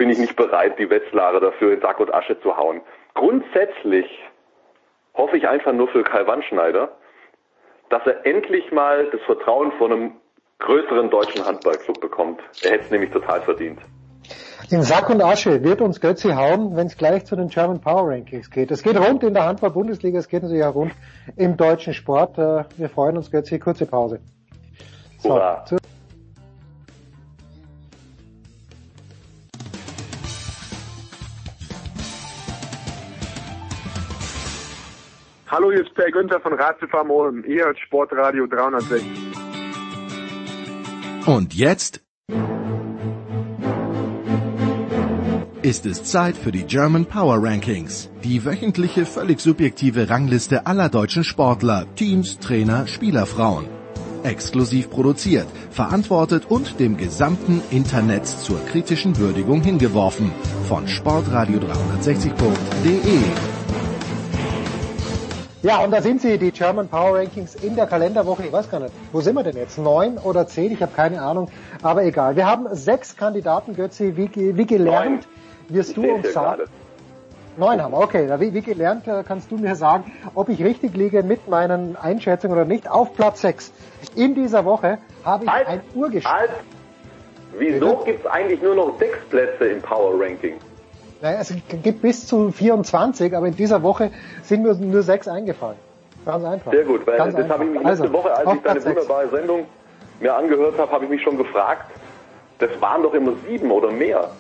[0.01, 2.81] bin ich nicht bereit, die Wetzlare dafür in Sack und Asche zu hauen.
[3.13, 4.07] Grundsätzlich
[5.13, 6.91] hoffe ich einfach nur für Kai Wandschneider,
[7.91, 10.13] dass er endlich mal das Vertrauen von einem
[10.59, 12.41] größeren deutschen Handballclub bekommt.
[12.63, 13.79] Er hätte es nämlich total verdient.
[14.71, 18.09] In Sack und Asche wird uns Götzi hauen, wenn es gleich zu den German Power
[18.09, 18.71] Rankings geht.
[18.71, 20.93] Es geht rund in der Handball-Bundesliga, es geht natürlich auch rund
[21.37, 22.39] im deutschen Sport.
[22.39, 23.59] Äh, wir freuen uns, Götzi.
[23.59, 24.21] Kurze Pause.
[25.19, 25.63] So, Hurra.
[35.51, 37.43] Hallo, hier ist Per Günther von Ratiofarm Ulm.
[37.45, 39.05] Ihr hört Sportradio 360.
[41.27, 42.05] Und jetzt
[45.63, 48.13] ist es Zeit für die German Power Rankings.
[48.23, 53.67] Die wöchentliche, völlig subjektive Rangliste aller deutschen Sportler, Teams, Trainer, Spielerfrauen.
[54.23, 60.31] Exklusiv produziert, verantwortet und dem gesamten Internet zur kritischen Würdigung hingeworfen.
[60.69, 63.60] Von sportradio360.de.
[65.63, 68.45] Ja, und da sind sie, die German Power Rankings in der Kalenderwoche.
[68.45, 69.77] Ich weiß gar nicht, wo sind wir denn jetzt?
[69.77, 70.73] Neun oder zehn?
[70.73, 71.51] Ich habe keine Ahnung.
[71.83, 72.35] Aber egal.
[72.35, 75.27] Wir haben sechs Kandidaten, Götzi, wie, wie gelernt.
[75.69, 76.63] Neun wirst du uns sagen.
[77.59, 78.41] Neun haben wir, okay.
[78.41, 82.57] Wie, wie gelernt äh, kannst du mir sagen, ob ich richtig liege mit meinen Einschätzungen
[82.57, 82.91] oder nicht.
[82.91, 83.71] Auf Platz 6
[84.15, 84.97] in dieser Woche
[85.27, 86.33] habe ich halt, ein Urgestein.
[86.33, 86.51] Halt.
[87.59, 90.55] Wieso gibt es eigentlich nur noch sechs Plätze im Power Ranking?
[91.23, 91.53] Naja, es
[91.83, 94.11] gibt bis zu 24, aber in dieser Woche
[94.43, 95.77] sind mir nur sechs eingefallen.
[96.25, 96.73] Ganz einfach.
[96.73, 99.29] Sehr gut, weil Ganz das habe ich mich letzte also, Woche, als ich deine wunderbare
[99.29, 99.67] Sendung
[100.21, 101.91] mir angehört habe, habe ich mich schon gefragt,
[102.59, 104.31] das waren doch immer sieben oder mehr.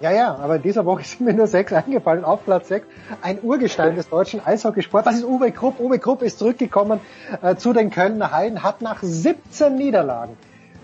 [0.00, 2.24] Ja, ja, aber in dieser Woche sind mir nur sechs eingefallen.
[2.24, 2.86] Auf Platz sechs
[3.22, 5.06] ein Urgestein des deutschen Eishockeysports.
[5.06, 5.78] Das ist Uwe Krupp.
[5.80, 7.00] Uwe Krupp ist zurückgekommen
[7.42, 10.36] äh, zu den Kölner Haien, hat nach 17 Niederlagen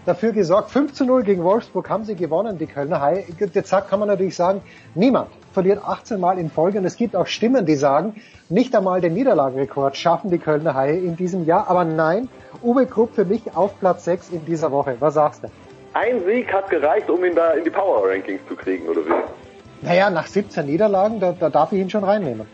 [0.09, 0.71] dafür gesorgt.
[0.71, 3.25] 5 zu 0 gegen Wolfsburg haben sie gewonnen, die Kölner Haie.
[3.39, 4.63] Jetzt kann man natürlich sagen,
[4.95, 6.79] niemand verliert 18 Mal in Folge.
[6.79, 10.97] Und es gibt auch Stimmen, die sagen, nicht einmal den Niederlagenrekord schaffen die Kölner Haie
[10.97, 11.69] in diesem Jahr.
[11.69, 12.29] Aber nein,
[12.63, 14.97] Uwe Krupp für mich auf Platz 6 in dieser Woche.
[14.99, 15.49] Was sagst du?
[15.93, 19.87] Ein Sieg hat gereicht, um ihn da in die Power Rankings zu kriegen, oder wie?
[19.87, 22.47] Naja, nach 17 Niederlagen, da, da darf ich ihn schon reinnehmen.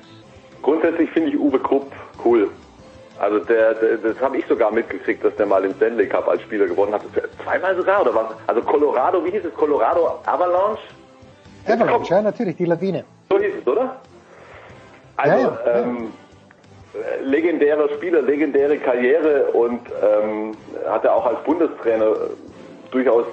[0.62, 1.90] Grundsätzlich finde ich Uwe Krupp
[2.24, 2.48] cool.
[3.18, 6.42] Also der, der das habe ich sogar mitgekriegt, dass der mal den Stanley Cup als
[6.42, 7.02] Spieler gewonnen hat.
[7.44, 8.26] Zweimal sogar, oder was?
[8.46, 9.54] Also Colorado, wie hieß es?
[9.54, 10.82] Colorado Avalanche?
[11.66, 13.04] Avalanche, ja natürlich, die Lawine.
[13.30, 13.96] So hieß es, oder?
[15.16, 16.12] Also, ja, ja, ähm,
[17.22, 20.56] legendärer Spieler, legendäre Karriere und ähm,
[20.88, 22.12] hat er auch als Bundestrainer
[22.90, 23.26] durchaus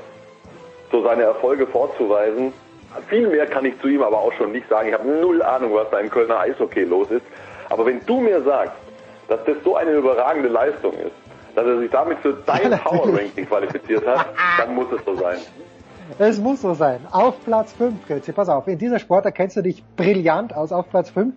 [0.91, 2.53] so seine Erfolge vorzuweisen.
[3.07, 4.89] Viel mehr kann ich zu ihm aber auch schon nicht sagen.
[4.89, 7.25] Ich habe null Ahnung, was da in Kölner Eishockey los ist.
[7.69, 8.73] Aber wenn du mir sagst,
[9.27, 11.11] dass das so eine überragende Leistung ist,
[11.55, 14.27] dass er sich damit für dein Power Ranking qualifiziert hat,
[14.57, 15.37] dann muss es so sein.
[16.19, 16.99] Es muss so sein.
[17.11, 20.71] Auf Platz 5, Götze, pass auf, in dieser Sport erkennst du dich brillant aus.
[20.71, 21.33] Auf Platz 5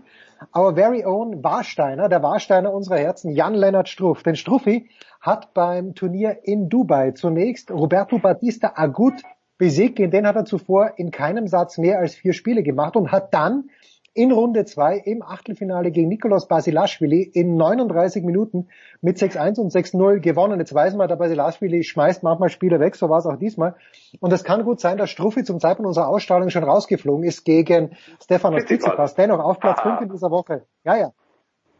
[0.52, 4.23] our very own Warsteiner, der Warsteiner unserer Herzen, Jan-Lennart Struff.
[4.23, 4.90] Denn Struffi
[5.20, 9.23] hat beim Turnier in Dubai zunächst Roberto Batista Agut
[9.59, 9.98] besiegt.
[9.98, 13.32] In den hat er zuvor in keinem Satz mehr als vier Spiele gemacht und hat
[13.32, 13.70] dann
[14.14, 18.68] in Runde 2 im Achtelfinale gegen Nikolaus Basilashvili in 39 Minuten
[19.02, 20.60] mit 6-1 und 6-0 gewonnen.
[20.60, 23.74] Jetzt weiß man, der Basilashvili schmeißt manchmal Spieler weg, so war es auch diesmal.
[24.20, 27.96] Und es kann gut sein, dass Struffi zum Zeitpunkt unserer Ausstrahlung schon rausgeflogen ist gegen
[28.22, 29.16] Stefanos Tsitsipas.
[29.16, 30.62] Dennoch auf Platz 5 in dieser Woche.
[30.84, 31.10] Ja, ja.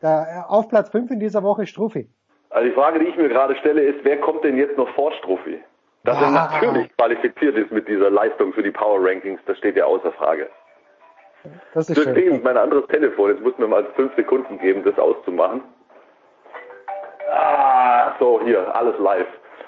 [0.03, 2.09] Der, auf Platz 5 in dieser Woche Struffi.
[2.51, 5.13] Also die Frage, die ich mir gerade stelle, ist, wer kommt denn jetzt noch vor
[5.13, 5.61] Struffi?
[6.03, 6.25] Dass ah.
[6.25, 10.13] er natürlich qualifiziert ist mit dieser Leistung für die Power Rankings, das steht ja außer
[10.13, 10.51] Frage.
[11.75, 12.17] Das ist schön.
[12.17, 13.31] Ich mein anderes Telefon.
[13.31, 15.63] Jetzt muss mir mal fünf Sekunden geben, das auszumachen.
[17.31, 19.27] Ah, so, hier, alles live.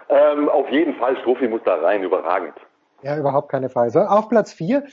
[0.09, 2.55] Ähm, auf jeden Fall, Strophi muss da rein, überragend.
[3.03, 3.91] Ja, überhaupt keine Frage.
[3.91, 4.85] So, auf Platz vier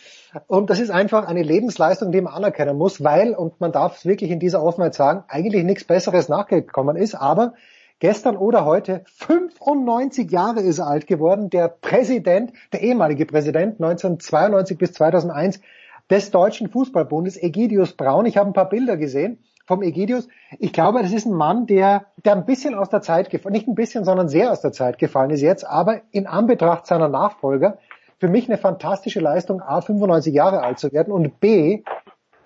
[0.48, 4.06] Und das ist einfach eine Lebensleistung, die man anerkennen muss, weil, und man darf es
[4.06, 7.54] wirklich in dieser Offenheit sagen, eigentlich nichts Besseres nachgekommen ist, aber
[8.00, 14.78] gestern oder heute 95 Jahre ist er alt geworden, der Präsident, der ehemalige Präsident 1992
[14.78, 15.62] bis 2001
[16.10, 18.26] des Deutschen Fußballbundes, Egidius Braun.
[18.26, 20.28] Ich habe ein paar Bilder gesehen vom Egidius.
[20.60, 23.68] Ich glaube, das ist ein Mann, der, der ein bisschen aus der Zeit gefallen, nicht
[23.68, 27.78] ein bisschen, sondern sehr aus der Zeit gefallen ist jetzt, aber in Anbetracht seiner Nachfolger
[28.20, 31.84] für mich eine fantastische Leistung, A, 95 Jahre alt zu werden und B,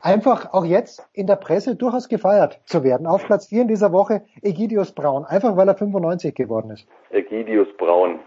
[0.02, 3.08] einfach auch jetzt in der Presse durchaus gefeiert zu werden.
[3.08, 6.88] Auf Platz 4 in dieser Woche Egidius Braun, einfach weil er 95 geworden ist.
[7.10, 8.20] Egidius Braun.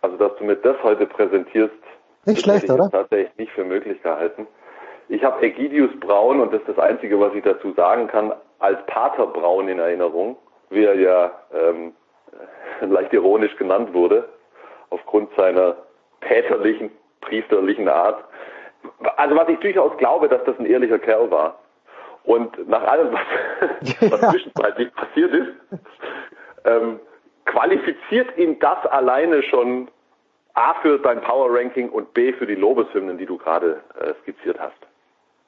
[0.00, 1.72] Also, dass du mir das heute präsentierst,
[2.26, 2.90] nicht schlecht, hätte ich oder?
[2.90, 4.46] tatsächlich nicht für möglich gehalten.
[5.12, 8.78] Ich habe Egidius Braun, und das ist das Einzige, was ich dazu sagen kann, als
[8.86, 10.38] Pater Braun in Erinnerung,
[10.70, 11.92] wie er ja ähm,
[12.80, 14.26] leicht ironisch genannt wurde,
[14.88, 15.76] aufgrund seiner
[16.22, 16.90] väterlichen,
[17.20, 18.24] priesterlichen Art.
[19.16, 21.58] Also was ich durchaus glaube, dass das ein ehrlicher Kerl war.
[22.24, 25.48] Und nach allem, was, was zwischenzeitlich passiert ist,
[26.64, 27.00] ähm,
[27.44, 29.88] qualifiziert ihn das alleine schon
[30.54, 34.58] A für dein Power Ranking und B für die Lobeshymnen, die du gerade äh, skizziert
[34.58, 34.86] hast.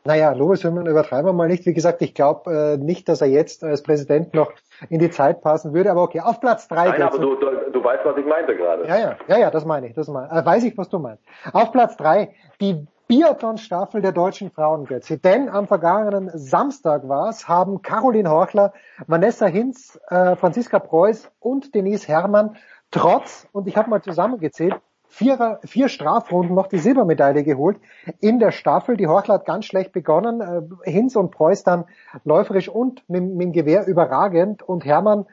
[0.06, 1.64] Naja, Lobeshymnen übertreiben wir mal nicht.
[1.64, 4.52] Wie gesagt, ich glaube äh, nicht, dass er jetzt als Präsident noch
[4.90, 5.90] in die Zeit passen würde.
[5.90, 6.88] Aber okay, auf Platz drei.
[6.90, 8.86] Nein, aber du, du, du weißt, was ich meinte gerade.
[8.86, 9.94] Ja, ja, ja, ja, das meine ich.
[9.94, 10.38] Das meine ich.
[10.38, 11.24] Äh, weiß ich, was du meinst.
[11.54, 15.18] Auf Platz drei die Biathlon-Staffel der deutschen Frauen, Götzi.
[15.18, 18.72] Denn am vergangenen Samstag war es, haben Caroline Horchler,
[19.06, 22.56] Vanessa Hinz, äh, Franziska Preuß und Denise Herrmann
[22.90, 24.74] trotz, und ich habe mal zusammengezählt,
[25.14, 27.78] vier, vier Strafrunden noch die Silbermedaille geholt
[28.20, 28.96] in der Staffel.
[28.96, 30.40] Die Horchler hat ganz schlecht begonnen.
[30.40, 31.84] Äh, Hinz und Preuß dann
[32.24, 35.26] läuferisch und mit, mit dem Gewehr überragend und Hermann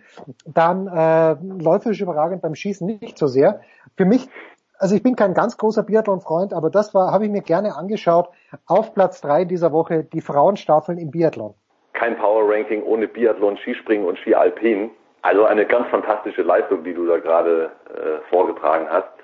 [0.45, 3.61] dann äh, läuferisch überragend beim Schießen nicht so sehr.
[3.97, 4.29] Für mich
[4.77, 8.29] also ich bin kein ganz großer Biathlon-Freund, aber das war, habe ich mir gerne angeschaut.
[8.65, 11.53] Auf Platz drei dieser Woche die Frauenstaffeln im Biathlon.
[11.93, 14.89] Kein Power-Ranking ohne Biathlon, Skispringen und Ski Alpin.
[15.21, 19.20] Also eine ganz fantastische Leistung, die du da gerade äh, vorgetragen hast.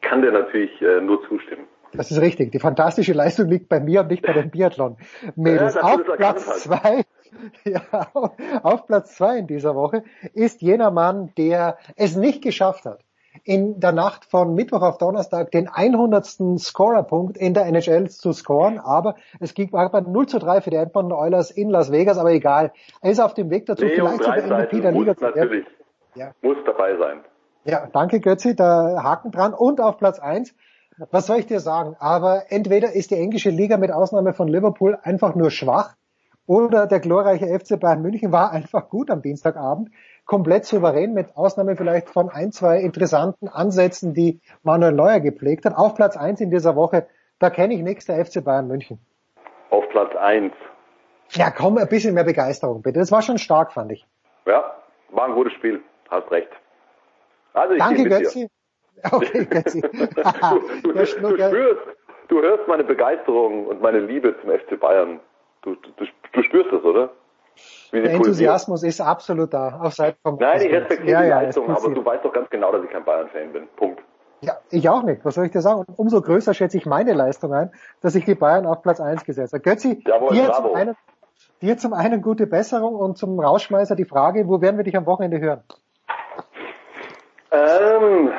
[0.00, 1.66] Ich kann dir natürlich äh, nur zustimmen.
[1.92, 2.52] Das ist richtig.
[2.52, 5.74] Die fantastische Leistung liegt bei mir und nicht bei den Biathlon-Mädels.
[5.74, 7.04] Ja, auf Platz zwei,
[7.64, 7.82] ja,
[8.62, 10.04] auf Platz zwei in dieser Woche
[10.34, 13.00] ist jener Mann, der es nicht geschafft hat,
[13.44, 16.58] in der Nacht von Mittwoch auf Donnerstag den 100.
[16.58, 20.76] Scorerpunkt in der NHL zu scoren, aber es ging bei 0 zu 3 für die
[20.76, 22.72] Edmonton Oilers in Las Vegas, aber egal.
[23.00, 25.40] Er ist auf dem Weg dazu, Leon vielleicht sogar MVP der Liga zu werden.
[25.40, 25.66] Natürlich.
[26.14, 26.32] Ja.
[26.42, 27.20] Muss dabei sein.
[27.64, 29.54] Ja, danke Götzi, da Haken dran.
[29.54, 30.54] Und auf Platz 1,
[31.10, 31.96] was soll ich dir sagen?
[31.98, 35.94] Aber entweder ist die englische Liga mit Ausnahme von Liverpool einfach nur schwach
[36.46, 39.90] oder der glorreiche FC Bayern München war einfach gut am Dienstagabend
[40.30, 45.76] komplett souverän, mit Ausnahme vielleicht von ein, zwei interessanten Ansätzen, die Manuel Neuer gepflegt hat.
[45.76, 47.08] Auf Platz eins in dieser Woche,
[47.40, 49.00] da kenne ich nichts, der FC Bayern München.
[49.70, 50.52] Auf Platz eins.
[51.30, 53.00] Ja, komm, ein bisschen mehr Begeisterung bitte.
[53.00, 54.06] Das war schon stark, fand ich.
[54.46, 54.76] Ja,
[55.10, 56.50] war ein gutes Spiel, hast recht.
[57.54, 58.48] Also ich Danke, Götzi.
[59.10, 59.80] Okay, Götzi.
[59.90, 59.90] du,
[60.82, 61.82] du, du, spürst,
[62.28, 65.20] du hörst meine Begeisterung und meine Liebe zum FC Bayern.
[65.62, 67.10] Du, du, du spürst das, oder?
[67.92, 71.68] Der Enthusiasmus ist absolut da, auf Seite vom Nein, ich respektiere ja, die ja, Leistung,
[71.68, 73.68] aber du weißt doch ganz genau, dass ich kein Bayern-Fan bin.
[73.76, 74.00] Punkt.
[74.42, 75.24] Ja, ich auch nicht.
[75.24, 75.80] Was soll ich dir sagen?
[75.80, 77.70] Und umso größer schätze ich meine Leistung ein,
[78.00, 79.62] dass ich die Bayern auf Platz 1 gesetzt habe.
[79.62, 80.68] Götzi, Jawohl, dir, bravo.
[80.68, 80.96] zum einen,
[81.60, 85.04] dir zum einen gute Besserung und zum Rausschmeißer die Frage, wo werden wir dich am
[85.04, 85.62] Wochenende hören?
[87.52, 88.32] Ähm,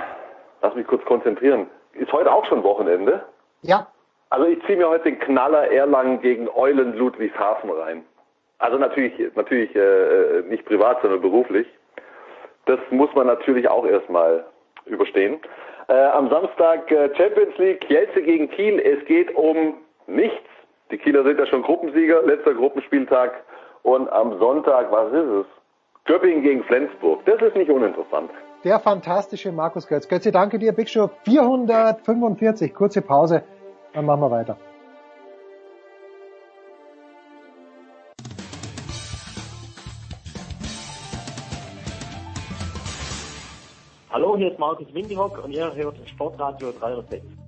[0.62, 1.68] lass mich kurz konzentrieren.
[1.94, 3.24] Ist heute auch schon Wochenende?
[3.62, 3.88] Ja.
[4.30, 8.06] Also ich ziehe mir heute den Knaller Erlangen gegen Eulen Ludwigshafen rein.
[8.60, 11.68] Also natürlich, natürlich äh, nicht privat, sondern beruflich.
[12.66, 14.46] Das muss man natürlich auch erstmal
[14.86, 15.40] überstehen.
[15.88, 18.80] Äh, am Samstag äh, Champions League, Kielce gegen Kiel.
[18.80, 19.76] Es geht um
[20.08, 20.48] nichts.
[20.92, 23.44] Die Kieler sind ja schon Gruppensieger, letzter Gruppenspieltag.
[23.84, 25.46] Und am Sonntag, was ist es?
[26.06, 27.26] Göppingen gegen Flensburg.
[27.26, 28.30] Das ist nicht uninteressant.
[28.64, 30.08] Der fantastische Markus Götz.
[30.08, 30.72] Götze, danke dir.
[30.72, 32.74] Big Show 445.
[32.76, 33.44] Kurze Pause,
[33.94, 34.58] dann machen wir weiter.
[44.12, 47.41] Hallo, hier ist Markus Windihock und ihr hört Sportradio 306.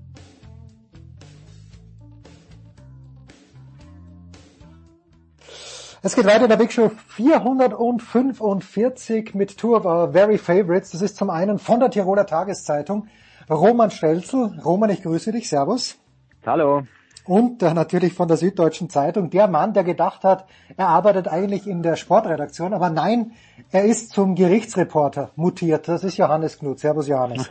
[6.05, 10.91] Es geht weiter in der Big Show 445 mit Two of Our Very Favorites.
[10.91, 13.07] Das ist zum einen von der Tiroler Tageszeitung
[13.49, 14.59] Roman Stelzel.
[14.65, 15.47] Roman, ich grüße dich.
[15.47, 15.97] Servus.
[16.45, 16.83] Hallo.
[17.23, 21.83] Und natürlich von der Süddeutschen Zeitung, der Mann, der gedacht hat, er arbeitet eigentlich in
[21.83, 23.31] der Sportredaktion, aber nein,
[23.71, 25.87] er ist zum Gerichtsreporter mutiert.
[25.87, 26.79] Das ist Johannes Knut.
[26.79, 27.49] Servus Johannes.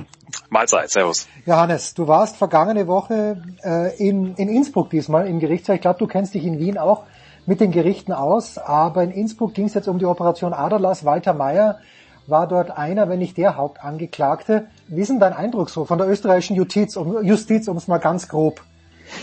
[0.50, 1.26] Mahlzeit, servus.
[1.46, 5.76] Johannes, du warst vergangene Woche äh, in, in Innsbruck diesmal im Gerichtssaal.
[5.76, 7.04] Ich glaube, du kennst dich in Wien auch
[7.46, 11.04] mit den Gerichten aus, aber in Innsbruck ging es jetzt um die Operation Aderlass.
[11.04, 11.78] Walter Mayer
[12.26, 14.68] war dort einer, wenn nicht der Hauptangeklagte.
[14.88, 17.98] Wie ist denn dein Eindruck so von der österreichischen Justiz, um, Justiz, um es mal
[17.98, 18.62] ganz grob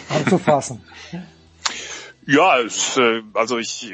[0.10, 0.84] anzufassen?
[2.28, 3.92] Ja, es, äh, also ich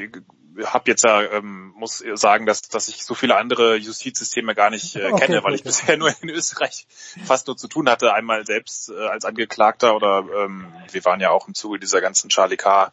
[0.64, 4.96] habe jetzt ja, ähm, muss sagen, dass, dass ich so viele andere Justizsysteme gar nicht
[4.96, 6.86] äh, okay, kenne, weil ich bisher nur in Österreich
[7.24, 8.12] fast nur zu tun hatte.
[8.12, 12.28] Einmal selbst äh, als Angeklagter oder ähm, wir waren ja auch im Zuge dieser ganzen
[12.28, 12.92] Charlie K.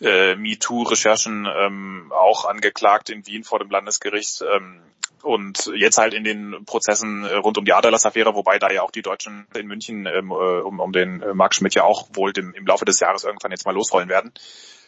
[0.00, 4.42] Äh, MeToo-Recherchen ähm, auch angeklagt in Wien vor dem Landesgericht.
[4.42, 4.80] Ähm,
[5.22, 8.90] und jetzt halt in den Prozessen äh, rund um die Adalas-Affäre, wobei da ja auch
[8.90, 12.32] die Deutschen in München ähm, äh, um, um den äh, Mark Schmidt ja auch wohl
[12.32, 14.32] dem, im Laufe des Jahres irgendwann jetzt mal losrollen werden.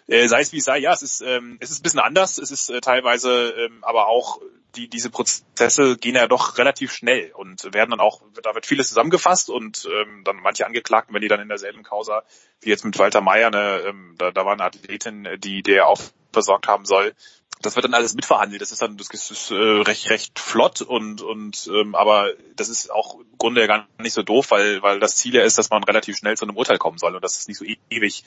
[0.07, 2.39] Äh, sei es wie es sei, ja, es ist, ähm, es ist ein bisschen anders,
[2.39, 4.41] es ist äh, teilweise ähm, aber auch,
[4.77, 8.89] die, diese Prozesse gehen ja doch relativ schnell und werden dann auch, da wird vieles
[8.89, 12.23] zusammengefasst und ähm, dann manche Angeklagten, wenn die dann in derselben Causa,
[12.61, 16.01] wie jetzt mit Walter Mayer, ne, ähm, da, da war eine Athletin, die der auch
[16.33, 17.15] versorgt haben soll,
[17.63, 18.63] das wird dann alles mitverhandelt.
[18.63, 22.91] Das ist dann das ist äh, recht recht flott und und ähm, aber das ist
[22.91, 25.71] auch im Grunde ja gar nicht so doof, weil weil das Ziel ja ist, dass
[25.71, 28.25] man relativ schnell zu einem Urteil kommen soll und dass es nicht so ewig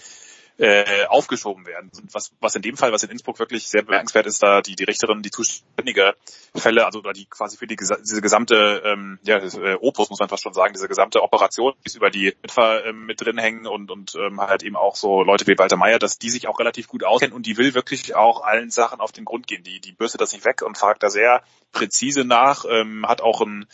[0.57, 1.91] äh, aufgeschoben werden.
[2.11, 4.83] Was, was in dem Fall, was in Innsbruck wirklich sehr bemerkenswert ist, da die, die
[4.83, 6.13] Richterin, die zuständige
[6.55, 10.29] Fälle, also oder die quasi für die diese gesamte ähm, ja, äh, Opus muss man
[10.29, 13.65] fast schon sagen, diese gesamte Operation, die ist über die Mitfahr ähm, mit drin hängen
[13.65, 16.59] und und ähm, halt eben auch so Leute wie Walter Meyer, dass die sich auch
[16.59, 19.63] relativ gut auskennen und die will wirklich auch allen Sachen auf den Grund gehen.
[19.63, 23.41] Die die bürstet das nicht weg und fragt da sehr präzise nach, ähm, hat auch
[23.41, 23.65] ein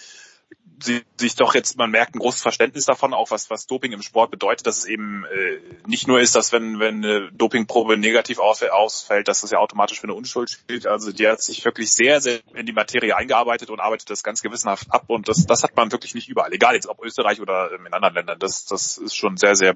[0.84, 4.02] sie sich doch jetzt, man merkt ein großes Verständnis davon, auch was, was Doping im
[4.02, 8.40] Sport bedeutet, dass es eben äh, nicht nur ist, dass wenn, wenn eine Dopingprobe negativ
[8.40, 10.88] ausfällt, dass das ja automatisch für eine Unschuld gilt.
[10.88, 14.42] Also die hat sich wirklich sehr, sehr in die Materie eingearbeitet und arbeitet das ganz
[14.42, 16.54] gewissenhaft ab und das, das hat man wirklich nicht überall.
[16.54, 18.40] Egal jetzt ob Österreich oder ähm, in anderen Ländern.
[18.40, 19.76] Das, das ist schon sehr, sehr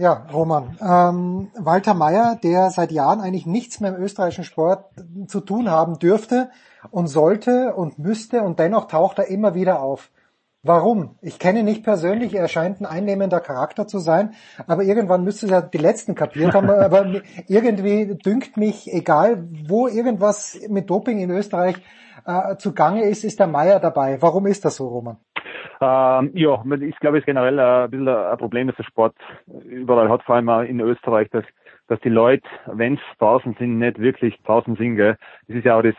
[0.00, 0.78] ja, Roman.
[0.80, 4.86] Ähm, Walter Mayer, der seit Jahren eigentlich nichts mehr im österreichischen Sport
[5.26, 6.50] zu tun haben dürfte,
[6.90, 10.10] und sollte und müsste und dennoch taucht er immer wieder auf.
[10.62, 11.16] Warum?
[11.22, 14.34] Ich kenne ihn nicht persönlich, er scheint ein einnehmender Charakter zu sein,
[14.66, 20.60] aber irgendwann müsste er die Letzten kapiert haben, aber irgendwie dünkt mich, egal wo irgendwas
[20.68, 21.76] mit Doping in Österreich
[22.26, 24.20] äh, zugange ist, ist der Meier dabei.
[24.20, 25.16] Warum ist das so, Roman?
[25.80, 29.14] Ähm, ja, ich glaube, es ist generell ein bisschen ein Problem, dass der Sport
[29.64, 31.44] überall hat, vor allem auch in Österreich, dass,
[31.88, 34.96] dass die Leute, wenn es draußen sind, nicht wirklich draußen sind.
[34.96, 35.16] Gell.
[35.48, 35.94] Das ist ja auch das,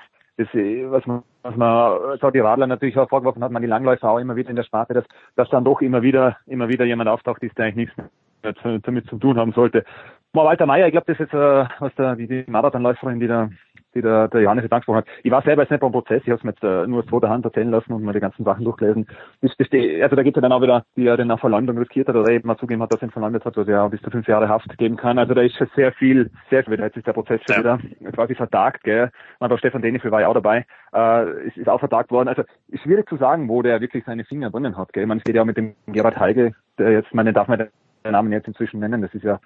[0.46, 4.10] das, was man, was man, so die Radler natürlich auch vorgeworfen hat, man die Langläufer
[4.10, 5.06] auch immer wieder in der Sparte, dass,
[5.36, 9.18] dass dann doch immer wieder, immer wieder jemand auftaucht, ist, der eigentlich nichts damit zu
[9.18, 9.86] tun haben sollte.
[10.34, 13.28] Mal Walter Meyer, ich glaube, das ist jetzt, äh, was da, die, die Marathonläuferin, die
[13.28, 13.50] da
[13.94, 15.08] die der, der Johannes jetzt angesprochen hat.
[15.24, 17.06] Ich war selber jetzt nicht beim Prozess, ich habe es mir jetzt äh, nur aus
[17.08, 19.08] zweiter Hand erzählen lassen und mir die ganzen Sachen durchgelesen.
[19.42, 21.78] Das, das, also da gibt es ja dann auch wieder, die er dann auch Verleumdung
[21.78, 24.02] riskiert hat oder eben mal zugeben hat, dass er ihn verleumdet hat, was ja bis
[24.02, 25.18] zu fünf Jahre Haft geben kann.
[25.18, 27.80] Also da ist schon sehr viel, sehr viel, da hat sich der Prozess schon ja.
[27.80, 29.12] wieder quasi vertagt, gell.
[29.40, 32.30] Man, der Stefan Denifel war ja auch dabei, äh, ist, ist auch vertagt worden.
[32.30, 35.06] Also ist schwierig zu sagen, wo der wirklich seine Finger drinnen hat, gell.
[35.06, 37.60] Man steht ja auch mit dem Gerhard Heige, der jetzt, man darf man
[38.04, 39.40] den Namen jetzt inzwischen nennen, das ist ja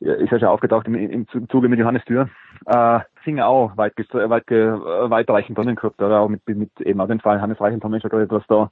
[0.00, 2.28] ist ja schon aufgetaucht im, im Zuge mit Johannes Tür,
[2.66, 7.20] äh, Finger auch weit, weit, weitreichend drinnen gehabt, oder auch mit, mit eben auch den
[7.20, 7.90] Fall Hannes Reichenthal,
[8.30, 8.70] was da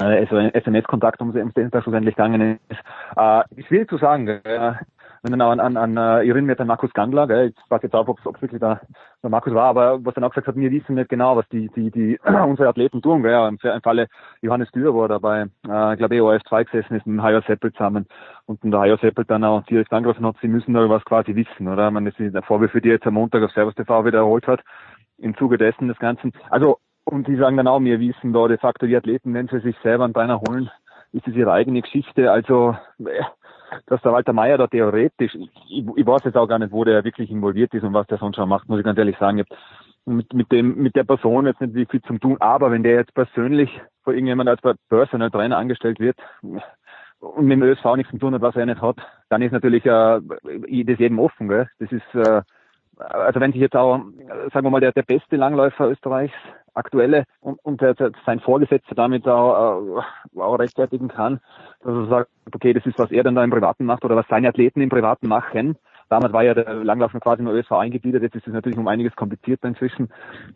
[0.00, 2.80] äh, SMS-Kontakt um, um den da schlussendlich gegangen ist.
[3.16, 4.74] Äh, schwierig zu sagen, äh,
[5.26, 7.94] wenn dann an, an, an ich erinnere mich an Markus Gandler, gell, ich weiß jetzt
[7.94, 8.80] auch, ob es wirklich der,
[9.22, 11.68] der Markus war, aber was dann auch gesagt hat, wir wissen nicht genau, was die,
[11.74, 13.22] die, die unsere Athleten tun.
[13.22, 13.48] Gell.
[13.48, 14.08] Im, Falle
[14.40, 18.06] Johannes Dürr war dabei, äh, ich glaube EOF 2 gesessen ist mit Hajo Seppel zusammen
[18.46, 21.68] und der Hajo Seppel dann auch direkt angegriffen hat, sie müssen da was quasi wissen,
[21.68, 21.90] oder?
[21.90, 24.60] Man, ist der Vorwürfe, die jetzt am Montag auf Servus TV wieder erholt hat,
[25.18, 26.32] im Zuge dessen des Ganzen.
[26.50, 29.60] Also, und die sagen dann auch, wir wissen da de facto die Athleten, wenn sie
[29.60, 30.70] sich selber einen Beiner holen,
[31.12, 32.30] ist es ihre eigene Geschichte.
[32.30, 33.22] Also, äh,
[33.86, 37.04] dass der Walter Meier da theoretisch, ich, ich weiß jetzt auch gar nicht, wo der
[37.04, 39.38] wirklich involviert ist und was der sonst schon macht, muss ich ganz ehrlich sagen.
[39.38, 39.46] Ich
[40.06, 43.14] mit, mit dem, mit der Person jetzt nicht viel zum tun, aber wenn der jetzt
[43.14, 43.68] persönlich
[44.02, 48.40] vor irgendjemand als Personal Trainer angestellt wird und mit dem ÖSV nichts zu tun hat,
[48.40, 48.96] was er nicht hat,
[49.28, 51.68] dann ist natürlich äh, das jedem offen, gell?
[51.80, 52.42] Das ist äh,
[52.98, 54.00] also wenn sich jetzt auch,
[54.52, 56.34] sagen wir mal, der, der beste Langläufer Österreichs
[56.74, 60.02] aktuelle und, und der, der, sein Vorgesetzter damit auch,
[60.34, 61.40] äh, auch rechtfertigen kann,
[61.82, 64.28] dass er sagt, okay, das ist, was er dann da im Privaten macht oder was
[64.28, 65.76] seine Athleten im Privaten machen.
[66.08, 69.16] Damals war ja der Langlauf quasi nur ÖSV eingegliedert, jetzt ist es natürlich um einiges
[69.16, 70.08] komplizierter inzwischen.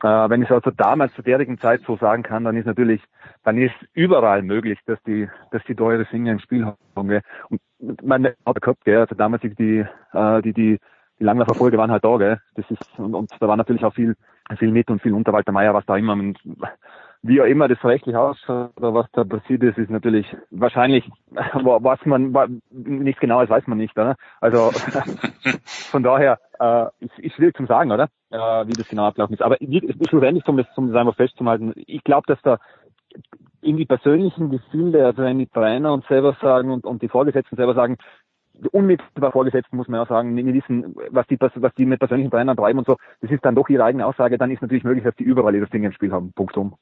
[0.03, 3.03] Äh, wenn ich es also damals zur derjenigen Zeit so sagen kann, dann ist natürlich,
[3.43, 6.79] dann ist überall möglich, dass die, dass die teure Finger im Spiel haben.
[6.95, 10.79] Und man hat gehabt, gell, also damals die, äh, die, die,
[11.21, 12.41] die Langlaufverfolge waren halt da, gell.
[12.55, 14.17] Das ist, und, und da war natürlich auch viel
[14.57, 16.17] viel mit und viel unter Walter Meier, was da immer,
[17.23, 22.05] wie auch immer das rechtlich ausschaut oder was da passiert ist, ist natürlich wahrscheinlich, was
[22.05, 24.17] man, nichts genaues weiß man nicht, oder?
[24.41, 24.71] Also
[25.65, 28.09] von daher äh, ist, ist schwierig zu sagen, oder?
[28.31, 29.43] Äh, wie das genau ablaufen ist.
[29.43, 29.57] Aber
[30.09, 32.59] schlussendlich, um das, um das einfach festzuhalten, ich glaube, dass da
[33.61, 37.75] irgendwie persönlichen Gefühle, also wenn die Trainer und selber sagen und, und die Vorgesetzten selber
[37.75, 37.99] sagen,
[38.73, 42.57] unmittelbar Vorgesetzten muss man ja sagen, die wissen, was die, was die mit persönlichen Trainern
[42.57, 45.17] treiben und so, das ist dann doch ihre eigene Aussage, dann ist natürlich möglich, dass
[45.17, 46.33] die überall das Ding im Spiel haben.
[46.33, 46.77] Punkt um.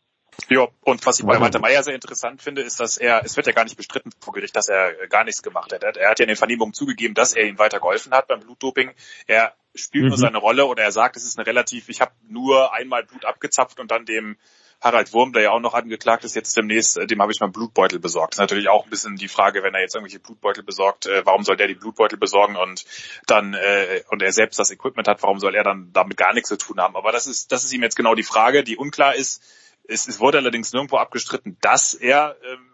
[0.49, 3.47] Ja, und was ich bei Walter Meyer sehr interessant finde, ist, dass er, es wird
[3.47, 5.83] ja gar nicht bestritten vor Gericht, dass er gar nichts gemacht hat.
[5.83, 8.93] Er hat ja in den Vernehmungen zugegeben, dass er ihm weiter geholfen hat beim Blutdoping.
[9.27, 10.09] Er spielt mhm.
[10.11, 13.25] nur seine Rolle oder er sagt, es ist eine relativ, ich habe nur einmal Blut
[13.25, 14.37] abgezapft und dann dem
[14.81, 17.49] Harald Wurm, der ja auch noch angeklagt ist, jetzt demnächst, äh, dem habe ich mal
[17.49, 18.35] Blutbeutel besorgt.
[18.35, 21.27] Das ist natürlich auch ein bisschen die Frage, wenn er jetzt irgendwelche Blutbeutel besorgt, äh,
[21.27, 22.85] warum soll der die Blutbeutel besorgen und
[23.27, 26.49] dann äh, und er selbst das Equipment hat, warum soll er dann damit gar nichts
[26.49, 26.97] zu tun haben?
[26.97, 29.43] Aber das ist das ist ihm jetzt genau die Frage, die unklar ist.
[29.89, 32.71] Es, es wurde allerdings nirgendwo abgestritten, dass er ähm,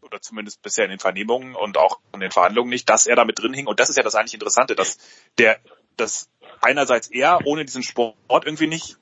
[0.00, 3.38] oder zumindest bisher in den Vernehmungen und auch in den Verhandlungen nicht, dass er damit
[3.38, 3.66] drin hing.
[3.66, 4.98] Und das ist ja das eigentlich Interessante, dass
[5.38, 5.58] der,
[5.96, 6.30] dass
[6.60, 8.96] einerseits er ohne diesen Sport irgendwie nicht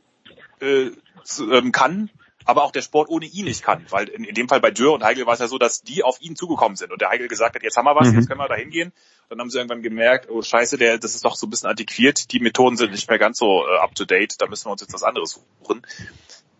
[0.60, 0.90] äh,
[1.38, 2.10] ähm, kann
[2.44, 3.84] aber auch der Sport ohne ihn nicht kann.
[3.90, 6.02] Weil in, in dem Fall bei Dürr und Heigl war es ja so, dass die
[6.02, 8.16] auf ihn zugekommen sind und der Heigl gesagt hat, jetzt haben wir was, mhm.
[8.16, 8.92] jetzt können wir da hingehen.
[9.28, 12.32] Dann haben sie irgendwann gemerkt, oh scheiße, der, das ist doch so ein bisschen antiquiert,
[12.32, 14.80] die Methoden sind nicht mehr ganz so äh, up to date, da müssen wir uns
[14.80, 15.82] jetzt was anderes suchen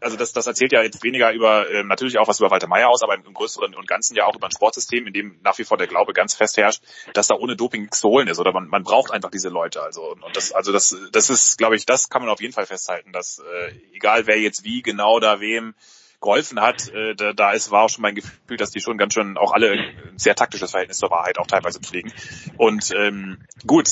[0.00, 2.88] also das, das erzählt ja jetzt weniger über äh, natürlich auch was über Walter Meyer
[2.88, 5.64] aus, aber im, Größeren und Ganzen ja auch über ein Sportsystem, in dem nach wie
[5.64, 6.82] vor der Glaube ganz fest herrscht,
[7.14, 9.82] dass da ohne Doping nichts zu holen ist oder man, man braucht einfach diese Leute.
[9.82, 12.66] Also und das, also das, das ist, glaube ich, das kann man auf jeden Fall
[12.66, 15.74] festhalten, dass äh, egal wer jetzt wie genau da wem
[16.20, 19.14] geholfen hat, äh, da, da ist, war auch schon mein Gefühl, dass die schon ganz
[19.14, 22.12] schön auch alle ein sehr taktisches Verhältnis zur Wahrheit auch teilweise pflegen.
[22.56, 23.88] Und ähm, gut,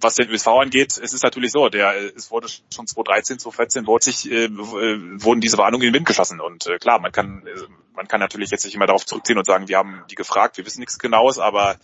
[0.00, 4.04] was den ÖSV angeht, es ist natürlich so, der es wurde schon 2013, 2014 wurde
[4.04, 6.40] sich, äh, wurden diese Warnungen in den Wind geschossen.
[6.40, 7.60] Und äh, klar, man kann äh,
[7.96, 10.66] man kann natürlich jetzt nicht immer darauf zurückziehen und sagen, wir haben die gefragt, wir
[10.66, 11.76] wissen nichts Genaues, aber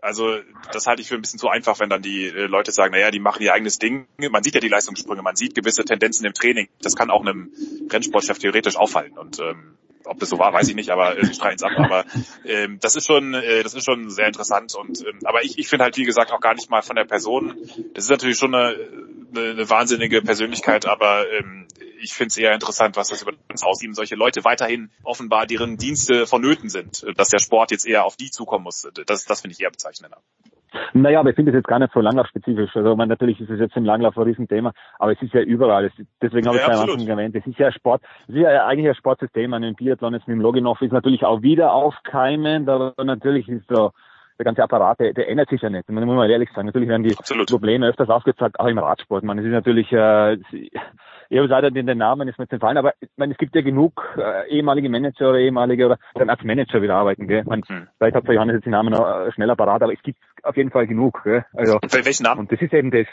[0.00, 0.38] also
[0.72, 3.10] das halte ich für ein bisschen zu einfach, wenn dann die äh, Leute sagen, naja,
[3.10, 4.06] die machen ihr eigenes Ding.
[4.18, 6.68] Man sieht ja die Leistungssprünge, man sieht gewisse Tendenzen im Training.
[6.80, 7.52] Das kann auch einem
[7.90, 9.18] Rennsportchef theoretisch auffallen.
[9.18, 11.72] Und ähm, ob das so war, weiß ich nicht, aber äh, streiten es ab.
[11.76, 12.04] Aber
[12.44, 14.74] ähm, das ist schon, äh, das ist schon sehr interessant.
[14.74, 17.04] Und ähm, aber ich, ich finde halt wie gesagt auch gar nicht mal von der
[17.04, 17.56] Person.
[17.94, 18.76] Das ist natürlich schon eine,
[19.34, 21.66] eine, eine wahnsinnige Persönlichkeit, aber ähm,
[22.00, 23.94] ich finde es eher interessant, was das über das aussieht.
[23.94, 28.30] Solche Leute weiterhin offenbar, deren Dienste vonnöten sind, dass der Sport jetzt eher auf die
[28.30, 28.88] zukommen muss.
[29.06, 30.18] Das, das finde ich eher bezeichnender.
[30.92, 32.76] Naja, aber ich finde es jetzt gar nicht so langlaufspezifisch.
[32.76, 35.86] Also man, natürlich ist es jetzt im Langlauf ein Riesenthema, aber es ist ja überall.
[35.86, 37.34] Es, deswegen habe ja, ich es am Anfang erwähnt.
[37.34, 39.52] Es ist ja Sport, es ist ja eigentlich ein Sportsystem.
[39.54, 43.66] An den Biathlon jetzt mit dem Loginov ist natürlich auch wieder aufkeimend, aber natürlich ist
[43.68, 43.92] so
[44.38, 45.88] der ganze Apparat, der, der ändert sich ja nicht.
[45.88, 46.66] Man muss mal ehrlich sagen.
[46.66, 47.48] Natürlich werden die Absolut.
[47.48, 49.24] Probleme öfters aufgezeigt, auch im Radsport.
[49.24, 50.34] Man, es ist natürlich, äh,
[51.30, 53.62] ich habe leider den, den Namen ist mir entfallen, aber ich meine, es gibt ja
[53.62, 57.42] genug äh, ehemalige Manager oder ehemalige oder dann als Manager wieder arbeiten, gell?
[57.44, 57.88] Man, hm.
[57.98, 60.70] Vielleicht hat Johannes jetzt den Namen noch äh, schneller parat, aber es gibt auf jeden
[60.70, 61.44] Fall genug, gell?
[61.54, 62.40] Also, Welchen Namen?
[62.40, 63.06] Und das ist eben das.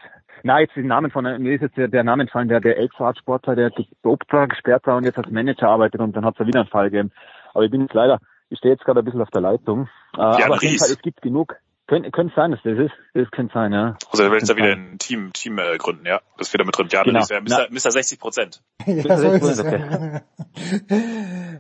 [0.44, 3.56] Na, jetzt den Namen von, mir ist jetzt der, der Name entfallen, der, der Ex-Radsportler,
[3.56, 6.46] der gedopt war, gesperrt war und jetzt als Manager arbeitet und dann hat es ja
[6.46, 7.12] wieder einen Fall gegeben.
[7.54, 8.20] Aber ich bin jetzt leider,
[8.56, 9.90] ich stehe jetzt gerade ein bisschen auf der Leitung.
[10.18, 11.56] Äh, aber auf jeden Fall, es gibt genug,
[11.88, 12.94] könnte, könnte sein, dass das ist.
[13.14, 13.98] Das könnte sein, ja.
[14.10, 16.22] Also er will jetzt ja wieder ein Team, Team äh, gründen, ja.
[16.38, 16.88] Das wird mit drin.
[16.90, 17.20] Ja, genau.
[17.20, 17.72] das ist ja Mr.
[17.72, 17.92] Mr.
[17.92, 18.62] 60 Prozent.
[18.86, 19.60] ja, so ist es.
[19.60, 19.82] Okay.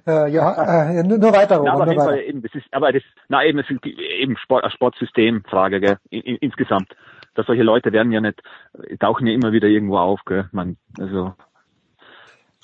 [0.07, 1.73] äh, ja, äh, nur, nur weiter, Robert.
[1.75, 4.71] Na, aber jeden Fall eben, das ist, aber das, na eben, es ist eben Sport,
[4.71, 6.95] Sportsystemfrage, gell, in, in, insgesamt.
[7.35, 8.41] Dass solche Leute werden ja nicht,
[8.99, 11.33] tauchen ja immer wieder irgendwo auf, gell, man, also.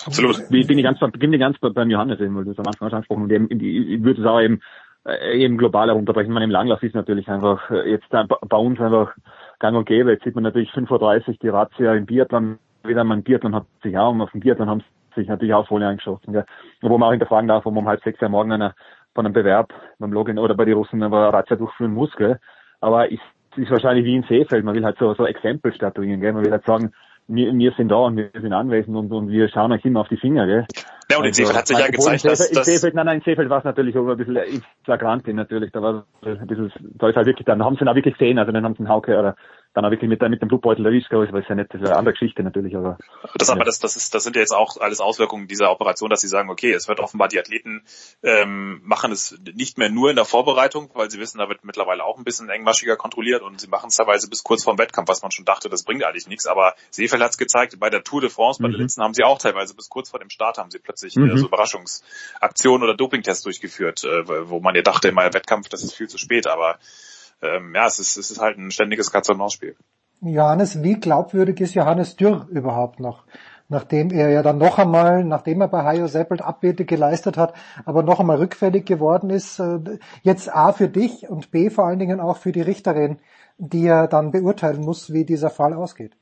[0.05, 0.49] Absolut.
[0.49, 3.31] Bin ich ganz, bin ganz beim Johannes eben, weil du es am Anfang angesprochen und
[3.31, 4.61] eben, ich würde es auch eben
[5.05, 6.33] äh, eben global herunterbrechen.
[6.33, 9.13] Man im Langlauf ist natürlich einfach äh, jetzt bei uns einfach
[9.59, 10.11] gang und gäbe.
[10.11, 13.03] Jetzt sieht man natürlich 5.30 Uhr die Razzia im Biathlon wieder.
[13.03, 14.83] Man Biathlon hat sich auch, und auf dem Biathlon haben
[15.15, 16.33] sich natürlich auch Folie eingeschossen.
[16.33, 16.45] Gell.
[16.81, 18.75] Wo man auch hinterfragen darf, warum um halb sechs Uhr morgen einer
[19.13, 22.15] von einem Bewerb beim Login oder bei den Russen eine Razzia durchführen muss.
[22.15, 22.39] Gell.
[22.79, 23.21] Aber ist,
[23.55, 24.63] ist wahrscheinlich wie in Seefeld.
[24.63, 26.21] Man will halt so, so Exempel statuieren.
[26.21, 26.33] Gell.
[26.33, 26.93] Man will halt sagen,
[27.27, 30.07] wir, wir sind da und wir sind anwesend und, und wir schauen euch immer auf
[30.07, 30.65] die Finger, gell?
[31.09, 33.23] Ja, und in also, Seefeld hat sich ja gezeigt, dass, in Seefeld, nein, nein, in
[33.23, 37.09] Seefeld war es natürlich auch ein bisschen in flagrante natürlich, da war ein bisschen, da
[37.09, 38.89] ist halt wirklich, dann haben sie ihn auch wirklich gesehen, also dann haben sie einen
[38.89, 39.35] Hauke oder
[39.73, 41.81] dann auch wirklich mit, mit dem Blutbeutel erwischt, glaube ich, weil es ja nicht, das
[41.81, 42.97] ist eine andere Geschichte natürlich, aber.
[43.35, 46.21] Das, aber das, das ist, das sind ja jetzt auch alles Auswirkungen dieser Operation, dass
[46.21, 47.83] sie sagen, okay, es wird offenbar die Athleten
[48.21, 52.03] ähm, machen es nicht mehr nur in der Vorbereitung, weil sie wissen, da wird mittlerweile
[52.03, 55.21] auch ein bisschen engmaschiger kontrolliert und sie machen es teilweise bis kurz vorm Wettkampf, was
[55.21, 56.47] man schon dachte, das bringt eigentlich nichts.
[56.47, 58.73] Aber Seefeld hat es gezeigt, bei der Tour de France, bei mhm.
[58.73, 61.29] der letzten haben sie auch teilweise bis kurz vor dem Start haben sie plötzlich mhm.
[61.29, 65.95] äh, so Überraschungsaktionen oder Dopingtests durchgeführt, äh, wo man ja dachte, immer Wettkampf, das ist
[65.95, 66.77] viel zu spät, aber
[67.41, 69.75] ähm, ja, es ist, es ist halt ein ständiges Katz-und-Maus-Spiel.
[70.21, 73.25] Johannes, wie glaubwürdig ist Johannes Dürr überhaupt noch?
[73.69, 77.53] Nachdem er ja dann noch einmal, nachdem er bei Hajo Seppelt Abbiete geleistet hat,
[77.85, 79.79] aber noch einmal rückfällig geworden ist, äh,
[80.21, 83.19] jetzt A für dich und B vor allen Dingen auch für die Richterin,
[83.57, 86.17] die er dann beurteilen muss, wie dieser Fall ausgeht.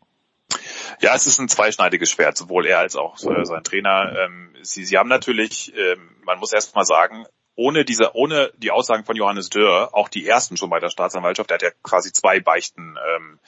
[1.01, 4.13] Ja, es ist ein zweischneidiges Schwert, sowohl er als auch sein Trainer.
[4.17, 7.25] Ähm, sie, sie haben natürlich, ähm, man muss erst mal sagen,
[7.59, 11.49] ohne diese, ohne die Aussagen von Johannes Dörr, auch die ersten schon bei der Staatsanwaltschaft,
[11.49, 13.39] der hat ja quasi zwei Beichten ähm,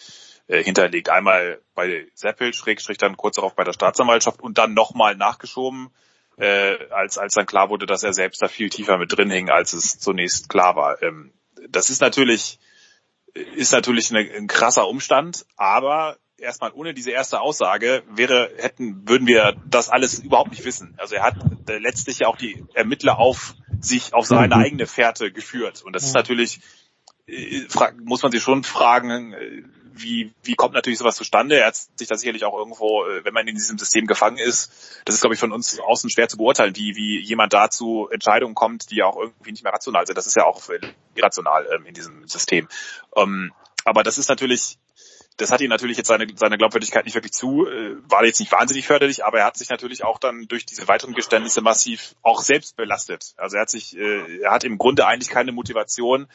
[0.48, 1.08] äh, hinterlegt.
[1.08, 5.92] Einmal bei Seppel, Schrägstrich dann kurz darauf bei der Staatsanwaltschaft und dann nochmal nachgeschoben,
[6.38, 9.50] äh, als, als dann klar wurde, dass er selbst da viel tiefer mit drin hing,
[9.50, 11.02] als es zunächst klar war.
[11.02, 11.32] Ähm,
[11.70, 12.60] das ist natürlich,
[13.34, 19.26] ist natürlich eine, ein krasser Umstand, aber erstmal ohne diese erste Aussage wäre, hätten, würden
[19.26, 20.96] wir das alles überhaupt nicht wissen.
[20.98, 21.36] Also er hat
[21.70, 24.62] äh, letztlich ja auch die Ermittler auf sich, auf seine mhm.
[24.62, 25.82] eigene Fährte geführt.
[25.84, 26.62] Und das ist natürlich,
[27.28, 27.66] äh,
[28.04, 29.64] muss man sich schon fragen, äh,
[29.94, 31.60] wie, wie kommt natürlich sowas zustande?
[31.60, 34.72] Er hat sich da sicherlich auch irgendwo, wenn man in diesem System gefangen ist,
[35.04, 38.56] das ist, glaube ich, von uns außen schwer zu beurteilen, wie, wie jemand dazu Entscheidungen
[38.56, 40.18] kommt, die ja auch irgendwie nicht mehr rational sind.
[40.18, 40.62] Das ist ja auch
[41.16, 42.70] irrational ähm, in diesem System.
[43.18, 43.52] Ähm,
[43.84, 44.78] aber das ist natürlich
[45.38, 48.52] das hat ihn natürlich jetzt seine, seine Glaubwürdigkeit nicht wirklich zu, äh, war jetzt nicht
[48.52, 52.42] wahnsinnig förderlich, aber er hat sich natürlich auch dann durch diese weiteren Geständnisse massiv auch
[52.42, 53.34] selbst belastet.
[53.38, 56.28] Also er hat sich, äh, er hat im Grunde eigentlich keine Motivation.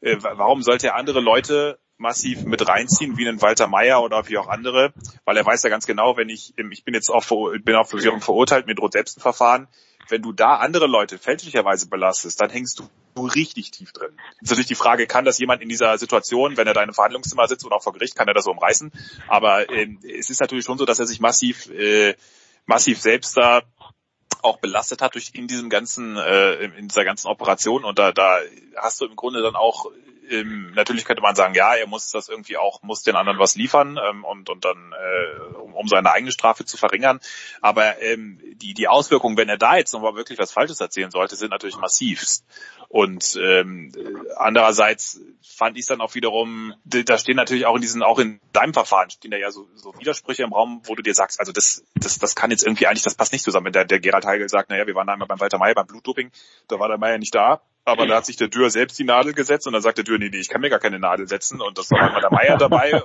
[0.00, 4.36] Äh, warum sollte er andere Leute massiv mit reinziehen, wie einen Walter Meyer oder wie
[4.36, 4.92] auch andere,
[5.24, 7.24] weil er weiß ja ganz genau, wenn ich, ich bin jetzt auch,
[7.62, 9.68] bin auf Versicherung verurteilt, mir droht selbst ein Verfahren,
[10.08, 14.10] wenn du da andere Leute fälschlicherweise belastest, dann hängst du richtig tief drin.
[14.34, 16.88] Jetzt ist natürlich die Frage, kann das jemand in dieser Situation, wenn er da in
[16.88, 18.92] einem Verhandlungszimmer sitzt oder auch vor Gericht, kann er das so umreißen?
[19.28, 22.14] Aber äh, es ist natürlich schon so, dass er sich massiv, äh,
[22.66, 23.62] massiv selbst da
[24.42, 28.38] auch belastet hat durch in diesem ganzen, äh, in dieser ganzen Operation und da, da
[28.76, 29.86] hast du im Grunde dann auch
[30.32, 33.54] ähm, natürlich könnte man sagen, ja, er muss das irgendwie auch, muss den anderen was
[33.54, 37.20] liefern ähm, und, und dann, äh, um, um seine eigene Strafe zu verringern.
[37.60, 41.36] Aber ähm, die, die Auswirkungen, wenn er da jetzt nochmal wirklich was Falsches erzählen sollte,
[41.36, 42.22] sind natürlich massiv.
[42.92, 43.90] Und ähm,
[44.36, 48.38] andererseits fand ich es dann auch wiederum, da stehen natürlich auch in diesen, auch in
[48.52, 51.52] deinem Verfahren stehen da ja so, so Widersprüche im Raum, wo du dir sagst, also
[51.52, 53.64] das, das, das kann jetzt irgendwie eigentlich, das passt nicht zusammen.
[53.64, 56.32] Wenn der, der Gerald Heigel sagt, naja, wir waren einmal beim Walter Mayer beim Blutdoping,
[56.68, 59.32] da war der Mayer nicht da, aber da hat sich der Dürr selbst die Nadel
[59.32, 61.62] gesetzt und dann sagt der Dürr, nee, nee, ich kann mir gar keine Nadel setzen
[61.62, 63.02] und das war einmal der Meier dabei.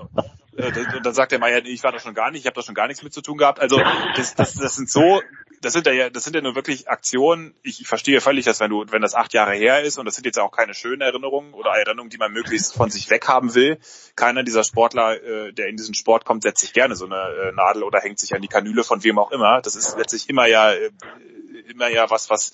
[0.57, 2.55] Äh, und dann sagt der Meier, nee, ich war da schon gar nicht, ich habe
[2.55, 3.61] da schon gar nichts mit zu tun gehabt.
[3.61, 3.79] Also
[4.15, 5.21] das, das, das sind so,
[5.61, 7.53] das sind ja, das sind ja nur wirklich Aktionen.
[7.63, 10.15] Ich, ich verstehe völlig, dass wenn du, wenn das acht Jahre her ist und das
[10.15, 13.79] sind jetzt auch keine schönen Erinnerungen oder Erinnerungen, die man möglichst von sich weghaben will.
[14.15, 17.51] Keiner dieser Sportler, äh, der in diesen Sport kommt, setzt sich gerne so eine äh,
[17.53, 19.61] Nadel oder hängt sich an die Kanüle von wem auch immer.
[19.61, 20.91] Das ist letztlich immer ja, äh,
[21.69, 22.53] immer ja was, was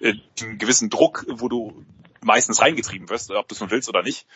[0.00, 1.84] äh, einen gewissen Druck, wo du
[2.20, 4.26] meistens reingetrieben wirst, ob du es nun willst oder nicht.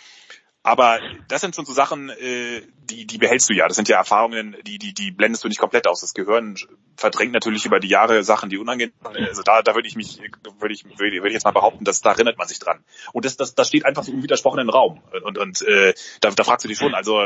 [0.65, 3.67] Aber das sind schon so Sachen, äh, die, die behältst du ja.
[3.67, 6.01] Das sind ja Erfahrungen, die, die, die blendest du nicht komplett aus.
[6.01, 6.57] Das Gehirn
[6.97, 9.29] verdrängt natürlich über die Jahre Sachen, die unangenehm sind.
[9.29, 10.21] Also da, da würde ich mich,
[10.61, 12.85] würde ich, würde ich jetzt mal behaupten, dass da erinnert man sich dran.
[13.13, 15.03] Und das, das, das steht einfach so im Raum.
[15.25, 17.25] Und, und äh, da, da fragst du dich schon, also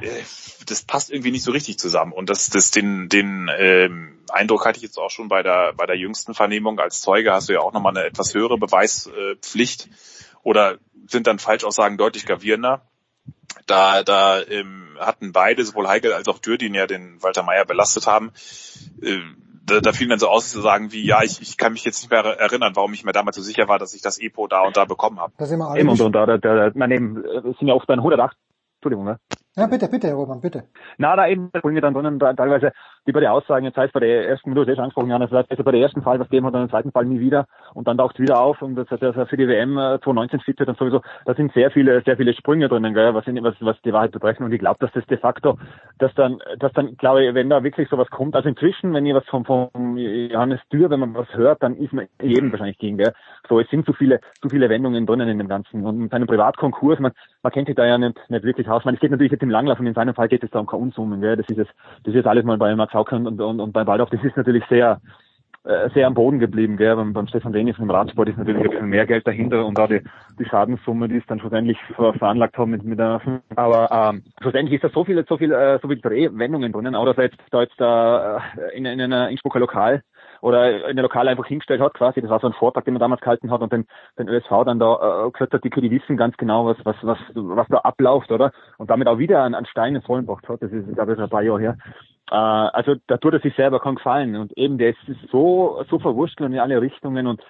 [0.00, 0.22] äh,
[0.66, 2.12] das passt irgendwie nicht so richtig zusammen.
[2.12, 5.86] Und das, das den, den ähm, Eindruck hatte ich jetzt auch schon bei der bei
[5.86, 9.88] der jüngsten Vernehmung als Zeuge hast du ja auch nochmal eine etwas höhere Beweispflicht
[10.44, 12.82] oder sind dann Falschaussagen deutlich gravierender.
[13.66, 18.06] Da, da ähm, hatten beide, sowohl Heigel als auch Dürdin ja den Walter Meyer belastet
[18.06, 18.32] haben.
[19.02, 19.18] Äh,
[19.66, 22.02] da, da fielen dann so aus zu sagen wie, ja, ich, ich kann mich jetzt
[22.02, 24.60] nicht mehr erinnern, warum ich mir damals so sicher war, dass ich das EPO da
[24.60, 25.32] und da bekommen habe.
[25.38, 27.74] Das sind wir alle Eben, und, und da, da, da, man eben, es sind ja
[27.74, 28.36] oft bei 108
[28.84, 29.18] Entschuldigung, ne?
[29.56, 30.64] Ja, bitte, bitte, Herr Roman, bitte.
[30.98, 32.72] Na, da eben bringen wir dann drinnen teilweise,
[33.04, 35.62] wie bei der Aussagen, jetzt heißt bei der ersten, du hast schon angesprochen, Janis, also
[35.62, 37.96] bei der ersten Fall was geben hat, dann im zweiten Fall nie wieder und dann
[37.96, 41.02] taucht es wieder auf und das hat er für die WM 2019 fit und sowieso,
[41.24, 44.42] da sind sehr viele, sehr viele Sprünge drinnen, gell, was, was, was die Wahrheit betreffen
[44.42, 45.56] und ich glaube, dass das de facto,
[45.98, 49.14] dass dann, dass dann, glaube ich, wenn da wirklich sowas kommt, also inzwischen, wenn ihr
[49.14, 52.96] was vom, vom Johannes Dürr, wenn man was hört, dann ist man jedem wahrscheinlich gegen,
[52.96, 53.12] gell.
[53.48, 56.26] So, es sind zu viele, zu viele Wendungen drinnen in dem Ganzen und mit seinem
[56.26, 57.12] Privatkonkurs, man,
[57.44, 58.84] man kennt sich da ja nicht, nicht wirklich aus.
[58.84, 61.20] Meine, es geht natürlich im Langlauf und in seinem Fall geht es da um K.O.-Summen.
[61.36, 61.72] Das ist jetzt,
[62.04, 64.64] das ist alles mal bei Max Hauke und, und, und bei Waldorf, das ist natürlich
[64.68, 65.00] sehr,
[65.64, 66.96] äh, sehr am Boden geblieben, gell.
[66.96, 69.88] Beim, beim Stefan Denis im Radsport ist natürlich ein bisschen mehr Geld dahinter und auch
[69.88, 70.02] die,
[70.38, 73.20] die Schadenssumme, die es dann schlussendlich veranlagt haben mit, mit der,
[73.56, 77.06] aber ähm, schlussendlich ist da so viel, so viel, äh, so viel Drehwendungen drinnen, auch
[77.06, 80.02] dass jetzt da jetzt da äh, in, in einer Innsbrucker Lokal
[80.44, 82.20] oder in der Lokal einfach hingestellt hat quasi.
[82.20, 83.86] Das war so ein Vortrag, den man damals gehalten hat und den,
[84.18, 87.18] den ÖSV dann da äh, gesagt hat, die, die wissen ganz genau, was, was, was,
[87.32, 88.52] was da abläuft, oder?
[88.76, 90.60] Und damit auch wieder an, an Stein ins hat.
[90.60, 91.78] Das ist, glaube ich, ein paar Jahre her.
[92.30, 94.36] Äh, also da tut er sich selber keinen Gefallen.
[94.36, 94.98] Und eben, der ist
[95.32, 97.42] so, so verwurschtelt in alle Richtungen und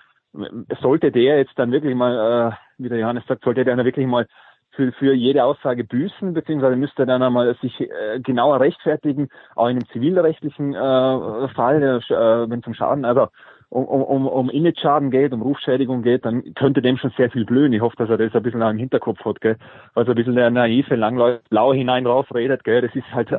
[0.81, 4.07] sollte der jetzt dann wirklich mal, äh, wie der Johannes sagt, sollte der dann wirklich
[4.07, 4.29] mal
[4.77, 9.77] für, für jede Aussage büßen, beziehungsweise müsste dann einmal sich äh, genauer rechtfertigen, auch in
[9.77, 13.29] einem zivilrechtlichen äh, Fall, äh, wenn es um Schaden, also
[13.71, 17.73] um, um, um Image-Schaden geht, um Rufschädigung geht, dann könnte dem schon sehr viel blühen.
[17.73, 19.57] Ich hoffe, dass er das ein bisschen im Hinterkopf hat, gell.
[19.95, 22.83] Also ein bisschen der naive, langläufig blau hinein raus redet, gell.
[22.83, 23.39] Das ist halt, äh,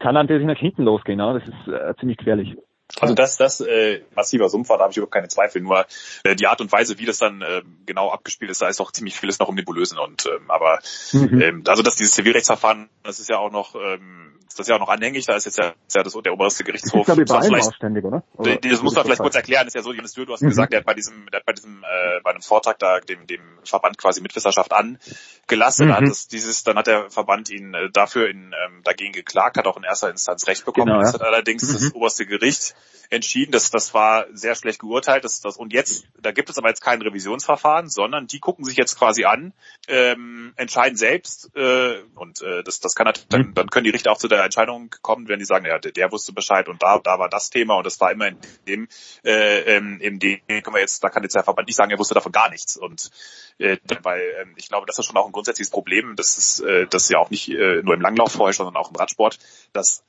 [0.00, 1.40] kann natürlich nach hinten losgehen, ne?
[1.40, 2.56] das ist äh, ziemlich gefährlich.
[3.00, 5.62] Also das, das äh, massiver Sumpf war, da habe ich überhaupt keine Zweifel.
[5.62, 5.86] Nur
[6.22, 8.92] äh, die Art und Weise, wie das dann äh, genau abgespielt ist, da ist auch
[8.92, 9.98] ziemlich vieles noch im Nebulösen.
[9.98, 10.78] Und ähm, aber
[11.12, 11.40] mhm.
[11.40, 14.80] ähm, also dass dieses Zivilrechtsverfahren, das ist ja auch noch ähm, das ist ja auch
[14.80, 17.06] noch anhängig, da ist jetzt ja, ist ja das, der oberste Gerichtshof.
[17.06, 18.22] Das ist, glaube ich, bei ausständig, oder?
[18.34, 18.56] oder?
[18.56, 20.48] Das muss man vielleicht kurz erklären, ist ja so, Jonas Dürr, du hast mhm.
[20.48, 23.26] gesagt, der hat bei diesem, der hat bei diesem, äh, bei einem Vortrag da dem,
[23.26, 25.94] dem Verband quasi Mitwisserschaft angelassen, mhm.
[25.94, 29.66] hat das, dieses, dann hat der Verband ihn äh, dafür in, ähm, dagegen geklagt, hat
[29.66, 30.86] auch in erster Instanz Recht bekommen.
[30.86, 31.06] Genau, ja.
[31.06, 31.72] Das hat allerdings mhm.
[31.72, 32.73] das oberste Gericht
[33.10, 36.68] entschieden, dass das war sehr schlecht geurteilt, dass das und jetzt, da gibt es aber
[36.68, 39.52] jetzt kein Revisionsverfahren, sondern die gucken sich jetzt quasi an,
[39.88, 44.18] ähm, entscheiden selbst äh, und äh, das, das kann dann, dann können die Richter auch
[44.18, 47.18] zu der Entscheidung kommen, wenn die sagen, ja, der, der wusste Bescheid und da, da
[47.18, 48.88] war das Thema und das war immer in dem,
[49.24, 51.98] äh, ähm, in dem können wir jetzt, da kann jetzt der Verband nicht sagen, er
[51.98, 52.76] wusste davon gar nichts.
[52.76, 53.10] Und
[53.58, 56.86] äh, weil äh, ich glaube, das ist schon auch ein grundsätzliches Problem, das ist äh,
[56.86, 59.38] das ja auch nicht äh, nur im Langlauf vorher, sondern auch im Radsport,
[59.72, 60.04] dass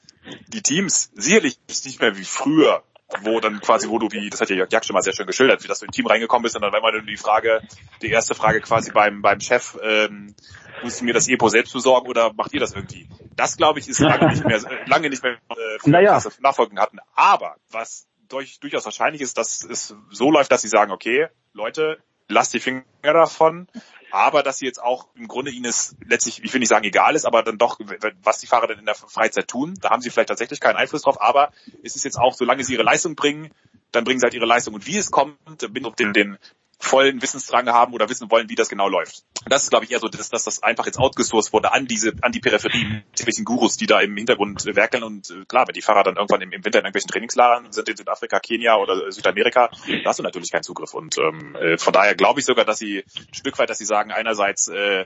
[0.48, 2.84] die Teams sicherlich nicht mehr wie früher
[3.22, 5.28] wo dann quasi, wo du wie, das hat ja Jörg Jack schon mal sehr schön
[5.28, 7.62] geschildert, wie das du im Team reingekommen bist und dann war immer die Frage,
[8.02, 10.36] die erste Frage quasi beim, beim Chef, ähm,
[10.84, 13.08] musst du mir das Epo selbst besorgen oder macht ihr das irgendwie?
[13.36, 15.56] Das glaube ich ist lange nicht mehr, lange nicht mehr äh,
[15.90, 16.22] naja.
[16.40, 17.00] Nachfolgen hatten.
[17.14, 22.00] Aber was durch, durchaus wahrscheinlich ist, dass es so läuft, dass sie sagen, okay, Leute,
[22.28, 23.68] lasst die Finger davon,
[24.12, 27.16] aber dass sie jetzt auch im Grunde ihnen es letztlich, ich will nicht sagen egal
[27.16, 27.80] ist, aber dann doch,
[28.24, 31.04] was die Fahrer dann in der Freizeit tun, da haben sie vielleicht tatsächlich keinen Einfluss
[31.04, 31.52] drauf, aber
[31.84, 33.52] es ist jetzt auch, solange sie ihre Leistung bringen,
[33.92, 34.74] dann bringen sie halt ihre Leistung.
[34.74, 35.38] Und wie es kommt,
[35.74, 36.38] bin auf den, den
[36.80, 39.24] vollen Wissensdrang haben oder wissen wollen, wie das genau läuft.
[39.48, 42.14] Das ist, glaube ich, eher so, dass, dass das einfach jetzt outgesourced wurde an diese,
[42.22, 45.82] an die Peripherie, irgendwelchen Gurus, die da im Hintergrund werkeln und äh, klar, wenn die
[45.82, 49.70] Fahrer dann irgendwann im, im Winter in irgendwelchen Trainingslagern sind in Südafrika, Kenia oder Südamerika,
[50.04, 50.94] da hast du natürlich keinen Zugriff.
[50.94, 53.86] Und ähm, äh, von daher glaube ich sogar, dass sie ein Stück weit, dass sie
[53.86, 55.06] sagen, einerseits äh,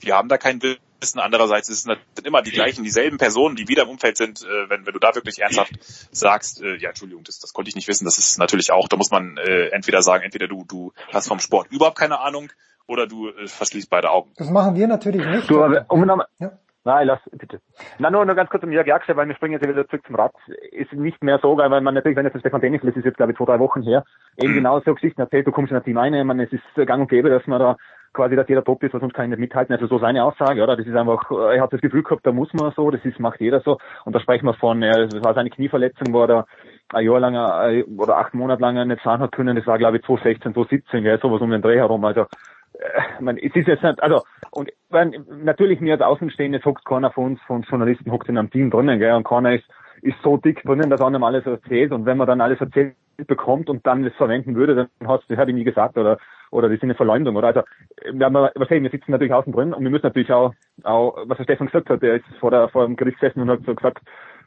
[0.00, 1.20] wir haben da kein Wissen.
[1.20, 4.42] Andererseits ist es sind immer die gleichen, dieselben Personen, die wieder im Umfeld sind.
[4.42, 5.72] Äh, wenn, wenn du da wirklich ernsthaft
[6.12, 8.04] sagst, äh, ja, Entschuldigung, das, das konnte ich nicht wissen.
[8.04, 11.40] Das ist natürlich auch, da muss man äh, entweder sagen, entweder du, du hast vom
[11.40, 12.50] Sport überhaupt keine Ahnung
[12.86, 14.32] oder du äh, verschließt beide Augen.
[14.36, 15.50] Das machen wir natürlich nicht.
[15.50, 16.58] Du, aber, um nochmal, ja.
[16.86, 17.62] Nein, lass, bitte.
[17.98, 20.16] Na, nur, nur ganz kurz um Jörg Jaksche, weil wir springen jetzt wieder zurück zum
[20.16, 20.34] Rad.
[20.70, 23.16] Ist nicht mehr so, weil man natürlich, wenn jetzt das Stefan Dennis, das ist jetzt
[23.16, 24.04] glaube ich zwei, drei Wochen her,
[24.36, 24.56] eben mhm.
[24.56, 27.00] genau so Geschichten erzählt, du kommst in ein Team ein, ich meine, es ist gang
[27.00, 27.76] und gäbe, dass man da
[28.14, 29.74] quasi, dass jeder top ist, weil sonst kann ich nicht mithalten.
[29.74, 30.76] Also so seine Aussage, oder?
[30.76, 33.40] Das ist einfach, er hat das Gefühl gehabt, da muss man so, das ist, macht
[33.40, 33.78] jeder so.
[34.04, 36.46] Und da sprechen wir von, ja, das war seine Knieverletzung, wo er da
[36.92, 39.98] ein Jahr lang äh, oder acht Monate lang nicht fahren hat können, das war glaube
[39.98, 42.04] ich 2016, 2017, ja, sowas um den Dreh herum.
[42.04, 46.84] Also äh, man, es ist jetzt nicht, also, und wenn, natürlich mir als Außenstehende hockt
[46.84, 49.64] keiner von uns, von Journalisten hockt in einem Team drinnen, gell, und keiner ist,
[50.02, 52.94] ist so dick drinnen, dass einem alles erzählt, und wenn man dann alles erzählt
[53.26, 56.18] bekommt und dann das verwenden würde, dann hat das habe ich nie gesagt, oder
[56.54, 57.48] oder das ist eine Verleumdung, oder?
[57.48, 57.62] Also,
[58.12, 60.54] wir, haben, was wir sitzen natürlich außen drin und wir müssen natürlich auch,
[60.84, 63.50] auch was der Stefan gesagt hat, der ist vor, der, vor dem Gericht gesessen und
[63.50, 63.98] hat so gesagt,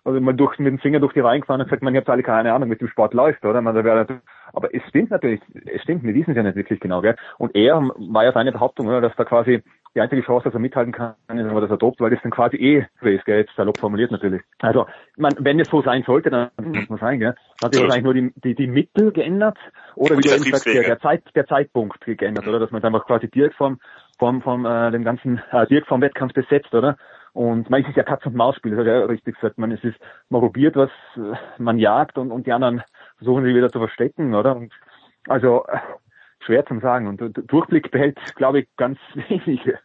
[0.05, 2.09] also mal durch, mit dem Finger durch die Reihen gefahren und gesagt, man, ihr habt
[2.09, 3.61] alle keine Ahnung, mit dem Sport läuft, oder?
[3.61, 4.21] Man, da wäre,
[4.53, 7.17] aber es stimmt natürlich, es stimmt, wir wissen es ja nicht wirklich genau, gell?
[7.37, 9.61] Und er war ja seine Behauptung, oder, dass da quasi
[9.95, 12.57] die einzige Chance, dass er mithalten kann, ist, dass er tobt, weil das dann quasi
[12.57, 14.41] eh Race, gell, jetzt salopp formuliert natürlich.
[14.59, 14.85] Also,
[15.17, 17.35] man, wenn es so sein sollte, dann muss man sein, gell?
[17.63, 19.57] Hat sich wahrscheinlich nur die, die, die Mittel geändert,
[19.95, 22.59] oder wie du eben sagst, der, der, Zeit, der Zeitpunkt geändert, oder?
[22.59, 23.79] Dass man einfach quasi direkt vom,
[24.19, 26.97] vom, vom, äh, dem ganzen, äh, direkt vom Wettkampf besetzt, oder?
[27.33, 29.59] Und man ist ja Katz- und Maus-Spiel, das hat er richtig gesagt.
[29.59, 29.97] Man, es ist,
[30.29, 30.89] man probiert was,
[31.59, 32.81] man jagt und, und die anderen
[33.17, 34.55] versuchen sie wieder zu verstecken, oder?
[34.55, 34.73] Und
[35.27, 35.63] also
[36.47, 37.07] schwer zu sagen.
[37.07, 37.21] Und
[37.51, 38.97] Durchblick behält, glaube ich, ganz
[39.29, 39.79] wenige.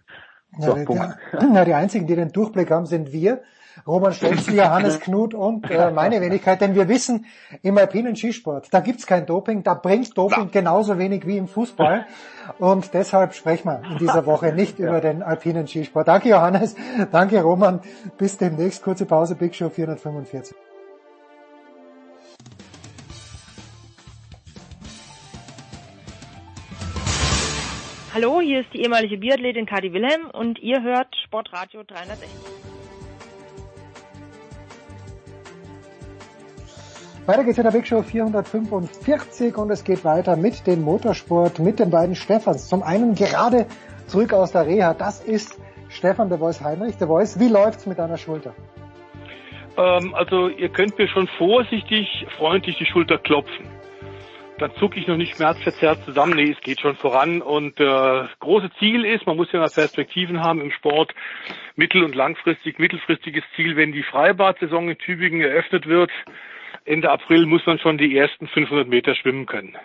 [0.58, 1.18] So, ja, Punkt.
[1.40, 3.42] Die, ja, die einzigen, die den Durchblick haben, sind wir.
[3.86, 7.24] Roman Stelzl, Johannes Knut und äh, meine Wenigkeit, denn wir wissen,
[7.62, 12.04] im alpinen Skisport, da gibt's kein Doping, da bringt Doping genauso wenig wie im Fußball
[12.58, 16.06] und deshalb sprechen wir in dieser Woche nicht über den alpinen Skisport.
[16.06, 16.76] Danke Johannes,
[17.10, 17.80] danke Roman,
[18.18, 20.54] bis demnächst, kurze Pause, Big Show 445.
[28.14, 32.28] Hallo, hier ist die ehemalige Biathletin Kadi Wilhelm und ihr hört Sportradio 360.
[37.24, 41.78] Weiter geht's in der Big Show 445 und es geht weiter mit dem Motorsport, mit
[41.78, 42.68] den beiden Stefans.
[42.68, 43.64] Zum einen gerade
[44.08, 45.58] zurück aus der Reha, das ist
[45.88, 46.98] Stefan de Voice Heinrich.
[46.98, 48.52] De Voice, wie läuft's mit deiner Schulter?
[49.78, 53.71] Ähm, also ihr könnt mir schon vorsichtig, freundlich die Schulter klopfen.
[54.62, 56.34] Dann zucke ich noch nicht schmerzverzerrt zusammen.
[56.36, 57.42] Nee, es geht schon voran.
[57.42, 61.12] Und äh, große Ziel ist, man muss ja mal Perspektiven haben im Sport,
[61.74, 66.12] mittel- und langfristig, mittelfristiges Ziel, wenn die Freibad-Saison in Tübingen eröffnet wird,
[66.84, 69.76] Ende April muss man schon die ersten 500 Meter schwimmen können.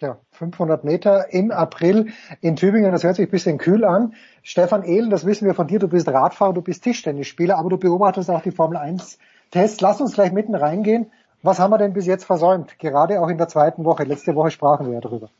[0.00, 4.14] Ja, 500 Meter im April in Tübingen, das hört sich ein bisschen kühl an.
[4.42, 7.78] Stefan Ehlen, das wissen wir von dir, du bist Radfahrer, du bist Tischtennisspieler, aber du
[7.78, 9.20] beobachtest auch die Formel 1
[9.52, 9.80] Tests.
[9.80, 11.12] Lass uns gleich mitten reingehen.
[11.42, 12.78] Was haben wir denn bis jetzt versäumt?
[12.78, 14.04] Gerade auch in der zweiten Woche.
[14.04, 15.30] Letzte Woche sprachen wir ja drüber.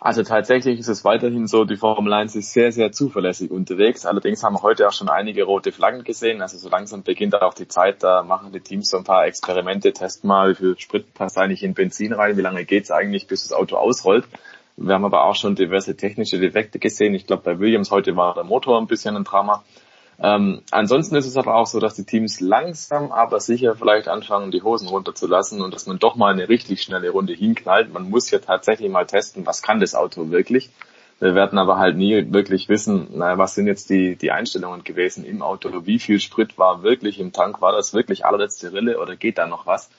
[0.00, 4.04] Also tatsächlich ist es weiterhin so, die Formel 1 ist sehr, sehr zuverlässig unterwegs.
[4.04, 6.42] Allerdings haben wir heute auch schon einige rote Flaggen gesehen.
[6.42, 9.92] Also so langsam beginnt auch die Zeit, da machen die Teams so ein paar Experimente,
[9.92, 13.44] testen mal, wie viel Sprit passt eigentlich in Benzin rein, wie lange geht's eigentlich, bis
[13.44, 14.24] das Auto ausrollt.
[14.76, 17.14] Wir haben aber auch schon diverse technische Defekte gesehen.
[17.14, 19.62] Ich glaube, bei Williams heute war der Motor ein bisschen ein Drama.
[20.22, 24.52] Ähm, ansonsten ist es aber auch so, dass die Teams langsam, aber sicher vielleicht anfangen,
[24.52, 27.92] die Hosen runterzulassen und dass man doch mal eine richtig schnelle Runde hinknallt.
[27.92, 30.70] Man muss ja tatsächlich mal testen, was kann das Auto wirklich.
[31.18, 35.24] Wir werden aber halt nie wirklich wissen, naja, was sind jetzt die, die Einstellungen gewesen
[35.24, 39.16] im Auto, wie viel Sprit war wirklich im Tank, war das wirklich allerletzte Rille oder
[39.16, 39.90] geht da noch was?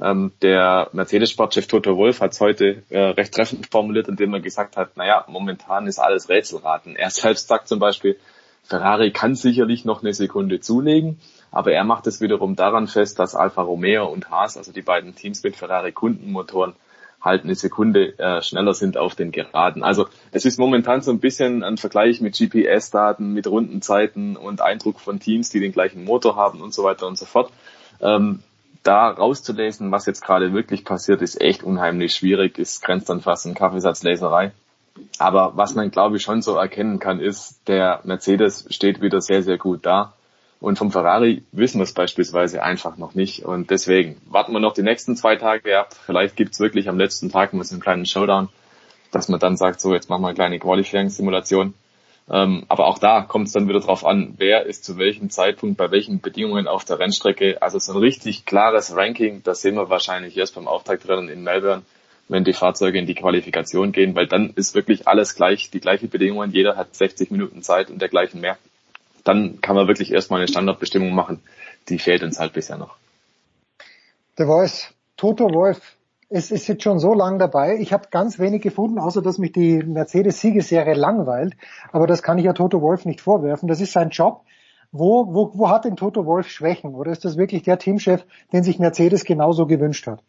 [0.00, 4.76] Ähm, der Mercedes-Sportchef Toto Wolf hat es heute äh, recht treffend formuliert, indem er gesagt
[4.76, 6.96] hat, naja, momentan ist alles Rätselraten.
[6.96, 8.18] Er selbst sagt zum Beispiel,
[8.66, 11.18] Ferrari kann sicherlich noch eine Sekunde zulegen,
[11.52, 15.14] aber er macht es wiederum daran fest, dass Alfa Romeo und Haas, also die beiden
[15.14, 16.74] Teams mit Ferrari Kundenmotoren,
[17.20, 19.82] halt eine Sekunde äh, schneller sind auf den Geraden.
[19.82, 25.00] Also es ist momentan so ein bisschen ein Vergleich mit GPS-Daten, mit Rundenzeiten und Eindruck
[25.00, 27.50] von Teams, die den gleichen Motor haben und so weiter und so fort.
[28.00, 28.42] Ähm,
[28.82, 33.46] da rauszulesen, was jetzt gerade wirklich passiert, ist echt unheimlich schwierig, ist grenzt dann fast
[33.46, 34.52] an Kaffeesatzleserei.
[35.18, 39.42] Aber was man, glaube ich, schon so erkennen kann, ist, der Mercedes steht wieder sehr,
[39.42, 40.14] sehr gut da.
[40.60, 43.44] Und vom Ferrari wissen wir es beispielsweise einfach noch nicht.
[43.44, 45.94] Und deswegen warten wir noch die nächsten zwei Tage ab.
[46.06, 48.48] Vielleicht gibt's wirklich am letzten Tag mal so einen kleinen Showdown,
[49.12, 51.74] dass man dann sagt, so jetzt machen wir eine kleine Qualifying-Simulation.
[52.28, 55.76] Ähm, aber auch da kommt es dann wieder drauf an, wer ist zu welchem Zeitpunkt
[55.76, 57.62] bei welchen Bedingungen auf der Rennstrecke.
[57.62, 61.82] Also so ein richtig klares Ranking, das sehen wir wahrscheinlich erst beim Auftaktrennen in Melbourne
[62.28, 66.08] wenn die Fahrzeuge in die Qualifikation gehen, weil dann ist wirklich alles gleich, die gleichen
[66.08, 68.58] Bedingungen, jeder hat 60 Minuten Zeit und dergleichen mehr.
[69.24, 71.40] Dann kann man wirklich erstmal eine Standardbestimmung machen.
[71.88, 72.96] Die fehlt uns halt bisher noch.
[74.38, 75.96] Der Voice, Toto Wolf,
[76.28, 77.78] es ist jetzt schon so lang dabei.
[77.78, 81.54] Ich habe ganz wenig gefunden, außer dass mich die Mercedes-Siegesserie langweilt.
[81.92, 83.68] Aber das kann ich ja Toto Wolf nicht vorwerfen.
[83.68, 84.42] Das ist sein Job.
[84.92, 86.94] Wo, wo, wo hat denn Toto Wolf Schwächen?
[86.94, 90.22] Oder ist das wirklich der Teamchef, den sich Mercedes genauso gewünscht hat?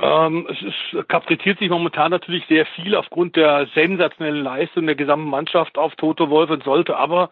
[0.00, 5.28] Ähm, es ist, kapriziert sich momentan natürlich sehr viel aufgrund der sensationellen Leistung der gesamten
[5.28, 7.30] Mannschaft auf Toto Wolf und sollte aber,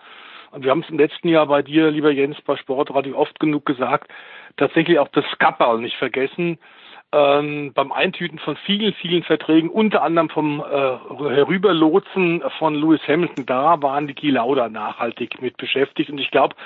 [0.50, 3.66] und wir haben es im letzten Jahr bei dir, lieber Jens, bei Sportradio oft genug
[3.66, 4.10] gesagt,
[4.56, 6.58] tatsächlich auch das Skapperl nicht vergessen.
[7.12, 13.46] Ähm, beim Eintüten von vielen, vielen Verträgen, unter anderem vom äh, Herüberlotsen von Lewis Hamilton,
[13.46, 16.10] da waren die Kielauder nachhaltig mit beschäftigt.
[16.10, 16.56] Und ich glaube,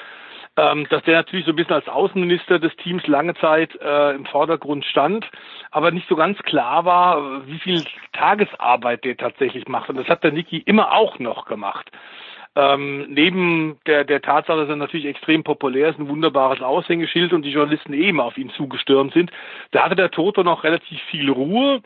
[0.56, 4.27] ähm, dass der natürlich so ein bisschen als Außenminister des Teams lange Zeit äh, im
[4.27, 5.28] Vordergrund stand,
[5.70, 9.89] aber nicht so ganz klar war, wie viel Tagesarbeit der tatsächlich macht.
[9.89, 11.90] Und das hat der Niki immer auch noch gemacht.
[12.56, 17.43] Ähm, neben der, der Tatsache, dass er natürlich extrem populär ist, ein wunderbares Aushängeschild und
[17.43, 19.31] die Journalisten eben auf ihn zugestürmt sind,
[19.70, 21.81] da hatte der Toto noch relativ viel Ruhe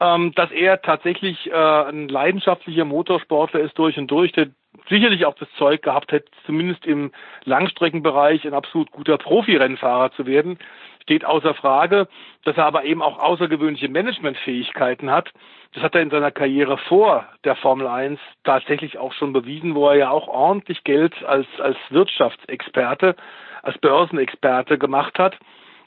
[0.00, 4.48] ähm, dass er tatsächlich äh, ein leidenschaftlicher Motorsportler ist durch und durch, der
[4.88, 7.12] sicherlich auch das Zeug gehabt hätte, zumindest im
[7.44, 10.58] Langstreckenbereich ein absolut guter Profirennfahrer zu werden,
[11.02, 12.08] steht außer Frage,
[12.44, 15.30] dass er aber eben auch außergewöhnliche Managementfähigkeiten hat.
[15.74, 19.88] Das hat er in seiner Karriere vor der Formel 1 tatsächlich auch schon bewiesen, wo
[19.88, 23.16] er ja auch ordentlich Geld als, als Wirtschaftsexperte,
[23.62, 25.36] als Börsenexperte gemacht hat.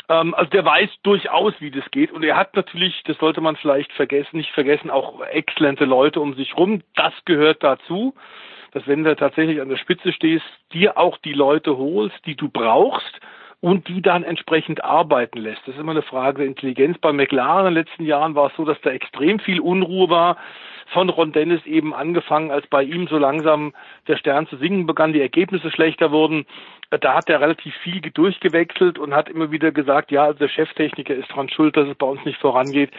[0.09, 2.11] Ähm, also der weiß durchaus, wie das geht.
[2.11, 6.33] Und er hat natürlich, das sollte man vielleicht vergessen, nicht vergessen, auch exzellente Leute um
[6.35, 6.81] sich rum.
[6.95, 8.13] Das gehört dazu,
[8.71, 12.49] dass wenn du tatsächlich an der Spitze stehst, dir auch die Leute holst, die du
[12.49, 13.19] brauchst
[13.59, 15.61] und die dann entsprechend arbeiten lässt.
[15.65, 16.97] Das ist immer eine Frage der Intelligenz.
[16.99, 20.37] Bei McLaren in den letzten Jahren war es so, dass da extrem viel Unruhe war
[20.93, 23.73] von Ron Dennis eben angefangen, als bei ihm so langsam
[24.07, 26.45] der Stern zu singen begann, die Ergebnisse schlechter wurden.
[26.89, 31.13] Da hat er relativ viel durchgewechselt und hat immer wieder gesagt, ja, also der Cheftechniker
[31.13, 32.91] ist dran schuld, dass es bei uns nicht vorangeht.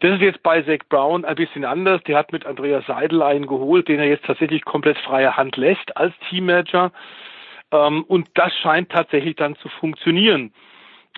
[0.00, 2.02] Das ist jetzt bei Zach Brown ein bisschen anders.
[2.04, 5.96] Der hat mit Andreas Seidel einen geholt, den er jetzt tatsächlich komplett freie Hand lässt
[5.96, 6.92] als Teammanager.
[7.74, 10.52] Ähm, und das scheint tatsächlich dann zu funktionieren.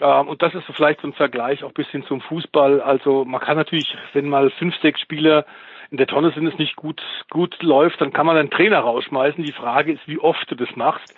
[0.01, 2.81] Ähm, und das ist vielleicht so ein Vergleich auch bis hin zum Fußball.
[2.81, 5.45] Also man kann natürlich, wenn mal fünf, sechs Spieler
[5.91, 9.45] in der Tonne sind, es nicht gut, gut läuft, dann kann man einen Trainer rausschmeißen.
[9.45, 11.15] Die Frage ist, wie oft du das machst.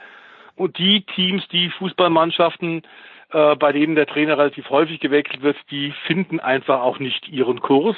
[0.56, 2.82] Und die Teams, die Fußballmannschaften,
[3.30, 7.60] äh, bei denen der Trainer relativ häufig gewechselt wird, die finden einfach auch nicht ihren
[7.60, 7.96] Kurs.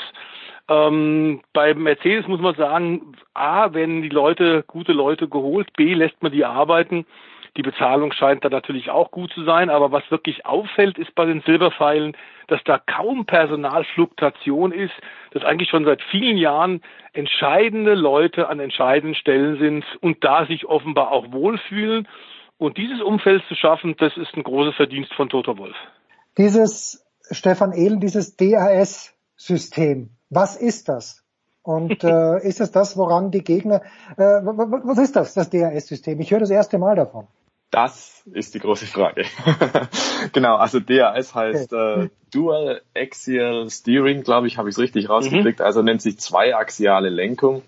[0.69, 6.23] Ähm, bei Mercedes muss man sagen, A, werden die Leute, gute Leute geholt, B, lässt
[6.23, 7.07] man die arbeiten.
[7.57, 11.25] Die Bezahlung scheint da natürlich auch gut zu sein, aber was wirklich auffällt, ist bei
[11.25, 12.17] den Silberpfeilen,
[12.47, 14.93] dass da kaum Personalfluktuation ist,
[15.33, 16.81] dass eigentlich schon seit vielen Jahren
[17.13, 22.07] entscheidende Leute an entscheidenden Stellen sind und da sich offenbar auch wohlfühlen.
[22.59, 25.77] Und dieses Umfeld zu schaffen, das ist ein großes Verdienst von Toto Wolf.
[26.39, 30.11] Dieses Stefan Ehlen, dieses DAS-System.
[30.29, 31.25] Was ist das?
[31.63, 33.83] Und äh, ist es das, woran die Gegner,
[34.17, 36.21] äh, was ist das, das DAS-System?
[36.21, 37.27] Ich höre das erste Mal davon.
[37.71, 39.25] Das ist die große Frage.
[40.33, 45.61] genau, also DAS heißt äh, Dual Axial Steering, glaube ich, habe ich es richtig rausgekriegt.
[45.61, 45.65] Mhm.
[45.65, 47.63] Also nennt sich zweiaxiale Lenkung.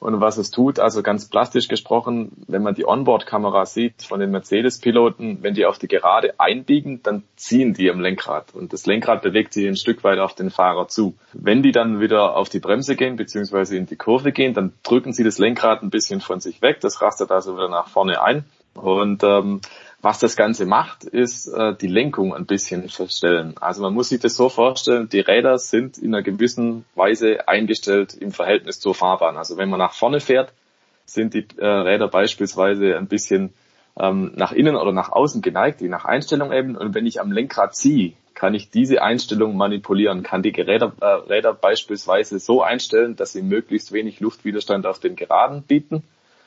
[0.00, 4.32] Und was es tut, also ganz plastisch gesprochen, wenn man die Onboard-Kamera sieht von den
[4.32, 9.22] Mercedes-Piloten, wenn die auf die Gerade einbiegen, dann ziehen die am Lenkrad und das Lenkrad
[9.22, 11.14] bewegt sich ein Stück weit auf den Fahrer zu.
[11.32, 15.14] Wenn die dann wieder auf die Bremse gehen beziehungsweise in die Kurve gehen, dann drücken
[15.14, 18.44] sie das Lenkrad ein bisschen von sich weg, das rastet also wieder nach vorne ein
[18.74, 19.60] und ähm,
[20.04, 23.54] was das Ganze macht, ist äh, die Lenkung ein bisschen verstellen.
[23.60, 28.14] Also man muss sich das so vorstellen, die Räder sind in einer gewissen Weise eingestellt
[28.14, 29.38] im Verhältnis zur Fahrbahn.
[29.38, 30.52] Also wenn man nach vorne fährt,
[31.06, 33.54] sind die äh, Räder beispielsweise ein bisschen
[33.98, 36.76] ähm, nach innen oder nach außen geneigt, je nach Einstellung eben.
[36.76, 41.06] Und wenn ich am Lenkrad ziehe, kann ich diese Einstellung manipulieren, kann die Räder, äh,
[41.06, 46.02] Räder beispielsweise so einstellen, dass sie möglichst wenig Luftwiderstand auf den Geraden bieten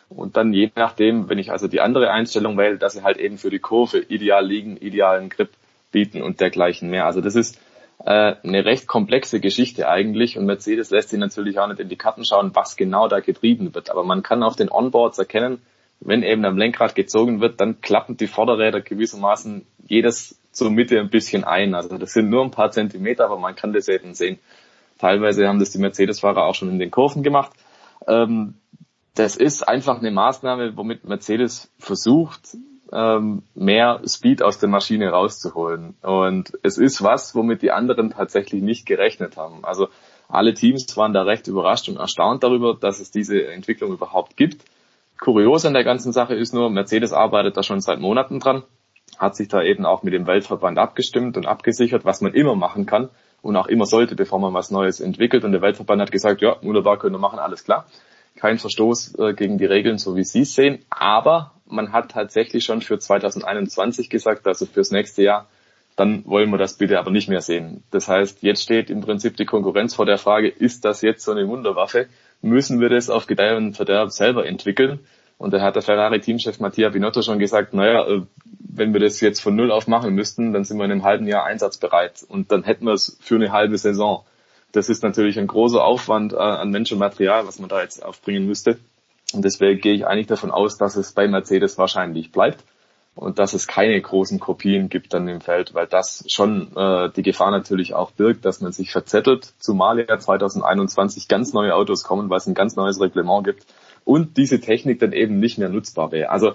[0.09, 3.37] und dann je nachdem, wenn ich also die andere Einstellung wähle, dass sie halt eben
[3.37, 5.49] für die Kurve ideal liegen, idealen Grip
[5.91, 7.05] bieten und dergleichen mehr.
[7.05, 7.59] Also das ist
[8.05, 11.95] äh, eine recht komplexe Geschichte eigentlich und Mercedes lässt sich natürlich auch nicht in die
[11.95, 13.89] Karten schauen, was genau da getrieben wird.
[13.89, 15.61] Aber man kann auf den Onboards erkennen,
[15.99, 21.09] wenn eben am Lenkrad gezogen wird, dann klappen die Vorderräder gewissermaßen jedes zur Mitte ein
[21.09, 21.73] bisschen ein.
[21.75, 24.39] Also das sind nur ein paar Zentimeter, aber man kann das eben sehen.
[24.99, 27.51] Teilweise haben das die Mercedes-Fahrer auch schon in den Kurven gemacht.
[28.07, 28.55] Ähm,
[29.17, 32.55] das ist einfach eine Maßnahme, womit Mercedes versucht,
[32.93, 35.95] ähm, mehr Speed aus der Maschine rauszuholen.
[36.03, 39.65] Und es ist was, womit die anderen tatsächlich nicht gerechnet haben.
[39.65, 39.87] Also
[40.29, 44.63] alle Teams waren da recht überrascht und erstaunt darüber, dass es diese Entwicklung überhaupt gibt.
[45.19, 48.63] Kurios an der ganzen Sache ist nur, Mercedes arbeitet da schon seit Monaten dran,
[49.17, 52.85] hat sich da eben auch mit dem Weltverband abgestimmt und abgesichert, was man immer machen
[52.85, 53.09] kann
[53.41, 55.43] und auch immer sollte, bevor man was Neues entwickelt.
[55.43, 57.87] Und der Weltverband hat gesagt, ja, wunderbar, können wir machen, alles klar
[58.37, 60.79] kein Verstoß äh, gegen die Regeln, so wie Sie es sehen.
[60.89, 65.47] Aber man hat tatsächlich schon für 2021 gesagt, also fürs nächste Jahr,
[65.95, 67.83] dann wollen wir das bitte aber nicht mehr sehen.
[67.91, 71.31] Das heißt, jetzt steht im Prinzip die Konkurrenz vor der Frage, ist das jetzt so
[71.31, 72.07] eine Wunderwaffe?
[72.41, 74.99] Müssen wir das auf Gedeih und Verderb selber entwickeln?
[75.39, 78.21] Und da hat der Ferrari-Teamchef Mattia Binotto schon gesagt, naja, äh,
[78.59, 81.27] wenn wir das jetzt von Null auf machen müssten, dann sind wir in einem halben
[81.27, 82.23] Jahr einsatzbereit.
[82.27, 84.23] Und dann hätten wir es für eine halbe Saison.
[84.71, 88.03] Das ist natürlich ein großer Aufwand äh, an Mensch und Material, was man da jetzt
[88.03, 88.77] aufbringen müsste.
[89.33, 92.63] Und deswegen gehe ich eigentlich davon aus, dass es bei Mercedes wahrscheinlich bleibt
[93.17, 97.23] und dass es keine großen Kopien gibt dann im Feld, weil das schon äh, die
[97.23, 102.29] Gefahr natürlich auch birgt, dass man sich verzettelt, zumal ja 2021 ganz neue Autos kommen,
[102.29, 103.65] weil es ein ganz neues Reglement gibt
[104.05, 106.29] und diese Technik dann eben nicht mehr nutzbar wäre.
[106.29, 106.53] Also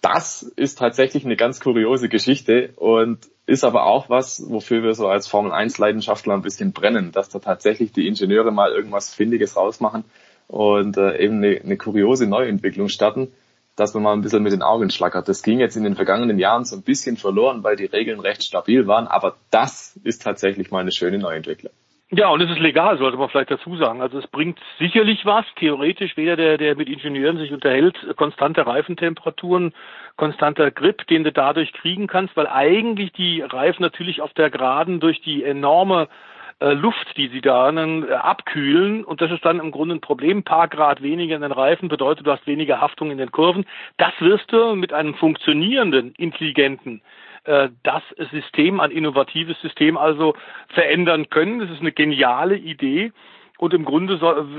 [0.00, 5.08] das ist tatsächlich eine ganz kuriose Geschichte und ist aber auch was, wofür wir so
[5.08, 9.56] als Formel 1 Leidenschaftler ein bisschen brennen, dass da tatsächlich die Ingenieure mal irgendwas Findiges
[9.56, 10.04] rausmachen
[10.46, 13.32] und äh, eben eine, eine kuriose Neuentwicklung starten,
[13.74, 15.28] dass man mal ein bisschen mit den Augen schlackert.
[15.28, 18.44] Das ging jetzt in den vergangenen Jahren so ein bisschen verloren, weil die Regeln recht
[18.44, 21.72] stabil waren, aber das ist tatsächlich mal eine schöne Neuentwicklung.
[22.10, 24.00] Ja, und es ist legal, sollte man vielleicht dazu sagen.
[24.00, 29.74] Also es bringt sicherlich was, theoretisch, weder der, der mit Ingenieuren sich unterhält, konstante Reifentemperaturen,
[30.16, 35.00] konstanter Grip, den du dadurch kriegen kannst, weil eigentlich die Reifen natürlich auf der Geraden
[35.00, 36.08] durch die enorme
[36.60, 40.00] äh, Luft, die sie da dann, äh, abkühlen und das ist dann im Grunde ein
[40.00, 40.38] Problem.
[40.38, 43.66] Ein paar Grad weniger in den Reifen bedeutet, du hast weniger Haftung in den Kurven.
[43.98, 47.02] Das wirst du mit einem funktionierenden, intelligenten
[47.48, 50.34] äh, das System, ein innovatives System also
[50.68, 51.60] verändern können.
[51.60, 53.12] Das ist eine geniale Idee.
[53.58, 54.18] Und im Grunde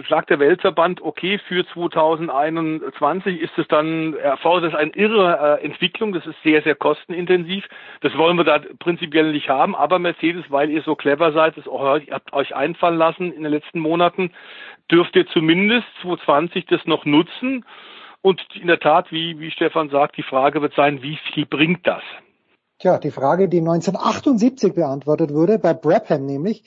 [0.09, 6.11] sagt der Weltverband, okay, für 2021 ist es dann, erfordert es eine irre äh, Entwicklung,
[6.11, 7.65] das ist sehr, sehr kostenintensiv.
[8.01, 11.65] Das wollen wir da prinzipiell nicht haben, aber Mercedes, weil ihr so clever seid, das
[11.65, 14.31] habt euch einfallen lassen in den letzten Monaten,
[14.91, 17.63] dürft ihr zumindest 2020 das noch nutzen.
[18.21, 21.87] Und in der Tat, wie, wie Stefan sagt, die Frage wird sein, wie viel bringt
[21.87, 22.03] das?
[22.79, 26.63] Tja, die Frage, die 1978 beantwortet wurde, bei Brabham nämlich,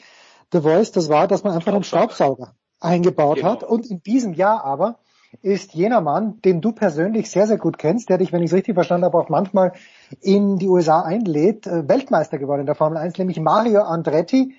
[0.52, 3.50] The Voice, das war, dass man einfach einen Staubsauger eingebaut genau.
[3.50, 3.64] hat.
[3.64, 4.98] Und in diesem Jahr aber
[5.40, 8.56] ist jener Mann, den du persönlich sehr, sehr gut kennst, der dich, wenn ich es
[8.56, 9.72] richtig verstanden habe, auch manchmal
[10.20, 14.54] in die USA einlädt, äh, Weltmeister geworden in der Formel 1, nämlich Mario Andretti,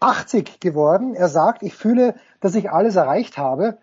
[0.00, 1.14] 80 geworden.
[1.14, 3.76] Er sagt, ich fühle, dass ich alles erreicht habe.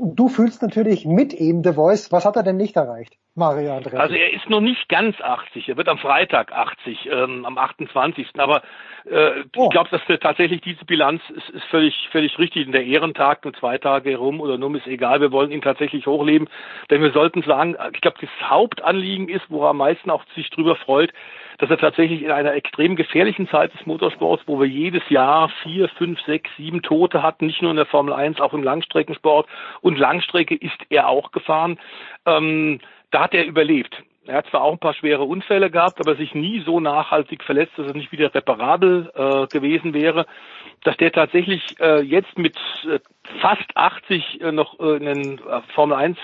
[0.00, 2.10] Du fühlst natürlich mit ihm The Voice.
[2.10, 3.96] Was hat er denn nicht erreicht, Mario Andretti?
[3.96, 5.68] Also er ist noch nicht ganz 80.
[5.68, 8.28] Er wird am Freitag 80, ähm, am 28.
[8.38, 8.62] Aber
[9.04, 9.64] äh, oh.
[9.64, 12.66] ich glaube, dass tatsächlich diese Bilanz ist, ist völlig, völlig richtig.
[12.66, 15.20] In der Ehrentag nur zwei Tage herum oder nur ist egal.
[15.20, 16.48] Wir wollen ihn tatsächlich hochleben,
[16.90, 20.48] denn wir sollten sagen, ich glaube, das Hauptanliegen ist, wo er am meisten auch sich
[20.50, 21.12] drüber freut,
[21.60, 25.88] dass er tatsächlich in einer extrem gefährlichen Zeit des Motorsports, wo wir jedes Jahr vier,
[25.90, 29.46] fünf, sechs, sieben Tote hatten, nicht nur in der Formel 1, auch im Langstreckensport.
[29.82, 31.78] Und Langstrecke ist er auch gefahren,
[32.24, 32.80] ähm,
[33.10, 33.94] da hat er überlebt.
[34.26, 37.72] Er hat zwar auch ein paar schwere Unfälle gehabt, aber sich nie so nachhaltig verletzt,
[37.76, 40.26] dass er nicht wieder reparabel äh, gewesen wäre,
[40.84, 42.56] dass der tatsächlich äh, jetzt mit
[42.86, 43.00] äh,
[43.40, 46.18] fast 80 äh, noch äh, in den äh, Formel 1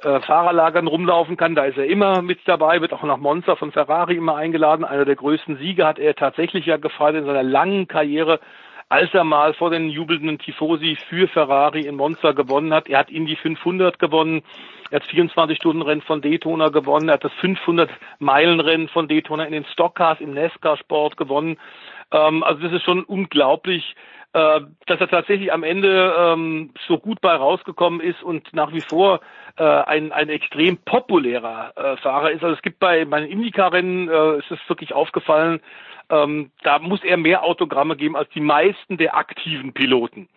[0.00, 1.54] äh, Fahrerlagern rumlaufen kann.
[1.54, 4.84] Da ist er immer mit dabei, wird auch nach Monza von Ferrari immer eingeladen.
[4.84, 8.38] Einer der größten Siege hat er tatsächlich ja gefeiert in seiner langen Karriere,
[8.88, 12.88] als er mal vor den jubelnden Tifosi für Ferrari in Monza gewonnen hat.
[12.88, 14.42] Er hat Indy 500 gewonnen.
[14.90, 17.08] Er hat 24 Stunden Rennen von Daytona gewonnen.
[17.08, 21.58] Er hat das 500 Meilen Rennen von Daytona in den Stockcars im NASCAR Sport gewonnen.
[22.12, 23.94] Ähm, also das ist schon unglaublich,
[24.32, 28.82] äh, dass er tatsächlich am Ende ähm, so gut bei rausgekommen ist und nach wie
[28.82, 29.20] vor
[29.56, 32.42] äh, ein, ein extrem populärer äh, Fahrer ist.
[32.42, 35.60] Also es gibt bei meinen Indycar-Rennen, äh, ist es wirklich aufgefallen,
[36.10, 40.28] ähm, da muss er mehr Autogramme geben als die meisten der aktiven Piloten.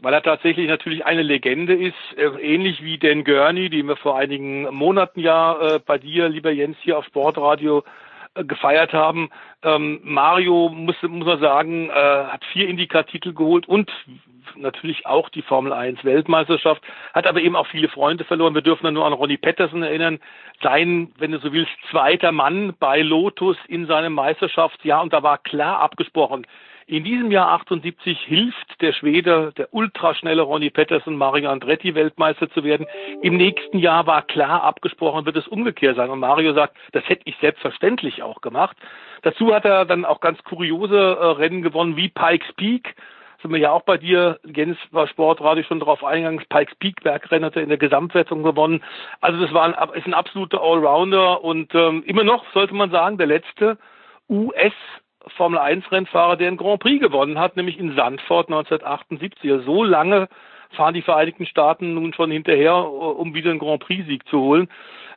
[0.00, 4.16] Weil er tatsächlich natürlich eine Legende ist, äh, ähnlich wie Dan Gurney, den wir vor
[4.16, 7.84] einigen Monaten ja äh, bei dir, lieber Jens, hier auf Sportradio
[8.34, 9.30] gefeiert haben.
[9.62, 13.90] Ähm, Mario muss, muss man sagen, äh, hat vier Indica-Titel geholt und
[14.56, 16.82] natürlich auch die Formel 1 Weltmeisterschaft,
[17.14, 18.54] hat aber eben auch viele Freunde verloren.
[18.54, 20.18] Wir dürfen nur an Ronnie Patterson erinnern,
[20.62, 25.38] sein, wenn du so willst, zweiter Mann bei Lotus in seinem Meisterschaftsjahr und da war
[25.38, 26.46] klar abgesprochen,
[26.86, 32.64] in diesem Jahr 78 hilft der Schwede, der ultraschnelle Ronnie Pettersen, Mario Andretti Weltmeister zu
[32.64, 32.86] werden.
[33.22, 36.10] Im nächsten Jahr war klar abgesprochen, wird es umgekehrt sein.
[36.10, 38.76] Und Mario sagt, das hätte ich selbstverständlich auch gemacht.
[39.22, 42.94] Dazu hat er dann auch ganz kuriose äh, Rennen gewonnen, wie Pikes Peak.
[43.40, 47.44] Sind wir ja auch bei dir, Jens war Sportradio schon darauf eingegangen, Pikes Peak Bergrennen
[47.44, 48.82] hat er in der Gesamtwertung gewonnen.
[49.20, 53.18] Also das war ein, ist ein absoluter Allrounder und ähm, immer noch, sollte man sagen,
[53.18, 53.78] der letzte
[54.28, 54.72] US
[55.36, 59.50] Formel 1 Rennfahrer, der einen Grand Prix gewonnen hat, nämlich in Sandford 1978.
[59.50, 60.28] Also so lange
[60.70, 64.68] fahren die Vereinigten Staaten nun schon hinterher, um wieder einen Grand Prix Sieg zu holen.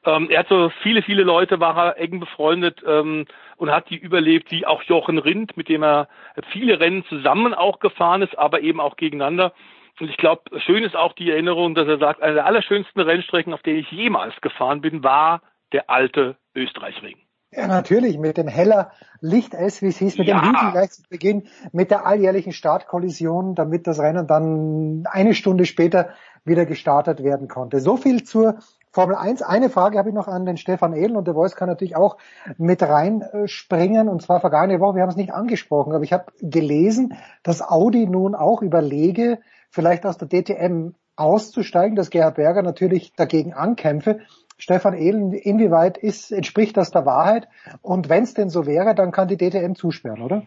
[0.05, 3.25] Ähm, er hat so viele, viele Leute, war er eng befreundet ähm,
[3.57, 6.07] und hat die überlebt, wie auch Jochen Rindt, mit dem er
[6.51, 9.53] viele Rennen zusammen auch gefahren ist, aber eben auch gegeneinander.
[9.99, 13.53] Und ich glaube, schön ist auch die Erinnerung, dass er sagt, eine der allerschönsten Rennstrecken,
[13.53, 15.41] auf denen ich jemals gefahren bin, war
[15.71, 17.17] der alte Österreichring.
[17.55, 18.91] Ja, natürlich, mit dem heller
[19.21, 20.41] Licht S, wie es hieß, mit ja.
[20.41, 25.65] dem Hügel gleich zu Beginn, mit der alljährlichen Startkollision, damit das Rennen dann eine Stunde
[25.65, 26.09] später
[26.43, 27.79] wieder gestartet werden konnte.
[27.79, 28.57] So viel zur
[28.91, 29.41] Formel 1.
[29.41, 32.17] Eine Frage habe ich noch an den Stefan Edel und der Voice kann natürlich auch
[32.57, 37.13] mit reinspringen und zwar vergangene Woche, wir haben es nicht angesprochen, aber ich habe gelesen,
[37.43, 43.53] dass Audi nun auch überlege, vielleicht aus der DTM auszusteigen, dass Gerhard Berger natürlich dagegen
[43.53, 44.19] ankämpfe.
[44.57, 47.47] Stefan Ehlen, inwieweit ist, entspricht das der Wahrheit?
[47.81, 50.43] Und wenn es denn so wäre, dann kann die DTM zusperren, oder?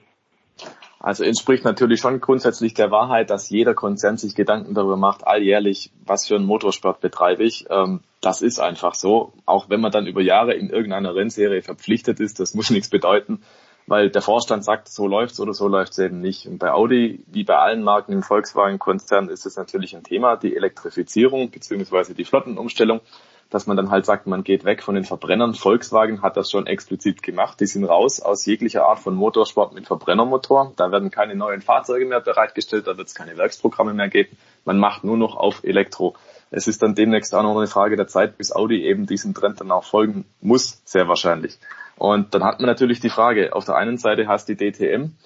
[1.01, 5.93] Also entspricht natürlich schon grundsätzlich der Wahrheit, dass jeder Konzern sich Gedanken darüber macht, alljährlich,
[6.05, 7.67] was für einen Motorsport betreibe ich.
[7.71, 9.33] Ähm, das ist einfach so.
[9.47, 13.43] Auch wenn man dann über Jahre in irgendeiner Rennserie verpflichtet ist, das muss nichts bedeuten,
[13.87, 16.47] weil der Vorstand sagt, so läuft's oder so läuft's eben nicht.
[16.47, 20.57] Und bei Audi, wie bei allen Marken im Volkswagen-Konzern, ist es natürlich ein Thema, die
[20.57, 23.01] Elektrifizierung beziehungsweise die Flottenumstellung
[23.51, 25.55] dass man dann halt sagt, man geht weg von den Verbrennern.
[25.55, 27.59] Volkswagen hat das schon explizit gemacht.
[27.61, 30.73] Die sind raus aus jeglicher Art von Motorsport mit Verbrennermotor.
[30.77, 34.37] Da werden keine neuen Fahrzeuge mehr bereitgestellt, da wird es keine Werksprogramme mehr geben.
[34.65, 36.15] Man macht nur noch auf Elektro.
[36.51, 39.61] Es ist dann demnächst auch noch eine Frage der Zeit, bis Audi eben diesem Trend
[39.61, 41.59] dann auch folgen muss, sehr wahrscheinlich.
[41.97, 45.17] Und dann hat man natürlich die Frage, auf der einen Seite hast die DTM,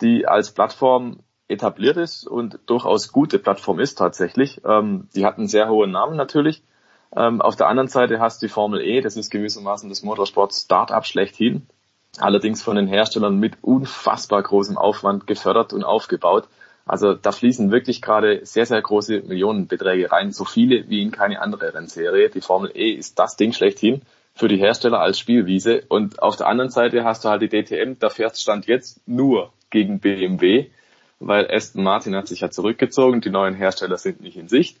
[0.00, 4.60] die als Plattform etabliert ist und durchaus gute Plattform ist tatsächlich.
[4.64, 6.62] Ähm, die hat einen sehr hohen Namen natürlich.
[7.16, 10.52] Ähm, auf der anderen Seite hast du die Formel E, das ist gewissermaßen das Motorsport
[10.52, 11.66] Startup schlechthin.
[12.18, 16.48] Allerdings von den Herstellern mit unfassbar großem Aufwand gefördert und aufgebaut.
[16.86, 21.40] Also da fließen wirklich gerade sehr, sehr große Millionenbeträge rein, so viele wie in keine
[21.40, 22.30] andere Rennserie.
[22.30, 24.02] Die Formel E ist das Ding schlechthin
[24.34, 25.82] für die Hersteller als Spielwiese.
[25.88, 29.52] Und auf der anderen Seite hast du halt die DTM, da fährt Stand jetzt nur
[29.70, 30.70] gegen BMW,
[31.20, 34.78] weil Aston Martin hat sich ja zurückgezogen, die neuen Hersteller sind nicht in Sicht.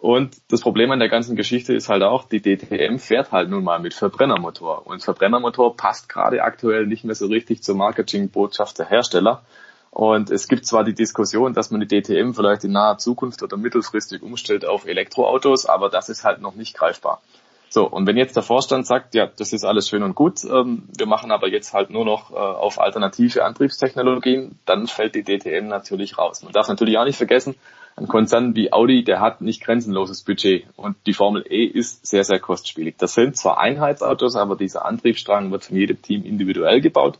[0.00, 3.62] Und das Problem an der ganzen Geschichte ist halt auch, die DTM fährt halt nun
[3.62, 4.86] mal mit Verbrennermotor.
[4.86, 9.42] Und Verbrennermotor passt gerade aktuell nicht mehr so richtig zur Marketingbotschaft der Hersteller.
[9.90, 13.58] Und es gibt zwar die Diskussion, dass man die DTM vielleicht in naher Zukunft oder
[13.58, 17.20] mittelfristig umstellt auf Elektroautos, aber das ist halt noch nicht greifbar.
[17.68, 20.88] So, und wenn jetzt der Vorstand sagt, ja, das ist alles schön und gut, ähm,
[20.96, 25.68] wir machen aber jetzt halt nur noch äh, auf alternative Antriebstechnologien, dann fällt die DTM
[25.68, 26.42] natürlich raus.
[26.42, 27.54] Man darf natürlich auch nicht vergessen,
[28.00, 32.24] ein Konzern wie Audi, der hat nicht grenzenloses Budget und die Formel E ist sehr,
[32.24, 32.96] sehr kostspielig.
[32.98, 37.18] Das sind zwar Einheitsautos, aber dieser Antriebsstrang wird von jedem Team individuell gebaut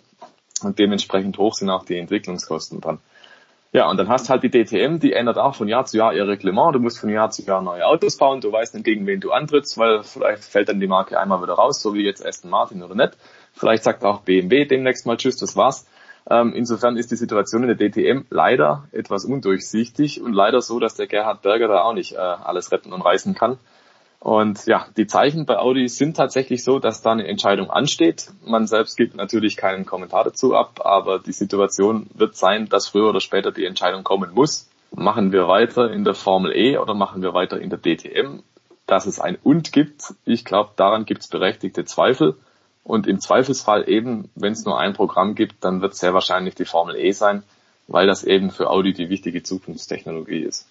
[0.62, 2.98] und dementsprechend hoch sind auch die Entwicklungskosten dran.
[3.72, 6.26] Ja, und dann hast halt die DTM, die ändert auch von Jahr zu Jahr ihr
[6.26, 6.74] Reglement.
[6.74, 8.40] Du musst von Jahr zu Jahr neue Autos bauen.
[8.40, 11.52] Du weißt nicht, gegen wen du antrittst, weil vielleicht fällt dann die Marke einmal wieder
[11.52, 13.16] raus, so wie jetzt Aston Martin oder nicht.
[13.52, 15.86] Vielleicht sagt auch BMW demnächst mal Tschüss, das war's.
[16.28, 20.94] Ähm, insofern ist die Situation in der DTM leider etwas undurchsichtig und leider so, dass
[20.94, 23.58] der Gerhard Berger da auch nicht äh, alles retten und reißen kann.
[24.20, 28.30] Und ja, die Zeichen bei Audi sind tatsächlich so, dass da eine Entscheidung ansteht.
[28.44, 33.08] Man selbst gibt natürlich keinen Kommentar dazu ab, aber die Situation wird sein, dass früher
[33.08, 34.68] oder später die Entscheidung kommen muss.
[34.94, 38.42] Machen wir weiter in der Formel E oder machen wir weiter in der DTM?
[38.86, 42.36] Dass es ein Und gibt, ich glaube, daran gibt es berechtigte Zweifel.
[42.84, 46.54] Und im Zweifelsfall eben, wenn es nur ein Programm gibt, dann wird es sehr wahrscheinlich
[46.54, 47.42] die Formel E sein,
[47.86, 50.68] weil das eben für Audi die wichtige Zukunftstechnologie ist.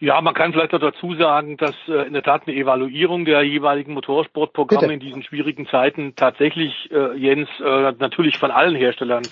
[0.00, 3.42] Ja, man kann vielleicht auch dazu sagen, dass äh, in der Tat eine Evaluierung der
[3.42, 4.94] jeweiligen Motorsportprogramme Bitte.
[4.94, 9.22] in diesen schwierigen Zeiten tatsächlich, äh, Jens, äh, natürlich von allen Herstellern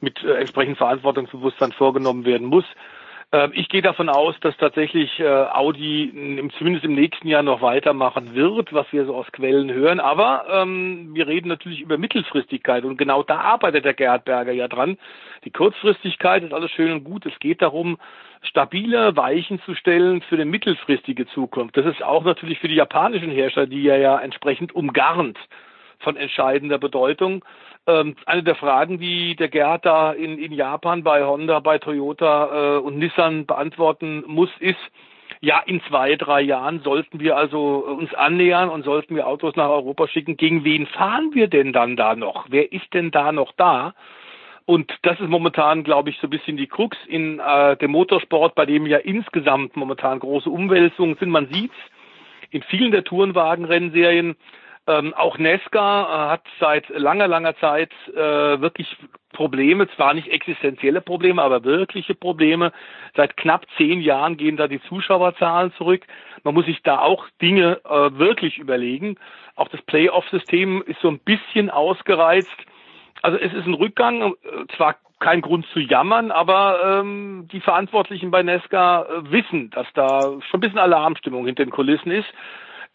[0.00, 2.64] mit äh, entsprechendem Verantwortungsbewusstsein vorgenommen werden muss.
[3.32, 8.34] Ähm, ich gehe davon aus, dass tatsächlich äh, Audi zumindest im nächsten Jahr noch weitermachen
[8.34, 10.00] wird, was wir so aus Quellen hören.
[10.00, 14.68] Aber ähm, wir reden natürlich über Mittelfristigkeit und genau da arbeitet der Gerhard Berger ja
[14.68, 14.96] dran.
[15.44, 17.26] Die Kurzfristigkeit ist alles schön und gut.
[17.26, 17.98] Es geht darum,
[18.42, 21.76] stabile Weichen zu stellen für eine mittelfristige Zukunft.
[21.76, 25.38] Das ist auch natürlich für die japanischen Hersteller, die ja ja entsprechend umgarnt
[26.00, 27.44] von entscheidender Bedeutung.
[27.86, 32.76] Ähm, eine der Fragen, die der Gerhard da in, in Japan bei Honda, bei Toyota
[32.76, 34.78] äh, und Nissan beantworten muss, ist,
[35.40, 39.68] ja, in zwei, drei Jahren sollten wir also uns annähern und sollten wir Autos nach
[39.68, 40.36] Europa schicken.
[40.36, 42.46] Gegen wen fahren wir denn dann da noch?
[42.48, 43.94] Wer ist denn da noch da?
[44.64, 48.56] Und das ist momentan, glaube ich, so ein bisschen die Krux in äh, dem Motorsport,
[48.56, 51.30] bei dem ja insgesamt momentan große Umwälzungen sind.
[51.30, 51.76] Man sieht's
[52.50, 54.36] in vielen der Tourenwagenrennserien
[54.86, 58.96] ähm, auch Nesca äh, hat seit langer, langer Zeit äh, wirklich
[59.32, 62.72] Probleme, zwar nicht existenzielle Probleme, aber wirkliche Probleme.
[63.14, 66.02] Seit knapp zehn Jahren gehen da die Zuschauerzahlen zurück.
[66.44, 69.16] Man muss sich da auch Dinge äh, wirklich überlegen.
[69.56, 72.56] Auch das Playoff-System ist so ein bisschen ausgereizt.
[73.22, 78.30] Also es ist ein Rückgang, äh, zwar kein Grund zu jammern, aber ähm, die Verantwortlichen
[78.30, 82.28] bei Nesca äh, wissen, dass da schon ein bisschen Alarmstimmung hinter den Kulissen ist.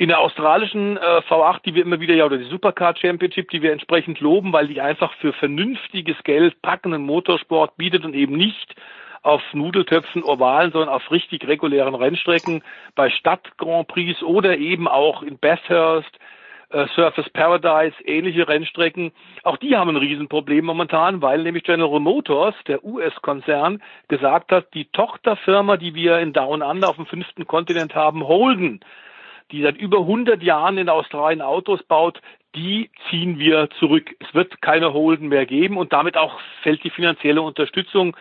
[0.02, 3.62] In der australischen äh, V8, die wir immer wieder ja, oder die Supercar Championship, die
[3.62, 8.74] wir entsprechend loben, weil die einfach für vernünftiges Geld packenden Motorsport bietet und eben nicht
[9.22, 12.64] auf Nudeltöpfen, Ovalen, sondern auf richtig regulären Rennstrecken
[12.96, 16.18] bei Stadt Grand Prix oder eben auch in Bathurst,
[16.72, 19.12] äh, Surface Paradise, ähnliche Rennstrecken.
[19.44, 24.86] Auch die haben ein Riesenproblem momentan, weil nämlich General Motors, der US-Konzern, gesagt hat, die
[24.86, 28.80] Tochterfirma, die wir in Down Under auf dem fünften Kontinent haben, Holden,
[29.52, 32.22] die seit über 100 Jahren in Australien Autos baut,
[32.56, 34.14] die ziehen wir zurück.
[34.20, 38.16] Es wird keine Holden mehr geben und damit auch fällt die finanzielle Unterstützung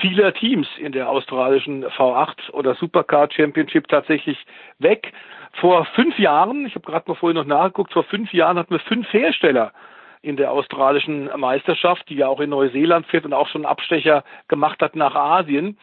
[0.00, 4.38] vieler Teams in der australischen V8 oder Supercar Championship tatsächlich
[4.78, 5.12] weg.
[5.54, 8.80] Vor fünf Jahren, ich habe gerade mal vorhin noch nachgeguckt, vor fünf Jahren hatten wir
[8.80, 9.72] fünf Hersteller
[10.22, 14.82] in der australischen Meisterschaft, die ja auch in Neuseeland fährt und auch schon Abstecher gemacht
[14.82, 15.78] hat nach Asien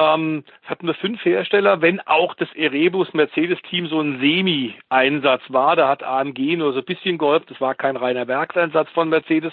[0.00, 5.76] ähm, hatten wir fünf Hersteller, wenn auch das Erebus Mercedes-Team so ein Semi-Einsatz war.
[5.76, 7.46] Da hat AMG nur so ein bisschen geholfen.
[7.48, 9.52] Das war kein reiner Werkseinsatz von Mercedes.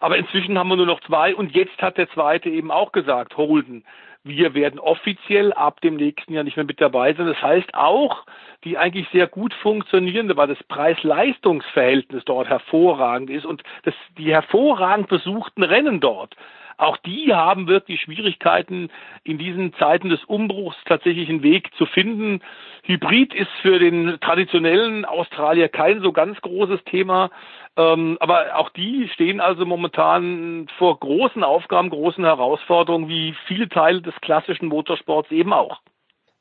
[0.00, 3.36] Aber inzwischen haben wir nur noch zwei und jetzt hat der zweite eben auch gesagt,
[3.36, 3.84] Holden,
[4.24, 7.26] wir werden offiziell ab dem nächsten Jahr nicht mehr mit dabei sein.
[7.26, 8.26] Das heißt auch,
[8.64, 15.08] die eigentlich sehr gut funktionierende, weil das Preis-Leistungs-Verhältnis dort hervorragend ist und das, die hervorragend
[15.08, 16.36] besuchten Rennen dort
[16.78, 18.88] auch die haben wirklich Schwierigkeiten,
[19.24, 22.40] in diesen Zeiten des Umbruchs tatsächlich einen Weg zu finden.
[22.84, 27.30] Hybrid ist für den traditionellen Australier kein so ganz großes Thema.
[27.76, 34.00] Ähm, aber auch die stehen also momentan vor großen Aufgaben, großen Herausforderungen, wie viele Teile
[34.00, 35.80] des klassischen Motorsports eben auch.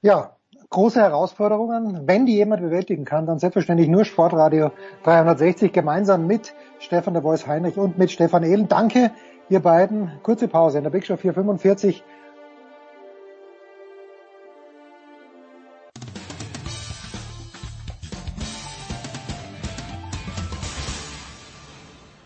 [0.04, 0.38] Ja,
[0.70, 2.08] große Herausforderungen.
[2.08, 4.72] Wenn die jemand bewältigen kann, dann selbstverständlich nur Sportradio
[5.04, 8.68] 360 gemeinsam mit Stefan der Voice Heinrich und mit Stefan Ehlen.
[8.68, 9.12] Danke
[9.50, 12.04] ihr beiden, kurze Pause in der Big Show 445.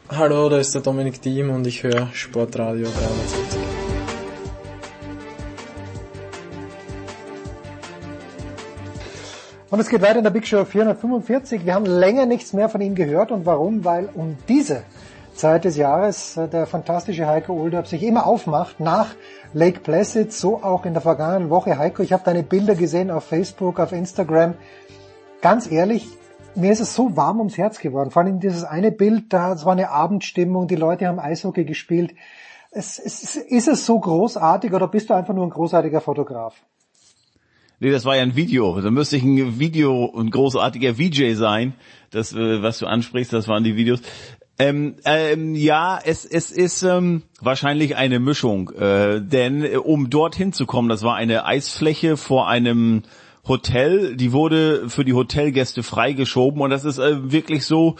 [0.09, 3.59] Hallo, da ist der Dominik Diem und ich höre Sportradio 360.
[9.69, 11.65] Und es geht weiter in der Big Show 445.
[11.65, 13.85] Wir haben länger nichts mehr von ihm gehört und warum?
[13.85, 14.83] Weil um diese
[15.41, 19.15] Zeit des Jahres äh, der fantastische Heiko Olderb sich immer aufmacht nach
[19.53, 21.77] Lake Placid, so auch in der vergangenen Woche.
[21.79, 24.53] Heiko, ich habe deine Bilder gesehen auf Facebook, auf Instagram.
[25.41, 26.07] Ganz ehrlich,
[26.53, 28.11] mir ist es so warm ums Herz geworden.
[28.11, 32.13] Vor allem dieses eine Bild, da, es war eine Abendstimmung, die Leute haben Eishockey gespielt.
[32.69, 36.55] Es, es, ist es so großartig oder bist du einfach nur ein großartiger Fotograf?
[37.79, 38.79] Nee, das war ja ein Video.
[38.79, 41.73] Da müsste ich ein Video, ein großartiger VJ sein.
[42.11, 44.01] Das, äh, was du ansprichst, das waren die Videos.
[44.61, 50.53] Ähm, ähm, ja, es, es ist ähm, wahrscheinlich eine Mischung, äh, denn äh, um dorthin
[50.53, 53.01] zu kommen, das war eine Eisfläche vor einem
[53.47, 57.95] Hotel, die wurde für die Hotelgäste freigeschoben und das ist äh, wirklich so,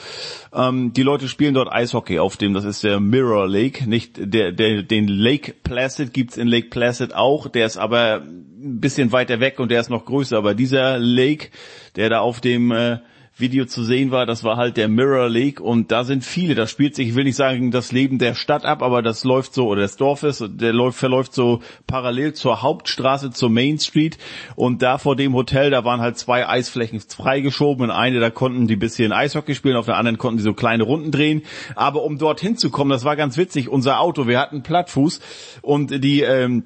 [0.54, 4.52] ähm, die Leute spielen dort Eishockey auf dem, das ist der Mirror Lake, nicht der,
[4.52, 9.40] der den Lake Placid gibt's in Lake Placid auch, der ist aber ein bisschen weiter
[9.40, 11.48] weg und der ist noch größer, aber dieser Lake,
[11.96, 13.00] der da auf dem äh,
[13.42, 16.68] Video zu sehen war, das war halt der Mirror League und da sind viele, da
[16.68, 19.68] spielt sich, ich will nicht sagen, das Leben der Stadt ab, aber das läuft so,
[19.68, 24.18] oder des Dorfes, der läuft, verläuft so parallel zur Hauptstraße, zur Main Street
[24.56, 28.68] und da vor dem Hotel, da waren halt zwei Eisflächen freigeschoben und eine, da konnten
[28.68, 31.42] die bisschen Eishockey spielen, auf der anderen konnten die so kleine Runden drehen,
[31.76, 35.20] aber um dorthin zu kommen, das war ganz witzig, unser Auto, wir hatten Plattfuß
[35.62, 36.66] und die, ähm,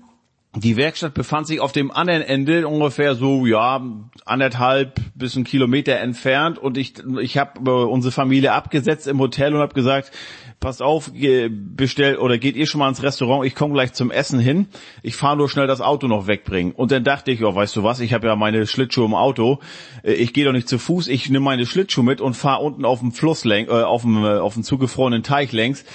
[0.56, 3.82] die Werkstatt befand sich auf dem anderen Ende ungefähr so ja
[4.26, 6.58] anderthalb bis ein Kilometer entfernt.
[6.58, 10.12] Und ich ich habe äh, unsere Familie abgesetzt im Hotel und habe gesagt
[10.60, 13.46] passt auf bestellt oder geht ihr schon mal ins Restaurant.
[13.46, 14.68] Ich komme gleich zum Essen hin.
[15.04, 16.74] Ich fahre nur schnell das Auto noch wegbringen.
[16.74, 18.00] Und dann dachte ich oh, weißt du was?
[18.00, 19.60] Ich habe ja meine Schlittschuhe im Auto.
[20.04, 21.08] Äh, ich gehe doch nicht zu Fuß.
[21.10, 24.24] Ich nehme meine Schlittschuhe mit und fahre unten auf dem Fluss längs, äh, auf dem
[24.24, 25.86] äh, auf dem zugefrorenen Teich längs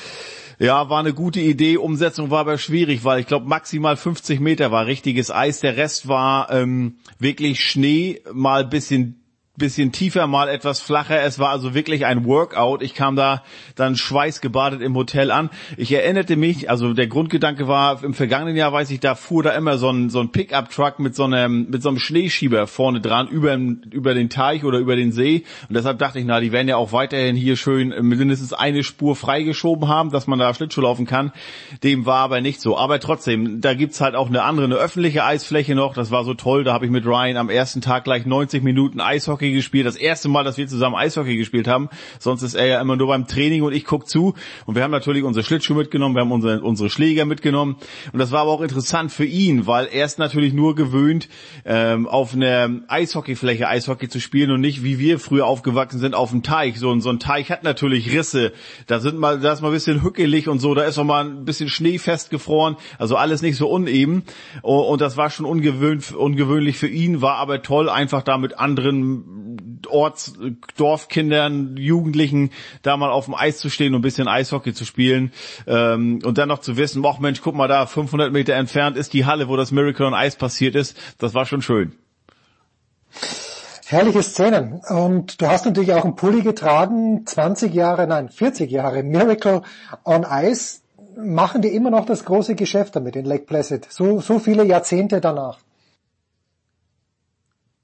[0.61, 1.79] ja, war eine gute Idee.
[1.79, 5.61] Umsetzung war aber schwierig, weil ich glaube maximal 50 Meter war richtiges Eis.
[5.61, 9.20] Der Rest war ähm, wirklich Schnee, mal bisschen
[9.61, 11.23] bisschen tiefer, mal etwas flacher.
[11.23, 12.83] Es war also wirklich ein Workout.
[12.83, 13.45] Ich kam da
[13.77, 15.51] dann schweißgebadet im Hotel an.
[15.77, 19.51] Ich erinnerte mich, also der Grundgedanke war, im vergangenen Jahr weiß ich, da fuhr da
[19.51, 23.29] immer so ein, so ein Pickup-Truck mit so einem, mit so einem Schneeschieber vorne dran
[23.29, 25.45] über, über den Teich oder über den See.
[25.69, 29.15] Und deshalb dachte ich, na, die werden ja auch weiterhin hier schön mindestens eine Spur
[29.15, 31.33] freigeschoben haben, dass man da Schlittschuh laufen kann.
[31.85, 32.77] Dem war aber nicht so.
[32.77, 35.95] Aber trotzdem, da gibt's halt auch eine andere, eine öffentliche Eisfläche noch.
[35.95, 36.65] Das war so toll.
[36.65, 39.87] Da habe ich mit Ryan am ersten Tag gleich 90 Minuten Eishockey Eishockey gespielt.
[39.87, 41.89] Das erste Mal, dass wir zusammen Eishockey gespielt haben.
[42.19, 44.35] Sonst ist er ja immer nur beim Training und ich guck zu.
[44.67, 47.77] Und wir haben natürlich unsere Schlittschuhe mitgenommen, wir haben unsere, unsere Schläger mitgenommen.
[48.13, 51.29] Und das war aber auch interessant für ihn, weil er ist natürlich nur gewöhnt,
[51.65, 56.31] ähm, auf einer Eishockeyfläche Eishockey zu spielen und nicht, wie wir früher aufgewachsen sind, auf
[56.31, 56.79] dem Teich.
[56.79, 58.53] So, so ein Teich hat natürlich Risse.
[58.87, 60.75] Da sind mal, da ist mal ein bisschen hückelig und so.
[60.75, 62.77] Da ist auch mal ein bisschen Schnee festgefroren.
[62.99, 64.25] Also alles nicht so uneben.
[64.63, 69.40] Und das war schon ungewöhn, ungewöhnlich für ihn, war aber toll, einfach da mit anderen
[69.89, 70.35] Orts,
[70.77, 72.51] Dorfkindern, Jugendlichen
[72.83, 75.33] da mal auf dem Eis zu stehen und ein bisschen Eishockey zu spielen
[75.67, 79.13] ähm, und dann noch zu wissen, ach Mensch, guck mal da, 500 Meter entfernt ist
[79.13, 80.97] die Halle, wo das Miracle on Ice passiert ist.
[81.19, 81.93] Das war schon schön.
[83.87, 84.81] Herrliche Szenen.
[84.89, 89.63] Und du hast natürlich auch einen Pulli getragen, 20 Jahre, nein, 40 Jahre Miracle
[90.05, 90.81] on Ice.
[91.17, 95.21] Machen die immer noch das große Geschäft damit in Lake Placid, so, so viele Jahrzehnte
[95.21, 95.59] danach.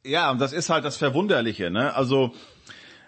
[0.07, 1.95] Ja, und das ist halt das Verwunderliche, ne?
[1.95, 2.33] Also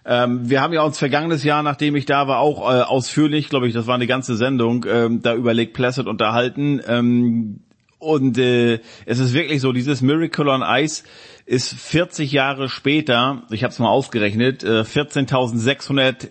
[0.05, 3.69] ähm, wir haben ja uns vergangenes Jahr, nachdem ich da war, auch äh, ausführlich, glaube
[3.69, 6.81] ich, das war eine ganze Sendung, ähm, da über Lake Placid unterhalten.
[6.89, 7.61] Ähm,
[7.99, 11.05] und äh, es ist wirklich so, dieses Miracle on Ice
[11.47, 16.29] ist 40 Jahre später, ich habe es mal ausgerechnet, äh, 14.600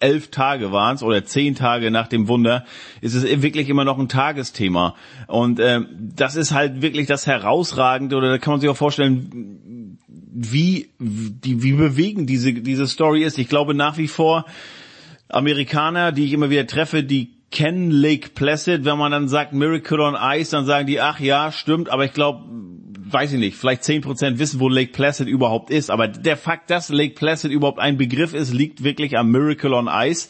[0.00, 2.64] elf Tage waren es oder zehn Tage nach dem Wunder,
[3.00, 4.94] ist es wirklich immer noch ein Tagesthema.
[5.26, 9.98] Und äh, das ist halt wirklich das Herausragende, oder da kann man sich auch vorstellen,
[10.08, 13.38] wie, die, wie bewegend diese, diese Story ist.
[13.38, 14.44] Ich glaube nach wie vor,
[15.28, 18.84] Amerikaner, die ich immer wieder treffe, die kennen Lake Placid.
[18.84, 22.12] Wenn man dann sagt Miracle on Ice, dann sagen die, ach ja, stimmt, aber ich
[22.12, 22.44] glaube,
[23.12, 25.90] weiß ich nicht, vielleicht zehn Prozent wissen, wo Lake Placid überhaupt ist.
[25.90, 29.88] Aber der Fakt, dass Lake Placid überhaupt ein Begriff ist, liegt wirklich am Miracle on
[29.88, 30.28] Ice.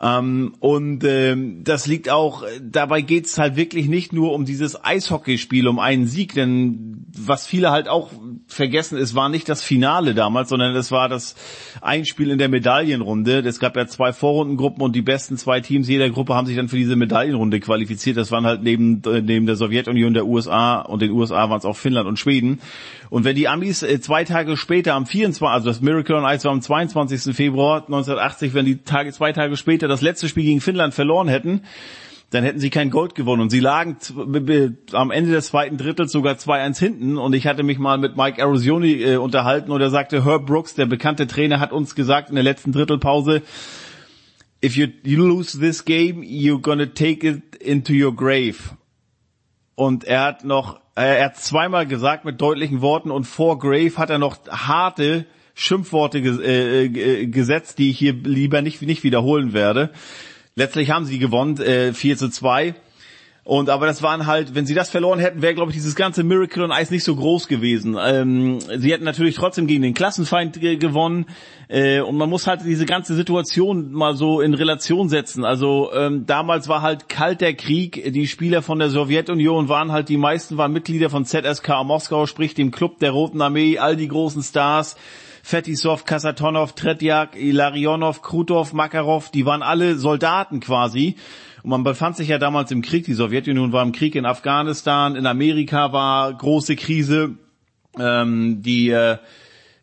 [0.00, 4.82] Ähm, und ähm, das liegt auch, dabei geht es halt wirklich nicht nur um dieses
[4.84, 8.10] Eishockeyspiel, um einen Sieg, denn was viele halt auch
[8.48, 11.36] vergessen, es war nicht das Finale damals, sondern es war das
[11.80, 13.38] Einspiel in der Medaillenrunde.
[13.46, 16.68] Es gab ja zwei Vorrundengruppen und die besten zwei Teams jeder Gruppe haben sich dann
[16.68, 18.16] für diese Medaillenrunde qualifiziert.
[18.16, 21.64] Das waren halt neben, äh, neben der Sowjetunion, der USA und den USA waren es
[21.64, 22.60] auch Finnland und Schweden.
[23.10, 26.44] Und wenn die Amis äh, zwei Tage später am 24, also das Miracle on Ice
[26.44, 27.34] war am 22.
[27.34, 31.62] Februar 1980, wenn die Tage, zwei Tage später das letzte Spiel gegen Finnland verloren hätten,
[32.30, 33.42] dann hätten sie kein Gold gewonnen.
[33.42, 33.96] Und sie lagen
[34.92, 37.16] am Ende des zweiten Drittels sogar 2-1 hinten.
[37.16, 40.74] Und ich hatte mich mal mit Mike Erosioni äh, unterhalten und er sagte, Herb Brooks,
[40.74, 43.42] der bekannte Trainer, hat uns gesagt in der letzten Drittelpause,
[44.64, 48.56] if you, you lose this game, you're gonna take it into your grave.
[49.76, 54.10] Und er hat noch, er hat zweimal gesagt mit deutlichen Worten und vor Grave hat
[54.10, 59.90] er noch harte Schimpfworte äh, äh, gesetzt, die ich hier lieber nicht, nicht wiederholen werde.
[60.56, 62.74] Letztlich haben sie gewonnen, äh, 4 zu 2.
[63.44, 66.24] Und aber das waren halt, wenn sie das verloren hätten, wäre glaube ich dieses ganze
[66.24, 67.94] Miracle on Ice nicht so groß gewesen.
[68.02, 71.26] Ähm, sie hätten natürlich trotzdem gegen den Klassenfeind ge gewonnen
[71.68, 75.44] äh, und man muss halt diese ganze Situation mal so in Relation setzen.
[75.44, 78.14] Also ähm, damals war halt kalter Krieg.
[78.14, 82.54] Die Spieler von der Sowjetunion waren halt die meisten waren Mitglieder von ZSK Moskau, sprich
[82.54, 84.96] dem Club der Roten Armee, all die großen Stars.
[85.44, 91.16] Fetisov, Kasatonov, Tretjak, Ilarionov, Krutov, Makarov, die waren alle Soldaten quasi.
[91.62, 93.04] Und man befand sich ja damals im Krieg.
[93.04, 97.34] Die Sowjetunion war im Krieg in Afghanistan, in Amerika war große Krise.
[97.98, 99.18] Ähm, die äh,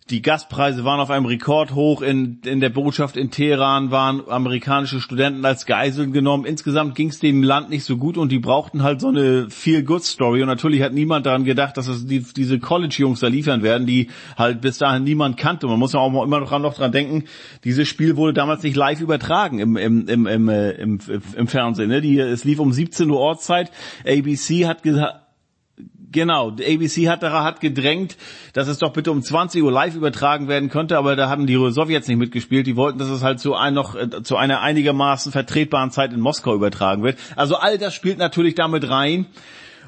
[0.09, 2.01] die Gaspreise waren auf einem Rekord hoch.
[2.01, 6.45] In, in der Botschaft in Teheran waren amerikanische Studenten als Geiseln genommen.
[6.45, 10.41] Insgesamt ging es dem Land nicht so gut und die brauchten halt so eine Feel-Good-Story.
[10.41, 14.09] Und natürlich hat niemand daran gedacht, dass es die, diese College-Jungs da liefern werden, die
[14.37, 15.67] halt bis dahin niemand kannte.
[15.67, 17.23] Man muss ja auch immer noch, noch dran denken,
[17.63, 20.99] dieses Spiel wurde damals nicht live übertragen im, im, im, im, äh, im,
[21.35, 21.89] im Fernsehen.
[21.89, 22.01] Ne?
[22.01, 23.71] Die, es lief um 17 Uhr Ortszeit.
[24.05, 25.21] ABC hat gesagt,
[26.11, 28.17] Genau, ABC hat, hat gedrängt,
[28.53, 31.53] dass es doch bitte um 20 Uhr live übertragen werden könnte, aber da hatten die
[31.53, 32.67] Sowjets nicht mitgespielt.
[32.67, 36.19] Die wollten, dass es halt zu, ein, noch, äh, zu einer einigermaßen vertretbaren Zeit in
[36.19, 37.17] Moskau übertragen wird.
[37.35, 39.25] Also all das spielt natürlich damit rein.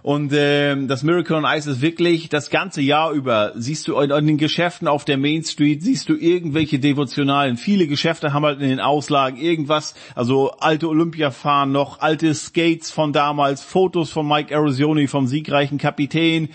[0.04, 3.54] Und äh, das Miracle on Ice ist wirklich das ganze Jahr über.
[3.56, 7.56] Siehst du in, in den Geschäften auf der Main Street, siehst du irgendwelche Devotionalen.
[7.56, 13.14] Viele Geschäfte haben halt in den Auslagen irgendwas, also alte Olympiafahren noch, alte Skates von
[13.14, 16.50] damals, Fotos von Mike Erosioni, vom siegreichen Kapitän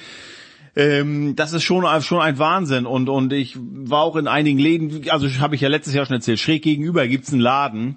[0.76, 5.10] ähm, das ist schon, schon ein Wahnsinn und, und ich war auch in einigen Läden,
[5.10, 7.96] also habe ich ja letztes Jahr schon erzählt, schräg gegenüber gibt's einen Laden,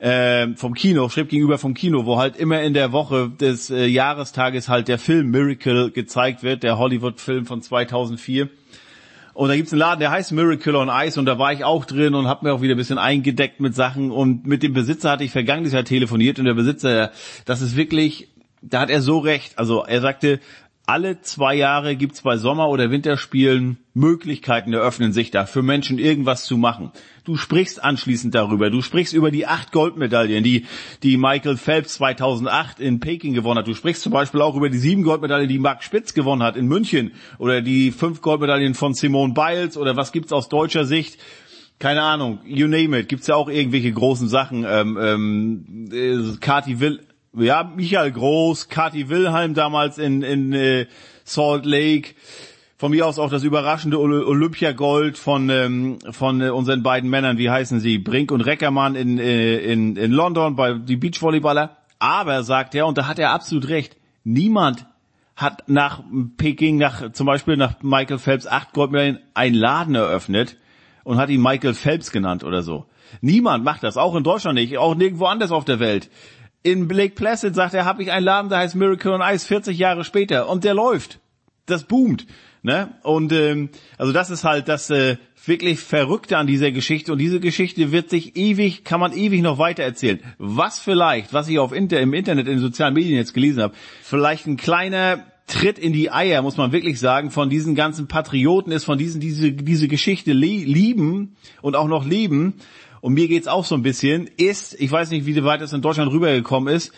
[0.00, 3.84] äh, vom Kino, schräg gegenüber vom Kino, wo halt immer in der Woche des äh,
[3.84, 8.48] Jahrestages halt der Film Miracle gezeigt wird, der Hollywood-Film von 2004.
[9.34, 11.84] Und da gibt's einen Laden, der heißt Miracle on Ice und da war ich auch
[11.84, 15.10] drin und habe mir auch wieder ein bisschen eingedeckt mit Sachen und mit dem Besitzer
[15.10, 17.12] hatte ich vergangenes Jahr telefoniert und der Besitzer,
[17.44, 18.28] das ist wirklich,
[18.62, 19.58] da hat er so recht.
[19.58, 20.40] Also er sagte,
[20.90, 26.46] alle zwei Jahre gibt's bei Sommer- oder Winterspielen Möglichkeiten eröffnen sich da für Menschen irgendwas
[26.46, 26.90] zu machen.
[27.22, 28.70] Du sprichst anschließend darüber.
[28.70, 30.66] Du sprichst über die acht Goldmedaillen, die,
[31.04, 33.68] die Michael Phelps 2008 in Peking gewonnen hat.
[33.68, 36.66] Du sprichst zum Beispiel auch über die sieben Goldmedaillen, die Marc Spitz gewonnen hat in
[36.66, 41.18] München oder die fünf Goldmedaillen von Simone Biles oder was gibt's aus deutscher Sicht?
[41.78, 43.08] Keine Ahnung, you name it.
[43.08, 44.66] Gibt's ja auch irgendwelche großen Sachen.
[44.68, 47.00] Ähm, ähm, äh, Kati Will,
[47.34, 50.86] ja, Michael Groß, Kati Wilhelm damals in, in äh,
[51.24, 52.14] Salt Lake.
[52.76, 57.50] Von mir aus auch das überraschende Olympiagold von ähm, von äh, unseren beiden Männern, wie
[57.50, 61.76] heißen sie, Brink und Reckermann in äh, in in London bei die Beachvolleyballer.
[61.98, 63.98] Aber sagt er und da hat er absolut recht.
[64.24, 64.86] Niemand
[65.36, 66.02] hat nach
[66.38, 70.56] Peking, nach zum Beispiel nach Michael Phelps acht Goldmedaillen einen Laden eröffnet
[71.04, 72.86] und hat ihn Michael Phelps genannt oder so.
[73.20, 76.10] Niemand macht das, auch in Deutschland nicht, auch nirgendwo anders auf der Welt.
[76.62, 79.78] In Lake Placid sagt er, habe ich einen Laden, der heißt Miracle on Ice 40
[79.78, 81.20] Jahre später und der läuft.
[81.66, 82.26] Das boomt.
[82.62, 82.90] Ne?
[83.02, 85.16] Und ähm, also das ist halt das äh,
[85.46, 89.56] wirklich Verrückte an dieser Geschichte und diese Geschichte wird sich ewig, kann man ewig noch
[89.56, 90.20] weiter erzählen.
[90.36, 94.46] Was vielleicht, was ich auf Inter im Internet, in sozialen Medien jetzt gelesen habe, vielleicht
[94.46, 98.84] ein kleiner Tritt in die Eier, muss man wirklich sagen, von diesen ganzen Patrioten ist,
[98.84, 102.54] von diesen, diese, diese Geschichte lieben und auch noch leben.
[103.00, 105.82] Und mir geht's auch so ein bisschen, ist, ich weiß nicht, wie weit es in
[105.82, 106.92] Deutschland rübergekommen ist,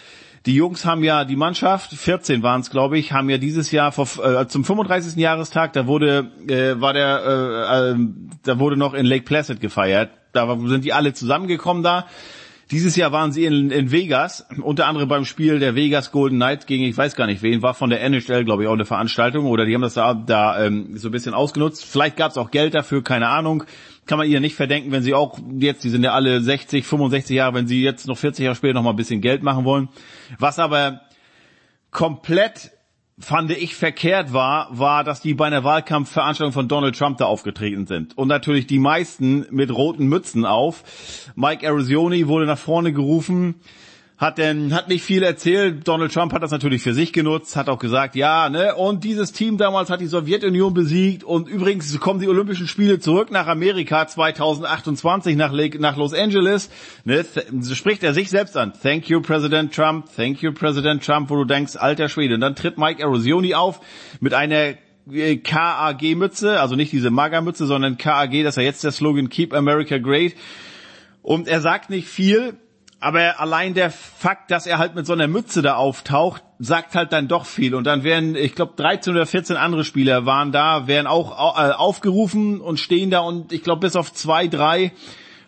[0.46, 3.92] die Jungs haben ja, die Mannschaft, 14 waren es, glaube ich, haben ja dieses Jahr
[3.92, 5.16] vor, äh, zum 35.
[5.16, 8.06] Jahrestag, da wurde, äh, war der, äh, äh,
[8.42, 10.10] da wurde noch in Lake Placid gefeiert.
[10.32, 12.06] Da sind die alle zusammengekommen da.
[12.72, 16.66] Dieses Jahr waren sie in, in Vegas, unter anderem beim Spiel der Vegas Golden Knights
[16.66, 19.46] gegen, ich weiß gar nicht wen, war von der NHL, glaube ich, auch eine Veranstaltung
[19.46, 21.84] oder die haben das da, da ähm, so ein bisschen ausgenutzt.
[21.84, 23.64] Vielleicht gab es auch Geld dafür, keine Ahnung
[24.06, 27.36] kann man ihr nicht verdenken, wenn sie auch jetzt, die sind ja alle 60, 65
[27.36, 29.88] Jahre, wenn sie jetzt noch 40 Jahre später noch mal ein bisschen Geld machen wollen.
[30.38, 31.02] Was aber
[31.90, 32.72] komplett
[33.18, 37.86] fand ich verkehrt war, war, dass die bei einer Wahlkampfveranstaltung von Donald Trump da aufgetreten
[37.86, 38.16] sind.
[38.18, 40.82] Und natürlich die meisten mit roten Mützen auf.
[41.36, 43.56] Mike Erosioni wurde nach vorne gerufen,
[44.22, 45.86] hat denn hat nicht viel erzählt.
[45.86, 49.32] Donald Trump hat das natürlich für sich genutzt, hat auch gesagt, ja, ne, und dieses
[49.32, 54.06] Team damals hat die Sowjetunion besiegt und übrigens kommen die Olympischen Spiele zurück nach Amerika
[54.06, 56.70] 2028 nach, nach Los Angeles.
[57.04, 57.24] Ne,
[57.72, 58.72] spricht er sich selbst an.
[58.80, 62.36] Thank you President Trump, thank you President Trump, wo du denkst, alter Schwede.
[62.36, 63.80] Und dann tritt Mike Erosioni auf
[64.20, 64.74] mit einer
[65.10, 69.52] äh, KAG-Mütze, also nicht diese MAGA-Mütze, sondern KAG, das ist ja jetzt der Slogan Keep
[69.52, 70.36] America Great.
[71.22, 72.54] Und er sagt nicht viel,
[73.02, 77.12] aber allein der Fakt, dass er halt mit so einer Mütze da auftaucht, sagt halt
[77.12, 77.74] dann doch viel.
[77.74, 81.72] Und dann werden, ich glaube, 13 oder 14 andere Spieler waren da, werden auch äh,
[81.72, 84.92] aufgerufen und stehen da und ich glaube, bis auf zwei, drei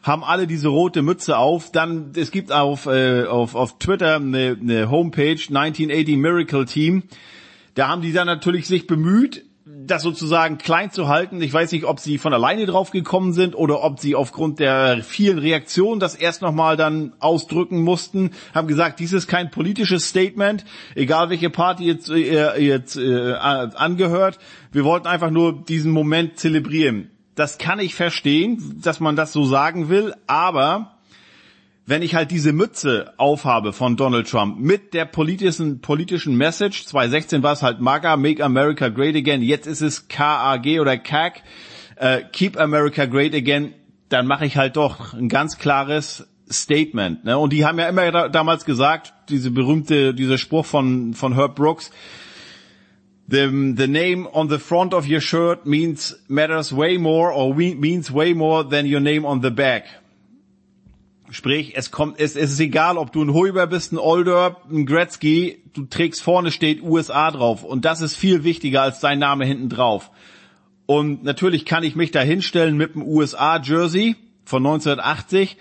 [0.02, 1.70] haben alle diese rote Mütze auf.
[1.70, 7.04] Dann, es gibt auf, äh, auf, auf Twitter eine, eine Homepage, 1980 Miracle Team.
[7.74, 9.44] Da haben die dann natürlich sich bemüht,
[9.86, 11.40] das sozusagen klein zu halten.
[11.42, 15.02] Ich weiß nicht, ob sie von alleine drauf gekommen sind oder ob sie aufgrund der
[15.02, 20.64] vielen Reaktionen das erst nochmal dann ausdrücken mussten, haben gesagt, dies ist kein politisches Statement,
[20.94, 24.38] egal welche Party jetzt, äh, jetzt äh, angehört.
[24.72, 27.10] Wir wollten einfach nur diesen Moment zelebrieren.
[27.34, 30.93] Das kann ich verstehen, dass man das so sagen will, aber
[31.86, 37.42] wenn ich halt diese Mütze aufhabe von Donald Trump mit der politischen, politischen Message, 2016
[37.42, 41.42] war es halt MAGA, Make America Great Again, jetzt ist es KAG oder CAG,
[41.96, 43.74] äh, Keep America Great Again,
[44.08, 47.24] dann mache ich halt doch ein ganz klares Statement.
[47.24, 47.38] Ne?
[47.38, 51.54] Und die haben ja immer da, damals gesagt, diese berühmte, dieser Spruch von, von Herb
[51.54, 51.90] Brooks,
[53.28, 58.10] the, the name on the front of your shirt means matters way more or means
[58.10, 59.84] way more than your name on the back.
[61.34, 64.86] Sprich, es kommt, es, es ist egal, ob du ein Huber bist, ein Older, ein
[64.86, 69.44] Gretzky, du trägst vorne steht USA drauf und das ist viel wichtiger als dein Name
[69.44, 70.12] hinten drauf.
[70.86, 74.14] Und natürlich kann ich mich da hinstellen mit dem USA-Jersey
[74.44, 75.56] von 1980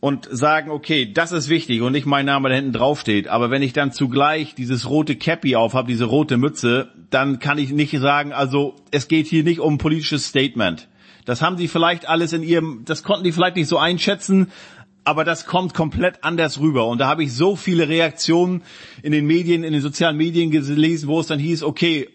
[0.00, 3.28] und sagen, okay, das ist wichtig und nicht mein Name da hinten drauf steht.
[3.28, 7.58] Aber wenn ich dann zugleich dieses rote Cappy auf habe, diese rote Mütze, dann kann
[7.58, 10.88] ich nicht sagen, also es geht hier nicht um politisches Statement.
[11.24, 14.50] Das haben sie vielleicht alles in ihrem, das konnten die vielleicht nicht so einschätzen,
[15.04, 16.86] aber das kommt komplett anders rüber.
[16.86, 18.62] Und da habe ich so viele Reaktionen
[19.02, 22.08] in den Medien, in den sozialen Medien gelesen, wo es dann hieß, okay,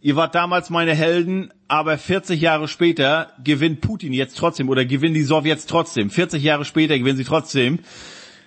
[0.00, 5.14] ihr wart damals meine Helden, aber 40 Jahre später gewinnt Putin jetzt trotzdem oder gewinnen
[5.14, 6.10] die Sowjets trotzdem.
[6.10, 7.80] 40 Jahre später gewinnen sie trotzdem.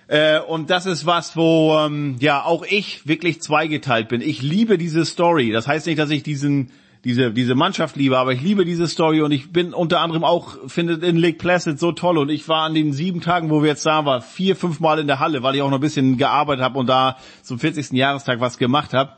[0.08, 4.20] Äh, und das ist was, wo ähm, ja auch ich wirklich zweigeteilt bin.
[4.20, 5.52] Ich liebe diese Story.
[5.52, 6.70] Das heißt nicht, dass ich diesen
[7.04, 10.56] diese, diese Mannschaft liebe, aber ich liebe diese Story und ich bin unter anderem auch,
[10.68, 13.70] finde in Lake Placid so toll und ich war an den sieben Tagen, wo wir
[13.70, 16.16] jetzt da waren, vier, fünf Mal in der Halle, weil ich auch noch ein bisschen
[16.16, 17.92] gearbeitet habe und da zum 40.
[17.92, 19.12] Jahrestag was gemacht habe.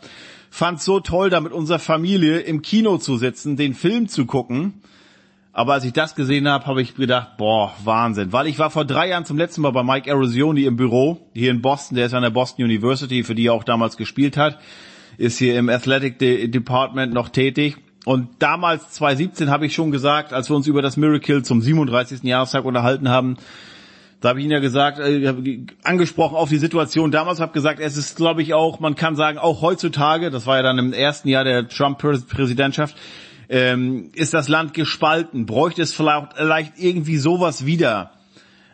[0.49, 4.81] Fand so toll, da mit unserer Familie im Kino zu sitzen, den Film zu gucken.
[5.53, 8.33] Aber als ich das gesehen habe, habe ich gedacht, boah, Wahnsinn.
[8.33, 11.51] Weil ich war vor drei Jahren zum letzten Mal bei Mike Erosioni im Büro, hier
[11.51, 14.59] in Boston, der ist an der Boston University, für die er auch damals gespielt hat
[15.19, 17.77] ist hier im Athletic De Department noch tätig.
[18.05, 22.23] Und damals, 2017, habe ich schon gesagt, als wir uns über das Miracle zum 37.
[22.23, 23.37] Jahrestag unterhalten haben,
[24.21, 27.97] da habe ich Ihnen ja gesagt, äh, angesprochen auf die Situation damals, habe gesagt, es
[27.97, 31.29] ist, glaube ich, auch, man kann sagen, auch heutzutage, das war ja dann im ersten
[31.29, 32.97] Jahr der Trump-Präsidentschaft,
[33.49, 35.45] ähm, ist das Land gespalten.
[35.45, 38.13] Bräuchte es vielleicht, vielleicht irgendwie sowas wieder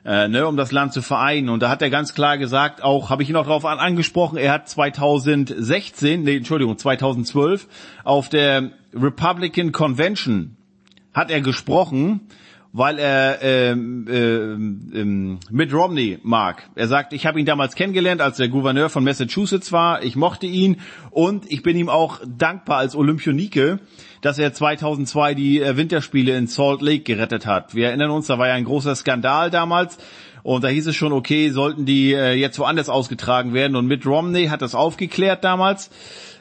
[0.05, 1.49] äh, ne, um das Land zu vereinen.
[1.49, 4.39] Und da hat er ganz klar gesagt, auch habe ich ihn auch darauf an, angesprochen,
[4.39, 7.69] er hat 2016, nee, Entschuldigung, 2012
[8.05, 10.57] auf der Republican Convention
[11.13, 12.21] hat er gesprochen,
[12.73, 16.71] weil er äh, äh, äh, Mitt Romney mag.
[16.77, 20.05] Er sagt, ich habe ihn damals kennengelernt, als der Gouverneur von Massachusetts war.
[20.05, 20.77] Ich mochte ihn
[21.11, 23.81] und ich bin ihm auch dankbar als Olympionike,
[24.21, 27.75] dass er 2002 die äh, Winterspiele in Salt Lake gerettet hat.
[27.75, 29.99] Wir erinnern uns, da war ja ein großer Skandal damals.
[30.43, 33.77] Und da hieß es schon, okay, sollten die äh, jetzt woanders ausgetragen werden.
[33.77, 35.91] Und Mitt Romney hat das aufgeklärt damals.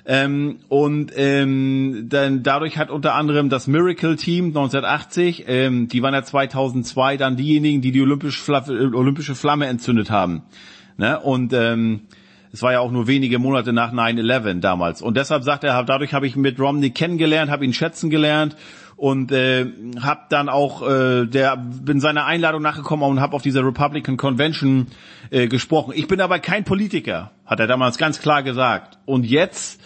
[0.05, 6.13] Ähm, und ähm, dann dadurch hat unter anderem das Miracle Team 1980, ähm, die waren
[6.13, 10.43] ja 2002 dann diejenigen, die die olympische, Flamme, olympische Flamme entzündet haben.
[10.97, 11.19] Ne?
[11.19, 12.01] Und ähm,
[12.51, 15.01] es war ja auch nur wenige Monate nach 9-11 damals.
[15.01, 18.55] Und deshalb sagt er, dadurch habe ich mit Romney kennengelernt, habe ihn schätzen gelernt
[18.95, 19.67] und äh,
[20.01, 24.87] habe dann auch äh, der bin seiner Einladung nachgekommen und habe auf dieser Republican Convention
[25.29, 25.93] äh, gesprochen.
[25.95, 28.97] Ich bin aber kein Politiker, hat er damals ganz klar gesagt.
[29.05, 29.79] Und jetzt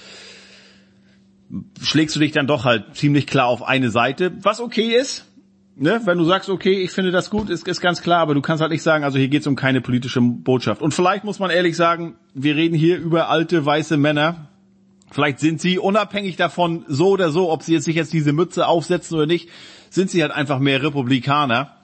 [1.81, 5.25] schlägst du dich dann doch halt ziemlich klar auf eine Seite, was okay ist
[5.75, 8.41] ne, wenn du sagst, okay, ich finde das gut, ist, ist ganz klar, aber du
[8.41, 10.81] kannst halt nicht sagen, also hier geht's um keine politische Botschaft.
[10.81, 14.47] Und vielleicht muss man ehrlich sagen, wir reden hier über alte weiße Männer.
[15.11, 18.67] Vielleicht sind sie unabhängig davon, so oder so, ob sie jetzt sich jetzt diese Mütze
[18.67, 19.49] aufsetzen oder nicht,
[19.89, 21.75] sind sie halt einfach mehr Republikaner.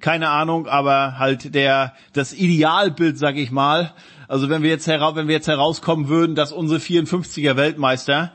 [0.00, 3.92] keine Ahnung, aber halt der das Idealbild, sag ich mal.
[4.28, 8.32] Also wenn wir jetzt heraus, wenn wir jetzt herauskommen würden, dass unsere 54er Weltmeister,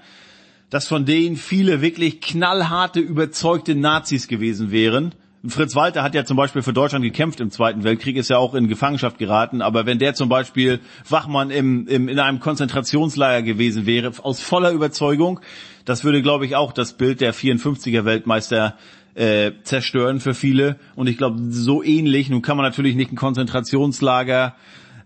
[0.69, 5.15] dass von denen viele wirklich knallharte, überzeugte Nazis gewesen wären.
[5.47, 8.53] Fritz Walter hat ja zum Beispiel für Deutschland gekämpft im Zweiten Weltkrieg, ist ja auch
[8.53, 9.61] in Gefangenschaft geraten.
[9.61, 14.71] Aber wenn der zum Beispiel Wachmann im, im, in einem Konzentrationslager gewesen wäre, aus voller
[14.71, 15.39] Überzeugung,
[15.85, 18.75] das würde, glaube ich, auch das Bild der 54er Weltmeister
[19.15, 20.75] äh, zerstören für viele.
[20.95, 24.55] Und ich glaube, so ähnlich, nun kann man natürlich nicht ein Konzentrationslager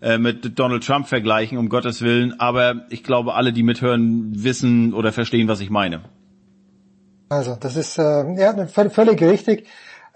[0.00, 4.94] äh, mit Donald Trump vergleichen, um Gottes Willen, aber ich glaube, alle, die mithören, wissen
[4.94, 6.02] oder verstehen, was ich meine.
[7.28, 9.66] Also, das ist äh, ja, völlig richtig.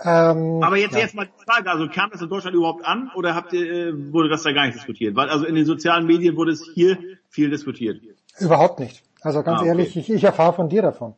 [0.05, 1.01] Ähm, Aber jetzt ja.
[1.01, 4.29] erstmal die Frage, also kam das in Deutschland überhaupt an oder habt ihr, äh, wurde
[4.29, 5.17] das da gar nicht diskutiert?
[5.17, 6.99] Weil also in den sozialen Medien wurde es hier
[7.29, 8.01] viel diskutiert.
[8.39, 9.03] Überhaupt nicht.
[9.23, 9.69] Also ganz ah, okay.
[9.71, 11.15] ehrlich, ich, ich erfahre von dir davon.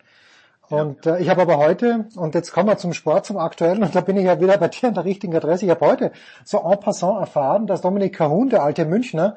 [0.70, 3.94] Und äh, ich habe aber heute, und jetzt kommen wir zum Sport, zum Aktuellen, und
[3.94, 6.12] da bin ich ja wieder bei dir an der richtigen Adresse, ich habe heute
[6.44, 9.36] so en passant erfahren, dass Dominik Cahun, der alte Münchner,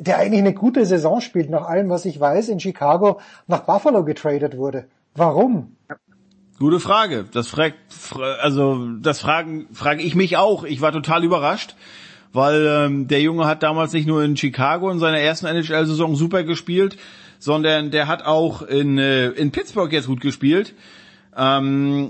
[0.00, 4.04] der eigentlich eine gute Saison spielt, nach allem, was ich weiß, in Chicago nach Buffalo
[4.04, 4.86] getradet wurde.
[5.14, 5.76] Warum?
[6.58, 7.26] Gute Frage.
[7.32, 7.76] Das fragt,
[8.40, 10.64] also das fragen, frage ich mich auch.
[10.64, 11.76] Ich war total überrascht,
[12.32, 16.42] weil ähm, der Junge hat damals nicht nur in Chicago in seiner ersten NHL-Saison super
[16.42, 16.96] gespielt,
[17.42, 20.74] sondern der hat auch in äh, in Pittsburgh jetzt gut gespielt.
[21.36, 22.08] Ähm,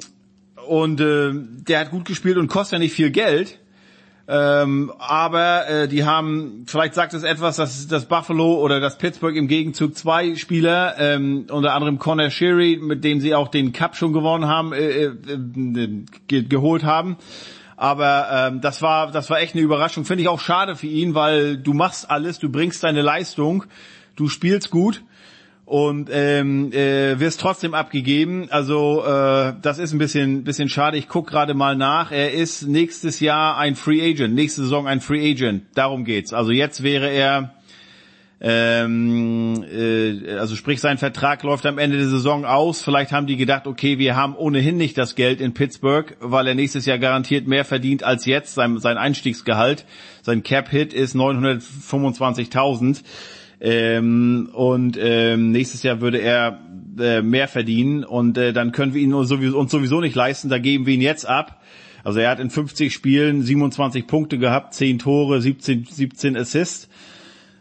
[0.69, 3.59] und äh, der hat gut gespielt und kostet ja nicht viel Geld.
[4.29, 9.35] Ähm, aber äh, die haben, vielleicht sagt es etwas, dass das Buffalo oder das Pittsburgh
[9.37, 13.97] im Gegenzug zwei Spieler, ähm, unter anderem Connor Sherry, mit dem sie auch den Cup
[13.97, 15.15] schon gewonnen haben, äh, äh,
[16.29, 17.17] ge geholt haben.
[17.77, 20.05] Aber ähm, das war das war echt eine Überraschung.
[20.05, 23.65] Finde ich auch schade für ihn, weil du machst alles, du bringst deine Leistung,
[24.15, 25.03] du spielst gut
[25.73, 28.49] und ähm, äh, wirst trotzdem abgegeben.
[28.51, 30.99] Also äh, das ist ein bisschen bisschen schade.
[30.99, 32.13] Ich guck gerade mal nach.
[32.13, 35.63] Er ist nächstes Jahr ein Free Agent, nächste Saison ein Free Agent.
[35.75, 36.35] Darum geht's.
[36.35, 37.55] Also jetzt wäre er
[38.43, 42.83] ähm, äh, also sprich sein Vertrag läuft am Ende der Saison aus.
[42.83, 46.55] Vielleicht haben die gedacht, okay, wir haben ohnehin nicht das Geld in Pittsburgh, weil er
[46.55, 48.55] nächstes Jahr garantiert mehr verdient als jetzt.
[48.55, 49.87] Sein, sein Einstiegsgehalt,
[50.21, 53.03] sein Cap Hit ist 925.000.
[53.65, 56.59] Ähm, und ähm, nächstes Jahr würde er
[56.99, 60.49] äh, mehr verdienen und äh, dann können wir ihn uns sowieso, uns sowieso nicht leisten,
[60.49, 61.63] da geben wir ihn jetzt ab.
[62.03, 66.89] Also er hat in 50 Spielen 27 Punkte gehabt, 10 Tore, 17, 17 Assists.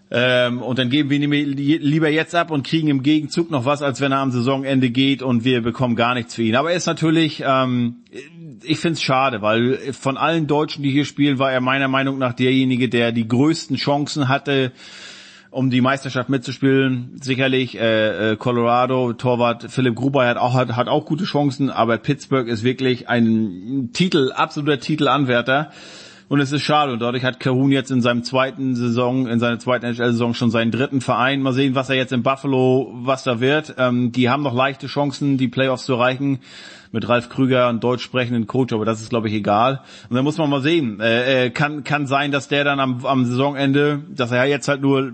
[0.10, 3.84] Ähm, und dann geben wir ihn lieber jetzt ab und kriegen im Gegenzug noch was,
[3.84, 6.56] als wenn er am Saisonende geht und wir bekommen gar nichts für ihn.
[6.56, 7.98] Aber er ist natürlich, ähm,
[8.64, 12.18] ich finde es schade, weil von allen Deutschen, die hier spielen, war er meiner Meinung
[12.18, 14.72] nach derjenige, der die größten Chancen hatte,
[15.52, 17.18] um die Meisterschaft mitzuspielen.
[17.22, 21.98] Sicherlich äh, äh, Colorado, Torwart Philipp Gruber hat auch, hat, hat auch gute Chancen, aber
[21.98, 25.72] Pittsburgh ist wirklich ein Titel, absoluter Titelanwärter.
[26.30, 26.94] Und es ist schade.
[26.94, 30.72] Und dadurch hat Kahun jetzt in seinem zweiten Saison, in seiner zweiten NHL-Saison schon seinen
[30.72, 31.42] dritten Verein.
[31.42, 33.76] Mal sehen, was er jetzt in Buffalo, was da wird.
[33.78, 36.40] Ähm, die haben noch leichte Chancen, die Playoffs zu erreichen
[36.92, 39.82] mit Ralf Krüger, einen deutsch sprechenden Coach, aber das ist, glaube ich, egal.
[40.10, 41.00] Und dann muss man mal sehen.
[41.00, 44.82] Äh, äh, kann, kann sein, dass der dann am, am Saisonende, dass er jetzt halt
[44.82, 45.14] nur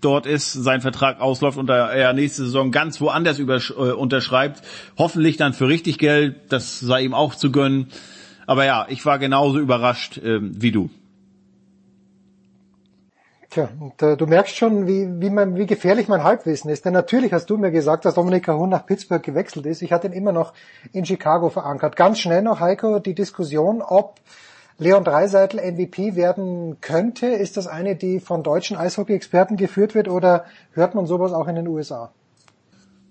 [0.00, 4.62] dort ist, sein Vertrag ausläuft und er nächste Saison ganz woanders über, äh, unterschreibt.
[4.96, 7.88] Hoffentlich dann für richtig Geld, das sei ihm auch zu gönnen.
[8.46, 10.90] Aber ja, ich war genauso überrascht äh, wie du.
[13.50, 16.84] Tja, und äh, du merkst schon, wie, wie, mein, wie gefährlich mein Halbwissen ist.
[16.84, 19.82] Denn natürlich hast du mir gesagt, dass Dominik Cahun nach Pittsburgh gewechselt ist.
[19.82, 20.52] Ich hatte ihn immer noch
[20.92, 21.96] in Chicago verankert.
[21.96, 24.20] Ganz schnell noch, Heiko, die Diskussion, ob
[24.78, 27.26] Leon Dreiseitel MVP werden könnte.
[27.26, 31.56] Ist das eine, die von deutschen Eishockey-Experten geführt wird oder hört man sowas auch in
[31.56, 32.12] den USA?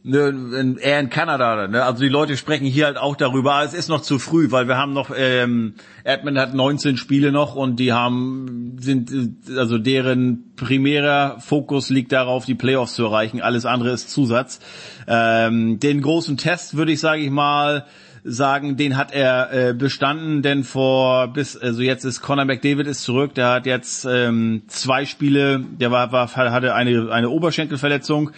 [0.03, 1.67] Ne, eher in Kanada.
[1.67, 1.83] Ne?
[1.83, 3.63] Also die Leute sprechen hier halt auch darüber.
[3.63, 7.55] Es ist noch zu früh, weil wir haben noch, ähm, Edmund hat 19 Spiele noch
[7.55, 9.11] und die haben, sind,
[9.55, 13.41] also deren primärer Fokus liegt darauf, die Playoffs zu erreichen.
[13.41, 14.59] Alles andere ist Zusatz.
[15.07, 17.85] Ähm, den großen Test würde ich, sage ich mal,
[18.23, 23.03] sagen, den hat er äh, bestanden, denn vor bis also jetzt ist Conor McDavid ist
[23.03, 28.31] zurück, der hat jetzt ähm, zwei Spiele, der war, war hatte eine eine Oberschenkelverletzung,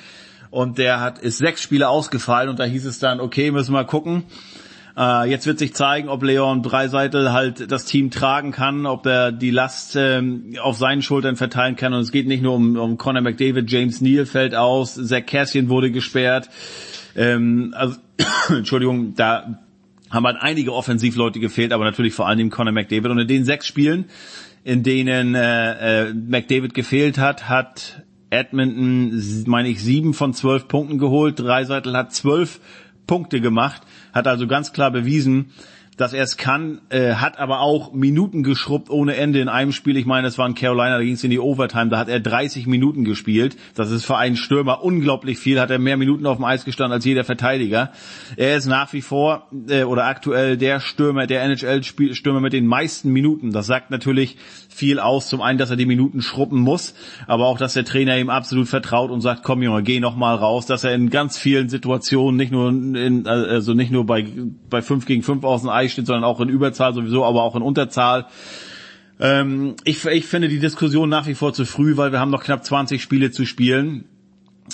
[0.51, 3.85] und der hat ist sechs Spiele ausgefallen und da hieß es dann, okay, müssen wir
[3.85, 4.23] gucken.
[4.97, 9.31] Äh, jetzt wird sich zeigen, ob Leon Dreiseitel halt das Team tragen kann, ob er
[9.31, 11.93] die Last ähm, auf seinen Schultern verteilen kann.
[11.93, 15.69] Und es geht nicht nur um, um Conor McDavid, James Neal fällt aus, Zach Cassian
[15.69, 16.49] wurde gesperrt.
[17.15, 17.97] Ähm, also,
[18.49, 19.59] Entschuldigung, da
[20.09, 23.07] haben halt einige Offensivleute gefehlt, aber natürlich vor Dingen Conor McDavid.
[23.07, 24.05] Und in den sechs Spielen,
[24.65, 28.00] in denen äh, äh, McDavid gefehlt hat, hat
[28.31, 31.39] Edmonton, meine ich, sieben von zwölf Punkten geholt.
[31.39, 32.59] Dreiseitel hat zwölf
[33.05, 33.81] Punkte gemacht,
[34.13, 35.51] hat also ganz klar bewiesen,
[35.97, 39.97] dass er es kann, äh, hat aber auch Minuten geschrubbt ohne Ende in einem Spiel.
[39.97, 42.19] Ich meine, es war in Carolina, da ging es in die Overtime, da hat er
[42.19, 43.57] 30 Minuten gespielt.
[43.75, 46.93] Das ist für einen Stürmer unglaublich viel, hat er mehr Minuten auf dem Eis gestanden
[46.93, 47.91] als jeder Verteidiger.
[48.37, 53.11] Er ist nach wie vor äh, oder aktuell der Stürmer, der NHL-Stürmer mit den meisten
[53.11, 53.51] Minuten.
[53.51, 54.37] Das sagt natürlich
[54.73, 55.27] viel aus.
[55.27, 56.95] Zum einen, dass er die Minuten schrubben muss,
[57.27, 60.35] aber auch, dass der Trainer ihm absolut vertraut und sagt, komm Junge, geh noch mal
[60.35, 64.25] raus, dass er in ganz vielen Situationen, nicht nur in, also nicht nur bei,
[64.69, 67.55] bei 5 gegen 5 aus dem Eis steht, sondern auch in Überzahl sowieso, aber auch
[67.55, 68.27] in Unterzahl.
[69.19, 72.43] Ähm, ich, ich finde die Diskussion nach wie vor zu früh, weil wir haben noch
[72.43, 74.05] knapp 20 Spiele zu spielen.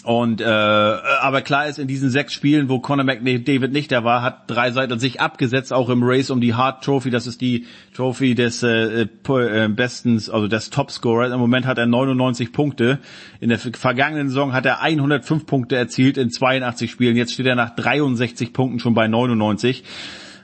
[0.01, 4.21] Und äh, aber klar ist, in diesen sechs Spielen, wo Conor McDavid nicht da war,
[4.21, 7.09] hat drei Seiten sich abgesetzt, auch im Race um die Hart Trophy.
[7.09, 11.31] Das ist die Trophy des äh, äh, bestens, also des Topscorer.
[11.33, 12.99] Im Moment hat er 99 Punkte.
[13.39, 17.15] In der vergangenen Saison hat er 105 Punkte erzielt in 82 Spielen.
[17.15, 19.83] Jetzt steht er nach 63 Punkten schon bei 99,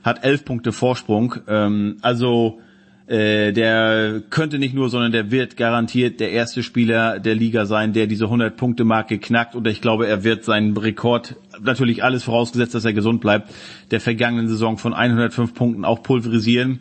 [0.04, 1.36] hat 11 Punkte Vorsprung.
[1.48, 2.60] Ähm, also
[3.06, 7.92] äh, der könnte nicht nur, sondern der wird garantiert der erste Spieler der Liga sein,
[7.92, 9.56] der diese 100-Punkte-Marke knackt.
[9.56, 13.54] Und ich glaube, er wird seinen Rekord, natürlich alles vorausgesetzt, dass er gesund bleibt,
[13.92, 16.80] der vergangenen Saison von 105 Punkten auch pulverisieren.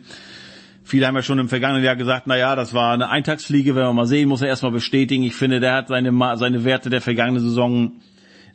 [0.85, 3.83] Viele haben ja schon im vergangenen Jahr gesagt, na ja, das war eine Eintagsfliege, wenn
[3.83, 5.23] wir mal sehen, muss er erstmal bestätigen.
[5.23, 7.93] Ich finde, der hat seine, seine Werte der vergangenen Saison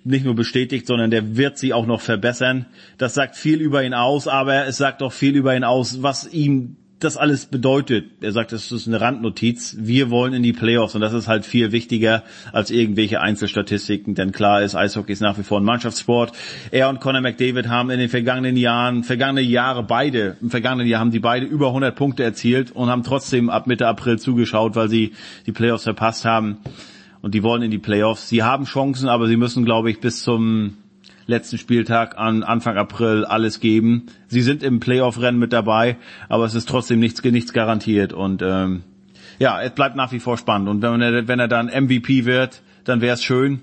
[0.05, 2.67] nicht nur bestätigt, sondern der wird sie auch noch verbessern.
[2.97, 6.27] Das sagt viel über ihn aus, aber es sagt auch viel über ihn aus, was
[6.33, 8.07] ihm das alles bedeutet.
[8.23, 9.77] Er sagt, das ist eine Randnotiz.
[9.78, 14.33] Wir wollen in die Playoffs und das ist halt viel wichtiger als irgendwelche Einzelstatistiken, denn
[14.33, 16.33] klar ist, Eishockey ist nach wie vor ein Mannschaftssport.
[16.70, 21.01] Er und Conor McDavid haben in den vergangenen Jahren, vergangene Jahre beide, im vergangenen Jahr
[21.01, 24.89] haben die beide über 100 Punkte erzielt und haben trotzdem ab Mitte April zugeschaut, weil
[24.89, 25.12] sie
[25.47, 26.59] die Playoffs verpasst haben
[27.23, 28.28] und die wollen in die Playoffs.
[28.28, 30.78] Sie haben Chancen, aber sie müssen, glaube ich, bis zum
[31.29, 34.07] letzten Spieltag an Anfang April alles geben.
[34.27, 35.97] Sie sind im Playoff-Rennen mit dabei,
[36.29, 38.83] aber es ist trotzdem nichts, nichts garantiert und ähm,
[39.39, 40.69] ja, es bleibt nach wie vor spannend.
[40.69, 43.61] Und wenn er, wenn er dann MVP wird, dann wäre es schön.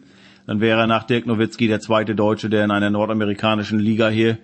[0.48, 4.38] Dann wäre er nach Dirk Nowitzki der zweite Deutsche, der in einer nordamerikanischen Liga hier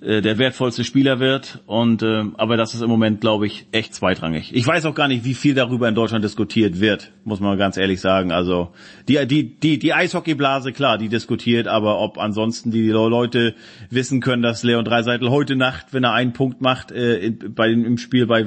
[0.00, 1.60] äh, der wertvollste Spieler wird.
[1.66, 4.54] Und äh, aber das ist im Moment, glaube ich, echt zweitrangig.
[4.54, 7.76] Ich weiß auch gar nicht, wie viel darüber in Deutschland diskutiert wird, muss man ganz
[7.76, 8.32] ehrlich sagen.
[8.32, 8.70] Also
[9.08, 13.54] die die die die Eishockeyblase, klar, die diskutiert, aber ob ansonsten die Leute
[13.90, 17.84] wissen können, dass Leon Dreiseitel heute Nacht, wenn er einen Punkt macht äh, bei dem
[17.84, 18.44] im Spiel bei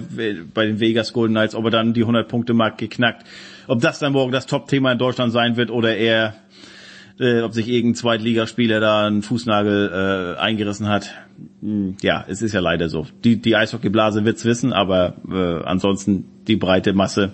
[0.53, 3.27] bei den Vegas Golden Knights, ob er dann die 100 Punkte Mark geknackt,
[3.67, 6.35] ob das dann morgen das Top-Thema in Deutschland sein wird oder eher
[7.19, 11.11] äh, ob sich irgendein Zweitligaspieler da einen Fußnagel äh, eingerissen hat.
[11.61, 13.06] Hm, ja, es ist ja leider so.
[13.24, 17.32] Die, die Eishockeyblase wird's wissen, aber äh, ansonsten die breite Masse,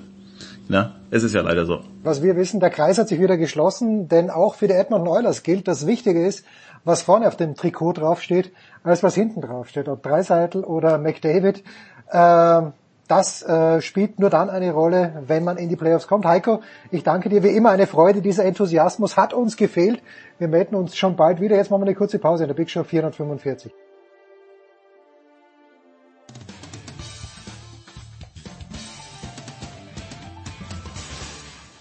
[0.68, 1.82] na, es ist ja leider so.
[2.04, 5.44] Was wir wissen, der Kreis hat sich wieder geschlossen, denn auch für die Edmonton Oilers
[5.44, 6.46] gilt, dass wichtiger ist,
[6.84, 8.52] was vorne auf dem Trikot draufsteht,
[8.84, 9.90] als was hinten draufsteht.
[9.90, 11.64] Ob Dreiseitel oder McDavid.
[12.12, 12.62] Äh,
[13.10, 16.26] das äh, spielt nur dann eine Rolle, wenn man in die Playoffs kommt.
[16.26, 18.22] Heiko, ich danke dir wie immer eine Freude.
[18.22, 20.02] Dieser Enthusiasmus hat uns gefehlt.
[20.38, 21.56] Wir melden uns schon bald wieder.
[21.56, 23.74] Jetzt machen wir eine kurze Pause in der Big Show 445.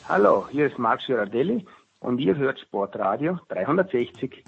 [0.09, 1.67] Hallo, hier ist Marc Girardelli
[2.01, 4.45] und ihr hört Sportradio 360.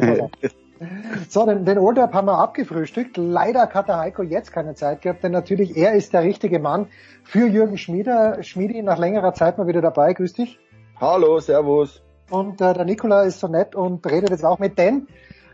[1.28, 3.16] So, den, den Old Up haben wir abgefrühstückt.
[3.16, 6.86] Leider hat der Heiko jetzt keine Zeit gehabt, denn natürlich er ist der richtige Mann
[7.24, 8.42] für Jürgen Schmieder.
[8.44, 10.12] Schmiedi nach längerer Zeit mal wieder dabei.
[10.12, 10.60] Grüß dich.
[11.00, 12.00] Hallo, servus.
[12.30, 15.08] Und äh, der Nikola ist so nett und redet jetzt auch mit, denn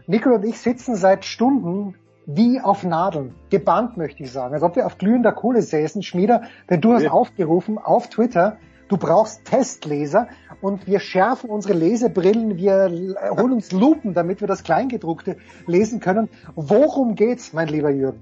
[0.06, 1.94] Nikola und ich sitzen seit Stunden
[2.26, 6.02] wie auf Nadeln, gebannt möchte ich sagen, als ob wir auf glühender Kohle säßen.
[6.02, 7.10] Schmieder, denn du hast ja.
[7.10, 8.56] aufgerufen auf Twitter,
[8.88, 10.28] Du brauchst Testleser
[10.60, 12.90] und wir schärfen unsere Lesebrillen, wir
[13.30, 16.28] holen uns Lupen, damit wir das Kleingedruckte lesen können.
[16.54, 18.20] Worum geht's, mein lieber Jürgen?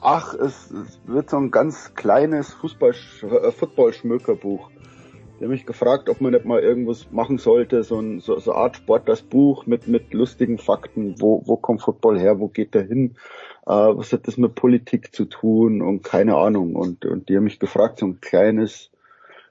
[0.00, 0.70] Ach, es,
[1.06, 3.52] wird so ein ganz kleines Fußball, äh.
[5.38, 8.52] Die haben mich gefragt, ob man nicht mal irgendwas machen sollte, so, ein, so, so
[8.52, 11.20] eine Art Sport, das Buch mit, mit lustigen Fakten.
[11.20, 12.38] Wo, wo kommt Football her?
[12.38, 13.16] Wo geht der hin?
[13.66, 15.82] Äh, was hat das mit Politik zu tun?
[15.82, 16.76] Und keine Ahnung.
[16.76, 18.90] Und, und die haben mich gefragt, so ein kleines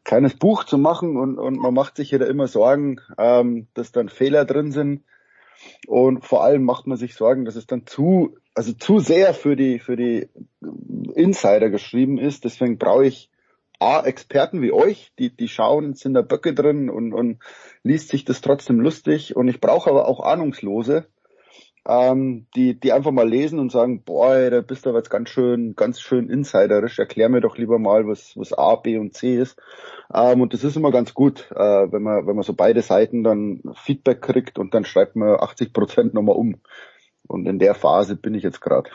[0.03, 3.91] kleines Buch zu machen und, und man macht sich ja da immer Sorgen, ähm, dass
[3.91, 5.03] dann Fehler drin sind.
[5.88, 9.56] Und vor allem macht man sich Sorgen, dass es dann zu, also zu sehr für
[9.56, 10.27] die, für die
[11.15, 12.43] Insider geschrieben ist.
[12.43, 13.30] Deswegen brauche ich
[13.80, 17.40] A, Experten wie euch, die, die schauen, sind da Böcke drin und, und
[17.83, 19.35] liest sich das trotzdem lustig.
[19.35, 21.06] Und ich brauche aber auch Ahnungslose.
[21.88, 25.30] Ähm, die, die einfach mal lesen und sagen, boah, da bist du aber jetzt ganz
[25.30, 29.36] schön, ganz schön insiderisch, erklär mir doch lieber mal, was, was A, B und C
[29.36, 29.60] ist.
[30.14, 33.24] Ähm, und das ist immer ganz gut, äh, wenn man, wenn man so beide Seiten
[33.24, 36.62] dann Feedback kriegt und dann schreibt man 80 Prozent nochmal um.
[37.28, 38.90] Und in der Phase bin ich jetzt gerade.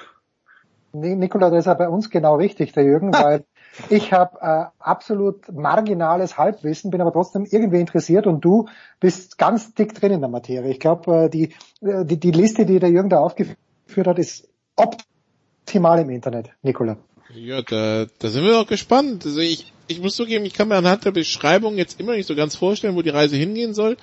[0.93, 3.45] Nikola, das ist ja bei uns genau richtig, der Jürgen, weil
[3.89, 8.67] ich habe äh, absolut marginales Halbwissen, bin aber trotzdem irgendwie interessiert und du
[9.01, 10.71] bist ganz dick drin in der Materie.
[10.71, 14.49] Ich glaube, äh, die, äh, die, die Liste, die der Jürgen da aufgeführt hat, ist
[14.77, 16.97] optimal im Internet, Nikola.
[17.35, 19.27] Ja, da, da sind wir doch gespannt.
[19.27, 22.35] Also ich, ich muss zugeben, ich kann mir anhand der Beschreibung jetzt immer nicht so
[22.35, 23.97] ganz vorstellen, wo die Reise hingehen soll.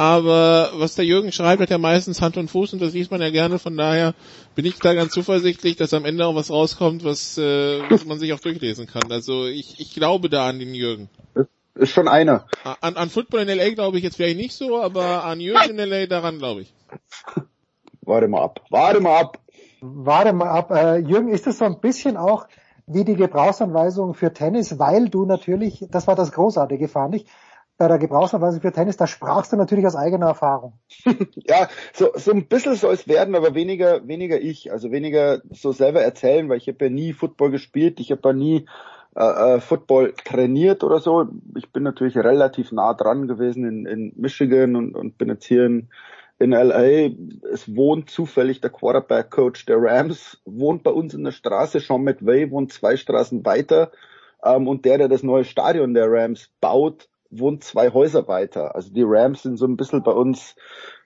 [0.00, 3.20] Aber was der Jürgen schreibt, hat ja meistens Hand und Fuß und das liest man
[3.20, 3.58] ja gerne.
[3.58, 4.14] Von daher
[4.54, 8.18] bin ich da ganz zuversichtlich, dass am Ende auch was rauskommt, was, äh, was man
[8.18, 9.12] sich auch durchlesen kann.
[9.12, 11.10] Also ich, ich glaube da an den Jürgen.
[11.74, 12.46] Ist schon einer.
[12.80, 15.90] An, an Football in LA glaube ich jetzt vielleicht nicht so, aber an Jürgen in
[15.90, 16.72] LA daran glaube ich.
[18.00, 18.64] Warte mal ab.
[18.70, 19.38] Warte mal ab.
[19.82, 20.70] Warte mal ab.
[20.70, 22.46] Äh, Jürgen, ist das so ein bisschen auch
[22.86, 27.26] wie die Gebrauchsanweisung für Tennis, weil du natürlich, das war das Großartige, fand ich,
[27.80, 30.74] bei der Gebrauchsanweisung für Tennis, da sprachst du natürlich aus eigener Erfahrung.
[31.34, 35.72] ja, so, so ein bisschen soll es werden, aber weniger, weniger ich, also weniger so
[35.72, 38.66] selber erzählen, weil ich habe ja nie Football gespielt, ich habe ja nie
[39.16, 41.28] äh, äh, Football trainiert oder so.
[41.56, 45.64] Ich bin natürlich relativ nah dran gewesen in, in Michigan und, und bin jetzt hier
[45.64, 45.88] in,
[46.38, 47.14] in LA.
[47.50, 51.80] Es wohnt zufällig der Quarterback-Coach der Rams, wohnt bei uns in der Straße.
[51.80, 53.90] Sean McVay wohnt zwei Straßen weiter.
[54.44, 58.74] Ähm, und der, der das neue Stadion der Rams baut, wohnt zwei Häuser weiter.
[58.74, 60.56] Also die Rams sind so ein bisschen bei uns,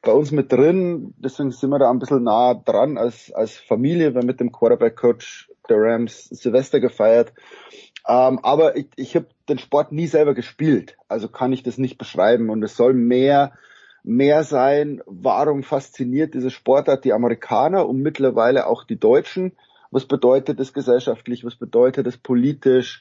[0.02, 1.14] bei uns mit drin.
[1.18, 4.14] Deswegen sind wir da ein bisschen nah dran als, als Familie.
[4.14, 7.32] Wir haben mit dem Quarterback-Coach der Rams Silvester gefeiert.
[8.06, 10.96] Ähm, aber ich, ich habe den Sport nie selber gespielt.
[11.08, 12.50] Also kann ich das nicht beschreiben.
[12.50, 13.52] Und es soll mehr
[14.04, 19.52] mehr sein, warum fasziniert diese Sportart die Amerikaner und mittlerweile auch die Deutschen?
[19.90, 21.44] Was bedeutet das gesellschaftlich?
[21.44, 23.00] Was bedeutet das politisch?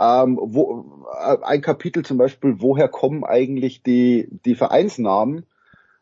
[0.00, 5.46] Ähm, wo, äh, ein Kapitel zum Beispiel, woher kommen eigentlich die, die Vereinsnamen?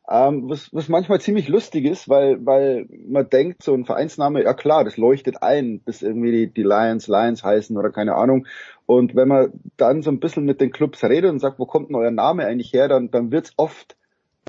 [0.07, 4.53] Ähm, was, was manchmal ziemlich lustig ist, weil, weil man denkt, so ein Vereinsname, ja
[4.53, 8.47] klar, das leuchtet ein, bis irgendwie die, die Lions Lions heißen oder keine Ahnung.
[8.85, 11.89] Und wenn man dann so ein bisschen mit den Clubs redet und sagt, wo kommt
[11.89, 13.97] denn euer Name eigentlich her, dann, dann wird's oft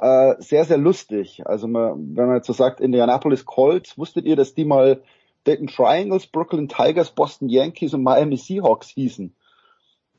[0.01, 1.43] äh, sehr, sehr lustig.
[1.45, 5.01] Also man, wenn man jetzt so sagt, Indianapolis Colts, wusstet ihr, dass die mal
[5.45, 9.35] Dayton Triangles, Brooklyn Tigers, Boston Yankees und Miami Seahawks hießen?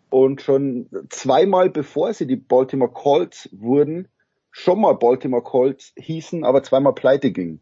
[0.08, 4.08] Und schon zweimal bevor sie die Baltimore Colts wurden,
[4.50, 7.60] schon mal Baltimore Colts hießen, aber zweimal pleite gingen.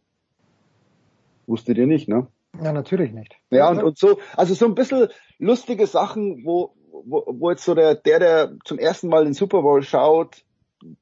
[1.47, 2.29] Wusstet ihr nicht, ne?
[2.63, 3.37] Ja, natürlich nicht.
[3.51, 7.75] Ja, und, und so, also so ein bisschen lustige Sachen, wo, wo, wo jetzt so
[7.75, 10.45] der, der, der zum ersten Mal den Super Bowl schaut,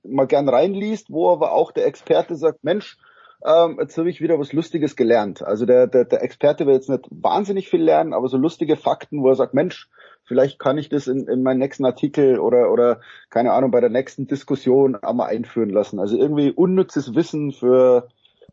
[0.02, 2.96] mal gern reinliest, wo aber auch der Experte sagt, Mensch,
[3.44, 5.42] ähm, jetzt habe ich wieder was Lustiges gelernt.
[5.42, 9.22] Also der, der, der Experte will jetzt nicht wahnsinnig viel lernen, aber so lustige Fakten,
[9.22, 9.88] wo er sagt, Mensch,
[10.24, 13.90] vielleicht kann ich das in, in meinen nächsten Artikel oder, oder keine Ahnung, bei der
[13.90, 15.98] nächsten Diskussion einmal einführen lassen.
[15.98, 18.08] Also irgendwie unnützes Wissen für,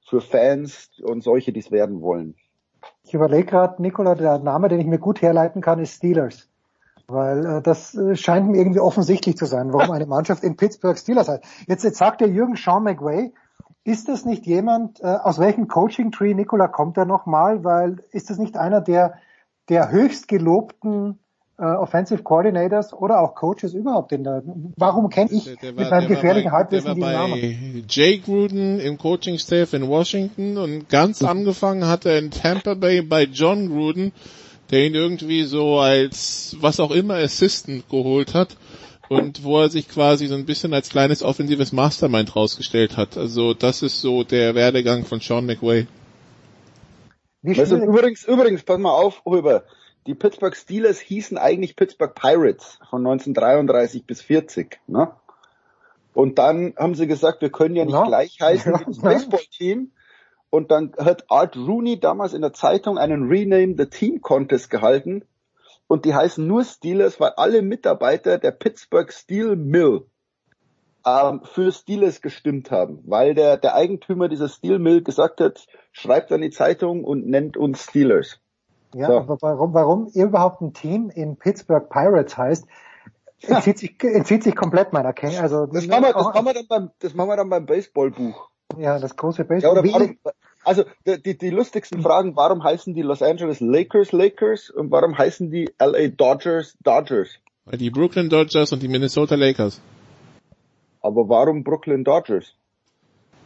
[0.07, 2.35] für Fans und solche, die es werden wollen.
[3.03, 6.49] Ich überlege gerade, Nicola, der Name, den ich mir gut herleiten kann, ist Steelers.
[7.07, 10.97] Weil äh, das äh, scheint mir irgendwie offensichtlich zu sein, warum eine Mannschaft in Pittsburgh
[10.97, 11.43] Steelers heißt.
[11.67, 13.33] Jetzt, jetzt sagt der Jürgen Sean McWay,
[13.89, 17.63] ist das nicht jemand, äh, aus welchem Coaching-Tree, Nicola, kommt er nochmal?
[17.63, 19.15] Weil ist das nicht einer der,
[19.67, 21.17] der höchst gelobten
[21.57, 24.43] äh, Offensive Coordinators oder auch Coaches überhaupt in der,
[24.77, 27.85] warum kenne ich der, der war, mit meinem gefährlichen Halbwissen diesen Namen?
[27.89, 33.01] Jay Gruden im Coaching Staff in Washington und ganz angefangen hat er in Tampa Bay
[33.01, 34.13] bei John Gruden,
[34.69, 38.55] der ihn irgendwie so als was auch immer Assistant geholt hat
[39.09, 43.17] und wo er sich quasi so ein bisschen als kleines offensives Mastermind rausgestellt hat.
[43.17, 45.87] Also das ist so der Werdegang von Sean McWay.
[47.43, 49.63] Also übrigens, übrigens, pass mal auf, Rüber.
[50.07, 55.11] Die Pittsburgh Steelers hießen eigentlich Pittsburgh Pirates von 1933 bis 40, ne?
[56.13, 58.03] Und dann haben sie gesagt, wir können ja nicht ja.
[58.03, 59.91] gleich heißen wie das Baseballteam.
[60.49, 65.23] Und dann hat Art Rooney damals in der Zeitung einen Rename the Team Contest gehalten.
[65.89, 70.05] Und die heißen nur Steelers, weil alle Mitarbeiter der Pittsburgh Steel Mill
[71.03, 73.01] ähm, für Steelers gestimmt haben.
[73.07, 77.57] Weil der, der Eigentümer dieser Steel Mill gesagt hat, schreibt an die Zeitung und nennt
[77.57, 78.39] uns Steelers.
[78.93, 79.17] Ja, so.
[79.17, 82.67] aber warum, warum überhaupt ein Team in Pittsburgh Pirates heißt,
[83.47, 85.41] entzieht, sich, entzieht sich komplett meiner Kenntnis.
[85.41, 88.47] Also, das, machen wir, das, machen wir dann beim, das machen wir dann beim Baseballbuch.
[88.77, 89.83] Ja, das große Baseball.
[89.83, 90.13] Ja, oder
[90.69, 95.17] also die, die, die lustigsten Fragen, warum heißen die Los Angeles Lakers Lakers und warum
[95.17, 97.29] heißen die LA Dodgers Dodgers?
[97.73, 99.81] Die Brooklyn Dodgers und die Minnesota Lakers.
[101.01, 102.53] Aber warum Brooklyn Dodgers?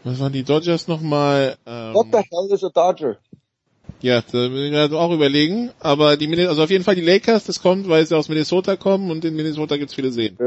[0.03, 1.56] Was waren die Dodgers nochmal?
[1.66, 3.18] Ähm, What the hell is a Dodger?
[4.02, 5.72] Ja, da ich gerade auch überlegen.
[5.80, 8.76] Aber die Minnesota, also auf jeden Fall die Lakers, das kommt, weil sie aus Minnesota
[8.76, 10.38] kommen und in Minnesota gibt's viele Seen.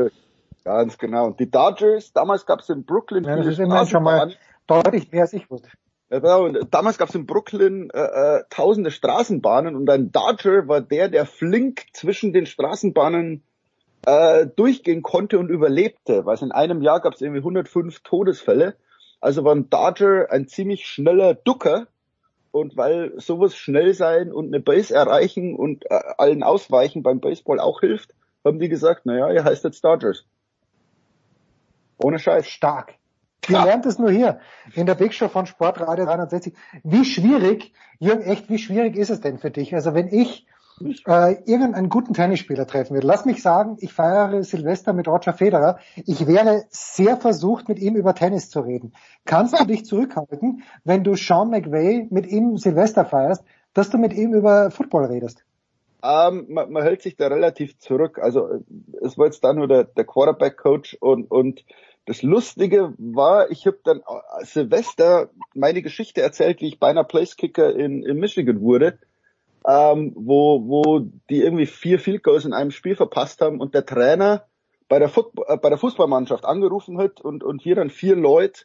[0.63, 1.29] Ganz genau.
[1.29, 4.35] Und die Dodgers, damals gab es in Brooklyn ja, das ist immerhin schon mal
[4.67, 5.69] deutlich mehr als ich wusste.
[6.09, 11.09] Und damals gab es in Brooklyn äh, äh, tausende Straßenbahnen und ein Dodger war der,
[11.09, 13.43] der flink zwischen den Straßenbahnen
[14.07, 16.25] äh, durchgehen konnte und überlebte.
[16.25, 18.77] Weil in einem Jahr gab es irgendwie 105 Todesfälle.
[19.21, 21.89] Also war ein Dodger ein ziemlich schneller Ducker.
[22.53, 27.59] Und weil sowas schnell sein und eine Base erreichen und äh, allen ausweichen beim Baseball
[27.59, 30.25] auch hilft, haben die gesagt, naja, ihr heißt jetzt Dodgers.
[31.99, 32.49] Ohne Scheiß.
[32.49, 32.95] Stark.
[33.49, 34.41] Ihr lernt es nur hier
[34.75, 36.55] in der Big Show von Sportradio 360.
[36.83, 39.75] Wie schwierig, Jürgen, echt, wie schwierig ist es denn für dich?
[39.75, 40.47] Also wenn ich
[41.07, 45.79] äh, irgendeinen guten Tennisspieler treffen würde, lass mich sagen, ich feiere Silvester mit Roger Federer,
[45.95, 48.93] ich wäre sehr versucht, mit ihm über Tennis zu reden.
[49.25, 54.13] Kannst du dich zurückhalten, wenn du Sean McVay mit ihm Silvester feierst, dass du mit
[54.13, 55.45] ihm über Football redest?
[56.03, 58.19] Ähm, man, man hält sich da relativ zurück.
[58.21, 58.63] Also
[59.03, 61.65] es war jetzt da nur der, der Quarterback-Coach und, und
[62.07, 67.75] das Lustige war, ich habe dann äh, Silvester meine Geschichte erzählt, wie ich beinahe Placekicker
[67.75, 68.99] in, in Michigan wurde,
[69.67, 73.85] ähm, wo, wo die irgendwie vier Field Goals in einem Spiel verpasst haben und der
[73.85, 74.47] Trainer
[74.89, 78.63] bei der, Football, äh, bei der Fußballmannschaft angerufen hat und, und hier dann vier Leute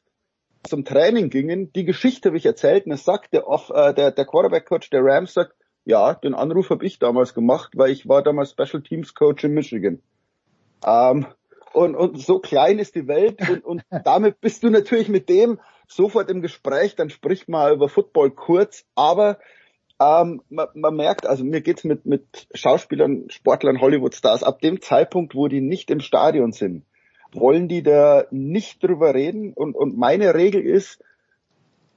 [0.63, 1.73] zum Training gingen.
[1.73, 5.33] Die Geschichte habe ich erzählt und es sagt der, äh, der, der Quarterback-Coach der Rams
[5.33, 9.43] sagt, ja, den Anruf habe ich damals gemacht, weil ich war damals Special Teams Coach
[9.43, 9.99] in Michigan.
[10.85, 11.25] Ähm,
[11.73, 15.59] und, und so klein ist die Welt und, und damit bist du natürlich mit dem
[15.87, 19.39] sofort im Gespräch, dann spricht man über Football kurz, aber
[19.99, 25.35] ähm, man, man merkt, also mir geht's mit, mit Schauspielern, Sportlern, Hollywood-Stars, ab dem Zeitpunkt,
[25.35, 26.85] wo die nicht im Stadion sind,
[27.33, 31.03] wollen die da nicht drüber reden und, und meine Regel ist,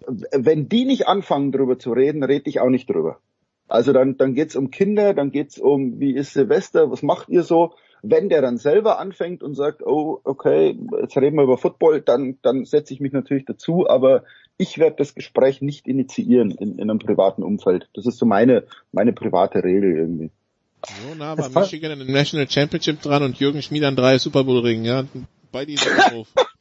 [0.07, 3.21] wenn die nicht anfangen drüber zu reden, rede ich auch nicht drüber.
[3.69, 7.43] Also dann, dann geht's um Kinder, dann geht's um, wie ist Silvester, was macht ihr
[7.43, 7.73] so?
[8.07, 12.39] Wenn der dann selber anfängt und sagt, oh, okay, jetzt reden wir über Football, dann,
[12.43, 14.25] dann setze ich mich natürlich dazu, aber
[14.59, 17.89] ich werde das Gespräch nicht initiieren in, in einem privaten Umfeld.
[17.95, 20.31] Das ist so meine, meine private Regel irgendwie.
[20.87, 24.45] So nah war Michigan in dem National Championship dran und Jürgen Schmied an drei Super
[24.45, 25.05] Bowl Ringen, ja.
[25.51, 26.29] Bei diesem Anruf.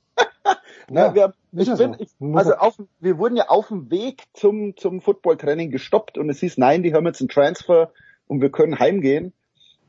[0.92, 5.02] Ja, wir, ich bin, ich, also auf, wir wurden ja auf dem Weg zum, zum
[5.02, 7.92] Footballtraining gestoppt und es hieß, nein, die haben jetzt einen Transfer
[8.28, 9.34] und wir können heimgehen.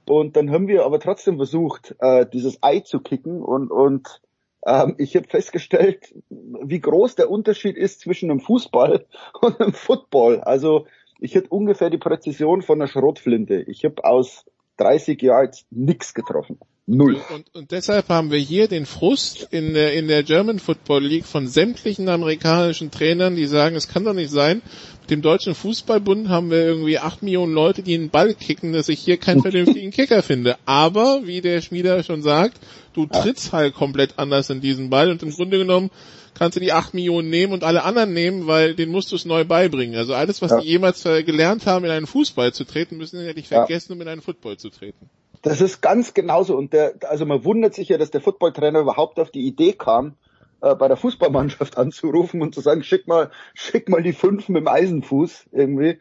[0.07, 4.20] Und dann haben wir aber trotzdem versucht, äh, dieses Ei zu kicken und, und
[4.66, 9.07] ähm, ich habe festgestellt, wie groß der Unterschied ist zwischen einem Fußball
[9.41, 10.41] und einem Football.
[10.41, 10.86] Also
[11.20, 13.62] ich hätte ungefähr die Präzision von einer Schrotflinte.
[13.62, 14.44] Ich habe aus
[14.78, 16.58] 30 Yards nix getroffen.
[16.87, 17.19] Null.
[17.33, 21.25] Und, und deshalb haben wir hier den Frust in der, in der German Football League
[21.25, 24.61] von sämtlichen amerikanischen Trainern, die sagen, es kann doch nicht sein,
[25.01, 28.91] mit dem Deutschen Fußballbund haben wir irgendwie acht Millionen Leute, die einen Ball kicken, dass
[28.91, 30.59] ich hier keinen vernünftigen Kicker finde.
[30.67, 32.59] Aber, wie der Schmieder schon sagt,
[32.93, 35.91] du trittst halt komplett anders in diesen Ball und im Grunde genommen
[36.35, 39.25] kannst du die acht Millionen nehmen und alle anderen nehmen, weil den musst du es
[39.25, 39.97] neu beibringen.
[39.97, 40.61] Also alles, was ja.
[40.61, 44.01] die jemals gelernt haben, in einen Fußball zu treten, müssen sie ja nicht vergessen, um
[44.03, 45.09] in einen Football zu treten.
[45.45, 46.57] Das ist ganz genauso.
[46.57, 50.17] Und der, also man wundert sich ja, dass der Footballtrainer überhaupt auf die Idee kam,
[50.63, 54.63] äh, bei der Fußballmannschaft anzurufen und zu sagen, schick mal, schick mal die fünf mit
[54.63, 55.99] dem Eisenfuß irgendwie.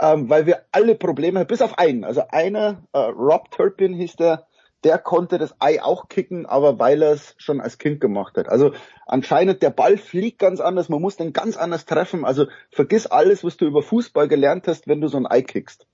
[0.00, 4.46] Ähm, weil wir alle Probleme, bis auf einen, also einer, äh, Rob Turpin hieß der,
[4.84, 8.48] der konnte das Ei auch kicken, aber weil er es schon als Kind gemacht hat.
[8.48, 8.72] Also
[9.06, 12.24] anscheinend der Ball fliegt ganz anders, man muss den ganz anders treffen.
[12.24, 15.86] Also vergiss alles, was du über Fußball gelernt hast, wenn du so ein Ei kickst.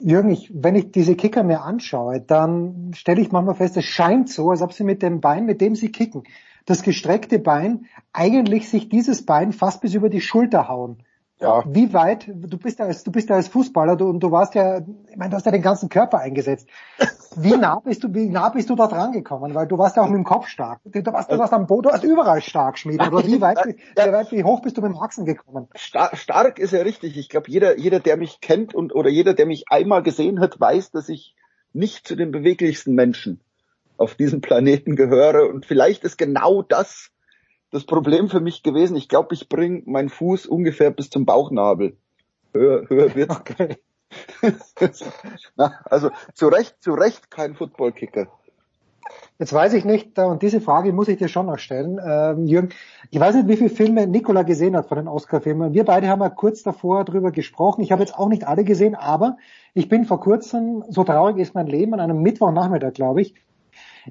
[0.00, 4.30] Jürgen, ich, wenn ich diese Kicker mir anschaue, dann stelle ich manchmal fest, es scheint
[4.30, 6.24] so, als ob sie mit dem Bein, mit dem sie kicken,
[6.64, 11.02] das gestreckte Bein, eigentlich sich dieses Bein fast bis über die Schulter hauen.
[11.40, 11.64] Ja.
[11.66, 14.54] Wie weit, du bist ja als, du bist ja als Fußballer du, und du warst
[14.54, 16.68] ja, ich meine, du hast ja den ganzen Körper eingesetzt.
[17.36, 19.54] Wie nah bist du, wie nah bist du da dran gekommen?
[19.54, 20.80] Weil du warst ja auch mit dem Kopf stark.
[20.84, 23.00] Du warst, du warst am Boden, du warst überall stark, Schmied.
[23.00, 25.68] Oder wie weit, wie, weit, wie hoch bist du mit dem Achsen gekommen?
[25.76, 27.16] Star stark ist ja richtig.
[27.16, 30.60] Ich glaube, jeder, jeder, der mich kennt und, oder jeder, der mich einmal gesehen hat,
[30.60, 31.34] weiß, dass ich
[31.72, 33.40] nicht zu den beweglichsten Menschen
[33.96, 35.48] auf diesem Planeten gehöre.
[35.48, 37.10] Und vielleicht ist genau das,
[37.70, 38.96] das Problem für mich gewesen.
[38.96, 41.96] Ich glaube, ich bringe meinen Fuß ungefähr bis zum Bauchnabel.
[42.52, 43.36] Höher, höher wird's.
[43.36, 43.76] Okay.
[45.84, 48.26] also zu Recht, zu Recht kein Footballkicker.
[49.38, 52.70] Jetzt weiß ich nicht, und diese Frage muss ich dir schon noch stellen, ähm, Jürgen.
[53.10, 55.72] Ich weiß nicht, wie viele Filme Nikola gesehen hat von den Oscar-Filmen.
[55.72, 57.82] Wir beide haben ja kurz davor drüber gesprochen.
[57.82, 59.38] Ich habe jetzt auch nicht alle gesehen, aber
[59.72, 63.34] ich bin vor kurzem, so traurig ist mein Leben, an einem Mittwochnachmittag, glaube ich,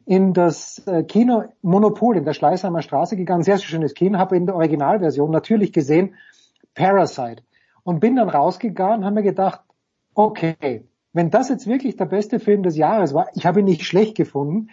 [0.06, 4.38] in das äh, Kino Monopol in der Schleißheimer Straße gegangen, sehr, sehr schönes Kino, habe
[4.38, 6.16] in der Originalversion natürlich gesehen
[6.76, 7.43] Parasite
[7.84, 9.61] und bin dann rausgegangen habe mir gedacht,
[10.14, 13.85] okay, wenn das jetzt wirklich der beste Film des Jahres war, ich habe ihn nicht
[13.85, 14.69] schlecht gefunden,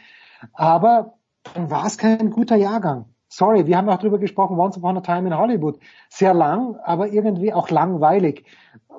[0.53, 1.15] aber
[1.55, 3.07] dann war es kein guter Jahrgang.
[3.29, 5.79] Sorry, wir haben auch drüber gesprochen, Once Upon a Time in Hollywood.
[6.09, 8.45] Sehr lang, aber irgendwie auch langweilig.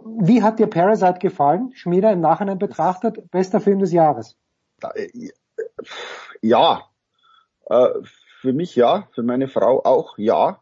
[0.05, 1.71] Wie hat dir Parasite gefallen?
[1.73, 4.37] Schmieder im Nachhinein betrachtet, bester Film des Jahres.
[6.41, 6.83] Ja,
[7.69, 7.89] äh,
[8.41, 10.61] für mich ja, für meine Frau auch ja.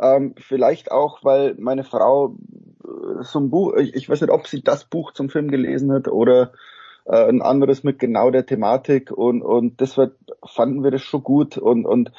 [0.00, 2.36] Ähm, vielleicht auch, weil meine Frau
[2.84, 5.92] äh, so ein Buch, ich, ich weiß nicht, ob sie das Buch zum Film gelesen
[5.92, 6.52] hat oder
[7.04, 11.56] äh, ein anderes mit genau der Thematik und und deshalb fanden wir das schon gut
[11.58, 12.12] und und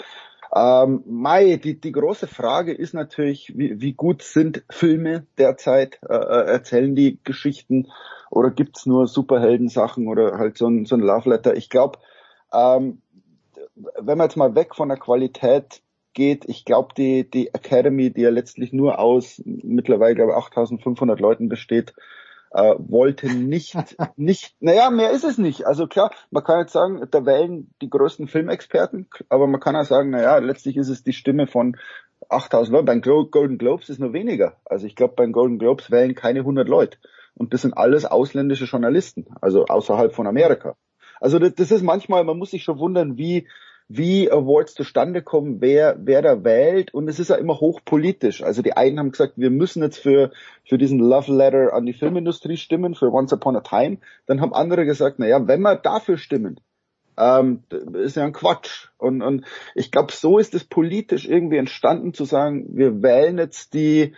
[0.56, 6.00] ähm, Mai, die, die große Frage ist natürlich, wie, wie gut sind Filme derzeit?
[6.08, 7.88] Äh, äh erzählen die Geschichten
[8.30, 11.56] oder gibt's nur Superheldensachen oder halt so ein, so ein Love Letter?
[11.56, 11.98] Ich glaube,
[12.54, 13.02] ähm,
[13.76, 15.82] wenn man jetzt mal weg von der Qualität
[16.14, 21.20] geht, ich glaube, die, die Academy, die ja letztlich nur aus mittlerweile, glaube ich, 8500
[21.20, 21.94] Leuten besteht,
[22.52, 23.76] äh, wollte nicht,
[24.16, 25.66] nicht, naja, mehr ist es nicht.
[25.66, 29.86] Also klar, man kann jetzt sagen, da wählen die größten Filmexperten, aber man kann auch
[29.86, 31.78] sagen, naja, letztlich ist es die Stimme von
[32.30, 32.86] 8000 Leuten.
[32.86, 34.58] Beim Golden Globes ist nur weniger.
[34.66, 36.98] Also ich glaube, beim Golden Globes wählen keine 100 Leute.
[37.36, 40.76] Und das sind alles ausländische Journalisten, also außerhalb von Amerika.
[41.24, 43.48] Also das, das ist manchmal, man muss sich schon wundern, wie,
[43.88, 46.94] wie Awards zustande kommen, wer, wer da wählt.
[46.94, 48.44] Und es ist ja immer hochpolitisch.
[48.44, 50.32] Also die einen haben gesagt, wir müssen jetzt für,
[50.66, 54.00] für diesen Love Letter an die Filmindustrie stimmen, für Once Upon a Time.
[54.26, 56.60] Dann haben andere gesagt, na ja, wenn wir dafür stimmen,
[57.18, 58.90] ähm, ist ja ein Quatsch.
[58.98, 59.46] Und, und
[59.76, 64.14] ich glaube, so ist es politisch irgendwie entstanden zu sagen, wir wählen jetzt die,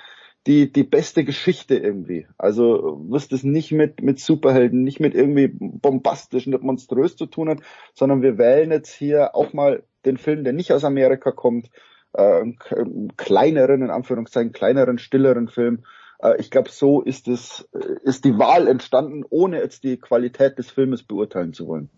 [0.47, 2.27] die, die beste Geschichte irgendwie.
[2.37, 7.49] Also wirst es nicht mit, mit Superhelden, nicht mit irgendwie bombastisch und monströs zu tun
[7.49, 7.59] hat,
[7.93, 11.69] sondern wir wählen jetzt hier auch mal den Film, der nicht aus Amerika kommt,
[12.13, 12.41] äh,
[12.71, 15.83] einen kleineren, in Anführungszeichen, kleineren, stilleren Film.
[16.19, 17.67] Äh, ich glaube, so ist es,
[18.03, 21.89] ist die Wahl entstanden, ohne jetzt die Qualität des Filmes beurteilen zu wollen.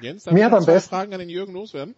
[0.00, 1.94] Jens, darf Mir hat am besten Fragen an den Jürgen loswerden?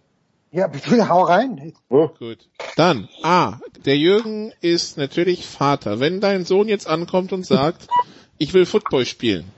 [0.55, 1.73] Ja, bitte hau rein.
[1.89, 2.11] Oh.
[2.17, 2.49] Gut.
[2.77, 5.99] Dann, A, der Jürgen ist natürlich Vater.
[5.99, 7.89] Wenn dein Sohn jetzt ankommt und sagt,
[8.39, 9.51] ich will Football spielen,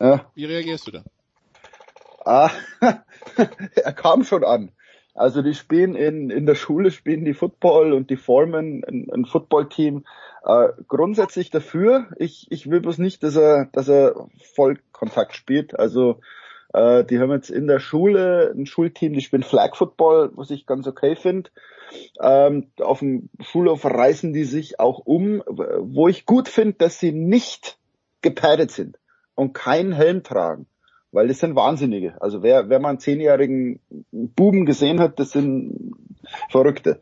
[0.00, 0.24] ja.
[0.34, 1.04] wie reagierst du da?
[2.24, 2.50] Ah,
[3.36, 4.72] er kam schon an.
[5.14, 9.26] Also die spielen in, in der Schule, spielen die Football und die formen ein, ein
[9.26, 10.06] Footballteam.
[10.42, 12.06] Äh, grundsätzlich dafür.
[12.16, 14.14] Ich, ich will bloß nicht, dass er, dass er
[14.54, 15.78] Vollkontakt spielt.
[15.78, 16.20] Also
[16.72, 20.66] äh, die haben jetzt in der Schule ein Schulteam, die spielen Flag Football, was ich
[20.66, 21.50] ganz okay finde.
[22.20, 27.12] Ähm, auf dem Schulhof reißen die sich auch um, wo ich gut finde, dass sie
[27.12, 27.78] nicht
[28.22, 28.98] gepadet sind
[29.34, 30.66] und keinen Helm tragen.
[31.12, 32.20] Weil das sind Wahnsinnige.
[32.22, 33.80] Also wer, wer mal einen zehnjährigen
[34.12, 35.96] Buben gesehen hat, das sind
[36.50, 37.00] Verrückte.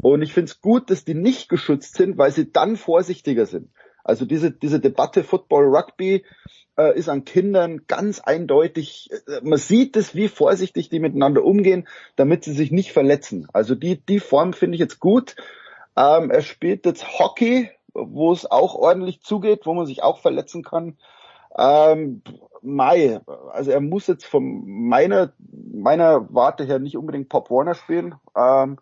[0.00, 3.68] Und ich finde es gut, dass die nicht geschützt sind, weil sie dann vorsichtiger sind.
[4.04, 6.24] Also diese, diese Debatte Football Rugby,
[6.80, 11.86] äh, ist an Kindern ganz eindeutig, äh, man sieht es, wie vorsichtig die miteinander umgehen,
[12.16, 13.48] damit sie sich nicht verletzen.
[13.52, 15.36] Also die, die Form finde ich jetzt gut.
[15.96, 20.62] Ähm, er spielt jetzt Hockey, wo es auch ordentlich zugeht, wo man sich auch verletzen
[20.62, 20.96] kann.
[21.58, 22.22] Ähm,
[22.62, 23.20] Mai,
[23.52, 25.32] also er muss jetzt von meiner,
[25.72, 28.78] meiner Warte her nicht unbedingt Pop Warner spielen, ähm,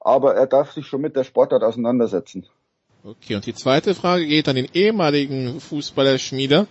[0.00, 2.46] aber er darf sich schon mit der Sportart auseinandersetzen.
[3.06, 6.66] Okay, und die zweite Frage geht an den ehemaligen Fußballer Schmieder.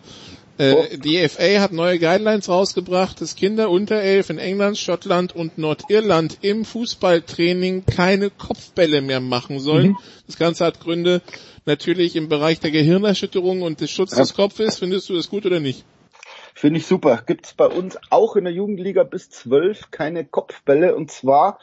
[0.57, 5.59] Äh, die FA hat neue Guidelines rausgebracht, dass Kinder unter elf in England, Schottland und
[5.59, 9.89] Nordirland im Fußballtraining keine Kopfbälle mehr machen sollen.
[9.89, 9.97] Mhm.
[10.25, 11.21] Das Ganze hat Gründe
[11.67, 14.23] natürlich im Bereich der Gehirnerschütterung und des Schutzes ja.
[14.23, 14.79] des Kopfes.
[14.79, 15.85] Findest du das gut oder nicht?
[16.53, 17.23] Finde ich super.
[17.25, 20.95] Gibt es bei uns auch in der Jugendliga bis zwölf keine Kopfbälle.
[20.95, 21.59] Und zwar,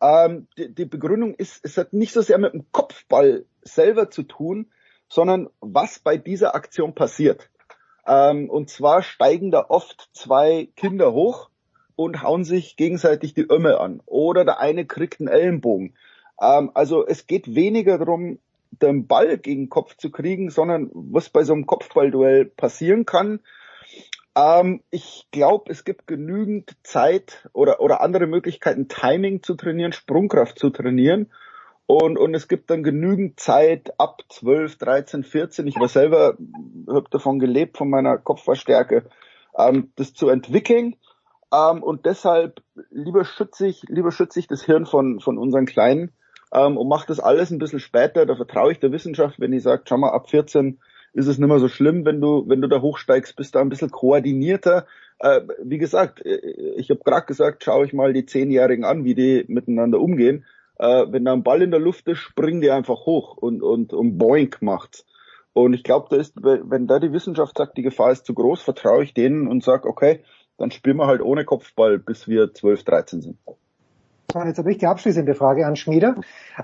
[0.00, 4.22] ähm, die, die Begründung ist, es hat nicht so sehr mit dem Kopfball selber zu
[4.22, 4.70] tun,
[5.08, 7.48] sondern was bei dieser Aktion passiert.
[8.06, 11.50] Ähm, und zwar steigen da oft zwei Kinder hoch
[11.96, 14.02] und hauen sich gegenseitig die Ömme an.
[14.06, 15.94] Oder der eine kriegt einen Ellenbogen.
[16.40, 18.38] Ähm, also es geht weniger darum,
[18.70, 23.40] den Ball gegen den Kopf zu kriegen, sondern was bei so einem Kopfballduell passieren kann.
[24.38, 30.58] Ähm, ich glaube, es gibt genügend Zeit oder, oder andere Möglichkeiten, Timing zu trainieren, Sprungkraft
[30.58, 31.32] zu trainieren.
[31.86, 35.66] Und, und es gibt dann genügend Zeit ab 12, 13, 14.
[35.66, 36.36] Ich war selber,
[36.86, 39.06] habe davon gelebt, von meiner Kopfverstärke,
[39.56, 40.94] ähm, das zu entwickeln.
[41.52, 46.12] Ähm, und deshalb lieber schütze ich, lieber schütze ich das Hirn von, von unseren Kleinen
[46.52, 48.24] ähm, und mache das alles ein bisschen später.
[48.24, 50.78] Da vertraue ich der Wissenschaft, wenn die sagt, schau mal, ab 14
[51.18, 53.68] ist es nicht mehr so schlimm, wenn du, wenn du da hochsteigst, bist da ein
[53.68, 54.86] bisschen koordinierter,
[55.18, 56.36] äh, wie gesagt, äh,
[56.76, 60.44] ich habe gerade gesagt, schaue ich mal die Zehnjährigen an, wie die miteinander umgehen.
[60.78, 63.92] Äh, wenn da ein Ball in der Luft ist, springen die einfach hoch und, und,
[63.92, 65.04] und boink macht's.
[65.52, 68.62] Und ich glaube, da ist, wenn da die Wissenschaft sagt, die Gefahr ist zu groß,
[68.62, 70.20] vertraue ich denen und sag, okay,
[70.56, 73.38] dann spielen wir halt ohne Kopfball, bis wir 12, 13 sind.
[74.30, 76.16] So, jetzt habe ich die abschließende Frage an Schmieder.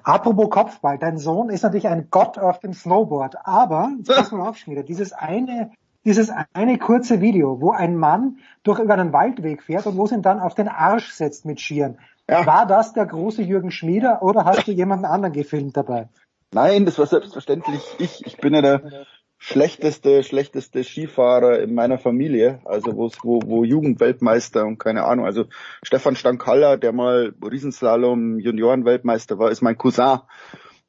[0.02, 4.58] Apropos Kopfball, dein Sohn ist natürlich ein Gott auf dem Snowboard, aber, pass mal auf,
[4.58, 5.70] Schmieder, dieses eine,
[6.04, 10.12] dieses eine kurze Video, wo ein Mann durch über einen Waldweg fährt und wo es
[10.12, 11.96] ihn dann auf den Arsch setzt mit Skiern.
[12.28, 12.44] Ja.
[12.44, 16.08] War das der große Jürgen Schmieder oder hast du jemanden anderen gefilmt dabei?
[16.52, 18.26] Nein, das war selbstverständlich ich.
[18.26, 19.06] Ich bin ja der
[19.38, 23.10] schlechteste, schlechteste Skifahrer in meiner Familie, also wo,
[23.44, 25.46] wo, Jugendweltmeister und keine Ahnung, also
[25.82, 30.20] Stefan Stankhaller, der mal Riesenslalom Juniorenweltmeister war, ist mein Cousin.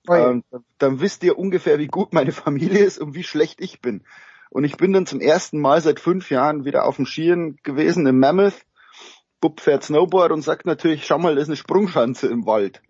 [0.10, 0.44] Ähm,
[0.78, 4.04] dann wisst ihr ungefähr, wie gut meine Familie ist und wie schlecht ich bin.
[4.50, 8.06] Und ich bin dann zum ersten Mal seit fünf Jahren wieder auf dem Skiern gewesen
[8.08, 8.66] in Mammoth.
[9.42, 12.82] Bub fährt Snowboard und sagt natürlich, schau mal, das ist eine Sprungschanze im Wald.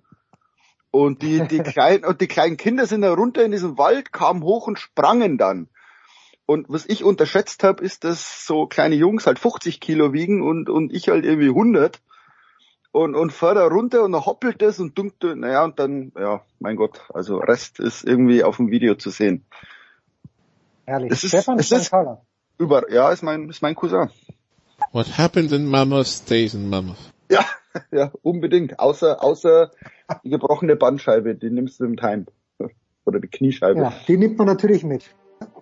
[0.95, 4.43] Und die, die kleinen, und die kleinen Kinder sind da runter in diesem Wald, kamen
[4.43, 5.67] hoch und sprangen dann.
[6.45, 10.69] Und was ich unterschätzt habe, ist, dass so kleine Jungs halt 50 Kilo wiegen und,
[10.69, 11.99] und ich halt irgendwie 100.
[12.93, 16.43] Und, und fahr da runter und dann hoppelt das und dunkte, naja, und dann, ja,
[16.59, 19.43] mein Gott, also Rest ist irgendwie auf dem Video zu sehen.
[20.85, 21.91] Ehrlich, es ist, Stefan es ist
[22.57, 24.11] über, ja, ist mein, ist mein Cousin.
[24.93, 27.11] What happens in Mammoth stays in Mammoth.
[27.29, 27.43] Ja,
[27.91, 28.79] ja, unbedingt.
[28.79, 29.71] Außer, außer
[30.23, 32.25] die gebrochene Bandscheibe, die nimmst du im Time.
[33.05, 33.79] Oder die Kniescheibe.
[33.79, 35.09] Ja, die nimmt man natürlich mit.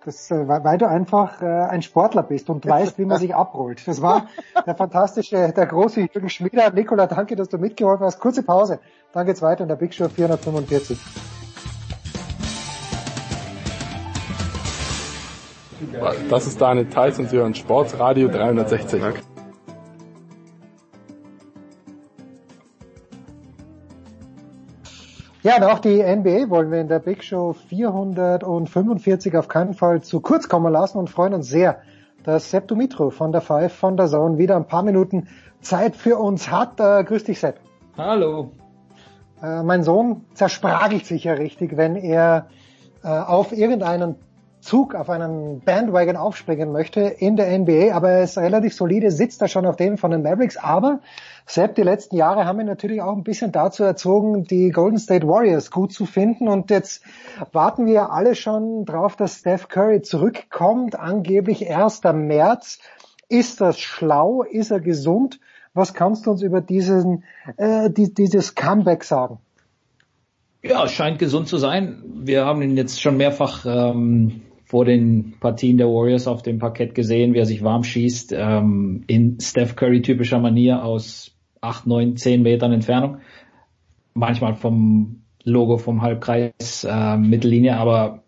[0.06, 3.88] Das, äh, weil du einfach äh, ein Sportler bist und weißt, wie man sich abrollt.
[3.88, 4.28] Das war
[4.66, 6.72] der fantastische, der große Jürgen Schmieder.
[6.72, 8.20] Nikola, danke, dass du mitgeholfen hast.
[8.20, 8.80] Kurze Pause.
[9.14, 11.00] Dann geht's weiter in der Big Show 445.
[16.30, 19.02] Das ist Daniel Theiss und Sie hören Sportsradio 360.
[25.44, 30.02] Ja, und auch die NBA wollen wir in der Big Show 445 auf keinen Fall
[30.02, 31.82] zu kurz kommen lassen und freuen uns sehr,
[32.24, 35.28] dass Sepp Dumitro von der Five von der Zone wieder ein paar Minuten
[35.60, 36.80] Zeit für uns hat.
[36.80, 37.60] Äh, grüß dich, Sepp.
[37.98, 38.52] Hallo.
[39.42, 42.48] Äh, mein Sohn zerspragelt sich ja richtig, wenn er
[43.04, 44.16] äh, auf irgendeinen
[44.64, 49.42] Zug, auf einen Bandwagon aufspringen möchte in der NBA, aber er ist relativ solide, sitzt
[49.42, 51.00] da schon auf dem von den Mavericks, aber
[51.46, 55.28] Sepp, die letzten Jahre haben ihn natürlich auch ein bisschen dazu erzogen, die Golden State
[55.28, 56.48] Warriors gut zu finden.
[56.48, 57.04] Und jetzt
[57.52, 62.02] warten wir alle schon drauf, dass Steph Curry zurückkommt, angeblich 1.
[62.14, 62.80] März.
[63.28, 64.44] Ist das schlau?
[64.44, 65.40] Ist er gesund?
[65.74, 67.24] Was kannst du uns über diesen,
[67.58, 69.40] äh, die, dieses Comeback sagen?
[70.62, 72.02] Ja, scheint gesund zu sein.
[72.06, 74.44] Wir haben ihn jetzt schon mehrfach ähm,
[74.74, 79.04] vor den Partien der Warriors auf dem Parkett gesehen, wie er sich warm schießt, ähm,
[79.06, 83.18] in Steph Curry typischer Manier aus acht, neun, zehn Metern Entfernung.
[84.16, 88.24] Manchmal vom Logo vom Halbkreis äh, Mittellinie, aber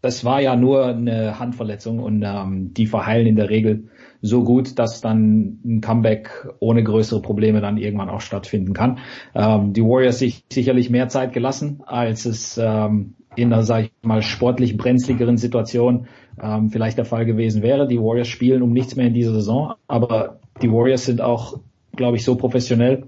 [0.00, 3.90] das war ja nur eine Handverletzung und ähm, die verheilen in der Regel
[4.22, 9.00] so gut, dass dann ein Comeback ohne größere Probleme dann irgendwann auch stattfinden kann.
[9.34, 13.92] Ähm, die Warriors sich sicherlich mehr Zeit gelassen, als es ähm, in einer, sag ich
[14.02, 16.06] mal, sportlich brenzligeren Situation
[16.42, 17.86] ähm, vielleicht der Fall gewesen wäre.
[17.86, 21.58] Die Warriors spielen um nichts mehr in dieser Saison, aber die Warriors sind auch
[21.96, 23.04] glaube ich, so professionell.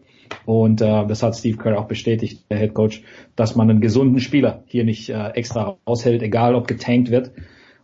[0.47, 3.02] Und äh, das hat Steve Kerr auch bestätigt, der Head Coach,
[3.36, 7.33] dass man einen gesunden Spieler hier nicht äh, extra aushält, egal ob getankt wird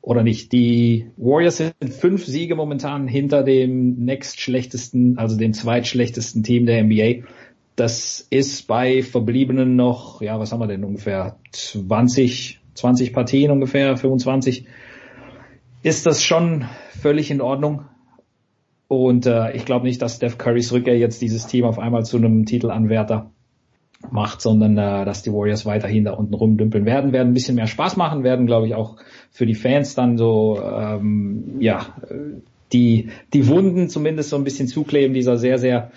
[0.01, 0.53] oder nicht.
[0.53, 6.83] Die Warriors sind fünf Siege momentan hinter dem next schlechtesten, also dem zweitschlechtesten Team der
[6.83, 7.27] NBA.
[7.79, 13.97] Das ist bei verbliebenen noch, ja, was haben wir denn ungefähr 20, 20 Partien ungefähr,
[13.97, 14.67] 25.
[15.85, 16.65] Ist das schon
[17.01, 17.85] völlig in Ordnung?
[18.89, 22.17] Und äh, ich glaube nicht, dass Steph Currys Rückkehr jetzt dieses Team auf einmal zu
[22.17, 23.31] einem Titelanwärter
[24.11, 27.69] macht, sondern äh, dass die Warriors weiterhin da unten rumdümpeln werden, werden ein bisschen mehr
[27.69, 28.97] Spaß machen, werden, glaube ich, auch
[29.31, 31.95] für die Fans dann so ähm, ja
[32.73, 35.93] die die Wunden zumindest so ein bisschen zukleben dieser sehr sehr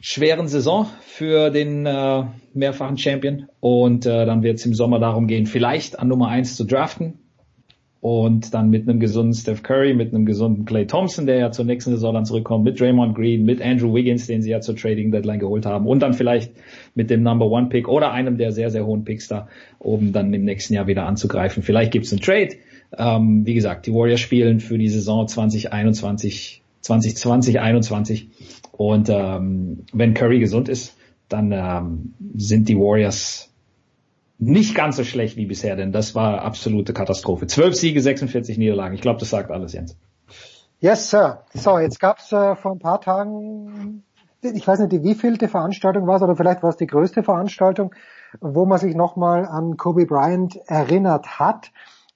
[0.00, 5.26] schweren Saison für den äh, mehrfachen Champion und äh, dann wird es im Sommer darum
[5.26, 7.14] gehen, vielleicht an Nummer eins zu draften
[8.00, 11.64] und dann mit einem gesunden Steph Curry, mit einem gesunden Clay Thompson, der ja zur
[11.64, 15.10] nächsten Saison dann zurückkommt, mit Draymond Green, mit Andrew Wiggins, den sie ja zur Trading
[15.10, 16.52] Deadline geholt haben und dann vielleicht
[16.94, 19.48] mit dem Number One Pick oder einem der sehr, sehr hohen Picks da
[19.80, 21.64] oben dann im nächsten Jahr wieder anzugreifen.
[21.64, 22.50] Vielleicht gibt's einen Trade.
[22.96, 28.28] Ähm, wie gesagt, die Warriors spielen für die Saison 2021, 2020, 21
[28.78, 30.96] und ähm, wenn Curry gesund ist,
[31.28, 33.52] dann ähm, sind die Warriors
[34.38, 37.48] nicht ganz so schlecht wie bisher, denn das war absolute Katastrophe.
[37.48, 38.94] Zwölf Siege, 46 Niederlagen.
[38.94, 39.96] Ich glaube, das sagt alles, Jens.
[40.78, 41.42] Yes, Sir.
[41.52, 44.04] So, jetzt gab's äh, vor ein paar Tagen,
[44.42, 47.92] ich weiß nicht, die wievielte Veranstaltung war es, oder vielleicht war es die größte Veranstaltung,
[48.40, 51.72] wo man sich nochmal an Kobe Bryant erinnert hat.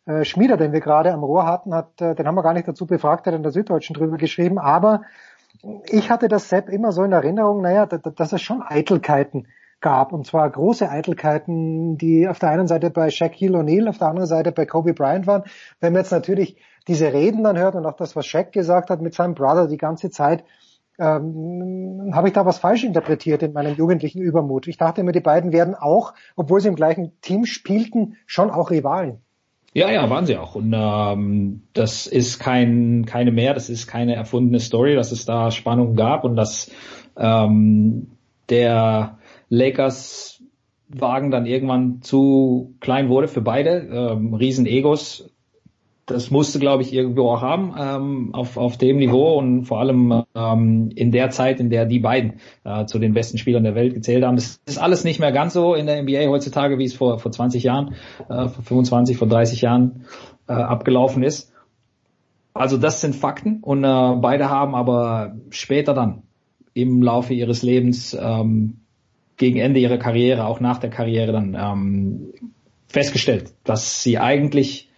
[0.07, 2.69] Äh, Schmieder, den wir gerade am Rohr hatten, hat, äh, den haben wir gar nicht
[2.69, 5.03] dazu befragt, der hat in der Süddeutschen drüber geschrieben, aber
[5.87, 9.47] ich hatte das Sepp immer so in Erinnerung, naja, dass es schon Eitelkeiten
[9.81, 10.13] gab.
[10.13, 14.29] Und zwar große Eitelkeiten, die auf der einen Seite bei Shaquille O'Neal, auf der anderen
[14.29, 15.45] Seite bei Kobe Bryant waren.
[15.81, 16.57] Wenn man jetzt natürlich
[16.89, 19.77] diese Reden dann hört und auch das, was Shaq gesagt hat mit seinem Brother die
[19.77, 20.45] ganze Zeit,
[20.99, 24.67] ähm, habe ich da was falsch interpretiert in meinem jugendlichen Übermut.
[24.69, 28.71] Ich dachte immer, die beiden werden auch, obwohl sie im gleichen Team spielten, schon auch
[28.71, 29.23] Rivalen.
[29.75, 30.55] Ja, ja, waren sie auch.
[30.55, 35.51] Und ähm, das ist kein, keine mehr, das ist keine erfundene Story, dass es da
[35.51, 36.71] Spannung gab und dass
[37.17, 38.09] ähm,
[38.51, 39.19] der
[39.49, 40.43] Lakers
[40.89, 43.89] Wagen dann irgendwann zu klein wurde für beide.
[43.91, 45.32] Ähm, Riesen-Egos
[46.07, 50.25] das musste, glaube ich, irgendwo auch haben ähm, auf, auf dem Niveau und vor allem
[50.35, 53.95] ähm, in der Zeit, in der die beiden äh, zu den besten Spielern der Welt
[53.95, 54.37] gezählt haben.
[54.37, 57.31] Das ist alles nicht mehr ganz so in der NBA heutzutage, wie es vor, vor
[57.31, 57.95] 20 Jahren,
[58.29, 60.05] äh, vor 25, vor 30 Jahren
[60.49, 61.53] äh, abgelaufen ist.
[62.53, 66.23] Also das sind Fakten und äh, beide haben aber später dann
[66.75, 68.81] im Laufe ihres Lebens ähm,
[69.37, 72.33] gegen Ende ihrer Karriere, auch nach der Karriere dann ähm,
[72.89, 74.91] festgestellt, dass sie eigentlich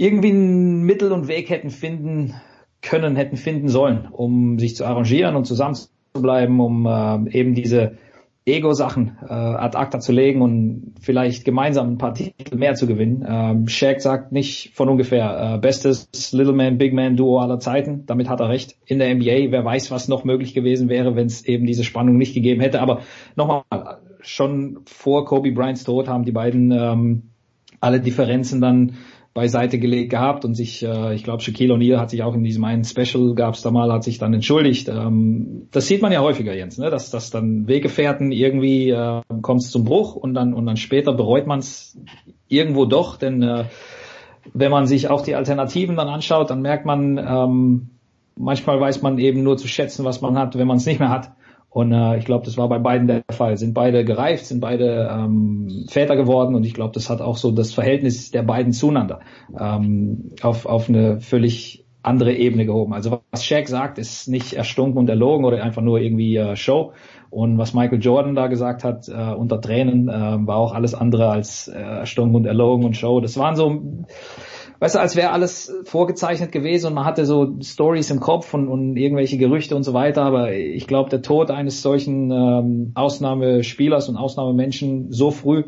[0.00, 2.34] irgendwie ein Mittel und Weg hätten finden
[2.80, 7.98] können, hätten finden sollen, um sich zu arrangieren und zusammenzubleiben, um äh, eben diese
[8.46, 13.26] Ego-Sachen äh, ad acta zu legen und vielleicht gemeinsam ein paar Titel mehr zu gewinnen.
[13.28, 18.06] Ähm, Shaq sagt nicht von ungefähr äh, bestes Little Man, Big Man Duo aller Zeiten.
[18.06, 18.76] Damit hat er recht.
[18.86, 22.16] In der NBA, wer weiß, was noch möglich gewesen wäre, wenn es eben diese Spannung
[22.16, 22.80] nicht gegeben hätte.
[22.80, 23.00] Aber
[23.36, 23.64] nochmal,
[24.22, 27.22] schon vor Kobe Bryants Tod haben die beiden ähm,
[27.80, 28.94] alle Differenzen dann
[29.40, 32.62] beiseite gelegt gehabt und sich, äh, ich glaube, Shaquille O'Neal hat sich auch in diesem
[32.64, 34.90] einen Special, gab es da mal, hat sich dann entschuldigt.
[34.90, 36.90] Ähm, das sieht man ja häufiger, Jens, ne?
[36.90, 41.46] dass, dass dann Weggefährten irgendwie äh, kommt zum Bruch und dann und dann später bereut
[41.46, 41.98] man es
[42.48, 43.64] irgendwo doch, denn äh,
[44.52, 47.88] wenn man sich auch die Alternativen dann anschaut, dann merkt man, ähm,
[48.36, 51.08] manchmal weiß man eben nur zu schätzen, was man hat, wenn man es nicht mehr
[51.08, 51.32] hat.
[51.70, 53.56] Und äh, ich glaube, das war bei beiden der Fall.
[53.56, 57.52] Sind beide gereift, sind beide ähm, Väter geworden und ich glaube, das hat auch so
[57.52, 59.20] das Verhältnis der beiden zueinander
[59.58, 62.92] ähm, auf, auf eine völlig andere Ebene gehoben.
[62.92, 66.92] Also was Shaq sagt, ist nicht erstunken und erlogen oder einfach nur irgendwie äh, Show.
[67.28, 70.12] Und was Michael Jordan da gesagt hat äh, unter Tränen, äh,
[70.46, 73.20] war auch alles andere als äh, erstunken und erlogen und Show.
[73.20, 73.82] Das waren so
[74.80, 78.66] weißt du, als wäre alles vorgezeichnet gewesen und man hatte so Stories im Kopf und,
[78.68, 80.22] und irgendwelche Gerüchte und so weiter.
[80.22, 85.64] Aber ich glaube, der Tod eines solchen ähm, Ausnahmespielers und Ausnahmemenschen so früh,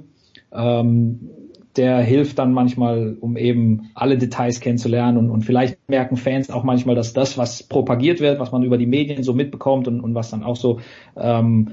[0.52, 1.30] ähm,
[1.76, 6.64] der hilft dann manchmal, um eben alle Details kennenzulernen und, und vielleicht merken Fans auch
[6.64, 10.14] manchmal, dass das, was propagiert wird, was man über die Medien so mitbekommt und, und
[10.14, 10.80] was dann auch so
[11.16, 11.72] ähm,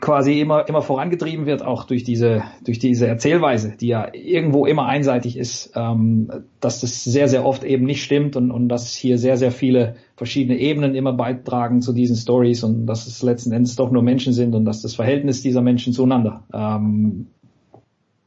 [0.00, 4.86] quasi immer, immer vorangetrieben wird, auch durch diese, durch diese Erzählweise, die ja irgendwo immer
[4.86, 9.18] einseitig ist, ähm, dass das sehr, sehr oft eben nicht stimmt und, und dass hier
[9.18, 13.76] sehr, sehr viele verschiedene Ebenen immer beitragen zu diesen Stories und dass es letzten Endes
[13.76, 17.28] doch nur Menschen sind und dass das Verhältnis dieser Menschen zueinander ähm,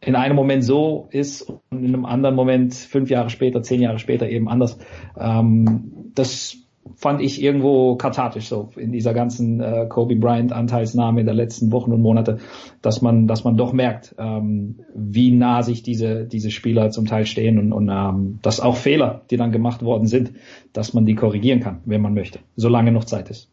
[0.01, 3.99] in einem Moment so ist und in einem anderen Moment fünf Jahre später, zehn Jahre
[3.99, 4.77] später eben anders.
[5.19, 6.57] Ähm, das
[6.95, 11.71] fand ich irgendwo kathartisch so in dieser ganzen äh, Kobe Bryant Anteilsnahme in der letzten
[11.71, 12.37] Wochen und Monate,
[12.81, 17.25] dass man, dass man doch merkt, ähm, wie nah sich diese diese Spieler zum Teil
[17.25, 20.33] stehen und, und ähm, dass auch Fehler, die dann gemacht worden sind,
[20.73, 23.49] dass man die korrigieren kann, wenn man möchte, solange noch Zeit ist.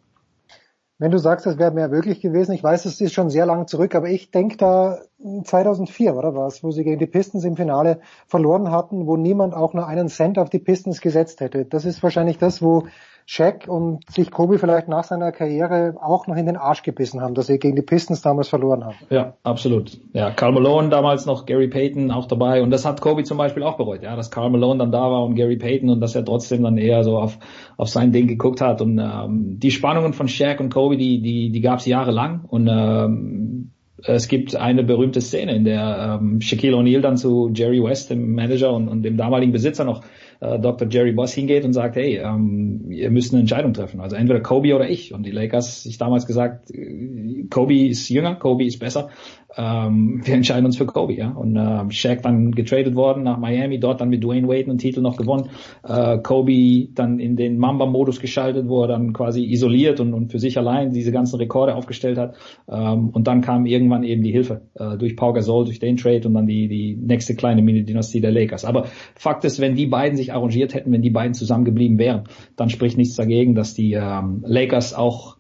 [0.99, 3.67] Wenn du sagst, es wäre mehr möglich gewesen, ich weiß, es ist schon sehr lang
[3.67, 5.01] zurück, aber ich denke da
[5.45, 9.75] 2004 oder was, wo sie gegen die Pistons im Finale verloren hatten, wo niemand auch
[9.75, 11.67] nur einen Cent auf die Pistons gesetzt hätte.
[11.67, 12.87] Das ist wahrscheinlich das, wo
[13.29, 17.35] Shaq und sich Kobe vielleicht nach seiner Karriere auch noch in den Arsch gebissen haben,
[17.35, 18.95] dass sie gegen die Pistons damals verloren haben.
[19.11, 19.99] Ja, absolut.
[20.13, 23.65] Ja, Karl Malone damals noch, Gary Payton auch dabei und das hat Kobe zum Beispiel
[23.65, 26.25] auch bereut, ja, dass Karl Malone dann da war und Gary Payton und dass er
[26.25, 27.37] trotzdem dann eher so auf,
[27.77, 31.51] auf sein Ding geguckt hat und ähm, die Spannungen von Shaq und Kobe, die, die,
[31.51, 33.73] die gab es jahrelang und ähm,
[34.05, 38.35] es gibt eine berühmte Szene, in der ähm, Shaquille O'Neal dann zu Jerry West, dem
[38.35, 40.03] Manager und, und dem damaligen Besitzer noch
[40.41, 40.89] äh, Dr.
[40.89, 44.01] Jerry Boss hingeht und sagt, hey, ähm, ihr müsst eine Entscheidung treffen.
[44.01, 45.13] Also entweder Kobe oder ich.
[45.13, 49.11] Und die Lakers sich damals gesagt, äh, Kobe ist jünger, Kobe ist besser.
[49.57, 51.31] Ähm, wir entscheiden uns für Kobe, ja.
[51.31, 55.01] Und äh, Shaq dann getradet worden nach Miami, dort dann mit Dwayne Wade einen Titel
[55.01, 55.49] noch gewonnen.
[55.83, 60.39] Äh, Kobe dann in den Mamba-Modus geschaltet, wo er dann quasi isoliert und, und für
[60.39, 62.35] sich allein diese ganzen Rekorde aufgestellt hat.
[62.69, 66.29] Ähm, und dann kam irgendwann eben die Hilfe äh, durch Pau Gasol, durch den Trade
[66.29, 68.65] und dann die, die nächste kleine Mini-Dynastie der Lakers.
[68.65, 72.25] Aber Fakt ist, wenn die beiden sich arrangiert hätten, wenn die beiden zusammengeblieben wären,
[72.57, 75.37] dann spricht nichts dagegen, dass die ähm, Lakers auch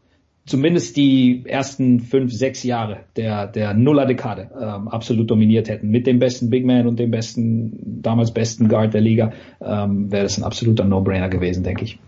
[0.47, 5.89] zumindest die ersten fünf, sechs Jahre der, der Nuller-Dekade ähm, absolut dominiert hätten.
[5.89, 10.23] Mit dem besten Big Man und dem besten, damals besten Guard der Liga, ähm, wäre
[10.23, 11.99] das ein absoluter No-Brainer gewesen, denke ich.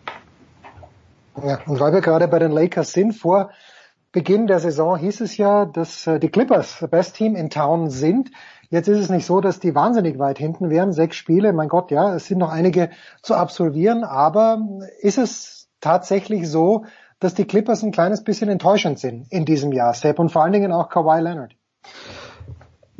[1.45, 3.51] Ja, und weil wir gerade bei den Lakers sind, vor
[4.11, 7.91] Beginn der Saison hieß es ja, dass äh, die Clippers das Best Team in Town
[7.91, 8.31] sind.
[8.71, 10.93] Jetzt ist es nicht so, dass die wahnsinnig weit hinten wären.
[10.93, 12.91] Sechs Spiele, mein Gott, ja, es sind noch einige
[13.23, 14.61] zu absolvieren, aber
[15.01, 16.85] ist es tatsächlich so,
[17.21, 20.53] dass die Clippers ein kleines bisschen enttäuschend sind in diesem Jahr, Sepp, und vor allen
[20.53, 21.55] Dingen auch Kawhi Leonard.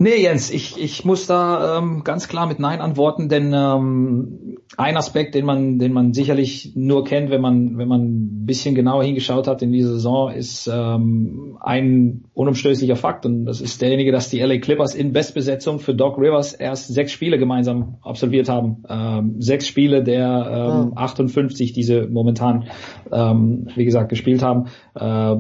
[0.01, 4.97] Nee, Jens, ich, ich muss da ähm, ganz klar mit Nein antworten, denn ähm, ein
[4.97, 9.03] Aspekt, den man, den man sicherlich nur kennt, wenn man, wenn man ein bisschen genauer
[9.03, 14.31] hingeschaut hat in dieser Saison, ist ähm, ein unumstößlicher Fakt und das ist derjenige, dass
[14.31, 18.85] die LA Clippers in Bestbesetzung für Doc Rivers erst sechs Spiele gemeinsam absolviert haben.
[18.89, 22.69] Ähm, sechs Spiele der ähm, 58, diese momentan,
[23.11, 24.67] ähm, wie gesagt, gespielt haben.
[24.95, 25.39] Äh,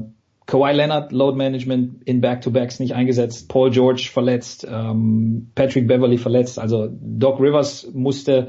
[0.48, 6.58] Kawhi Leonard, Load Management in Back-to-Backs nicht eingesetzt, Paul George verletzt, ähm, Patrick Beverly verletzt,
[6.58, 8.48] also Doc Rivers musste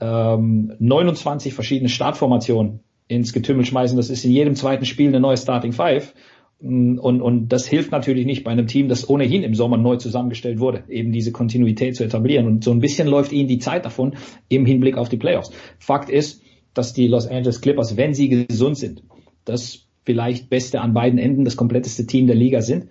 [0.00, 3.96] ähm, 29 verschiedene Startformationen ins Getümmel schmeißen.
[3.96, 6.14] Das ist in jedem zweiten Spiel eine neue Starting Five.
[6.60, 10.60] Und, und das hilft natürlich nicht bei einem Team, das ohnehin im Sommer neu zusammengestellt
[10.60, 12.46] wurde, eben diese Kontinuität zu etablieren.
[12.46, 14.14] Und so ein bisschen läuft ihnen die Zeit davon
[14.48, 15.50] im Hinblick auf die Playoffs.
[15.80, 16.42] Fakt ist,
[16.74, 19.02] dass die Los Angeles Clippers, wenn sie gesund sind,
[19.44, 22.86] das vielleicht beste an beiden Enden, das kompletteste Team der Liga sind.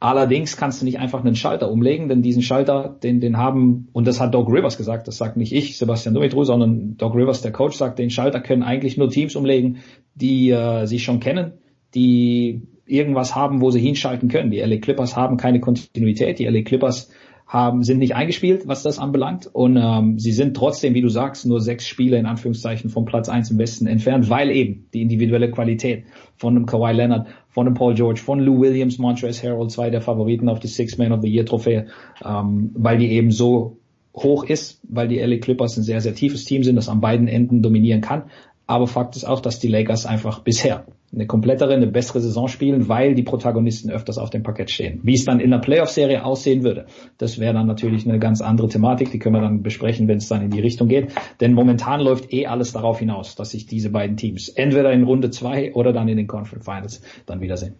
[0.00, 4.06] Allerdings kannst du nicht einfach einen Schalter umlegen, denn diesen Schalter, den, den haben, und
[4.06, 7.50] das hat Doc Rivers gesagt, das sagt nicht ich, Sebastian Dumitru, sondern Doc Rivers, der
[7.50, 9.78] Coach, sagt, den Schalter können eigentlich nur Teams umlegen,
[10.14, 11.54] die äh, sich schon kennen,
[11.96, 14.52] die irgendwas haben, wo sie hinschalten können.
[14.52, 17.10] Die LA Clippers haben keine Kontinuität, die LA Clippers
[17.48, 19.48] haben, sind nicht eingespielt, was das anbelangt.
[19.50, 23.30] Und ähm, sie sind trotzdem, wie du sagst, nur sechs Spiele in Anführungszeichen vom Platz
[23.30, 26.04] eins im Westen entfernt, weil eben die individuelle Qualität
[26.36, 30.02] von einem Kawhi Leonard, von einem Paul George, von Lou Williams, Montrezl Harrell, zwei der
[30.02, 31.86] Favoriten auf die Six Man of the Year Trophäe,
[32.22, 33.78] ähm, weil die eben so
[34.14, 37.28] hoch ist, weil die LA Clippers ein sehr, sehr tiefes Team sind, das an beiden
[37.28, 38.24] Enden dominieren kann.
[38.66, 42.88] Aber Fakt ist auch, dass die Lakers einfach bisher eine komplettere, eine bessere Saison spielen,
[42.88, 45.00] weil die Protagonisten öfters auf dem Parkett stehen.
[45.02, 48.68] Wie es dann in der Playoff-Serie aussehen würde, das wäre dann natürlich eine ganz andere
[48.68, 51.12] Thematik, die können wir dann besprechen, wenn es dann in die Richtung geht.
[51.40, 55.30] Denn momentan läuft eh alles darauf hinaus, dass sich diese beiden Teams entweder in Runde
[55.30, 57.74] zwei oder dann in den Conference Finals dann wiedersehen.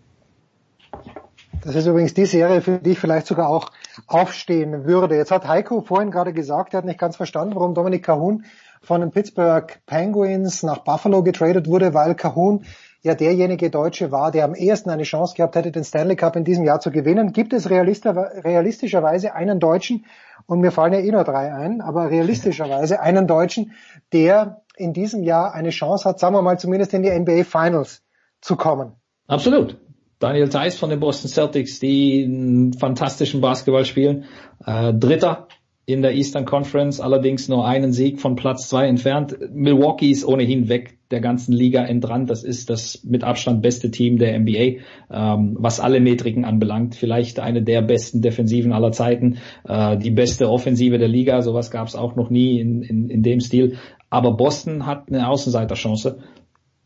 [1.63, 3.73] Das ist übrigens die Serie, für die ich vielleicht sogar auch
[4.07, 5.17] aufstehen würde.
[5.17, 8.45] Jetzt hat Heiko vorhin gerade gesagt, er hat nicht ganz verstanden, warum Dominik Cahun
[8.81, 12.65] von den Pittsburgh Penguins nach Buffalo getradet wurde, weil Cahun
[13.09, 16.45] ja derjenige Deutsche war, der am ehesten eine Chance gehabt hätte, den Stanley Cup in
[16.45, 17.33] diesem Jahr zu gewinnen.
[17.33, 20.05] Gibt es realistischerweise einen Deutschen,
[20.47, 23.73] und mir fallen ja eh nur drei ein, aber realistischerweise einen Deutschen,
[24.13, 28.03] der in diesem Jahr eine Chance hat, sagen wir mal zumindest in die NBA Finals
[28.41, 28.93] zu kommen?
[29.27, 29.77] Absolut.
[30.21, 34.25] Daniel Theiss von den Boston Celtics, die einen fantastischen Basketball spielen.
[34.65, 35.49] Äh, Dritter
[35.87, 39.37] in der Eastern Conference, allerdings nur einen Sieg von Platz zwei entfernt.
[39.53, 42.31] Milwaukee ist ohnehin weg der ganzen Liga entrannt.
[42.31, 44.81] Das ist das mit Abstand beste Team der NBA,
[45.11, 46.95] ähm, was alle Metriken anbelangt.
[46.95, 51.43] Vielleicht eine der besten Defensiven aller Zeiten, äh, die beste Offensive der Liga.
[51.43, 53.77] Sowas gab es auch noch nie in, in, in dem Stil.
[54.11, 56.19] Aber Boston hat eine Außenseiterchance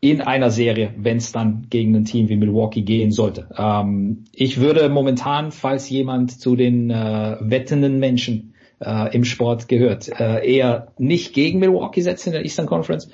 [0.00, 3.48] in einer Serie, wenn es dann gegen ein Team wie Milwaukee gehen sollte.
[3.56, 10.08] Ähm, ich würde momentan, falls jemand zu den äh, wettenden Menschen äh, im Sport gehört.
[10.08, 13.10] Äh, eher nicht gegen Milwaukee setzen in der Eastern Conference,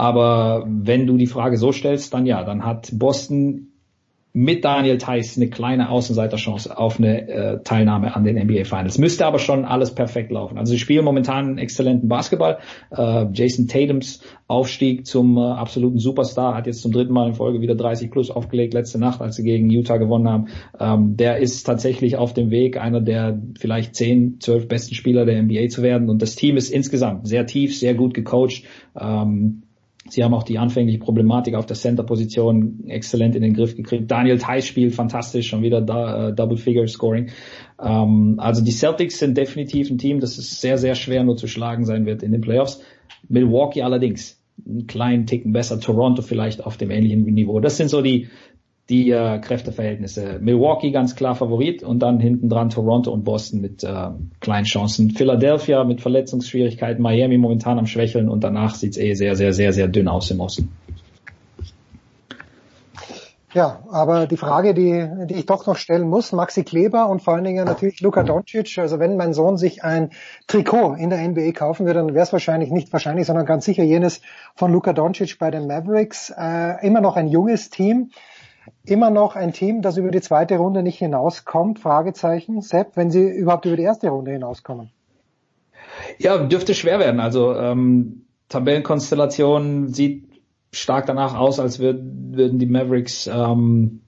[0.00, 3.66] aber wenn du die Frage so stellst, dann ja, dann hat Boston
[4.32, 8.96] mit Daniel Theiss eine kleine Außenseiterchance auf eine äh, Teilnahme an den NBA Finals.
[8.96, 10.56] Müsste aber schon alles perfekt laufen.
[10.56, 12.60] Also sie spielen momentan einen exzellenten Basketball.
[12.90, 17.60] Äh, Jason Tatums Aufstieg zum äh, absoluten Superstar hat jetzt zum dritten Mal in Folge
[17.60, 20.46] wieder 30 plus aufgelegt letzte Nacht, als sie gegen Utah gewonnen haben.
[20.78, 25.42] Ähm, der ist tatsächlich auf dem Weg, einer der vielleicht 10, 12 besten Spieler der
[25.42, 26.08] NBA zu werden.
[26.08, 28.62] Und das Team ist insgesamt sehr tief, sehr gut gecoacht.
[28.98, 29.64] Ähm,
[30.12, 34.10] Sie haben auch die anfängliche Problematik auf der Center-Position exzellent in den Griff gekriegt.
[34.10, 37.30] Daniel Theiss spielt fantastisch, schon wieder da, äh, Double-Figure-Scoring.
[37.80, 41.46] Ähm, also die Celtics sind definitiv ein Team, das ist sehr, sehr schwer nur zu
[41.46, 42.80] schlagen sein wird in den Playoffs.
[43.28, 47.60] Milwaukee allerdings einen kleinen Ticken besser, Toronto vielleicht auf dem ähnlichen Niveau.
[47.60, 48.28] Das sind so die,
[48.90, 50.38] die äh, Kräfteverhältnisse.
[50.40, 54.08] Milwaukee ganz klar Favorit und dann hinten dran Toronto und Boston mit äh,
[54.40, 55.10] kleinen Chancen.
[55.10, 59.88] Philadelphia mit Verletzungsschwierigkeiten, Miami momentan am Schwächeln und danach sieht's eh sehr, sehr, sehr, sehr
[59.88, 60.70] dünn aus im Osten.
[63.52, 67.34] Ja, aber die Frage, die, die ich doch noch stellen muss, Maxi Kleber und vor
[67.34, 70.10] allen Dingen natürlich Luka Doncic, also wenn mein Sohn sich ein
[70.46, 73.82] Trikot in der NBA kaufen würde, dann wäre es wahrscheinlich nicht wahrscheinlich, sondern ganz sicher
[73.82, 74.20] jenes
[74.54, 76.30] von Luka Doncic bei den Mavericks.
[76.30, 78.10] Äh, immer noch ein junges Team,
[78.84, 82.60] immer noch ein Team, das über die zweite Runde nicht hinauskommt, Fragezeichen.
[82.60, 84.90] Sepp, wenn sie überhaupt über die erste Runde hinauskommen.
[86.18, 87.20] Ja, dürfte schwer werden.
[87.20, 90.28] Also ähm, Tabellenkonstellation sieht
[90.72, 94.02] stark danach aus, als würden, die Mavericks ähm,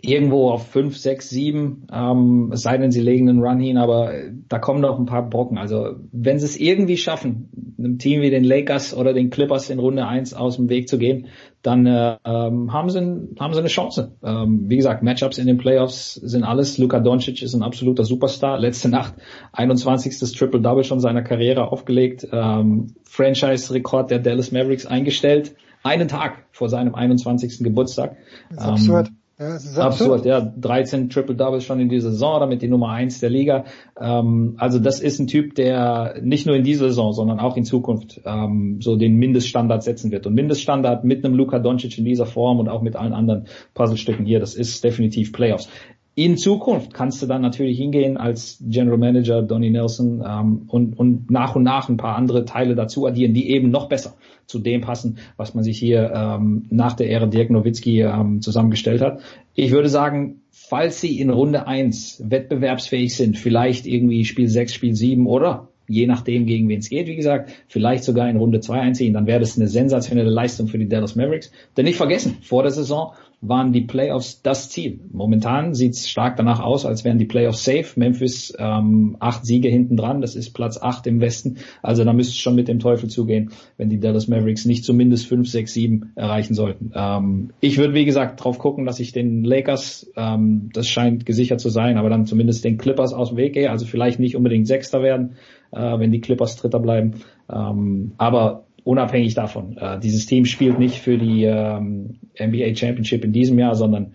[0.00, 4.12] irgendwo auf 5, 6, 7, ähm, es sei denn, sie legen einen Run hin, aber
[4.48, 5.58] da kommen noch ein paar Brocken.
[5.58, 9.78] Also wenn sie es irgendwie schaffen, einem Team wie den Lakers oder den Clippers in
[9.78, 11.26] Runde 1 aus dem Weg zu gehen,
[11.62, 12.98] dann äh, ähm, haben, sie,
[13.38, 14.12] haben sie eine Chance.
[14.22, 16.78] Ähm, wie gesagt, Matchups in den Playoffs sind alles.
[16.78, 18.58] Luka Doncic ist ein absoluter Superstar.
[18.58, 19.14] Letzte Nacht
[19.52, 20.18] 21.
[20.32, 22.26] Triple-Double schon seiner Karriere aufgelegt.
[22.30, 27.58] Ähm, Franchise-Rekord der Dallas Mavericks eingestellt einen Tag vor seinem 21.
[27.60, 28.16] Geburtstag.
[28.50, 29.10] Das ist ähm, absurd.
[29.38, 29.78] Ja, absurd.
[29.78, 30.40] absurd, ja.
[30.40, 33.66] 13 Triple Doubles schon in dieser Saison, damit die Nummer eins der Liga.
[34.00, 37.64] Ähm, also das ist ein Typ, der nicht nur in dieser Saison, sondern auch in
[37.64, 40.26] Zukunft ähm, so den Mindeststandard setzen wird.
[40.26, 44.26] Und Mindeststandard mit einem Luka Doncic in dieser Form und auch mit allen anderen Puzzlestücken
[44.26, 45.68] hier, das ist definitiv Playoffs.
[46.18, 51.30] In Zukunft kannst du dann natürlich hingehen als General Manager Donny Nelson ähm, und, und
[51.30, 54.14] nach und nach ein paar andere Teile dazu addieren, die eben noch besser
[54.44, 59.00] zu dem passen, was man sich hier ähm, nach der Ära Dirk Nowitzki ähm, zusammengestellt
[59.00, 59.20] hat.
[59.54, 64.96] Ich würde sagen, falls sie in Runde eins wettbewerbsfähig sind, vielleicht irgendwie Spiel 6, Spiel
[64.96, 68.80] 7 oder je nachdem, gegen wen es geht, wie gesagt, vielleicht sogar in Runde 2
[68.80, 71.52] einziehen, dann wäre das eine sensationelle Leistung für die Dallas Mavericks.
[71.76, 74.98] Denn nicht vergessen, vor der Saison waren die Playoffs das Ziel.
[75.12, 77.86] Momentan sieht es stark danach aus, als wären die Playoffs safe.
[77.94, 81.58] Memphis ähm, acht Siege hinten dran, das ist Platz acht im Westen.
[81.80, 85.26] Also da müsste es schon mit dem Teufel zugehen, wenn die Dallas Mavericks nicht zumindest
[85.26, 86.90] fünf, sechs, sieben erreichen sollten.
[86.94, 91.60] Ähm, ich würde wie gesagt drauf gucken, dass ich den Lakers, ähm, das scheint gesichert
[91.60, 93.70] zu sein, aber dann zumindest den Clippers aus dem Weg gehe.
[93.70, 95.36] Also vielleicht nicht unbedingt Sechster werden,
[95.70, 97.14] äh, wenn die Clippers Dritter bleiben.
[97.48, 99.76] Ähm, aber unabhängig davon.
[99.76, 104.14] Äh, dieses Team spielt nicht für die ähm, NBA Championship in diesem Jahr, sondern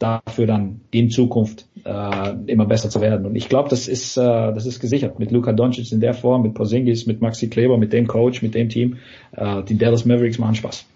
[0.00, 3.24] dafür dann in Zukunft äh, immer besser zu werden.
[3.24, 6.42] Und ich glaube, das ist äh, das ist gesichert mit Luka Doncic in der Form,
[6.42, 8.96] mit Porzingis, mit Maxi Kleber, mit dem Coach, mit dem Team.
[9.30, 10.86] Äh, die Dallas Mavericks machen Spaß.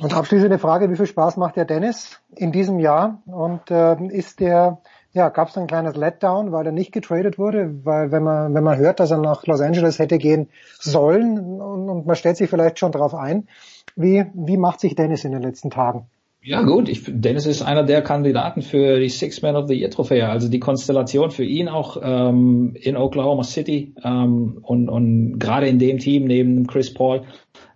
[0.00, 3.20] Und abschließende Frage: Wie viel Spaß macht der Dennis in diesem Jahr?
[3.26, 4.78] Und äh, ist der
[5.12, 8.64] ja, gab es ein kleines Letdown, weil er nicht getradet wurde, weil wenn man, wenn
[8.64, 12.48] man hört, dass er nach Los Angeles hätte gehen sollen und, und man stellt sich
[12.48, 13.46] vielleicht schon drauf ein,
[13.94, 16.06] wie, wie macht sich Dennis in den letzten Tagen?
[16.44, 19.90] Ja gut, ich, Dennis ist einer der Kandidaten für die Six Man of the Year
[19.90, 20.28] Trophäe.
[20.28, 25.78] Also die Konstellation für ihn auch ähm, in Oklahoma City ähm, und, und gerade in
[25.78, 27.22] dem Team neben Chris Paul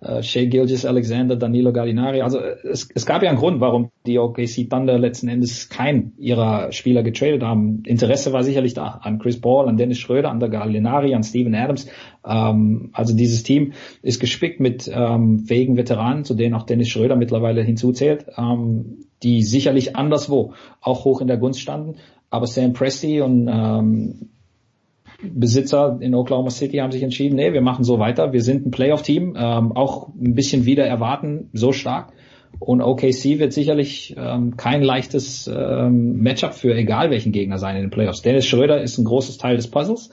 [0.01, 2.23] äh, Shea Gilgis Alexander, Danilo Gallinari.
[2.23, 6.13] Also äh, es, es gab ja einen Grund, warum die OKC Thunder letzten Endes keinen
[6.19, 7.83] ihrer Spieler getradet haben.
[7.87, 11.55] Interesse war sicherlich da an Chris Paul, an Dennis Schröder, an der Gallinari, an Steven
[11.55, 11.89] Adams.
[12.27, 17.17] Ähm, also dieses Team ist gespickt mit ähm, fähigen Veteranen, zu denen auch Dennis Schröder
[17.17, 21.97] mittlerweile hinzuzählt, ähm, die sicherlich anderswo auch hoch in der Gunst standen.
[22.31, 24.31] Aber Sam Presti und ähm,
[25.23, 28.33] Besitzer in Oklahoma City haben sich entschieden, nee, wir machen so weiter.
[28.33, 32.12] Wir sind ein Playoff-Team, ähm, auch ein bisschen wieder erwarten, so stark.
[32.59, 37.83] Und OKC wird sicherlich ähm, kein leichtes ähm, Matchup für egal welchen Gegner sein in
[37.83, 38.23] den Playoffs.
[38.23, 40.11] Dennis Schröder ist ein großes Teil des Puzzles.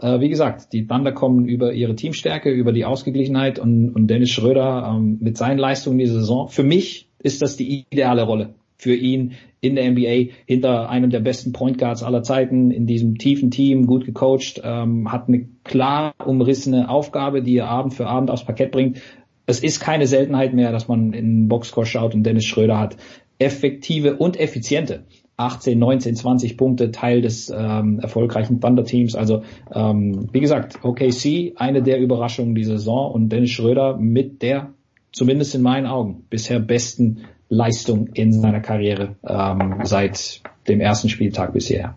[0.00, 4.30] Äh, wie gesagt, die Thunder kommen über ihre Teamstärke, über die Ausgeglichenheit und, und Dennis
[4.30, 6.48] Schröder ähm, mit seinen Leistungen diese Saison.
[6.48, 11.20] Für mich ist das die ideale Rolle für ihn in der NBA hinter einem der
[11.20, 16.14] besten Point Guards aller Zeiten, in diesem tiefen Team, gut gecoacht, ähm, hat eine klar
[16.24, 19.00] umrissene Aufgabe, die er Abend für Abend aufs Parkett bringt.
[19.46, 22.96] Es ist keine Seltenheit mehr, dass man in den Boxscore schaut und Dennis Schröder hat
[23.38, 25.04] effektive und effiziente
[25.38, 29.14] 18, 19, 20 Punkte Teil des ähm, erfolgreichen Thunder-Teams.
[29.14, 34.74] Also ähm, wie gesagt, OKC, eine der Überraschungen dieser Saison und Dennis Schröder mit der,
[35.12, 41.52] zumindest in meinen Augen, bisher besten Leistung in seiner Karriere ähm, seit dem ersten Spieltag
[41.52, 41.94] bisher.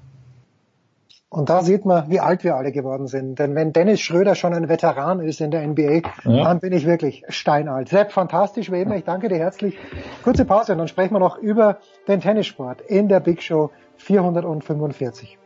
[1.34, 3.40] Und da sieht man, wie alt wir alle geworden sind.
[3.40, 6.44] Denn wenn Dennis Schröder schon ein Veteran ist in der NBA, ja.
[6.44, 7.88] dann bin ich wirklich steinalt.
[7.88, 8.98] Sepp, fantastisch wie immer.
[8.98, 9.78] Ich danke dir herzlich.
[10.24, 11.78] Kurze Pause und dann sprechen wir noch über
[12.10, 15.38] den Tennissport in der Big Show 445.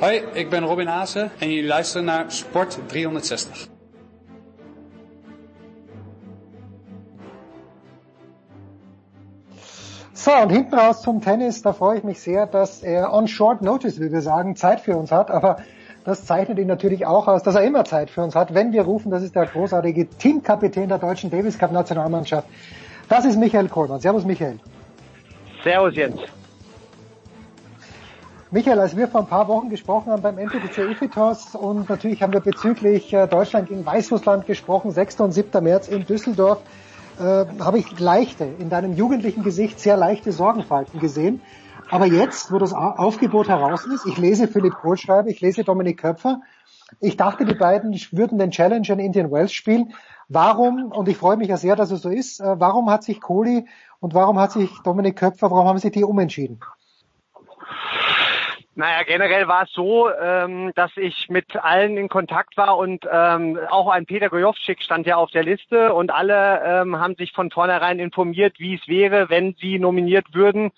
[0.00, 3.68] Hoi, ik ben Robin Haase en jullie luisteren naar Sport 360.
[10.12, 13.60] So, und hinten raus zum Tennis, da freue ich mich sehr, dass er on short
[13.60, 15.56] notice, wie wir sagen, Zeit für uns hat, aber
[16.04, 18.82] das zeichnet ihn natürlich auch aus, dass er immer Zeit für uns hat, wenn wir
[18.82, 22.46] rufen, das ist der großartige Teamkapitän der deutschen Davis Cup Nationalmannschaft.
[23.08, 24.00] Das ist Michael Kohlmann.
[24.00, 24.60] Servus Michael.
[25.64, 26.20] Servus Jens.
[28.50, 32.32] Michael, als wir vor ein paar Wochen gesprochen haben beim NTDC Ifitos und natürlich haben
[32.32, 35.20] wir bezüglich äh, Deutschland gegen Weißrussland gesprochen, 6.
[35.20, 35.62] und 7.
[35.62, 36.62] März in Düsseldorf,
[37.20, 41.42] äh, habe ich leichte, in deinem jugendlichen Gesicht sehr leichte Sorgenfalten gesehen.
[41.90, 46.40] Aber jetzt, wo das Aufgebot heraus ist, ich lese Philipp Kohlschreiber, ich lese Dominik Köpfer,
[47.00, 49.92] ich dachte, die beiden würden den Challenger in Indian Wells spielen.
[50.30, 53.20] Warum, und ich freue mich ja sehr, dass es so ist, äh, warum hat sich
[53.20, 53.66] Kohli
[54.00, 56.60] und warum hat sich Dominik Köpfer, warum haben sie die umentschieden?
[58.78, 63.58] Naja, generell war es so, ähm, dass ich mit allen in Kontakt war und ähm,
[63.70, 67.50] auch ein Peter Gojovcik stand ja auf der Liste und alle ähm, haben sich von
[67.50, 70.70] vornherein informiert, wie es wäre, wenn sie nominiert würden,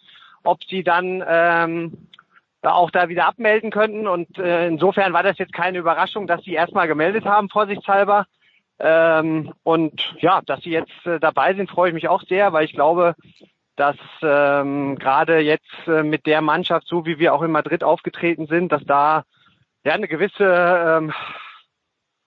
[0.45, 2.09] ob sie dann ähm,
[2.63, 4.09] auch da wieder abmelden könnten.
[4.09, 8.25] Und äh, insofern war das jetzt keine Überraschung, dass sie erstmal gemeldet haben, vorsichtshalber.
[8.79, 12.65] Ähm, und ja, dass sie jetzt äh, dabei sind, freue ich mich auch sehr, weil
[12.65, 13.15] ich glaube,
[13.81, 18.47] dass ähm, gerade jetzt äh, mit der Mannschaft, so wie wir auch in Madrid aufgetreten
[18.47, 19.25] sind, dass da
[19.85, 21.15] ja eine gewisse ähm,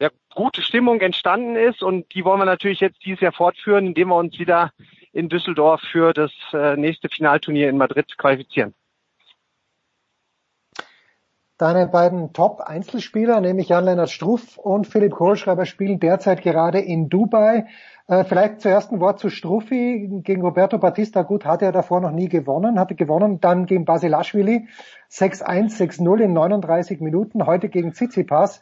[0.01, 4.07] ja, gute Stimmung entstanden ist und die wollen wir natürlich jetzt dieses Jahr fortführen, indem
[4.07, 4.71] wir uns wieder
[5.11, 8.73] in Düsseldorf für das äh, nächste Finalturnier in Madrid qualifizieren.
[11.63, 17.67] Deine beiden Top-Einzelspieler, nämlich Jan-Lennart Struff und Philipp Kohlschreiber, spielen derzeit gerade in Dubai.
[18.05, 20.09] Äh, vielleicht zuerst ein Wort zu Struffi.
[20.25, 24.67] Gegen Roberto Batista, gut, hatte er davor noch nie gewonnen, hatte gewonnen dann gegen Basilashvili
[25.09, 28.61] 6-1, 6-0 in 39 Minuten, heute gegen Tsitsipas.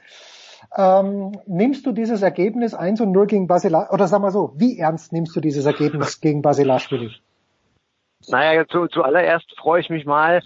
[0.77, 4.77] Ähm, nimmst du dieses Ergebnis 1 und 0 gegen Basilashvili, oder sag mal so, wie
[4.77, 7.09] ernst nimmst du dieses Ergebnis gegen Basilashvili?
[8.27, 10.43] Naja, zu, zuallererst freue ich mich mal,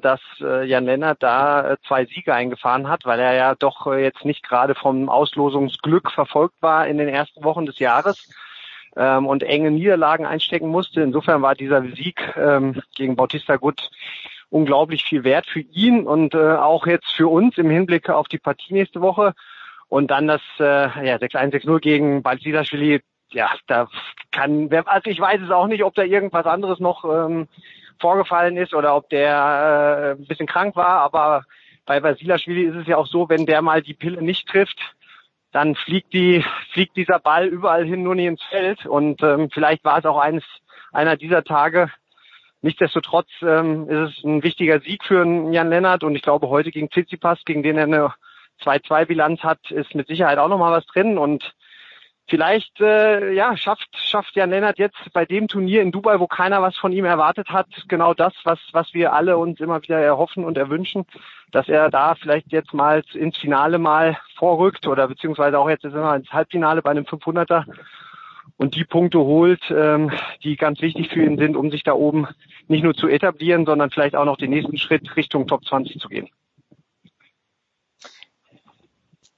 [0.00, 4.02] dass äh, Jan Lennart da äh, zwei Siege eingefahren hat, weil er ja doch äh,
[4.02, 8.30] jetzt nicht gerade vom Auslosungsglück verfolgt war in den ersten Wochen des Jahres
[8.96, 11.00] ähm, und enge Niederlagen einstecken musste.
[11.00, 13.90] Insofern war dieser Sieg ähm, gegen Bautista Gut
[14.50, 18.38] unglaublich viel wert für ihn und äh, auch jetzt für uns im Hinblick auf die
[18.38, 19.34] Partie nächste Woche.
[19.88, 23.88] Und dann das äh, ja, 6-1-6-0 gegen Balzidashvili, ja, da
[24.30, 27.48] kann, also ich weiß es auch nicht, ob da irgendwas anderes noch ähm,
[28.00, 31.00] vorgefallen ist oder ob der äh, ein bisschen krank war.
[31.00, 31.44] Aber
[31.86, 34.78] bei Basilashvili ist es ja auch so, wenn der mal die Pille nicht trifft,
[35.52, 38.86] dann fliegt die fliegt dieser Ball überall hin, nur nicht ins Feld.
[38.86, 40.44] Und ähm, vielleicht war es auch eines
[40.92, 41.90] einer dieser Tage.
[42.62, 46.90] Nichtsdestotrotz ähm, ist es ein wichtiger Sieg für Jan Lennart und ich glaube heute gegen
[46.90, 48.14] Tsitsipas, gegen den er eine
[48.62, 51.54] 2-2-Bilanz hat, ist mit Sicherheit auch nochmal was drin und
[52.28, 56.62] vielleicht äh, ja schafft schafft Jan Lennart jetzt bei dem Turnier in Dubai, wo keiner
[56.62, 60.44] was von ihm erwartet hat, genau das, was was wir alle uns immer wieder erhoffen
[60.44, 61.04] und erwünschen,
[61.52, 66.16] dass er da vielleicht jetzt mal ins Finale mal vorrückt oder beziehungsweise auch jetzt immer
[66.16, 67.64] ins Halbfinale bei einem 500er
[68.56, 70.10] und die Punkte holt, ähm,
[70.42, 72.26] die ganz wichtig für ihn sind, um sich da oben
[72.68, 76.08] nicht nur zu etablieren, sondern vielleicht auch noch den nächsten Schritt Richtung Top 20 zu
[76.08, 76.28] gehen.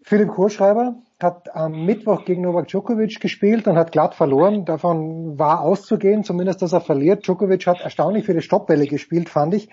[0.02, 4.64] Philipp Kohlschreiber hat am Mittwoch gegen Novak Djokovic gespielt und hat glatt verloren.
[4.64, 7.26] Davon war auszugehen, zumindest, dass er verliert.
[7.26, 9.68] Djokovic hat erstaunlich viele Stoppbälle gespielt, fand ich.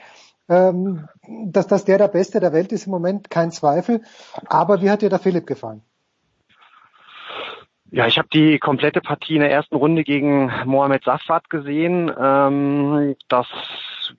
[0.50, 1.08] Ähm,
[1.46, 4.02] dass das der der Beste der Welt ist im Moment, kein Zweifel.
[4.46, 5.82] Aber wie hat dir der Philipp gefallen?
[7.92, 12.12] Ja, ich habe die komplette Partie in der ersten Runde gegen Mohamed Safwat gesehen.
[12.18, 13.48] Ähm, das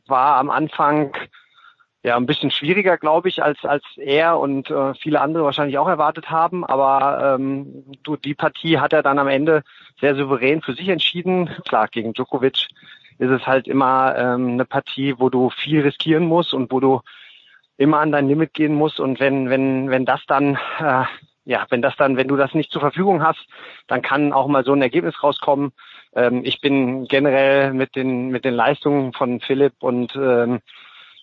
[0.07, 1.13] war am Anfang
[2.05, 5.89] ja ein bisschen schwieriger, glaube ich, als als er und äh, viele andere wahrscheinlich auch
[5.89, 6.65] erwartet haben.
[6.65, 9.63] Aber ähm, du, die Partie hat er dann am Ende
[10.01, 11.49] sehr souverän für sich entschieden.
[11.67, 12.69] Klar, gegen Djokovic
[13.19, 17.01] ist es halt immer ähm, eine Partie, wo du viel riskieren musst und wo du
[17.79, 19.01] immer an dein Limit gehen musst.
[19.01, 21.05] Und wenn wenn wenn das dann äh,
[21.47, 23.47] ja, wenn das dann, wenn du das nicht zur Verfügung hast,
[23.87, 25.73] dann kann auch mal so ein Ergebnis rauskommen.
[26.15, 30.61] Ähm, ich bin generell mit den mit den Leistungen von Philipp und ähm,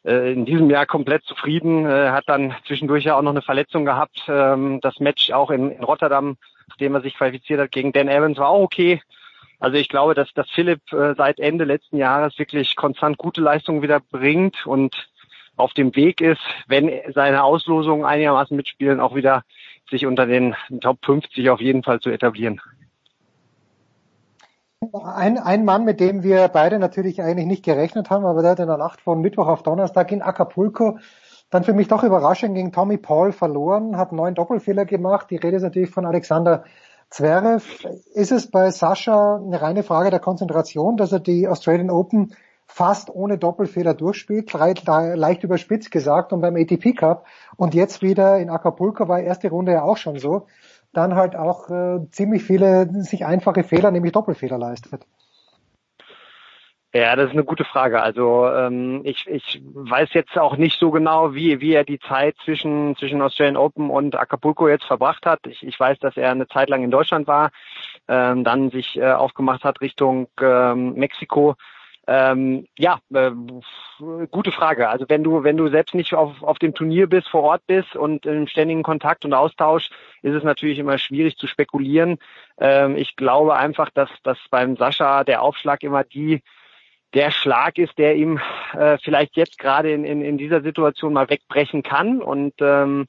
[0.06, 3.86] äh, in diesem Jahr komplett zufrieden, äh, hat dann zwischendurch ja auch noch eine Verletzung
[3.86, 4.24] gehabt.
[4.28, 6.38] Ähm, das Match auch in, Rotterdam,
[6.70, 9.02] nachdem er sich qualifiziert hat gegen Dan Evans, war auch okay.
[9.60, 13.84] Also ich glaube, dass, dass Philipp äh, seit Ende letzten Jahres wirklich konstant gute Leistungen
[13.84, 15.08] wieder bringt und
[15.56, 19.44] auf dem Weg ist, wenn seine Auslosungen einigermaßen mitspielen, auch wieder
[19.92, 22.60] sich unter den Top 50 auf jeden Fall zu etablieren.
[24.94, 28.60] Ein, ein Mann, mit dem wir beide natürlich eigentlich nicht gerechnet haben, aber der hat
[28.60, 30.98] in der Nacht von Mittwoch auf Donnerstag in Acapulco
[31.52, 35.30] Dann für mich doch überraschend gegen Tommy Paul verloren, hat neun Doppelfehler gemacht.
[35.30, 36.64] Die Rede ist natürlich von Alexander
[37.12, 37.86] Zverev.
[38.16, 42.34] Ist es bei Sascha eine reine Frage der Konzentration, dass er die Australian Open
[42.66, 47.28] fast ohne Doppelfehler durchspielt, leicht überspitzt gesagt und beim ATP Cup
[47.58, 50.48] und jetzt wieder in Acapulco war erste Runde ja auch schon so,
[50.94, 55.06] dann halt auch äh, ziemlich viele sich einfache Fehler, nämlich Doppelfehler leistet.
[56.94, 58.02] Ja, das ist eine gute Frage.
[58.02, 62.36] Also ähm, ich, ich weiß jetzt auch nicht so genau, wie, wie er die Zeit
[62.44, 65.40] zwischen, zwischen Australian Open und Acapulco jetzt verbracht hat.
[65.48, 67.52] Ich, ich weiß, dass er eine Zeit lang in Deutschland war,
[68.10, 71.56] ähm, dann sich äh, aufgemacht hat Richtung ähm, Mexiko.
[72.08, 73.32] Ähm, ja, äh,
[74.32, 74.90] gute Frage.
[74.90, 77.96] Also wenn du, wenn du selbst nicht auf, auf dem Turnier bist, vor Ort bist
[77.96, 79.90] und im ständigen Kontakt und Austausch,
[80.24, 82.18] ist es natürlich immer schwierig zu spekulieren.
[82.60, 86.42] Ähm, ich glaube einfach, dass, dass beim Sascha der Aufschlag immer die
[87.14, 88.40] der Schlag ist, der ihm
[88.74, 93.06] äh, vielleicht jetzt gerade in, in, in dieser Situation mal wegbrechen kann und ähm,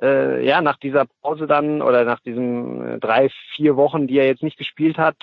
[0.00, 4.26] äh, ja nach dieser Pause dann oder nach diesen äh, drei vier Wochen, die er
[4.26, 5.16] jetzt nicht gespielt hat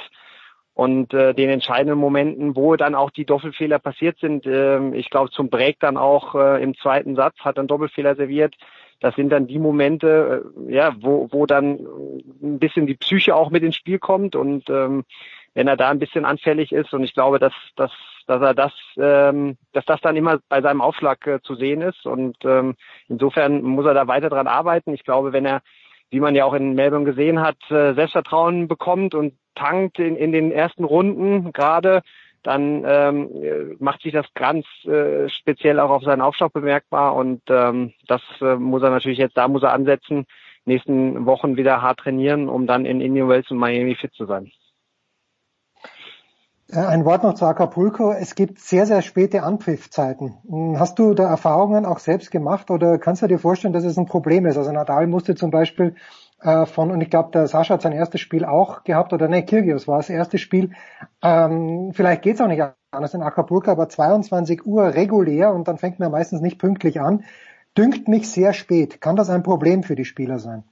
[0.79, 5.29] und äh, den entscheidenden Momenten, wo dann auch die Doppelfehler passiert sind, äh, ich glaube
[5.29, 8.55] zum Break dann auch äh, im zweiten Satz hat einen Doppelfehler serviert.
[9.01, 11.79] Das sind dann die Momente, äh, ja, wo, wo dann
[12.41, 15.03] ein bisschen die Psyche auch mit ins Spiel kommt und ähm,
[15.53, 17.91] wenn er da ein bisschen anfällig ist und ich glaube, dass, dass
[18.25, 22.05] dass er das, ähm, dass das dann immer bei seinem Aufschlag äh, zu sehen ist.
[22.05, 22.75] Und ähm,
[23.07, 24.93] insofern muss er da weiter dran arbeiten.
[24.93, 25.61] Ich glaube, wenn er,
[26.11, 30.31] wie man ja auch in Melbourne gesehen hat, äh, Selbstvertrauen bekommt und tankt in, in
[30.31, 32.01] den ersten Runden gerade,
[32.43, 37.93] dann ähm, macht sich das ganz äh, speziell auch auf seinen Aufschlag bemerkbar und ähm,
[38.07, 40.25] das äh, muss er natürlich jetzt, da muss er ansetzen,
[40.65, 44.51] nächsten Wochen wieder hart trainieren, um dann in Indian Wells und Miami fit zu sein.
[46.71, 48.11] Äh, ein Wort noch zu Acapulco.
[48.11, 50.37] Es gibt sehr, sehr späte Anpfiffzeiten.
[50.47, 53.97] Hm, hast du da Erfahrungen auch selbst gemacht oder kannst du dir vorstellen, dass es
[53.97, 54.57] ein Problem ist?
[54.57, 55.95] Also Nadal musste zum Beispiel
[56.41, 59.43] äh, von, und ich glaube, der Sascha hat sein erstes Spiel auch gehabt, oder ne,
[59.45, 60.71] Kyrgios war das erste Spiel.
[61.23, 65.99] Ähm, vielleicht geht's auch nicht anders in Acapulco, aber 22 Uhr regulär und dann fängt
[65.99, 67.23] man meistens nicht pünktlich an.
[67.77, 69.01] Dünkt mich sehr spät.
[69.01, 70.63] Kann das ein Problem für die Spieler sein?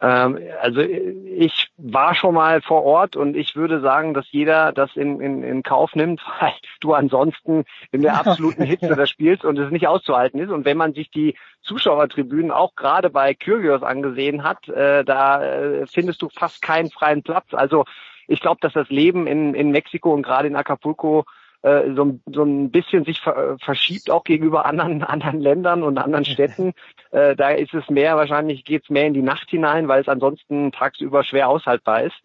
[0.00, 4.94] Ähm, also ich war schon mal vor Ort und ich würde sagen, dass jeder das
[4.94, 9.58] in, in, in Kauf nimmt, weil du ansonsten in der absoluten Hitze das spielst und
[9.58, 10.50] es nicht auszuhalten ist.
[10.50, 15.86] Und wenn man sich die Zuschauertribünen auch gerade bei Kyrgios angesehen hat, äh, da äh,
[15.86, 17.46] findest du fast keinen freien Platz.
[17.52, 17.84] Also
[18.28, 21.24] ich glaube, dass das Leben in, in Mexiko und gerade in Acapulco
[21.62, 26.24] äh, so, so ein bisschen sich ver verschiebt auch gegenüber anderen anderen Ländern und anderen
[26.24, 26.72] Städten.
[27.10, 30.72] Äh, da ist es mehr wahrscheinlich geht's mehr in die Nacht hinein, weil es ansonsten
[30.72, 32.16] tagsüber schwer aushaltbar ist.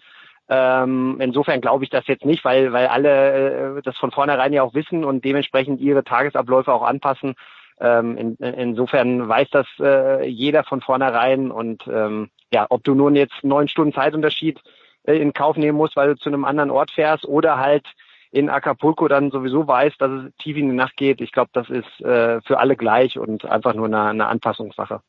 [0.50, 4.62] Ähm, insofern glaube ich das jetzt nicht, weil weil alle äh, das von vornherein ja
[4.62, 7.34] auch wissen und dementsprechend ihre Tagesabläufe auch anpassen.
[7.80, 13.16] Ähm, in, insofern weiß das äh, jeder von vornherein und ähm, ja, ob du nun
[13.16, 14.62] jetzt neun Stunden Zeitunterschied
[15.06, 17.86] äh, in Kauf nehmen musst, weil du zu einem anderen Ort fährst oder halt
[18.34, 21.22] in Acapulco dann sowieso weiß, dass es tief in die Nacht geht.
[21.22, 25.02] Ich glaube, das ist äh, für alle gleich und einfach nur eine, eine Anpassungssache.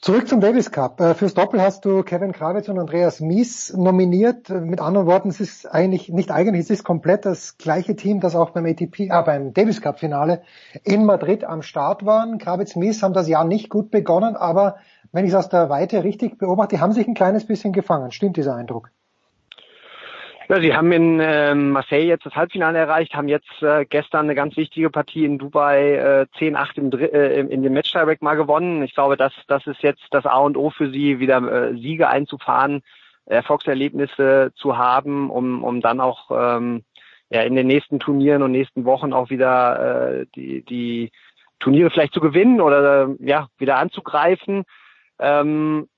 [0.00, 1.00] Zurück zum Davis Cup.
[1.00, 4.48] Äh, fürs Doppel hast du Kevin Krawitz und Andreas Mies nominiert.
[4.50, 8.34] Mit anderen Worten, es ist eigentlich, nicht eigentlich, es ist komplett das gleiche Team, das
[8.34, 10.42] auch beim ATP, äh, beim Davis Cup Finale
[10.82, 12.38] in Madrid am Start waren.
[12.38, 14.78] Krawitz Mies haben das Jahr nicht gut begonnen, aber
[15.12, 18.10] wenn ich es aus der Weite richtig beobachte, haben sich ein kleines bisschen gefangen.
[18.10, 18.90] Stimmt dieser Eindruck?
[20.48, 24.34] Ja, sie haben in äh, Marseille jetzt das Halbfinale erreicht, haben jetzt äh, gestern eine
[24.34, 28.82] ganz wichtige Partie in Dubai äh, 10-8 im, äh, in dem Match Direct mal gewonnen.
[28.82, 32.08] Ich glaube, das, das ist jetzt das A und O für sie, wieder äh, Siege
[32.08, 32.82] einzufahren,
[33.24, 36.84] Erfolgserlebnisse zu haben, um, um dann auch ähm,
[37.30, 41.10] ja, in den nächsten Turnieren und nächsten Wochen auch wieder äh, die, die
[41.58, 44.64] Turniere vielleicht zu gewinnen oder äh, ja wieder anzugreifen.
[45.18, 45.88] Ähm,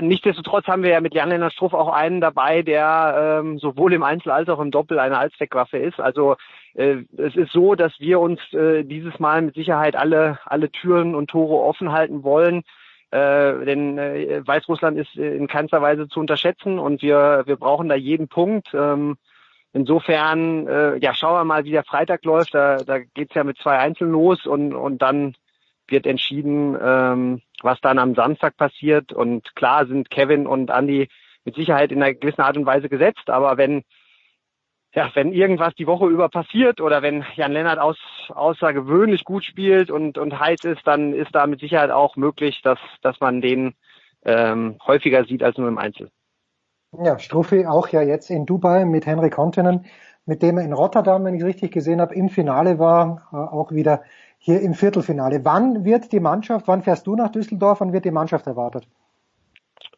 [0.00, 4.30] Nichtsdestotrotz haben wir ja mit Jan-Lennart Struff auch einen dabei, der ähm, sowohl im Einzel
[4.30, 6.00] als auch im Doppel eine Allzweckwaffe ist.
[6.00, 6.36] Also
[6.74, 11.14] äh, es ist so, dass wir uns äh, dieses Mal mit Sicherheit alle, alle Türen
[11.14, 12.62] und Tore offen halten wollen.
[13.10, 17.94] Äh, denn äh, Weißrussland ist in keinster Weise zu unterschätzen und wir, wir brauchen da
[17.94, 18.68] jeden Punkt.
[18.72, 19.16] Ähm,
[19.74, 22.54] insofern, äh, ja, schauen wir mal, wie der Freitag läuft.
[22.54, 25.34] Da, da geht's ja mit zwei Einzeln los und, und dann
[25.88, 29.12] wird entschieden, ähm, was dann am Samstag passiert.
[29.12, 31.08] Und klar sind Kevin und Andy
[31.44, 33.84] mit Sicherheit in einer gewissen Art und Weise gesetzt, aber wenn
[34.94, 37.98] ja, wenn irgendwas die Woche über passiert oder wenn Jan Lennart aus,
[38.28, 42.78] außergewöhnlich gut spielt und, und heiß ist, dann ist da mit Sicherheit auch möglich, dass,
[43.02, 43.74] dass man den
[44.24, 46.10] ähm, häufiger sieht als nur im Einzel.
[46.92, 49.84] Ja, Struffi auch ja jetzt in Dubai mit Henry Kontinen
[50.26, 53.72] mit dem er in Rotterdam, wenn ich richtig gesehen habe, im Finale war, äh, auch
[53.72, 54.02] wieder
[54.44, 55.42] hier im Viertelfinale.
[55.42, 58.86] Wann wird die Mannschaft, wann fährst du nach Düsseldorf, wann wird die Mannschaft erwartet?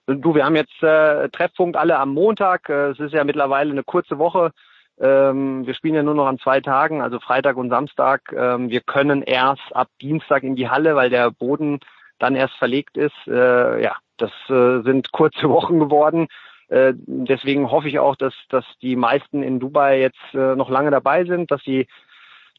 [0.06, 2.68] Du, wir haben jetzt äh, Treffpunkt alle am Montag.
[2.68, 4.52] Äh, es ist ja mittlerweile eine kurze Woche.
[5.00, 8.32] Ähm, wir spielen ja nur noch an zwei Tagen, also Freitag und Samstag.
[8.32, 11.80] Ähm, wir können erst ab Dienstag in die Halle, weil der Boden
[12.20, 13.16] dann erst verlegt ist.
[13.26, 16.28] Äh, ja, das äh, sind kurze Wochen geworden.
[16.68, 20.92] Äh, deswegen hoffe ich auch, dass, dass die meisten in Dubai jetzt äh, noch lange
[20.92, 21.88] dabei sind, dass sie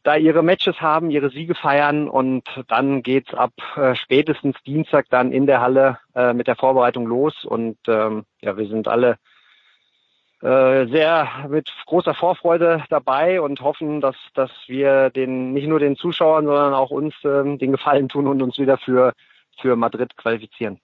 [0.04, 5.32] da ihre Matches haben, ihre Siege feiern und dann geht's ab äh, spätestens Dienstag dann
[5.32, 9.18] in der Halle äh, mit der Vorbereitung los und ähm, ja, wir sind alle
[10.40, 15.96] äh, sehr mit großer Vorfreude dabei und hoffen, dass dass wir den nicht nur den
[15.96, 19.12] Zuschauern, sondern auch uns ähm, den Gefallen tun und uns wieder für
[19.60, 20.78] für Madrid qualifizieren.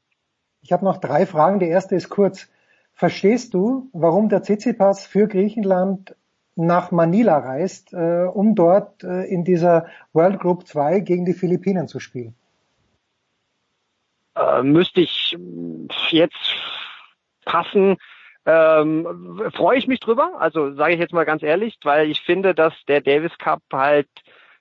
[0.61, 1.61] Ich habe noch drei Fragen.
[1.61, 2.49] Die erste ist kurz.
[2.95, 6.17] Verstehst du, warum der Tsitsipas für Griechenland
[6.57, 11.89] nach Manila reist, äh, um dort äh, in dieser World Group 2 gegen die Philippinen
[11.89, 12.35] zu spielen?
[14.37, 15.37] Äh, müsste ich
[16.11, 16.55] jetzt
[17.45, 17.97] passen,
[18.47, 20.33] ähm, freue ich mich drüber.
[20.39, 24.09] Also sage ich jetzt mal ganz ehrlich, weil ich finde, dass der Davis Cup halt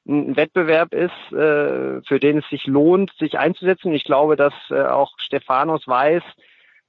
[0.05, 3.93] ein Wettbewerb ist, äh, für den es sich lohnt, sich einzusetzen.
[3.93, 6.23] Ich glaube, dass äh, auch Stefanos weiß,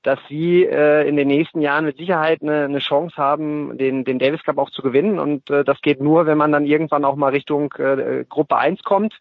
[0.04, 4.18] dass sie äh, in den nächsten Jahren mit Sicherheit eine, eine Chance haben, den, den
[4.18, 5.18] Davis Cup auch zu gewinnen.
[5.18, 8.82] Und äh, das geht nur, wenn man dann irgendwann auch mal Richtung äh, Gruppe 1
[8.82, 9.18] kommt.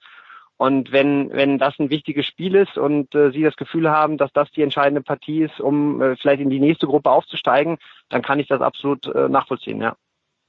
[0.57, 4.31] Und wenn, wenn das ein wichtiges Spiel ist und äh, Sie das Gefühl haben, dass
[4.33, 7.77] das die entscheidende Partie ist, um äh, vielleicht in die nächste Gruppe aufzusteigen,
[8.09, 9.95] dann kann ich das absolut äh, nachvollziehen, ja.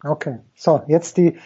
[0.06, 1.38] Okay, so jetzt die.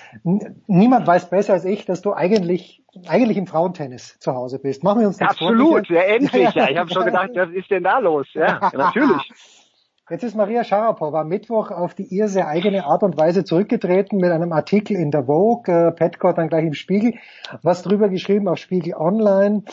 [0.66, 4.82] Niemand weiß besser als ich, dass du eigentlich eigentlich im Frauentennis zu Hause bist.
[4.82, 6.54] Machen wir uns das Absolut, vor, ja endlich.
[6.54, 8.26] Ja, ich habe schon gedacht, was ist denn da los?
[8.34, 9.32] Ja, natürlich.
[10.10, 14.18] Jetzt ist Maria Sharapova am Mittwoch auf die ihr sehr eigene Art und Weise zurückgetreten
[14.18, 17.14] mit einem Artikel in der Vogue, äh, Petco dann gleich im Spiegel,
[17.62, 19.64] was drüber geschrieben auf Spiegel Online.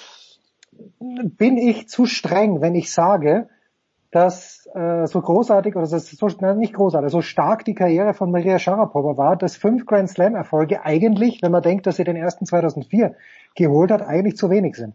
[1.00, 3.48] Bin ich zu streng, wenn ich sage,
[4.16, 8.60] dass äh, so großartig oder so, nein, nicht großartig, so stark die Karriere von Maria
[8.60, 12.46] Sharapova war, dass fünf Grand Slam Erfolge eigentlich, wenn man denkt, dass sie den ersten
[12.46, 13.14] 2004
[13.56, 14.94] geholt hat, eigentlich zu wenig sind.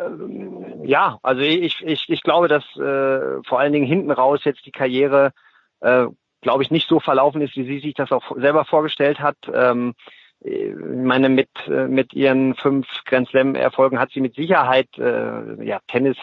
[0.00, 4.66] Ähm, ja, also ich, ich, ich glaube, dass äh, vor allen Dingen hinten raus jetzt
[4.66, 5.30] die Karriere,
[5.78, 6.06] äh,
[6.40, 9.36] glaube ich, nicht so verlaufen ist, wie sie sich das auch selber vorgestellt hat.
[9.54, 9.94] Ähm,
[10.40, 15.64] ich meine, mit, äh, mit ihren fünf Grand Slam Erfolgen hat sie mit Sicherheit äh,
[15.64, 16.16] ja, Tennis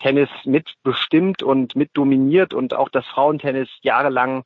[0.00, 4.44] Tennis mitbestimmt und mit dominiert und auch das Frauentennis jahrelang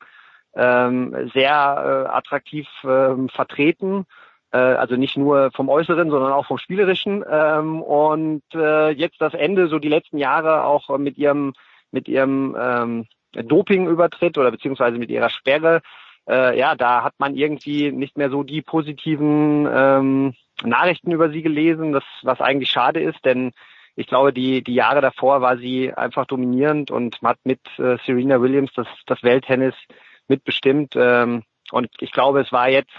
[0.55, 4.07] ähm, sehr äh, attraktiv ähm, vertreten.
[4.53, 7.25] Äh, also nicht nur vom Äußeren, sondern auch vom Spielerischen.
[7.29, 11.55] Ähm, und äh, jetzt das Ende, so die letzten Jahre auch mit ihrem
[11.91, 15.81] mit ihrem ähm, Dopingübertritt oder beziehungsweise mit ihrer Sperre.
[16.29, 21.43] Äh, ja, da hat man irgendwie nicht mehr so die positiven ähm, Nachrichten über sie
[21.43, 23.53] gelesen, das was eigentlich schade ist, denn
[23.97, 28.41] ich glaube, die, die Jahre davor war sie einfach dominierend und hat mit äh, Serena
[28.41, 29.75] Williams das, das Welttennis
[30.29, 30.95] mitbestimmt.
[30.97, 32.93] Ähm, und ich glaube, es war jetzt,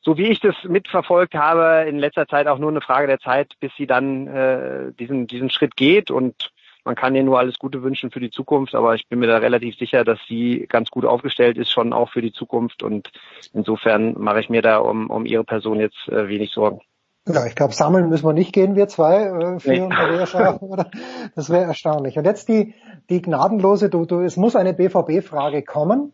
[0.00, 3.54] so wie ich das mitverfolgt habe, in letzter Zeit auch nur eine Frage der Zeit,
[3.60, 6.10] bis sie dann äh, diesen, diesen Schritt geht.
[6.10, 6.50] Und
[6.84, 9.36] man kann ihr nur alles Gute wünschen für die Zukunft, aber ich bin mir da
[9.36, 12.82] relativ sicher, dass sie ganz gut aufgestellt ist, schon auch für die Zukunft.
[12.82, 13.10] Und
[13.52, 16.80] insofern mache ich mir da um, um ihre Person jetzt äh, wenig Sorgen.
[17.28, 19.86] Ja, ich glaube, sammeln müssen wir nicht gehen, wir zwei, äh, für nee.
[19.86, 20.90] Maria Schafer,
[21.36, 22.18] Das wäre erstaunlich.
[22.18, 22.74] Und jetzt die,
[23.10, 26.12] die gnadenlose, du, du, es muss eine BVB-Frage kommen.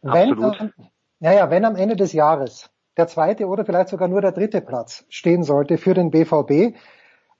[0.00, 0.72] Wenn, Absolut.
[1.18, 5.04] Naja, wenn am Ende des Jahres der zweite oder vielleicht sogar nur der dritte Platz
[5.08, 6.76] stehen sollte für den BVB,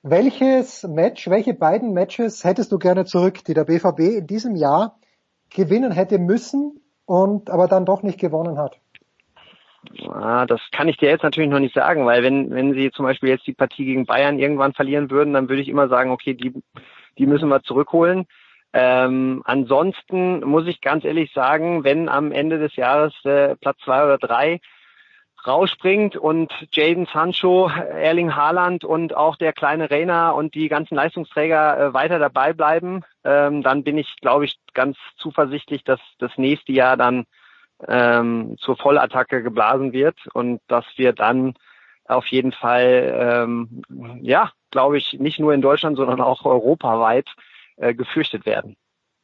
[0.03, 4.99] welches Match, welche beiden Matches hättest du gerne zurück, die der BVB in diesem Jahr
[5.51, 8.79] gewinnen hätte müssen und aber dann doch nicht gewonnen hat?
[10.09, 13.05] Ah, das kann ich dir jetzt natürlich noch nicht sagen, weil wenn, wenn sie zum
[13.05, 16.35] Beispiel jetzt die Partie gegen Bayern irgendwann verlieren würden, dann würde ich immer sagen, okay,
[16.35, 16.53] die,
[17.19, 18.27] die müssen wir zurückholen.
[18.73, 24.05] Ähm, ansonsten muss ich ganz ehrlich sagen, wenn am Ende des Jahres äh, Platz zwei
[24.05, 24.61] oder drei
[25.47, 31.79] rausspringt und Jaden Sancho, Erling Haaland und auch der kleine Rainer und die ganzen Leistungsträger
[31.79, 36.73] äh, weiter dabei bleiben, ähm, dann bin ich, glaube ich, ganz zuversichtlich, dass das nächste
[36.73, 37.27] Jahr dann
[37.87, 41.55] ähm, zur Vollattacke geblasen wird und dass wir dann
[42.09, 43.83] auf jeden Fall, ähm,
[44.23, 47.29] ja, glaube ich, nicht nur in Deutschland, sondern auch europaweit
[47.77, 48.77] äh, gefürchtet werden.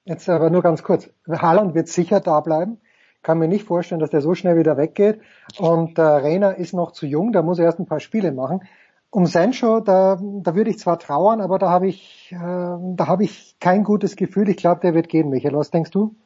[0.04, 1.08] Jetzt aber nur ganz kurz.
[1.28, 2.80] Haaland wird sicher da bleiben.
[3.22, 5.20] Kann mir nicht vorstellen, dass der so schnell wieder weggeht.
[5.58, 8.62] Und äh, Reiner ist noch zu jung, da muss er erst ein paar Spiele machen.
[9.10, 13.24] Um Sancho, da, da würde ich zwar trauern, aber da habe ich, äh, da habe
[13.24, 14.48] ich kein gutes Gefühl.
[14.48, 15.54] Ich glaube, der wird gehen, Michael.
[15.54, 16.16] Was denkst du?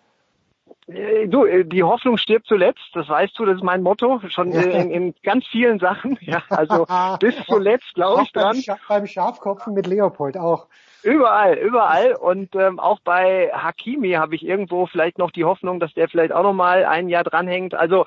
[0.87, 4.53] Äh, Du, äh, die Hoffnung stirbt zuletzt, das weißt du, das ist mein Motto, schon
[4.53, 6.19] äh, in, in ganz vielen Sachen.
[6.27, 6.87] Ja, also
[7.21, 8.63] bis zuletzt glaube ich beim, dran.
[8.63, 10.67] Scha beim Schafkopfen mit Leopold auch.
[11.03, 12.15] Überall, überall.
[12.15, 16.33] Und ähm, auch bei Hakimi habe ich irgendwo vielleicht noch die Hoffnung, dass der vielleicht
[16.33, 17.75] auch noch mal ein Jahr dranhängt.
[17.75, 18.07] Also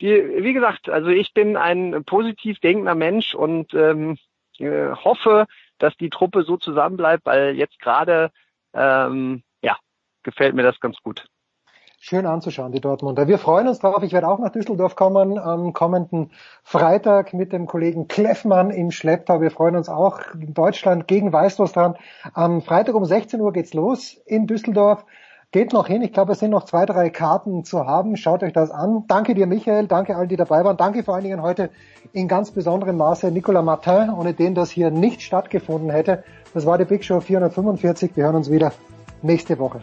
[0.00, 4.16] die, wie gesagt, also ich bin ein positiv denkender Mensch und ähm,
[4.58, 5.46] äh, hoffe,
[5.78, 8.30] dass die Truppe so zusammenbleibt, weil jetzt gerade
[8.72, 9.76] ähm, ja
[10.22, 11.26] gefällt mir das ganz gut.
[12.04, 13.28] Schön anzuschauen, die Dortmunder.
[13.28, 14.02] Wir freuen uns drauf.
[14.02, 16.32] Ich werde auch nach Düsseldorf kommen am kommenden
[16.64, 19.40] Freitag mit dem Kollegen Kleffmann im Schlepptau.
[19.40, 20.18] Wir freuen uns auch.
[20.34, 21.94] Deutschland gegen Weißlos dran.
[22.34, 25.04] Am Freitag um 16 Uhr geht's los in Düsseldorf.
[25.52, 26.02] Geht noch hin.
[26.02, 28.16] Ich glaube, es sind noch zwei, drei Karten zu haben.
[28.16, 29.04] Schaut euch das an.
[29.06, 29.86] Danke dir, Michael.
[29.86, 30.76] Danke allen, die dabei waren.
[30.76, 31.70] Danke vor allen Dingen heute
[32.12, 36.24] in ganz besonderem Maße Nicolas Martin, ohne den das hier nicht stattgefunden hätte.
[36.52, 38.16] Das war die Big Show 445.
[38.16, 38.72] Wir hören uns wieder
[39.22, 39.82] nächste Woche.